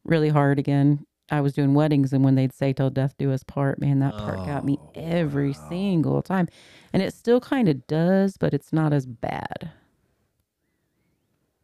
really 0.03 0.31
hard 0.31 0.59
again. 0.59 1.07
I 1.29 1.41
was 1.41 1.55
doing 1.55 1.75
weddings, 1.75 2.13
and 2.13 2.25
when 2.25 2.37
they'd 2.37 2.53
say 2.53 2.73
"till 2.73 2.89
death 2.89 3.17
do 3.19 3.33
us 3.33 3.43
part," 3.43 3.81
man, 3.81 3.99
that 3.99 4.17
part 4.17 4.37
got 4.47 4.65
me 4.65 4.79
Oh, 4.81 4.91
every 4.95 5.53
single 5.53 6.23
time, 6.23 6.49
and 6.93 7.03
it 7.03 7.13
still 7.15 7.41
kind 7.41 7.69
of 7.69 7.85
does, 7.89 8.37
but 8.37 8.55
it's 8.55 8.73
not 8.73 8.93
as 8.93 9.07
bad. 9.07 9.73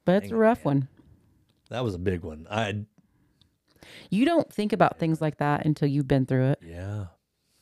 But 0.05 0.17
it's 0.17 0.31
Dang 0.31 0.33
a 0.33 0.37
rough 0.37 0.65
man. 0.65 0.65
one. 0.65 0.89
That 1.71 1.85
was 1.85 1.95
a 1.95 1.99
big 2.01 2.25
one. 2.25 2.49
I 2.51 2.85
You 4.11 4.25
don't 4.25 4.53
think 4.53 4.73
about 4.73 4.99
things 4.99 5.21
like 5.21 5.39
that 5.39 5.65
until 5.67 5.89
you've 5.89 6.09
been 6.09 6.27
through 6.27 6.51
it. 6.51 6.59
yeah. 6.67 7.07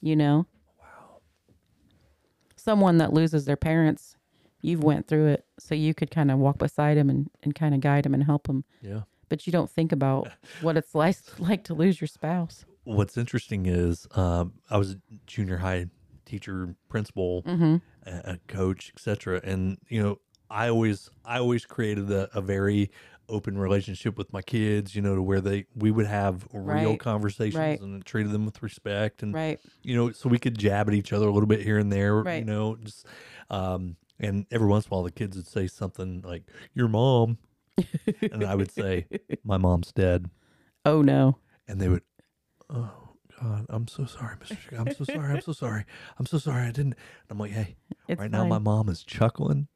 You 0.03 0.17
know. 0.17 0.47
Wow. 0.79 1.21
Someone 2.57 2.99
that 2.99 3.13
loses 3.13 3.45
their 3.45 3.57
parents, 3.57 4.17
you've 4.63 4.83
went 4.85 5.07
through 5.09 5.29
it, 5.29 5.45
so 5.59 5.75
you 5.75 5.95
could 5.95 6.11
kind 6.11 6.31
of 6.31 6.39
walk 6.39 6.59
beside 6.59 6.97
them 6.97 7.09
and, 7.11 7.31
and 7.43 7.55
kind 7.55 7.75
of 7.75 7.81
guide 7.81 8.05
them 8.05 8.15
and 8.15 8.25
help 8.25 8.47
them. 8.47 8.65
Yeah. 8.83 9.03
but 9.29 9.47
you 9.47 9.53
don't 9.53 9.71
think 9.71 9.93
about 9.93 10.29
what 10.61 10.77
it's 10.77 10.95
like 10.95 11.17
like 11.39 11.65
to 11.65 11.75
lose 11.75 12.01
your 12.01 12.09
spouse. 12.09 12.65
What's 12.85 13.17
interesting 13.17 13.67
is 13.67 14.07
um, 14.13 14.55
I 14.71 14.77
was 14.79 14.93
a 14.93 14.97
junior 15.27 15.59
high 15.59 15.87
teacher, 16.25 16.75
principal, 16.89 17.43
Mm-hmm. 17.45 17.77
a, 18.07 18.33
a 18.33 18.39
coach, 18.49 18.93
etc. 18.97 19.41
And 19.45 19.79
you 19.89 20.03
know, 20.03 20.19
I 20.51 20.69
always 20.69 21.11
I 21.25 21.39
always 21.39 21.65
created 21.67 22.11
a, 22.11 22.29
a 22.37 22.41
very 22.41 22.91
open 23.31 23.57
relationship 23.57 24.19
with 24.19 24.33
my 24.33 24.43
kids. 24.43 24.95
You 24.95 25.03
know, 25.03 25.15
to 25.15 25.23
where 25.23 25.41
they 25.41 25.67
we 25.75 25.91
would 25.91 26.07
have 26.07 26.47
real 26.53 26.91
Right. 26.91 26.99
conversations 27.01 27.57
Right. 27.59 27.81
and 27.81 28.05
treated 28.05 28.33
them 28.33 28.45
with 28.45 28.63
respect 28.63 29.23
and 29.23 29.35
Right. 29.35 29.59
you 29.83 29.97
know, 29.97 30.13
so 30.13 30.29
we 30.29 30.39
could 30.39 30.59
jab 30.59 30.89
at 30.89 30.95
each 30.95 31.13
other 31.13 31.27
a 31.27 31.33
little 31.33 31.47
bit 31.47 31.63
here 31.63 31.79
and 31.79 31.91
there. 31.93 32.23
You 32.39 32.45
know, 32.45 32.77
just 32.77 33.07
um, 33.49 33.97
and 34.19 34.45
every 34.51 34.67
once 34.69 34.85
in 34.87 34.89
a 34.93 34.95
while 34.95 35.03
the 35.05 35.11
kids 35.11 35.37
would 35.37 35.47
say 35.47 35.67
something 35.67 36.21
like 36.23 36.43
"Your 36.75 36.89
mom," 36.89 37.39
and 38.31 38.45
I 38.45 38.55
would 38.55 38.71
say, 38.71 39.07
"My 39.45 39.57
mom's 39.57 39.93
dead." 39.93 40.29
Oh 40.85 41.01
no. 41.03 41.39
and 41.69 41.81
they 41.81 41.89
would, 41.89 42.03
oh 42.69 43.11
God, 43.41 43.67
I'm 43.69 43.87
so 43.89 44.05
sorry, 44.05 44.37
Mr. 44.37 44.79
I'm 44.79 44.91
so 44.91 45.05
sorry, 45.05 45.33
I'm 45.33 45.41
so 45.41 45.53
sorry, 45.53 45.85
I'm 46.19 46.27
so 46.27 46.39
sorry, 46.39 46.63
I 46.63 46.71
didn't. 46.73 46.95
And 46.95 47.31
I'm 47.31 47.39
like, 47.39 47.53
hey, 47.53 47.77
It's 48.09 48.19
right 48.21 48.31
now 48.31 48.45
my 48.47 48.59
mom 48.59 48.89
is 48.89 49.03
chuckling, 49.05 49.69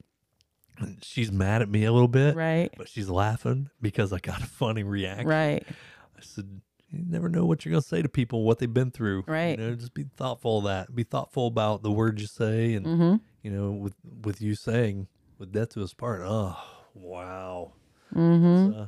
and 0.78 0.98
she's 1.04 1.30
mad 1.32 1.62
at 1.62 1.68
me 1.68 1.84
a 1.84 1.92
little 1.92 2.08
bit, 2.08 2.34
Right. 2.36 2.70
but 2.76 2.88
she's 2.88 3.08
laughing 3.08 3.70
because 3.80 4.12
I 4.12 4.18
got 4.18 4.42
a 4.42 4.46
funny 4.46 4.82
reaction. 4.82 5.28
Right. 5.28 5.64
I 6.16 6.20
said, 6.20 6.60
you 6.90 7.04
never 7.08 7.28
know 7.28 7.44
what 7.44 7.64
you're 7.64 7.70
gonna 7.72 7.82
say 7.82 8.02
to 8.02 8.08
people, 8.08 8.44
what 8.44 8.58
they've 8.58 8.72
been 8.72 8.90
through. 8.90 9.24
Right. 9.26 9.58
You 9.58 9.64
know, 9.70 9.74
just 9.74 9.94
be 9.94 10.04
thoughtful 10.16 10.58
of 10.58 10.64
that. 10.64 10.94
Be 10.94 11.02
thoughtful 11.02 11.46
about 11.48 11.82
the 11.82 11.90
words 11.90 12.20
you 12.22 12.28
say, 12.28 12.74
and 12.74 12.86
Mm-hmm. 12.86 13.14
you 13.42 13.50
know, 13.50 13.70
with 13.72 13.94
with 14.24 14.40
you 14.40 14.54
saying, 14.54 15.08
with 15.38 15.52
death 15.52 15.70
to 15.70 15.82
us 15.82 15.92
part. 15.94 16.22
Oh, 16.24 16.56
wow. 16.94 17.72
Mm-hmm. 18.14 18.80
Uh, 18.80 18.86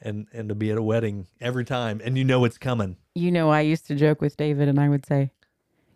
and 0.00 0.26
and 0.32 0.48
to 0.48 0.54
be 0.54 0.70
at 0.70 0.78
a 0.78 0.82
wedding 0.82 1.26
every 1.40 1.64
time, 1.64 2.00
and 2.04 2.16
you 2.16 2.24
know 2.24 2.44
it's 2.44 2.56
coming. 2.58 2.96
You 3.14 3.30
know, 3.32 3.50
I 3.50 3.60
used 3.62 3.86
to 3.88 3.94
joke 3.94 4.20
with 4.20 4.36
David, 4.36 4.68
and 4.68 4.78
I 4.78 4.88
would 4.88 5.04
say, 5.04 5.32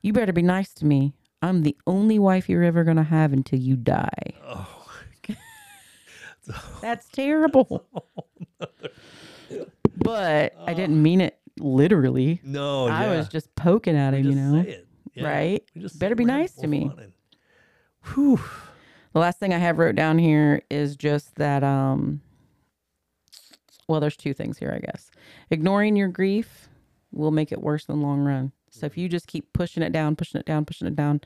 "You 0.02 0.12
better 0.12 0.32
be 0.32 0.42
nice 0.42 0.74
to 0.74 0.84
me. 0.86 1.14
I'm 1.40 1.62
the 1.62 1.76
only 1.86 2.18
wife 2.18 2.48
you're 2.48 2.64
ever 2.64 2.84
gonna 2.84 3.04
have 3.04 3.32
until 3.32 3.58
you 3.60 3.76
die." 3.76 4.34
Oh. 4.44 4.80
That's 6.80 7.08
terrible. 7.08 7.86
but 9.96 10.54
I 10.66 10.74
didn't 10.74 11.02
mean 11.02 11.20
it 11.20 11.38
literally. 11.58 12.40
No, 12.42 12.86
I 12.86 13.04
yeah. 13.04 13.16
was 13.16 13.28
just 13.28 13.54
poking 13.54 13.96
at 13.96 14.14
him, 14.14 14.24
you 14.26 14.34
know. 14.34 14.64
Yeah. 15.14 15.28
Right? 15.28 15.62
Better 15.96 16.14
be 16.14 16.24
nice 16.24 16.52
to 16.56 16.66
me. 16.66 16.90
and- 16.98 17.12
Whew. 18.14 18.40
The 19.12 19.20
last 19.20 19.38
thing 19.38 19.54
I 19.54 19.58
have 19.58 19.78
wrote 19.78 19.94
down 19.94 20.18
here 20.18 20.62
is 20.70 20.96
just 20.96 21.36
that 21.36 21.62
um 21.62 22.20
well 23.88 24.00
there's 24.00 24.16
two 24.16 24.34
things 24.34 24.58
here 24.58 24.72
I 24.74 24.80
guess. 24.84 25.10
Ignoring 25.50 25.94
your 25.96 26.08
grief 26.08 26.68
will 27.12 27.30
make 27.30 27.52
it 27.52 27.62
worse 27.62 27.86
in 27.88 27.98
the 27.98 28.04
long 28.04 28.20
run. 28.20 28.52
So 28.70 28.86
if 28.86 28.98
you 28.98 29.08
just 29.08 29.28
keep 29.28 29.52
pushing 29.52 29.84
it 29.84 29.92
down, 29.92 30.16
pushing 30.16 30.40
it 30.40 30.46
down, 30.46 30.64
pushing 30.64 30.88
it 30.88 30.96
down 30.96 31.20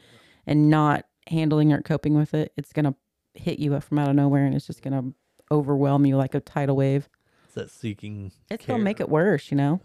and 0.46 0.68
not 0.68 1.06
handling 1.28 1.72
or 1.72 1.80
coping 1.80 2.14
with 2.14 2.34
it, 2.34 2.52
it's 2.58 2.74
going 2.74 2.84
to 2.84 2.94
hit 3.38 3.58
you 3.58 3.74
up 3.74 3.84
from 3.84 3.98
out 3.98 4.08
of 4.08 4.16
nowhere 4.16 4.44
and 4.44 4.54
it's 4.54 4.66
just 4.66 4.82
going 4.82 4.92
to 4.92 5.14
overwhelm 5.50 6.04
you 6.06 6.16
like 6.16 6.34
a 6.34 6.40
tidal 6.40 6.76
wave. 6.76 7.08
It's 7.44 7.54
that 7.54 7.70
seeking. 7.70 8.32
It's 8.50 8.66
going 8.66 8.80
to 8.80 8.84
make 8.84 9.00
it 9.00 9.08
worse, 9.08 9.50
you 9.50 9.56
know. 9.56 9.80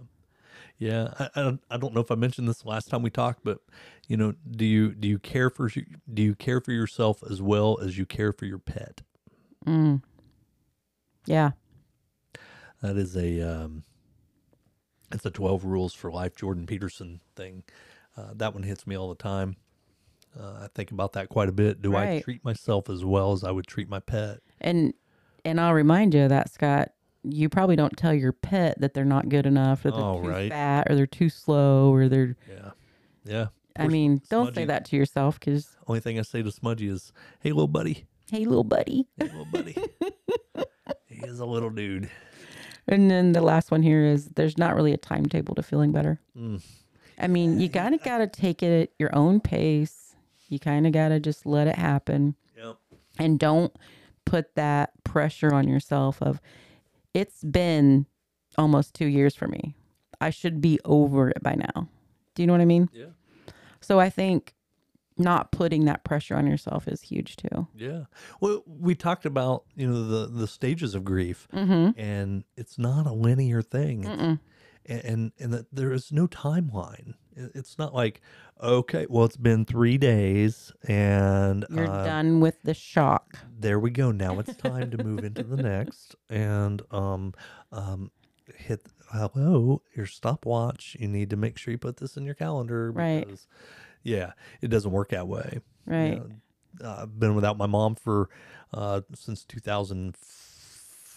Yeah, 0.77 1.13
I, 1.19 1.29
I 1.35 1.41
don't 1.43 1.63
I 1.69 1.77
don't 1.77 1.93
know 1.93 2.01
if 2.01 2.11
I 2.11 2.15
mentioned 2.15 2.47
this 2.47 2.65
last 2.65 2.89
time 2.89 3.03
we 3.03 3.09
talked, 3.09 3.43
but 3.43 3.59
you 4.07 4.17
know, 4.17 4.33
do 4.49 4.65
you 4.65 4.93
do 4.93 5.07
you 5.07 5.19
care 5.19 5.49
for 5.49 5.69
do 5.69 6.21
you 6.21 6.35
care 6.35 6.59
for 6.59 6.71
yourself 6.71 7.23
as 7.29 7.41
well 7.41 7.79
as 7.79 7.97
you 7.97 8.05
care 8.05 8.33
for 8.33 8.45
your 8.45 8.57
pet? 8.57 9.01
Mm. 9.65 10.01
Yeah. 11.25 11.51
That 12.81 12.97
is 12.97 13.15
a 13.15 13.41
um, 13.41 13.83
it's 15.11 15.25
a 15.25 15.31
twelve 15.31 15.63
rules 15.63 15.93
for 15.93 16.11
life 16.11 16.35
Jordan 16.35 16.65
Peterson 16.65 17.21
thing. 17.35 17.63
Uh, 18.17 18.31
that 18.35 18.53
one 18.53 18.63
hits 18.63 18.85
me 18.85 18.97
all 18.97 19.09
the 19.09 19.15
time. 19.15 19.55
Uh, 20.39 20.61
I 20.63 20.67
think 20.73 20.91
about 20.91 21.13
that 21.13 21.29
quite 21.29 21.49
a 21.49 21.51
bit. 21.51 21.81
Do 21.81 21.95
I 21.95 22.21
treat 22.21 22.43
myself 22.43 22.89
as 22.89 23.05
well 23.05 23.33
as 23.33 23.43
I 23.43 23.51
would 23.51 23.67
treat 23.67 23.87
my 23.89 23.99
pet? 23.99 24.39
And 24.61 24.93
and 25.45 25.59
I'll 25.59 25.73
remind 25.73 26.13
you 26.13 26.23
of 26.23 26.29
that, 26.29 26.51
Scott. 26.51 26.93
You 27.23 27.47
probably 27.49 27.75
don't 27.75 27.95
tell 27.95 28.13
your 28.13 28.31
pet 28.33 28.79
that 28.81 28.93
they're 28.93 29.05
not 29.05 29.29
good 29.29 29.45
enough, 29.45 29.85
or 29.85 29.91
they're 29.91 29.99
Oh, 30.01 30.21
too 30.21 30.27
right. 30.29 30.49
fat, 30.51 30.87
or 30.89 30.95
they're 30.95 31.05
too 31.05 31.29
slow, 31.29 31.93
or 31.93 32.09
they're. 32.09 32.35
Yeah, 32.49 32.71
yeah. 33.23 33.47
I 33.77 33.87
mean, 33.87 34.21
don't 34.29 34.53
say 34.53 34.65
that 34.65 34.85
to 34.85 34.95
yourself, 34.95 35.39
because 35.39 35.75
Only 35.87 35.99
thing 35.99 36.19
I 36.19 36.21
say 36.23 36.41
to 36.43 36.51
Smudgy 36.51 36.87
is, 36.87 37.11
"Hey, 37.39 37.51
little 37.51 37.67
buddy, 37.67 38.05
hey, 38.29 38.45
little 38.45 38.63
buddy. 38.63 39.07
hey, 39.17 39.25
little 39.27 39.45
buddy." 39.51 39.75
he 41.07 41.25
is 41.25 41.39
a 41.39 41.45
little 41.45 41.69
dude. 41.69 42.09
And 42.87 43.09
then 43.09 43.31
the 43.31 43.41
last 43.41 43.71
one 43.71 43.81
here 43.81 44.03
is 44.05 44.27
there's 44.29 44.57
not 44.57 44.75
really 44.75 44.91
a 44.93 44.97
timetable 44.97 45.55
to 45.55 45.63
feeling 45.63 45.91
better. 45.93 46.19
Mm. 46.37 46.61
I 47.17 47.27
mean, 47.27 47.59
you 47.59 47.69
kind 47.69 47.95
of 47.95 48.03
got 48.03 48.17
to 48.17 48.27
take 48.27 48.61
it 48.61 48.81
at 48.81 48.89
your 48.99 49.15
own 49.15 49.39
pace. 49.39 50.02
You 50.53 50.59
kind 50.59 50.85
of 50.87 50.93
got 50.93 51.09
to 51.09 51.19
just 51.19 51.45
let 51.45 51.67
it 51.67 51.75
happen. 51.75 52.35
Yep. 52.57 52.77
and 53.19 53.37
don't 53.39 53.75
put 54.25 54.55
that 54.55 54.91
pressure 55.03 55.53
on 55.53 55.67
yourself 55.67 56.21
of 56.21 56.39
it's 57.13 57.43
been 57.43 58.05
almost 58.57 58.93
two 58.93 59.05
years 59.07 59.35
for 59.35 59.47
me 59.47 59.75
i 60.21 60.29
should 60.29 60.61
be 60.61 60.79
over 60.85 61.29
it 61.29 61.43
by 61.43 61.55
now 61.55 61.89
do 62.35 62.41
you 62.41 62.47
know 62.47 62.53
what 62.53 62.61
i 62.61 62.65
mean 62.65 62.89
Yeah. 62.93 63.07
so 63.81 63.99
i 63.99 64.09
think 64.09 64.53
not 65.17 65.51
putting 65.51 65.85
that 65.85 66.03
pressure 66.03 66.35
on 66.35 66.47
yourself 66.47 66.87
is 66.87 67.01
huge 67.01 67.35
too 67.35 67.67
Yeah. 67.75 68.05
Well, 68.39 68.63
we 68.65 68.95
talked 68.95 69.25
about 69.25 69.65
you 69.75 69.87
know 69.87 70.07
the 70.07 70.27
the 70.27 70.47
stages 70.47 70.95
of 70.95 71.03
grief, 71.03 71.47
mm-hmm 71.53 71.99
and 71.99 72.43
it's 72.55 72.77
not 72.79 73.05
a 73.05 73.13
linear 73.13 73.61
thing. 73.61 74.39
And 74.85 75.31
and, 75.39 75.53
that 75.53 75.67
there 75.71 75.93
is 75.93 76.11
no 76.11 76.27
timeline. 76.27 77.13
It's 77.35 77.77
not 77.77 77.93
like 77.93 78.21
okay, 78.61 79.07
well, 79.09 79.25
it's 79.25 79.37
been 79.37 79.65
three 79.65 79.97
days, 79.97 80.71
and 80.87 81.65
you're 81.69 81.89
uh, 81.89 82.05
done 82.05 82.39
with 82.39 82.61
the 82.63 82.73
shock 82.73 83.37
there 83.63 83.79
we 83.79 83.89
go. 83.89 84.11
Now 84.11 84.37
it's 84.39 84.55
time 84.57 84.91
to 84.91 85.03
move 85.03 85.23
into 85.23 85.43
the 85.43 85.57
next, 85.57 86.15
and 86.29 86.81
um, 86.91 87.33
um, 87.71 88.11
hit 88.55 88.85
hello 89.11 89.81
your 89.95 90.05
stopwatch. 90.05 90.95
You 90.99 91.07
need 91.07 91.31
to 91.31 91.35
make 91.35 91.57
sure 91.57 91.71
you 91.71 91.77
put 91.79 91.97
this 91.97 92.15
in 92.15 92.25
your 92.25 92.35
calendar. 92.35 92.91
Right. 92.91 93.25
Because, 93.25 93.47
yeah, 94.03 94.33
it 94.61 94.67
doesn't 94.67 94.91
work 94.91 95.09
that 95.09 95.27
way. 95.27 95.61
you 95.87 95.93
right 95.93 96.17
know. 96.17 96.87
uh, 96.87 97.03
I've 97.03 97.19
been 97.19 97.35
without 97.35 97.57
my 97.57 97.65
mom 97.65 97.95
for 97.95 98.29
uh, 98.73 99.01
since 99.15 99.43
2000. 99.45 100.15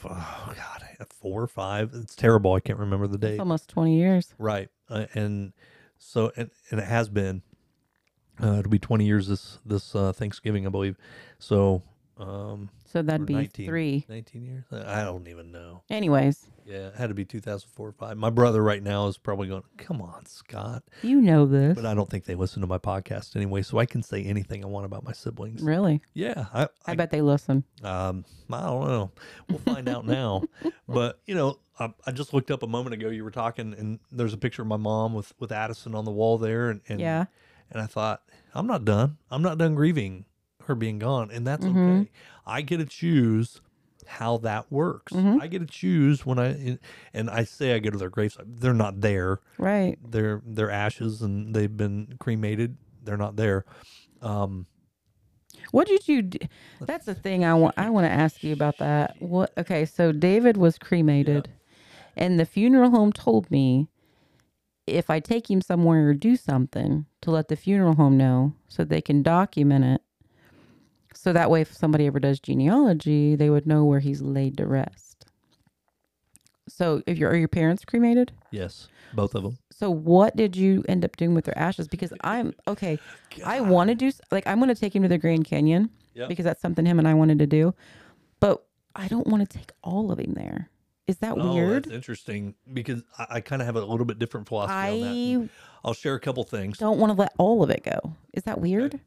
Oh 0.05 0.53
God, 0.55 1.07
four 1.21 1.43
or 1.43 1.47
five. 1.47 1.93
It's 1.95 2.15
terrible. 2.15 2.53
I 2.55 2.61
can't 2.61 2.79
remember 2.79 3.07
the 3.07 3.19
date. 3.19 3.41
almost 3.41 3.69
20 3.69 3.97
years 3.97 4.35
Right, 4.39 4.69
uh, 4.89 5.07
and 5.15 5.53
so 5.99 6.33
and, 6.37 6.51
and 6.71 6.81
it 6.81 6.87
has 6.87 7.09
been. 7.09 7.43
Uh, 8.43 8.59
it'll 8.59 8.71
be 8.71 8.79
20 8.79 9.07
years 9.07 9.29
this 9.29 9.59
this 9.65 9.95
uh, 9.95 10.13
Thanksgiving, 10.13 10.67
I 10.67 10.71
believe. 10.71 10.97
So 11.39 11.83
Um, 12.19 12.71
So 12.87 13.03
that'd 13.03 13.27
be 13.27 13.35
19. 13.35 13.67
three. 13.67 14.07
19 14.09 14.43
years. 14.43 14.65
I 14.73 15.05
don't 15.05 15.29
even 15.29 15.53
know. 15.53 15.83
Anyways, 15.91 16.47
Yeah, 16.65 16.89
it 16.89 16.95
had 16.95 17.09
to 17.09 17.15
be 17.15 17.25
2004 17.27 17.89
or 17.89 17.93
five. 17.93 18.17
My 18.17 18.31
brother 18.31 18.63
right 18.63 18.83
now 18.83 19.07
is 19.09 19.19
probably 19.19 19.49
going, 19.49 19.63
"Come 19.77 20.01
on, 20.01 20.25
Scott," 20.27 20.83
you 21.03 21.21
know 21.21 21.45
this. 21.47 21.75
but 21.77 21.85
I 21.85 21.93
don't 21.95 22.09
think 22.09 22.25
they 22.25 22.35
listen 22.35 22.63
to 22.63 22.67
my 22.67 22.79
podcast 22.79 23.37
anyway, 23.37 23.61
so 23.63 23.79
I 23.79 23.85
can 23.87 24.03
say 24.03 24.25
anything 24.25 24.65
I 24.65 24.67
want 24.67 24.87
about 24.87 25.05
my 25.05 25.13
siblings. 25.13 25.63
really? 25.63 26.01
Yeah, 26.15 26.47
I, 26.55 26.69
I 26.87 26.95
bet 26.95 27.11
they 27.11 27.21
listen. 27.21 27.65
Um, 27.85 28.25
I 28.51 28.63
don't 28.63 28.87
know. 28.89 29.11
We'll 29.49 29.59
find 29.59 29.89
out 29.89 30.07
now. 30.07 30.43
But 30.89 31.21
you 31.27 31.35
know, 31.35 31.59
I, 31.79 31.93
I 32.07 32.13
just 32.13 32.33
looked 32.33 32.51
up 32.51 32.63
a 32.63 32.67
moment 32.67 32.95
ago. 32.95 33.09
You 33.11 33.25
were 33.25 33.31
talking, 33.33 33.75
and 33.75 33.99
there's 34.11 34.33
a 34.33 34.39
picture 34.39 34.63
of 34.63 34.69
my 34.69 34.77
mom 34.79 35.13
with 35.15 35.35
with 35.39 35.53
Addison 35.53 35.95
on 35.95 36.05
the 36.05 36.13
wall 36.13 36.39
there, 36.39 36.71
and, 36.71 36.81
and 36.89 37.01
Yeah. 37.01 37.27
and 37.71 37.83
I 37.83 37.87
thought, 37.87 38.23
I'm 38.55 38.67
not 38.67 38.85
done. 38.85 39.19
I'm 39.31 39.43
not 39.43 39.59
done 39.59 39.75
grieving 39.75 40.25
her 40.67 40.75
being 40.75 40.99
gone, 40.99 41.31
and 41.31 41.47
that's 41.47 41.65
Mhm. 41.65 42.01
okay. 42.03 42.11
I 42.47 42.63
get 42.63 42.79
to 42.79 42.85
choose 42.87 43.61
how 44.07 44.37
that 44.39 44.71
works. 44.71 45.13
Mhm. 45.13 45.41
I 45.43 45.47
get 45.49 45.59
to 45.61 45.67
choose 45.67 46.25
when 46.25 46.39
I 46.39 46.79
and 47.13 47.29
I 47.29 47.43
say 47.45 47.75
I 47.75 47.79
go 47.81 47.91
to 47.91 47.99
their 47.99 48.11
gravesite. 48.11 48.61
They're 48.61 48.73
not 48.75 49.01
there. 49.01 49.41
Right. 49.59 49.99
They're 50.09 50.43
they're 50.47 50.71
ashes, 50.71 51.23
and 51.23 51.55
they've 51.55 51.77
been 51.77 52.15
cremated. 52.21 52.77
They're 53.03 53.17
not 53.17 53.37
there. 53.37 53.65
Um, 54.23 54.67
What 55.73 55.87
did 55.89 56.07
you 56.07 56.23
do? 56.23 56.39
That's 56.81 57.07
the 57.07 57.15
thing 57.15 57.45
I 57.45 57.55
want 57.55 57.75
I 57.77 57.91
want 57.91 58.07
to 58.07 58.11
ask 58.13 58.45
you 58.45 58.53
about 58.53 58.79
that. 58.79 59.17
What 59.21 59.53
okay, 59.59 59.85
so 59.85 60.13
David 60.13 60.57
was 60.57 60.79
cremated 60.79 61.49
and 62.17 62.39
the 62.39 62.47
funeral 62.47 62.91
home 62.91 63.13
told 63.13 63.51
me 63.51 63.89
if 64.87 65.11
I 65.11 65.19
take 65.19 65.51
him 65.51 65.61
somewhere 65.61 66.09
or 66.11 66.15
do 66.15 66.37
something 66.37 67.07
to 67.23 67.31
let 67.31 67.49
the 67.49 67.57
funeral 67.57 67.95
home 67.97 68.17
know 68.17 68.55
so 68.69 68.85
they 68.85 69.01
can 69.01 69.23
document 69.23 69.85
it. 69.85 70.03
So 71.27 71.33
that 71.33 71.51
way 71.51 71.61
if 71.61 71.75
somebody 71.75 72.07
ever 72.07 72.21
does 72.21 72.39
genealogy, 72.39 73.35
they 73.35 73.51
would 73.51 73.67
know 73.67 73.85
where 73.85 73.99
he's 73.99 74.23
laid 74.23 74.59
to 74.59 74.65
rest. 74.69 75.27
So 76.69 77.03
if 77.05 77.19
your 77.19 77.31
are 77.33 77.37
your 77.37 77.49
parents 77.49 77.85
cremated? 77.85 78.31
yes, 78.53 78.87
both 79.13 79.35
of 79.35 79.43
them. 79.43 79.59
So 79.73 79.91
what 79.91 80.37
did 80.37 80.55
you 80.55 80.85
end 80.89 81.05
up 81.05 81.17
doing 81.17 81.35
with 81.35 81.45
their 81.45 81.59
ashes? 81.59 81.89
Because 81.89 82.13
I'm 82.21 82.55
okay. 82.69 83.01
I 83.45 83.61
want 83.61 83.89
to 83.89 83.97
do 83.97 84.13
like 84.31 84.47
I'm 84.47 84.59
going 84.61 84.69
to 84.73 84.81
take 84.81 84.95
him 84.95 85.03
to 85.03 85.09
the 85.09 85.19
Grand 85.19 85.47
Canyon 85.47 85.91
Yep. 86.15 86.29
because 86.29 86.45
that's 86.45 86.63
something 86.63 86.87
him 86.87 87.01
and 87.01 87.09
I 87.09 87.15
wanted 87.15 87.41
to 87.41 87.47
do, 87.49 87.75
but 88.39 88.65
I 88.95 89.09
don't 89.09 89.27
want 89.27 89.51
to 89.51 89.59
take 89.59 89.73
all 89.83 90.13
of 90.13 90.21
him 90.21 90.35
there. 90.35 90.71
Is 91.09 91.17
that 91.19 91.35
Oh, 91.37 91.55
weird? 91.55 91.87
That's 91.87 91.95
interesting 91.97 92.55
because 92.73 93.03
I, 93.19 93.27
I 93.31 93.41
kind 93.41 93.61
of 93.61 93.67
have 93.67 93.75
a 93.75 93.85
little 93.85 94.07
bit 94.07 94.21
different 94.21 94.47
philosophy 94.47 94.73
on 94.77 95.01
that. 95.01 95.49
I 95.49 95.49
I'll 95.85 95.93
share 95.93 96.15
a 96.15 96.21
couple 96.21 96.45
things. 96.45 96.79
don't 96.79 97.01
want 97.01 97.11
to 97.13 97.19
let 97.19 97.33
all 97.37 97.65
of 97.65 97.71
it 97.71 97.83
go. 97.83 98.15
Is 98.33 98.45
that 98.45 98.61
weird? 98.61 99.01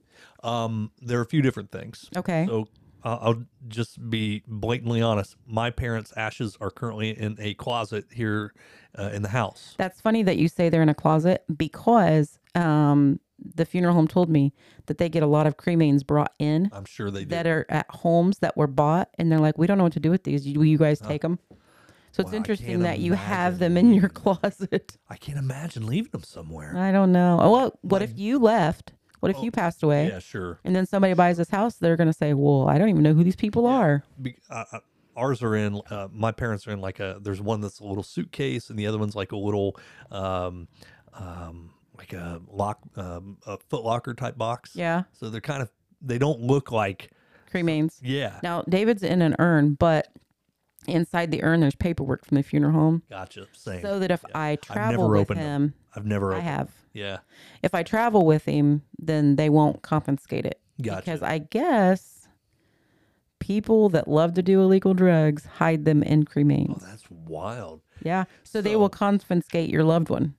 Um, 0.43 0.91
there 1.01 1.19
are 1.19 1.23
a 1.23 1.25
few 1.27 1.41
different 1.41 1.71
things. 1.71 2.09
Okay. 2.15 2.45
So 2.47 2.67
uh, 3.03 3.17
I'll 3.21 3.43
just 3.67 4.09
be 4.09 4.43
blatantly 4.47 5.01
honest. 5.01 5.35
My 5.47 5.69
parents' 5.69 6.13
ashes 6.17 6.57
are 6.59 6.69
currently 6.69 7.09
in 7.17 7.37
a 7.39 7.53
closet 7.53 8.05
here 8.11 8.53
uh, 8.97 9.09
in 9.13 9.21
the 9.21 9.29
house. 9.29 9.75
That's 9.77 10.01
funny 10.01 10.23
that 10.23 10.37
you 10.37 10.47
say 10.47 10.69
they're 10.69 10.81
in 10.81 10.89
a 10.89 10.93
closet 10.95 11.43
because 11.55 12.39
um, 12.55 13.19
the 13.55 13.65
funeral 13.65 13.93
home 13.93 14.07
told 14.07 14.29
me 14.29 14.53
that 14.87 14.97
they 14.97 15.07
get 15.07 15.23
a 15.23 15.27
lot 15.27 15.47
of 15.47 15.55
cremains 15.55 16.05
brought 16.05 16.33
in 16.39 16.69
I'm 16.73 16.85
sure 16.85 17.09
they 17.09 17.21
do. 17.23 17.29
that 17.29 17.47
are 17.47 17.65
at 17.69 17.85
homes 17.89 18.39
that 18.39 18.57
were 18.57 18.67
bought, 18.67 19.09
and 19.17 19.31
they're 19.31 19.39
like, 19.39 19.57
"We 19.57 19.67
don't 19.67 19.77
know 19.77 19.85
what 19.85 19.93
to 19.93 19.99
do 19.99 20.11
with 20.11 20.23
these. 20.23 20.45
Will 20.57 20.65
you 20.65 20.77
guys 20.77 20.99
take 20.99 21.21
them?" 21.21 21.39
So 22.11 22.21
it's 22.21 22.31
Wow, 22.31 22.37
interesting 22.37 22.79
that 22.79 22.99
you 22.99 23.13
have 23.13 23.59
them 23.59 23.77
in 23.77 23.93
your 23.93 24.09
closet. 24.21 24.97
I 25.09 25.15
can't 25.15 25.37
imagine 25.37 25.85
leaving 25.85 26.11
them 26.11 26.23
somewhere. 26.23 26.75
I 26.75 26.91
don't 26.91 27.11
know. 27.11 27.37
Oh, 27.41 27.51
well, 27.51 27.79
what 27.81 27.99
My- 27.99 28.05
if 28.05 28.17
you 28.17 28.39
left? 28.39 28.93
What 29.19 29.29
if 29.31 29.37
Oh, 29.37 29.43
you 29.43 29.51
passed 29.51 29.83
away? 29.83 30.07
Yeah, 30.07 30.19
sure. 30.19 30.59
And 30.63 30.75
then 30.75 30.85
somebody 30.85 31.13
buys 31.13 31.37
this 31.37 31.49
house, 31.49 31.75
they're 31.75 31.97
going 31.97 32.07
to 32.07 32.13
say, 32.13 32.33
Well, 32.33 32.67
I 32.69 32.77
don't 32.77 32.89
even 32.89 33.03
know 33.03 33.13
who 33.13 33.23
these 33.23 33.35
people 33.35 33.65
are. 33.67 34.03
Be, 34.21 34.35
uh, 34.49 34.63
uh, 34.71 34.79
ours 35.15 35.43
are 35.43 35.55
in. 35.55 35.81
Uh, 35.89 36.07
my 36.11 36.31
parents 36.31 36.67
are 36.67 36.71
in 36.71 36.79
like 36.81 36.99
a. 36.99 37.19
There's 37.21 37.41
one 37.41 37.61
that's 37.61 37.79
a 37.79 37.85
little 37.85 38.03
suitcase, 38.03 38.69
and 38.69 38.79
the 38.79 38.87
other 38.87 38.97
one's 38.97 39.15
like 39.15 39.31
a 39.31 39.37
little, 39.37 39.75
um, 40.11 40.67
um, 41.13 41.71
like 41.97 42.13
a 42.13 42.41
lock, 42.49 42.79
um, 42.95 43.37
a 43.45 43.57
Foot 43.69 43.83
Locker 43.83 44.13
type 44.13 44.37
box. 44.37 44.71
Yeah. 44.75 45.03
So 45.13 45.29
they're 45.29 45.41
kind 45.41 45.61
of. 45.61 45.69
They 46.01 46.17
don't 46.17 46.39
look 46.39 46.71
like. 46.71 47.11
Cremains. 47.53 47.97
Yeah. 48.01 48.39
Now, 48.43 48.61
David's 48.69 49.03
in 49.03 49.21
an 49.21 49.35
urn, 49.39 49.73
but 49.73 50.07
inside 50.87 51.31
the 51.31 51.43
urn, 51.43 51.59
there's 51.59 51.75
paperwork 51.75 52.23
from 52.25 52.35
the 52.35 52.43
funeral 52.43 52.71
home. 52.73 53.03
Gotcha. 53.09 53.47
Same. 53.53 53.81
So 53.81 53.99
that 53.99 54.11
if 54.11 54.23
Yeah. 54.29 54.39
I 54.39 54.55
travel 54.57 55.09
with 55.09 55.27
them. 55.29 55.37
him, 55.37 55.73
I've 55.95 56.05
never. 56.05 56.33
I 56.33 56.39
have. 56.39 56.69
Yeah. 56.93 57.19
If 57.63 57.73
I 57.75 57.83
travel 57.83 58.25
with 58.25 58.45
him, 58.45 58.81
then 58.97 59.35
they 59.35 59.49
won't 59.49 59.81
confiscate 59.81 60.45
it. 60.45 60.59
Gotcha. 60.81 61.01
Because 61.01 61.21
I 61.23 61.37
guess 61.39 62.27
people 63.39 63.89
that 63.89 64.07
love 64.07 64.33
to 64.35 64.41
do 64.41 64.61
illegal 64.61 64.93
drugs 64.93 65.45
hide 65.45 65.85
them 65.85 66.03
in 66.03 66.25
cremains. 66.25 66.81
Oh, 66.83 66.85
that's 66.87 67.09
wild. 67.09 67.81
yeah. 68.03 68.25
So, 68.43 68.61
they 68.61 68.75
will 68.75 68.89
confiscate 68.89 69.69
your 69.69 69.83
loved 69.83 70.09
one. 70.09 70.35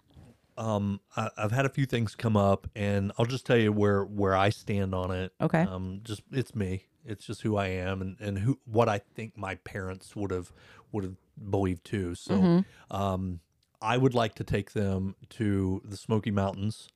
Um, 0.59 1.01
I, 1.16 1.31
I've 1.39 1.52
had 1.52 1.64
a 1.64 1.70
few 1.70 1.86
things 1.86 2.14
come 2.14 2.36
up, 2.36 2.66
and 2.74 3.12
I'll 3.18 3.24
just 3.24 3.47
tell 3.47 3.56
you 3.56 3.72
where 3.72 4.05
where 4.05 4.36
I 4.36 4.51
stand 4.51 4.94
on 4.94 5.10
it. 5.10 5.32
Okay. 5.40 5.62
Um, 5.62 6.01
just 6.05 6.22
it's 6.32 6.55
me. 6.55 6.85
It's 7.06 7.24
just 7.24 7.40
who 7.43 7.56
I 7.56 7.68
am, 7.68 8.02
and 8.02 8.16
and 8.20 8.39
who 8.40 8.59
what 8.66 8.86
I 8.89 8.98
think 8.98 9.39
my 9.39 9.55
parents 9.55 10.14
would 10.14 10.31
have 10.31 10.52
would 10.93 11.05
have 11.05 11.16
believed 11.51 11.85
too. 11.86 12.14
So, 12.14 12.35
Mm-hmm. 12.35 12.94
um, 12.97 13.40
I 13.82 13.97
would 13.97 14.15
like 14.15 14.35
to 14.36 14.44
take 14.44 14.73
them 14.73 15.15
to 15.31 15.81
the 15.85 15.97
Smoky 15.97 16.31
Mountains, 16.31 16.89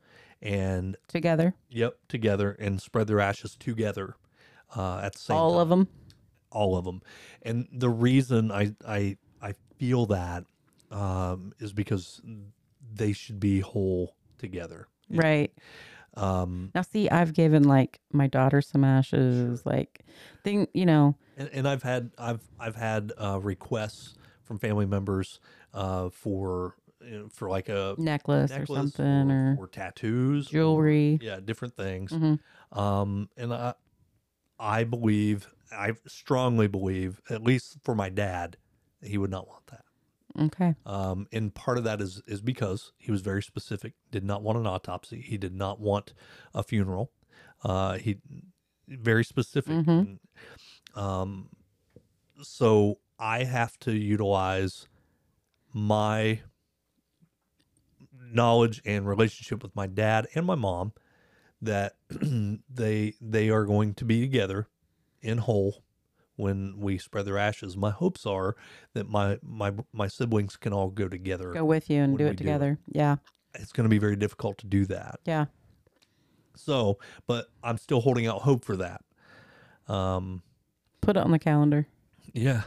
and 0.43 0.97
Together. 1.09 1.55
yep, 1.70 1.97
together 2.09 2.52
and 2.59 2.81
spread 2.81 3.06
their 3.06 3.20
ashes 3.20 3.56
together. 3.59 4.16
Uh, 4.77 4.98
at 5.02 5.12
the 5.15 5.19
same 5.19 5.36
All 5.36 5.52
time 5.52 5.61
of 5.61 5.69
them. 5.69 5.89
all 6.51 6.77
of 6.77 6.85
them. 6.85 7.01
And 7.43 7.69
the 7.73 7.89
reason 7.89 8.51
I 8.52 8.74
I 8.86 9.16
I 9.40 9.55
feel 9.78 10.06
that 10.06 10.44
um, 10.90 11.52
is 11.59 11.73
because 11.73 12.20
they 12.94 13.12
should 13.12 13.39
be 13.40 13.61
whole 13.61 14.15
together. 14.39 14.89
Right. 15.11 15.52
Um, 16.16 16.70
Now, 16.74 16.82
see, 16.82 17.09
I've 17.11 17.32
given 17.35 17.65
like 17.65 18.01
my 18.12 18.27
daughter 18.27 18.61
some 18.62 18.85
ashes, 18.85 19.65
like 19.66 20.05
thing, 20.44 20.69
you 20.74 20.86
know, 20.86 21.16
and, 21.36 21.48
and 21.52 21.69
I've 21.69 21.82
had 21.82 22.11
I've 22.19 22.43
I've 22.61 22.77
had 22.77 23.12
uh, 23.19 23.40
requests 23.43 24.15
from 24.44 24.58
family 24.58 24.86
members 24.86 25.40
uh, 25.72 26.10
for 26.10 26.76
you 27.02 27.18
know, 27.18 27.28
for 27.28 27.48
like 27.50 27.68
a 27.68 27.94
necklace, 27.98 28.50
necklace 28.50 28.70
or 28.70 28.76
something 28.76 29.30
or, 29.30 29.56
or 29.58 29.64
or 29.64 29.68
tattoos, 29.68 30.48
or- 30.48 30.50
jewelry. 30.52 31.18
yeah, 31.20 31.40
different 31.40 31.76
things. 31.76 32.12
Mhm. 32.12 32.38
Um, 32.72 33.28
and 33.36 33.52
I 33.52 33.74
I 34.58 34.84
believe 34.84 35.48
I 35.72 35.92
strongly 36.06 36.68
believe 36.68 37.20
at 37.28 37.42
least 37.42 37.78
for 37.82 37.94
my 37.94 38.08
dad, 38.08 38.56
he 39.02 39.18
would 39.18 39.30
not 39.30 39.48
want 39.48 39.66
that. 39.66 39.84
Okay. 40.38 40.74
Um, 40.86 41.26
and 41.32 41.54
part 41.54 41.78
of 41.78 41.84
that 41.84 42.00
is 42.00 42.22
is 42.26 42.40
because 42.40 42.92
he 42.96 43.10
was 43.12 43.20
very 43.20 43.42
specific. 43.42 43.94
Did 44.10 44.24
not 44.24 44.42
want 44.42 44.58
an 44.58 44.66
autopsy. 44.66 45.20
He 45.20 45.36
did 45.38 45.54
not 45.54 45.80
want 45.80 46.14
a 46.54 46.62
funeral. 46.62 47.12
Uh, 47.62 47.98
he 47.98 48.18
very 48.88 49.24
specific. 49.24 49.72
Mhm. 49.74 50.18
Um, 50.94 51.48
so 52.42 52.98
I 53.24 53.44
have 53.44 53.78
to 53.80 53.92
utilize 53.92 54.86
my 55.72 56.40
knowledge 58.12 58.82
and 58.84 59.09
relationship 59.09 59.62
with 59.62 59.74
my 59.74 59.86
dad 59.86 60.26
and 60.34 60.44
my 60.44 60.56
mom 60.56 60.92
that 61.62 61.94
they 62.70 63.14
they 63.22 63.48
are 63.48 63.64
going 63.64 63.94
to 63.94 64.05
be 64.05 64.20
together 64.20 64.68
in 65.22 65.38
whole 65.38 65.82
when 66.36 66.74
we 66.78 66.98
spread 66.98 67.24
their 67.24 67.38
ashes. 67.38 67.78
My 67.78 67.90
hopes 67.90 68.26
are 68.26 68.56
that 68.92 69.09
my 69.09 69.38
my 69.42 69.72
my 69.94 70.06
siblings 70.06 70.56
can 70.56 70.74
all 70.74 70.90
go 70.90 71.09
together. 71.09 71.51
Go 71.55 71.64
with 71.64 71.88
you 71.88 72.02
and 72.02 72.18
do 72.18 72.24
it 72.24 72.28
do 72.28 72.32
it. 72.32 72.36
together. 72.36 72.78
Yeah. 72.92 73.16
It's 73.55 73.72
going 73.72 73.84
to 73.84 73.90
be 73.90 73.98
very 73.98 74.16
difficult 74.16 74.59
to 74.59 74.66
do 74.66 74.84
that. 74.86 75.20
Yeah. 75.24 75.46
So, 76.56 76.98
but 77.26 77.46
I'm 77.62 77.78
still 77.78 78.02
holding 78.02 78.26
out 78.26 78.42
hope 78.42 78.66
for 78.66 78.76
that. 78.76 79.01
Um, 79.88 80.42
Put 81.01 81.16
it 81.16 81.22
on 81.22 81.30
the 81.30 81.38
calendar. 81.38 81.86
yeah, 82.34 82.64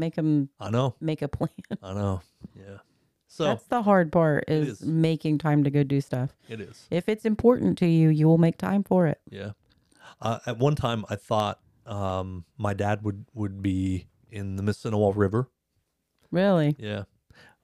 Make 0.00 0.14
them 0.14 0.48
I 0.58 0.70
know, 0.70 0.94
make 0.98 1.20
a 1.20 1.28
plan. 1.28 1.50
I 1.82 1.92
know. 1.92 2.22
Yeah. 2.56 2.78
So 3.28 3.44
That's 3.44 3.64
the 3.64 3.82
hard 3.82 4.10
part 4.10 4.44
is, 4.48 4.80
is. 4.80 4.82
making 4.82 5.38
time 5.38 5.62
to 5.64 5.70
go 5.70 5.82
do 5.84 6.00
stuff. 6.00 6.30
it 6.48 6.58
is. 6.60 6.86
If 6.90 7.06
it's 7.08 7.26
important 7.26 7.76
to 7.78 7.86
you, 7.86 8.08
you 8.08 8.26
will 8.26 8.38
make 8.38 8.56
time 8.56 8.82
for 8.82 9.06
it. 9.06 9.20
Yeah. 9.30 9.50
Uh, 10.20 10.38
at 10.46 10.58
one 10.58 10.74
time, 10.74 11.04
I 11.10 11.16
thought 11.16 11.60
um, 11.86 12.44
my 12.56 12.72
dad 12.72 13.04
would 13.04 13.26
would 13.34 13.62
be 13.62 14.06
in 14.30 14.56
the 14.56 14.62
Mississinewa 14.62 15.12
River. 15.14 15.48
Really? 16.30 16.74
Yeah. 16.78 17.04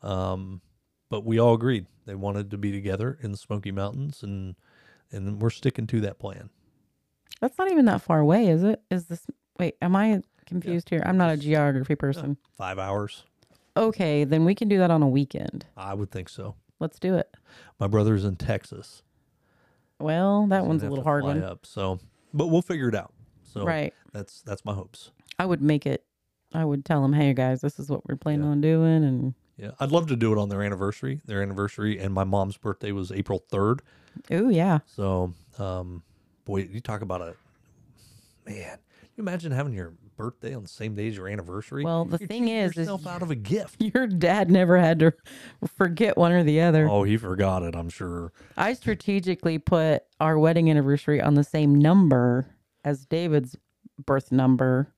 Um, 0.03 0.61
but 1.09 1.25
we 1.25 1.39
all 1.41 1.55
agreed 1.55 1.87
they 2.05 2.15
wanted 2.15 2.51
to 2.51 2.59
be 2.59 2.71
together 2.71 3.19
in 3.23 3.33
the 3.33 3.39
Smoky 3.39 3.73
Mountains, 3.73 4.23
and 4.23 4.57
and 5.11 5.41
we're 5.41 5.51
sticking 5.51 5.87
to 5.87 6.01
that 6.03 6.19
plan. 6.19 6.51
That's 7.41 7.57
not 7.59 7.71
even 7.71 7.87
that 7.87 8.03
far 8.03 8.21
away, 8.21 8.49
is 8.49 8.63
it? 8.63 8.83
Is 8.91 9.07
this 9.07 9.27
wait, 9.59 9.77
am 9.81 9.97
I 9.97 10.23
confused 10.47 10.89
here? 10.91 11.03
I'm 11.05 11.17
not 11.17 11.31
a 11.31 11.37
geography 11.37 11.95
person. 11.95 12.37
Five 12.57 12.79
hours, 12.79 13.25
Okay, 13.77 14.25
then 14.25 14.47
we 14.47 14.55
can 14.55 14.69
do 14.69 14.79
that 14.79 14.91
on 14.91 15.03
a 15.03 15.09
weekend. 15.09 15.67
I 15.77 15.93
would 15.93 16.11
think 16.11 16.31
so. 16.31 16.55
Let's 16.81 16.99
do 16.99 17.15
it. 17.17 17.37
My 17.79 17.87
brother's 17.87 18.25
in 18.25 18.37
Texas. 18.37 19.03
Well, 19.99 20.47
that 20.49 20.63
so 20.63 20.65
one's 20.69 20.83
a 20.83 20.89
little 20.89 21.05
hard 21.05 21.25
one. 21.25 21.43
Up, 21.43 21.67
so, 21.67 21.99
but 22.33 22.47
we'll 22.47 22.63
figure 22.63 22.89
it 22.89 22.95
out. 22.95 23.13
So 23.45 23.65
right. 23.65 23.93
that's 24.13 24.43
that's 24.43 24.65
my 24.65 24.73
hopes. 24.75 25.11
I 25.39 25.45
would 25.47 25.61
make 25.63 25.87
it. 25.87 26.05
I 26.55 26.65
would 26.65 26.85
tell 26.85 27.03
them, 27.03 27.13
hey 27.13 27.35
guys, 27.35 27.61
this 27.61 27.79
is 27.79 27.89
what 27.91 28.07
we're 28.09 28.17
planning 28.17 28.45
Yeah. 28.45 28.51
on 28.53 28.61
doing, 28.61 29.05
and 29.05 29.35
Yeah, 29.59 29.71
I'd 29.81 29.91
love 29.93 30.07
to 30.09 30.17
do 30.17 30.33
it 30.33 30.39
on 30.39 30.49
their 30.49 30.63
anniversary. 30.63 31.21
Their 31.27 31.43
anniversary 31.43 31.99
and 31.99 32.15
my 32.15 32.25
mom's 32.25 32.57
birthday 32.57 32.93
was 32.93 33.11
April 33.13 33.43
third. 33.51 33.83
oh 34.31 34.49
yeah, 34.49 34.79
So, 34.87 35.35
um, 35.59 36.03
boy, 36.47 36.69
you 36.71 36.81
talk 36.81 37.03
about 37.03 37.21
a 37.21 37.35
man. 38.47 38.79
You 39.17 39.23
imagine 39.23 39.53
having 39.53 39.73
your 39.75 39.93
birthday 40.17 40.55
on 40.55 40.63
the 40.63 40.69
same 40.69 40.95
day 40.95 41.09
as 41.09 41.17
your 41.17 41.29
anniversary. 41.29 41.85
Well, 41.85 42.05
the 42.05 42.19
You're 42.19 42.27
thing 42.29 42.49
is, 42.49 42.73
is 42.73 42.77
yourself 42.79 43.07
out 43.07 43.23
of 43.23 43.31
a 43.31 43.35
gift. 43.35 43.81
your 43.83 44.07
dad 44.07 44.51
never 44.51 44.79
had 44.79 44.99
to 45.01 45.13
forget 45.77 46.17
one 46.17 46.33
or 46.33 46.43
the 46.43 46.61
other. 46.61 46.89
Oh, 46.89 47.03
he 47.03 47.17
forgot 47.17 47.63
it. 47.63 47.75
I'm 47.77 47.89
sure. 47.91 48.33
I 48.57 48.73
strategically 48.75 49.59
put 49.59 50.03
our 50.21 50.39
wedding 50.39 50.71
anniversary 50.71 51.21
on 51.21 51.35
the 51.35 51.45
same 51.45 51.75
number 51.75 52.47
as 52.85 53.05
David's 53.07 53.57
birth 54.05 54.33
number. 54.33 54.93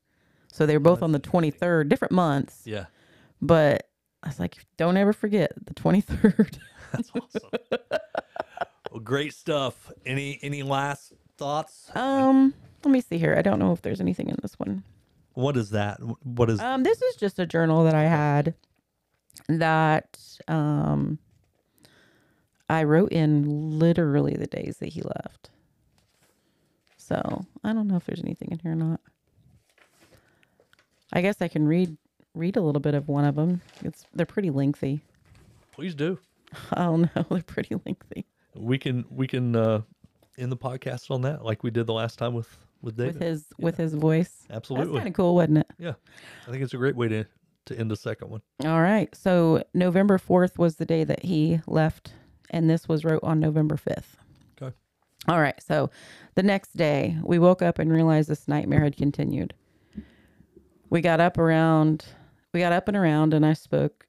So 0.52 0.66
they 0.66 0.74
were 0.74 0.80
both 0.80 1.02
on 1.02 1.12
the 1.12 1.20
23rd, 1.20 1.88
different 1.88 2.12
months. 2.12 2.62
Yeah, 2.64 2.86
But 3.40 3.88
I 4.22 4.28
was 4.28 4.40
like, 4.40 4.56
don't 4.76 4.96
ever 4.96 5.12
forget 5.12 5.52
the 5.64 5.74
23rd. 5.74 6.58
that's 6.92 7.10
awesome. 7.14 7.50
well, 8.90 9.00
great 9.00 9.34
stuff. 9.34 9.92
Any 10.06 10.38
any 10.42 10.62
last 10.62 11.12
thoughts? 11.36 11.90
um, 11.94 12.54
let 12.84 12.90
me 12.90 13.00
see 13.00 13.18
here. 13.18 13.34
I 13.36 13.42
don't 13.42 13.58
know 13.58 13.72
if 13.72 13.82
there's 13.82 14.00
anything 14.00 14.28
in 14.30 14.36
this 14.42 14.58
one. 14.58 14.82
What 15.38 15.56
is 15.56 15.70
that? 15.70 16.00
What 16.24 16.50
is? 16.50 16.58
Um, 16.58 16.82
this 16.82 17.00
is 17.00 17.14
just 17.14 17.38
a 17.38 17.46
journal 17.46 17.84
that 17.84 17.94
I 17.94 18.02
had 18.02 18.54
that 19.48 20.18
um 20.48 21.20
I 22.68 22.82
wrote 22.82 23.12
in 23.12 23.78
literally 23.78 24.34
the 24.34 24.48
days 24.48 24.78
that 24.78 24.88
he 24.88 25.00
left. 25.00 25.50
So 26.96 27.44
I 27.62 27.72
don't 27.72 27.86
know 27.86 27.94
if 27.94 28.04
there's 28.04 28.20
anything 28.20 28.48
in 28.50 28.58
here 28.58 28.72
or 28.72 28.74
not. 28.74 28.98
I 31.12 31.20
guess 31.22 31.40
I 31.40 31.46
can 31.46 31.68
read 31.68 31.96
read 32.34 32.56
a 32.56 32.60
little 32.60 32.80
bit 32.80 32.94
of 32.94 33.06
one 33.06 33.24
of 33.24 33.36
them. 33.36 33.62
It's 33.84 34.06
they're 34.12 34.26
pretty 34.26 34.50
lengthy. 34.50 35.02
please 35.70 35.94
do. 35.94 36.18
Oh 36.76 36.96
no, 36.96 37.08
they're 37.30 37.42
pretty 37.44 37.76
lengthy. 37.86 38.26
We 38.56 38.76
can 38.76 39.04
we 39.08 39.28
can 39.28 39.54
uh, 39.54 39.82
end 40.36 40.50
the 40.50 40.56
podcast 40.56 41.12
on 41.12 41.22
that, 41.22 41.44
like 41.44 41.62
we 41.62 41.70
did 41.70 41.86
the 41.86 41.92
last 41.94 42.18
time 42.18 42.34
with 42.34 42.58
with 42.82 42.96
David. 42.96 43.14
With 43.14 43.22
his 43.22 43.46
with 43.58 43.76
his 43.76 43.94
voice. 43.94 44.46
Absolutely. 44.50 44.92
That's 44.92 44.98
kind 44.98 45.08
of 45.08 45.14
cool, 45.14 45.34
wasn't 45.34 45.58
it? 45.58 45.66
Yeah, 45.78 45.94
I 46.46 46.50
think 46.50 46.62
it's 46.62 46.74
a 46.74 46.78
great 46.78 46.96
way 46.96 47.08
to 47.08 47.24
to 47.68 47.78
end 47.78 47.90
the 47.90 47.96
second 47.96 48.30
one. 48.30 48.42
All 48.64 48.80
right. 48.80 49.14
So 49.14 49.62
November 49.74 50.18
4th 50.18 50.58
was 50.58 50.76
the 50.76 50.86
day 50.86 51.04
that 51.04 51.22
he 51.22 51.60
left, 51.66 52.12
and 52.50 52.68
this 52.68 52.88
was 52.88 53.04
wrote 53.04 53.22
on 53.22 53.40
November 53.40 53.76
5th. 53.76 54.16
Okay. 54.60 54.74
All 55.28 55.40
right. 55.40 55.60
So 55.62 55.90
the 56.34 56.42
next 56.42 56.76
day, 56.76 57.16
we 57.22 57.38
woke 57.38 57.62
up 57.62 57.78
and 57.78 57.92
realized 57.92 58.28
this 58.28 58.48
nightmare 58.48 58.82
had 58.82 58.96
continued. 58.96 59.54
We 60.90 61.00
got 61.02 61.20
up 61.20 61.36
around, 61.36 62.06
we 62.52 62.60
got 62.60 62.72
up 62.72 62.88
and 62.88 62.96
around, 62.96 63.34
and 63.34 63.44
I 63.44 63.52
spoke 63.52 64.06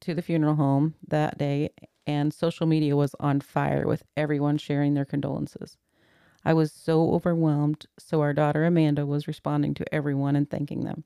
to 0.00 0.14
the 0.14 0.22
funeral 0.22 0.56
home 0.56 0.94
that 1.06 1.38
day, 1.38 1.70
and 2.06 2.34
social 2.34 2.66
media 2.66 2.96
was 2.96 3.14
on 3.20 3.40
fire 3.40 3.86
with 3.86 4.02
everyone 4.16 4.58
sharing 4.58 4.94
their 4.94 5.04
condolences. 5.04 5.76
I 6.44 6.54
was 6.54 6.72
so 6.72 7.12
overwhelmed, 7.12 7.86
so 7.98 8.20
our 8.20 8.32
daughter 8.32 8.64
Amanda 8.64 9.04
was 9.04 9.28
responding 9.28 9.74
to 9.74 9.94
everyone 9.94 10.36
and 10.36 10.48
thanking 10.48 10.84
them. 10.84 11.04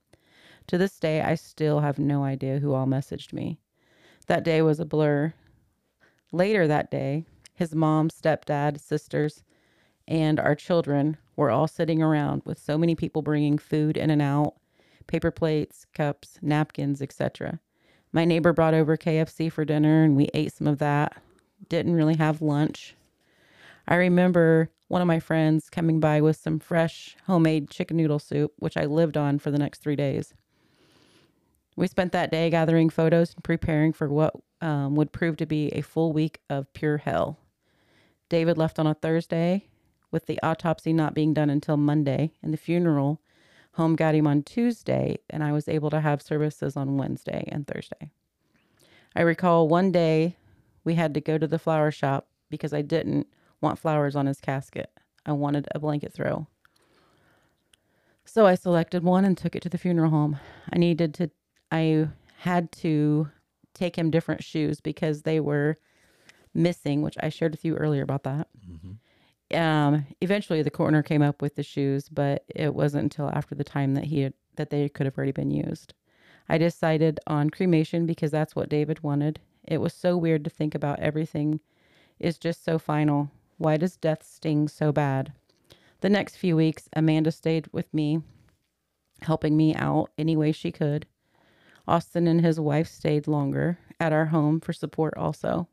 To 0.68 0.78
this 0.78 0.98
day, 0.98 1.20
I 1.20 1.34
still 1.34 1.80
have 1.80 1.98
no 1.98 2.22
idea 2.24 2.58
who 2.58 2.74
all 2.74 2.86
messaged 2.86 3.32
me. 3.32 3.58
That 4.26 4.44
day 4.44 4.62
was 4.62 4.78
a 4.78 4.84
blur. 4.84 5.34
Later 6.32 6.66
that 6.66 6.90
day, 6.90 7.24
his 7.54 7.74
mom, 7.74 8.08
stepdad, 8.08 8.80
sisters, 8.80 9.42
and 10.06 10.38
our 10.38 10.54
children 10.54 11.16
were 11.36 11.50
all 11.50 11.66
sitting 11.66 12.02
around 12.02 12.42
with 12.44 12.58
so 12.58 12.76
many 12.78 12.94
people 12.94 13.22
bringing 13.22 13.58
food 13.58 13.96
in 13.96 14.10
and 14.10 14.22
out 14.22 14.54
paper 15.06 15.30
plates, 15.30 15.86
cups, 15.92 16.38
napkins, 16.42 17.02
etc. 17.02 17.60
My 18.12 18.24
neighbor 18.24 18.52
brought 18.52 18.74
over 18.74 18.96
KFC 18.96 19.50
for 19.50 19.64
dinner 19.64 20.04
and 20.04 20.16
we 20.16 20.28
ate 20.32 20.52
some 20.52 20.66
of 20.66 20.78
that. 20.78 21.20
Didn't 21.68 21.94
really 21.94 22.16
have 22.16 22.42
lunch. 22.42 22.94
I 23.88 23.96
remember 23.96 24.70
one 24.92 25.00
of 25.00 25.08
my 25.08 25.18
friends 25.18 25.70
coming 25.70 26.00
by 26.00 26.20
with 26.20 26.36
some 26.36 26.58
fresh 26.58 27.16
homemade 27.26 27.70
chicken 27.70 27.96
noodle 27.96 28.18
soup, 28.18 28.52
which 28.58 28.76
I 28.76 28.84
lived 28.84 29.16
on 29.16 29.38
for 29.38 29.50
the 29.50 29.58
next 29.58 29.78
three 29.78 29.96
days. 29.96 30.34
We 31.76 31.86
spent 31.86 32.12
that 32.12 32.30
day 32.30 32.50
gathering 32.50 32.90
photos 32.90 33.32
and 33.32 33.42
preparing 33.42 33.94
for 33.94 34.10
what 34.10 34.34
um, 34.60 34.94
would 34.96 35.10
prove 35.10 35.38
to 35.38 35.46
be 35.46 35.70
a 35.70 35.80
full 35.80 36.12
week 36.12 36.40
of 36.50 36.70
pure 36.74 36.98
hell. 36.98 37.38
David 38.28 38.58
left 38.58 38.78
on 38.78 38.86
a 38.86 38.92
Thursday, 38.92 39.64
with 40.10 40.26
the 40.26 40.38
autopsy 40.42 40.92
not 40.92 41.14
being 41.14 41.32
done 41.32 41.48
until 41.48 41.78
Monday, 41.78 42.34
and 42.42 42.52
the 42.52 42.58
funeral 42.58 43.18
home 43.72 43.96
got 43.96 44.14
him 44.14 44.26
on 44.26 44.42
Tuesday, 44.42 45.16
and 45.30 45.42
I 45.42 45.52
was 45.52 45.68
able 45.68 45.88
to 45.88 46.02
have 46.02 46.20
services 46.20 46.76
on 46.76 46.98
Wednesday 46.98 47.48
and 47.50 47.66
Thursday. 47.66 48.10
I 49.16 49.22
recall 49.22 49.68
one 49.68 49.90
day 49.90 50.36
we 50.84 50.96
had 50.96 51.14
to 51.14 51.22
go 51.22 51.38
to 51.38 51.46
the 51.46 51.58
flower 51.58 51.90
shop 51.90 52.28
because 52.50 52.74
I 52.74 52.82
didn't 52.82 53.26
want 53.62 53.78
flowers 53.78 54.16
on 54.16 54.26
his 54.26 54.40
casket. 54.40 54.90
I 55.24 55.32
wanted 55.32 55.68
a 55.74 55.78
blanket 55.78 56.12
throw. 56.12 56.46
So 58.24 58.46
I 58.46 58.54
selected 58.54 59.02
one 59.04 59.24
and 59.24 59.36
took 59.36 59.56
it 59.56 59.62
to 59.62 59.68
the 59.68 59.78
funeral 59.78 60.10
home. 60.10 60.38
I 60.72 60.78
needed 60.78 61.14
to, 61.14 61.30
I 61.70 62.08
had 62.38 62.72
to 62.72 63.28
take 63.74 63.96
him 63.96 64.10
different 64.10 64.42
shoes 64.44 64.80
because 64.80 65.22
they 65.22 65.40
were 65.40 65.78
missing, 66.54 67.02
which 67.02 67.16
I 67.20 67.28
shared 67.28 67.52
with 67.52 67.64
you 67.64 67.76
earlier 67.76 68.02
about 68.02 68.24
that. 68.24 68.48
Um, 69.54 70.06
eventually, 70.20 70.62
the 70.62 70.70
coroner 70.70 71.02
came 71.02 71.22
up 71.22 71.42
with 71.42 71.56
the 71.56 71.62
shoes, 71.62 72.08
but 72.08 72.44
it 72.48 72.74
wasn't 72.74 73.04
until 73.04 73.28
after 73.30 73.54
the 73.54 73.64
time 73.64 73.94
that 73.94 74.04
he 74.04 74.20
had, 74.20 74.34
that 74.56 74.70
they 74.70 74.88
could 74.88 75.06
have 75.06 75.16
already 75.16 75.32
been 75.32 75.50
used. 75.50 75.94
I 76.48 76.58
decided 76.58 77.20
on 77.26 77.50
cremation 77.50 78.06
because 78.06 78.30
that's 78.30 78.56
what 78.56 78.68
David 78.68 79.02
wanted. 79.02 79.40
It 79.64 79.78
was 79.78 79.94
so 79.94 80.16
weird 80.16 80.44
to 80.44 80.50
think 80.50 80.74
about 80.74 81.00
everything 81.00 81.60
is 82.18 82.38
just 82.38 82.64
so 82.64 82.78
final. 82.78 83.30
Why 83.62 83.76
does 83.76 83.96
death 83.96 84.24
sting 84.24 84.66
so 84.66 84.90
bad? 84.90 85.34
The 86.00 86.08
next 86.08 86.34
few 86.34 86.56
weeks, 86.56 86.88
Amanda 86.96 87.30
stayed 87.30 87.68
with 87.70 87.94
me, 87.94 88.20
helping 89.20 89.56
me 89.56 89.72
out 89.76 90.10
any 90.18 90.36
way 90.36 90.50
she 90.50 90.72
could. 90.72 91.06
Austin 91.86 92.26
and 92.26 92.40
his 92.40 92.58
wife 92.58 92.88
stayed 92.88 93.28
longer 93.28 93.78
at 94.00 94.12
our 94.12 94.26
home 94.26 94.58
for 94.58 94.72
support 94.72 95.14
also. 95.16 95.68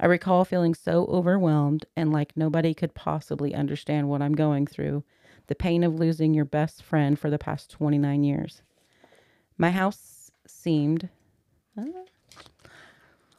I 0.00 0.06
recall 0.06 0.44
feeling 0.44 0.74
so 0.74 1.04
overwhelmed 1.04 1.86
and 1.94 2.12
like 2.12 2.36
nobody 2.36 2.74
could 2.74 2.92
possibly 2.92 3.54
understand 3.54 4.08
what 4.08 4.20
I'm 4.20 4.34
going 4.34 4.66
through 4.66 5.04
the 5.46 5.54
pain 5.54 5.84
of 5.84 5.94
losing 5.94 6.34
your 6.34 6.44
best 6.44 6.82
friend 6.82 7.16
for 7.16 7.30
the 7.30 7.38
past 7.38 7.70
29 7.70 8.24
years. 8.24 8.62
My 9.56 9.70
house 9.70 10.32
seemed 10.44 11.08
uh, 11.78 11.84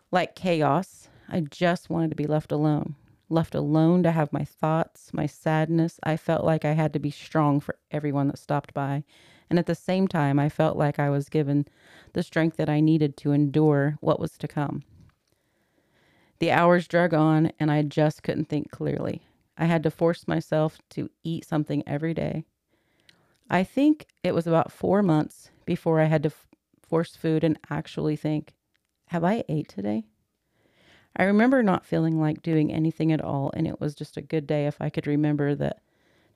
like 0.10 0.36
chaos. 0.36 1.10
I 1.28 1.42
just 1.42 1.90
wanted 1.90 2.12
to 2.12 2.16
be 2.16 2.28
left 2.28 2.54
alone. 2.54 2.96
Left 3.30 3.56
alone 3.56 4.04
to 4.04 4.12
have 4.12 4.32
my 4.32 4.46
thoughts, 4.46 5.14
my 5.14 5.26
sadness. 5.26 6.00
I 6.04 6.16
felt 6.16 6.46
like 6.46 6.64
I 6.64 6.72
had 6.74 6.94
to 6.94 7.00
be 7.00 7.12
strong 7.12 7.60
for 7.60 7.78
everyone 7.92 8.28
that 8.28 8.40
stopped 8.40 8.74
by. 8.74 9.04
And 9.50 9.60
at 9.60 9.66
the 9.66 9.76
same 9.76 10.08
time, 10.08 10.40
I 10.40 10.50
felt 10.50 10.78
like 10.78 11.00
I 11.00 11.10
was 11.10 11.30
given 11.30 11.68
the 12.14 12.24
strength 12.24 12.58
that 12.58 12.70
I 12.70 12.80
needed 12.80 13.18
to 13.18 13.32
endure 13.34 13.98
what 14.00 14.20
was 14.20 14.38
to 14.38 14.48
come. 14.48 14.84
The 16.40 16.52
hours 16.52 16.88
drug 16.88 17.14
on, 17.14 17.52
and 17.60 17.72
I 17.72 17.82
just 17.82 18.24
couldn't 18.24 18.46
think 18.48 18.72
clearly. 18.72 19.24
I 19.58 19.66
had 19.66 19.84
to 19.84 19.92
force 19.92 20.28
myself 20.28 20.80
to 20.92 21.10
eat 21.24 21.46
something 21.46 21.84
every 21.88 22.14
day. 22.14 22.46
I 23.50 23.64
think 23.64 24.08
it 24.24 24.36
was 24.36 24.46
about 24.46 24.72
four 24.72 25.02
months 25.02 25.50
before 25.66 26.00
I 26.00 26.06
had 26.06 26.24
to 26.24 26.28
f- 26.28 26.48
force 26.82 27.16
food 27.16 27.44
and 27.44 27.58
actually 27.70 28.16
think, 28.16 28.54
Have 29.08 29.24
I 29.24 29.44
ate 29.50 29.70
today? 29.70 30.06
I 31.18 31.24
remember 31.24 31.64
not 31.64 31.86
feeling 31.86 32.22
like 32.22 32.44
doing 32.44 32.72
anything 32.72 33.12
at 33.12 33.22
all, 33.22 33.52
and 33.56 33.68
it 33.68 33.82
was 33.82 33.96
just 33.96 34.18
a 34.18 34.22
good 34.22 34.46
day 34.46 34.68
if 34.68 34.78
I 34.80 34.90
could 34.90 35.08
remember 35.08 35.56
that 35.56 35.82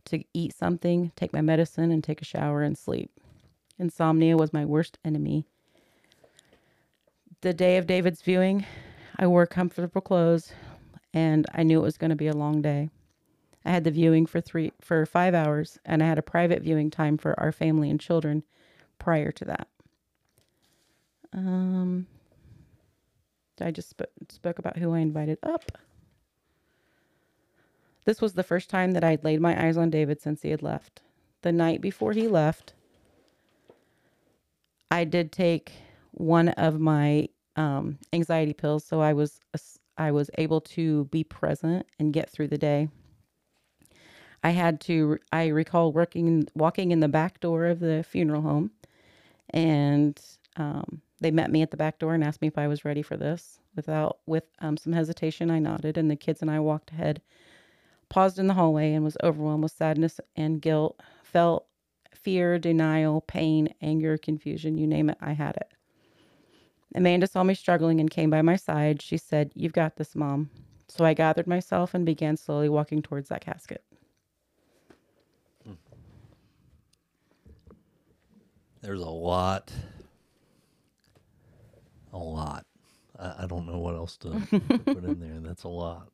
to 0.06 0.24
eat 0.34 0.56
something, 0.56 1.12
take 1.16 1.32
my 1.32 1.42
medicine, 1.42 1.92
and 1.92 2.04
take 2.04 2.22
a 2.22 2.26
shower 2.26 2.64
and 2.64 2.76
sleep. 2.76 3.12
Insomnia 3.78 4.36
was 4.36 4.52
my 4.52 4.66
worst 4.66 4.98
enemy. 5.06 5.46
The 7.42 7.54
day 7.54 7.78
of 7.78 7.88
David's 7.88 8.22
viewing, 8.22 8.66
I 9.18 9.28
wore 9.28 9.46
comfortable 9.46 10.02
clothes 10.02 10.52
and 11.14 11.46
I 11.54 11.64
knew 11.64 11.80
it 11.80 11.84
was 11.84 11.98
going 11.98 12.10
to 12.10 12.16
be 12.16 12.28
a 12.28 12.36
long 12.36 12.62
day. 12.62 12.90
I 13.66 13.72
had 13.72 13.84
the 13.84 13.92
viewing 13.92 14.26
for 14.26 14.42
three 14.42 14.72
for 14.82 15.06
five 15.06 15.36
hours, 15.36 15.78
and 15.86 16.02
I 16.02 16.08
had 16.08 16.18
a 16.18 16.24
private 16.24 16.64
viewing 16.64 16.90
time 16.90 17.18
for 17.18 17.40
our 17.40 17.52
family 17.52 17.90
and 17.90 18.00
children 18.00 18.44
prior 18.98 19.32
to 19.32 19.46
that. 19.46 19.68
Um, 21.34 22.08
I 23.62 23.72
just 23.72 23.90
sp- 23.94 24.12
spoke 24.30 24.60
about 24.60 24.78
who 24.78 24.94
I 24.94 25.00
invited 25.00 25.38
up. 25.44 25.72
This 28.06 28.22
was 28.22 28.34
the 28.34 28.44
first 28.44 28.70
time 28.70 28.92
that 28.92 29.04
I'd 29.04 29.24
laid 29.24 29.42
my 29.42 29.68
eyes 29.68 29.78
on 29.78 29.90
David 29.90 30.22
since 30.22 30.42
he 30.42 30.50
had 30.50 30.64
left. 30.64 31.02
The 31.44 31.52
night 31.52 31.82
before 31.82 32.14
he 32.14 32.28
left, 32.28 32.74
I 34.90 35.04
did 35.04 35.32
take 35.32 35.72
one 36.12 36.50
of 36.50 36.80
my 36.80 37.30
um, 37.56 38.00
anxiety 38.14 38.54
pills, 38.54 38.84
so 38.84 39.02
I 39.02 39.14
was 39.14 39.40
I 39.98 40.12
was 40.12 40.30
able 40.38 40.62
to 40.62 41.06
be 41.06 41.24
present 41.24 41.86
and 42.00 42.14
get 42.14 42.30
through 42.30 42.48
the 42.48 42.58
day. 42.58 42.90
I 44.44 44.52
had 44.52 44.82
to. 44.82 45.20
I 45.32 45.48
recall 45.48 45.92
working, 45.92 46.48
walking 46.56 46.92
in 46.92 47.00
the 47.00 47.08
back 47.08 47.40
door 47.40 47.68
of 47.68 47.80
the 47.80 48.04
funeral 48.04 48.42
home, 48.42 48.72
and 49.52 50.20
um, 50.58 51.02
they 51.22 51.32
met 51.32 51.52
me 51.52 51.62
at 51.62 51.72
the 51.72 51.78
back 51.78 52.00
door 52.00 52.14
and 52.14 52.24
asked 52.24 52.42
me 52.42 52.48
if 52.48 52.58
I 52.58 52.68
was 52.68 52.84
ready 52.84 53.02
for 53.02 53.16
this. 53.16 53.60
Without 53.76 54.20
with 54.26 54.44
um, 54.60 54.76
some 54.76 54.92
hesitation, 54.92 55.50
I 55.50 55.60
nodded, 55.60 55.98
and 55.98 56.12
the 56.12 56.16
kids 56.16 56.42
and 56.42 56.52
I 56.52 56.60
walked 56.60 56.92
ahead. 56.92 57.22
Paused 58.10 58.40
in 58.40 58.48
the 58.48 58.56
hallway 58.56 58.92
and 58.94 59.06
was 59.06 59.16
overwhelmed 59.24 59.64
with 59.64 59.72
sadness 59.72 60.20
and 60.36 60.62
guilt. 60.62 61.00
Felt 61.24 61.68
fear, 62.14 62.60
denial, 62.60 63.22
pain, 63.22 63.74
anger, 63.82 64.18
confusion 64.18 64.78
you 64.78 64.86
name 64.86 65.10
it, 65.10 65.18
I 65.22 65.34
had 65.34 65.56
it. 65.56 65.72
Amanda 66.94 67.28
saw 67.28 67.44
me 67.44 67.54
struggling 67.54 68.02
and 68.02 68.12
came 68.12 68.30
by 68.30 68.42
my 68.42 68.58
side. 68.58 69.02
She 69.02 69.18
said, 69.18 69.52
You've 69.56 69.74
got 69.74 69.96
this, 69.96 70.16
Mom. 70.16 70.50
So 70.90 71.06
I 71.06 71.14
gathered 71.14 71.48
myself 71.48 71.94
and 71.94 72.06
began 72.06 72.36
slowly 72.36 72.68
walking 72.68 73.02
towards 73.02 73.30
that 73.30 73.46
casket. 73.46 73.84
There's 78.82 79.02
a 79.02 79.10
lot, 79.10 79.72
a 82.14 82.18
lot. 82.18 82.66
I, 83.18 83.44
I 83.44 83.46
don't 83.48 83.66
know 83.66 83.80
what 83.80 83.96
else 83.96 84.18
to, 84.18 84.30
to 84.32 84.60
put 84.86 85.04
in 85.04 85.20
there. 85.20 85.40
That's 85.40 85.64
a 85.64 85.70
lot. 85.70 86.10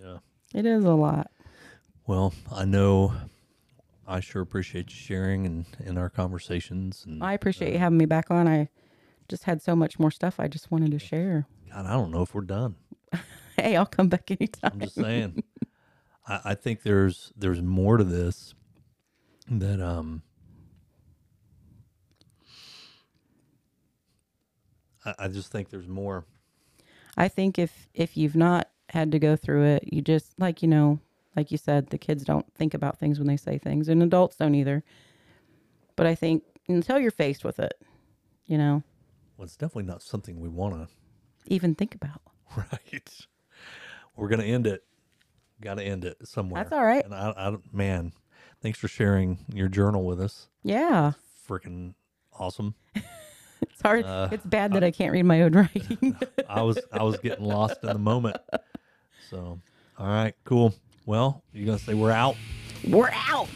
Yeah. 0.00 0.18
It 0.54 0.66
is 0.66 0.84
a 0.84 0.92
lot. 0.92 1.30
Well, 2.06 2.32
I 2.52 2.64
know. 2.64 3.12
I 4.06 4.18
sure 4.20 4.42
appreciate 4.42 4.90
you 4.90 4.96
sharing 4.96 5.46
and 5.46 5.66
in 5.84 5.96
our 5.96 6.10
conversations. 6.10 7.04
And 7.06 7.22
I 7.22 7.32
appreciate 7.34 7.72
you 7.72 7.78
having 7.78 7.98
me 7.98 8.06
back 8.06 8.30
on. 8.30 8.48
I 8.48 8.68
just 9.28 9.44
had 9.44 9.62
so 9.62 9.76
much 9.76 10.00
more 10.00 10.10
stuff 10.10 10.40
I 10.40 10.48
just 10.48 10.70
wanted 10.72 10.90
to 10.90 10.98
share. 10.98 11.46
God, 11.72 11.86
I 11.86 11.92
don't 11.92 12.10
know 12.10 12.22
if 12.22 12.34
we're 12.34 12.42
done. 12.42 12.76
Hey, 13.56 13.76
I'll 13.76 13.84
come 13.84 14.08
back 14.08 14.30
anytime. 14.30 14.70
I'm 14.72 14.80
just 14.80 14.94
saying. 14.94 15.42
I, 16.26 16.40
I 16.46 16.54
think 16.54 16.82
there's 16.82 17.30
there's 17.36 17.60
more 17.60 17.98
to 17.98 18.04
this 18.04 18.54
that 19.50 19.82
um 19.82 20.22
I, 25.04 25.14
I 25.20 25.28
just 25.28 25.50
think 25.52 25.70
there's 25.70 25.88
more. 25.88 26.24
I 27.16 27.28
think 27.28 27.58
if 27.58 27.88
if 27.94 28.16
you've 28.16 28.36
not 28.36 28.68
had 28.88 29.12
to 29.12 29.18
go 29.18 29.36
through 29.36 29.64
it, 29.64 29.92
you 29.92 30.02
just 30.02 30.38
like 30.38 30.62
you 30.62 30.68
know, 30.68 30.98
like 31.36 31.50
you 31.50 31.58
said, 31.58 31.88
the 31.88 31.98
kids 31.98 32.24
don't 32.24 32.46
think 32.54 32.74
about 32.74 32.98
things 32.98 33.18
when 33.18 33.28
they 33.28 33.36
say 33.36 33.58
things, 33.58 33.88
and 33.88 34.02
adults 34.02 34.36
don't 34.36 34.54
either. 34.54 34.82
But 35.96 36.06
I 36.06 36.14
think 36.14 36.44
until 36.68 36.98
you're 36.98 37.10
faced 37.10 37.44
with 37.44 37.58
it, 37.58 37.74
you 38.46 38.56
know, 38.56 38.82
Well, 39.36 39.44
it's 39.44 39.56
definitely 39.56 39.84
not 39.84 40.02
something 40.02 40.40
we 40.40 40.48
want 40.48 40.74
to 40.74 40.88
even 41.46 41.74
think 41.74 41.94
about. 41.94 42.20
Right. 42.56 43.26
We're 44.16 44.28
gonna 44.28 44.42
end 44.42 44.66
it. 44.66 44.82
Got 45.60 45.74
to 45.74 45.84
end 45.84 46.04
it 46.04 46.16
somewhere. 46.26 46.62
That's 46.62 46.72
all 46.72 46.84
right. 46.84 47.04
And 47.04 47.14
I, 47.14 47.32
I, 47.36 47.56
man, 47.72 48.12
thanks 48.60 48.78
for 48.78 48.88
sharing 48.88 49.44
your 49.52 49.68
journal 49.68 50.04
with 50.04 50.20
us. 50.20 50.48
Yeah, 50.64 51.12
Freaking 51.48 51.94
awesome. 52.32 52.74
it's 53.70 53.82
hard. 53.82 54.04
Uh, 54.04 54.28
it's 54.32 54.44
bad 54.44 54.72
that 54.72 54.84
I 54.84 54.90
can't 54.90 55.12
read 55.12 55.24
my 55.24 55.42
own 55.42 55.52
writing. 55.54 56.16
I 56.48 56.62
was 56.62 56.78
I 56.92 57.02
was 57.02 57.18
getting 57.18 57.44
lost 57.44 57.78
in 57.82 57.88
the 57.88 57.98
moment. 57.98 58.36
So, 59.28 59.60
all 59.98 60.06
right, 60.06 60.34
cool. 60.44 60.74
Well, 61.06 61.42
you 61.52 61.66
gonna 61.66 61.78
say 61.78 61.94
we're 61.94 62.10
out? 62.10 62.36
We're 62.88 63.10
out. 63.28 63.48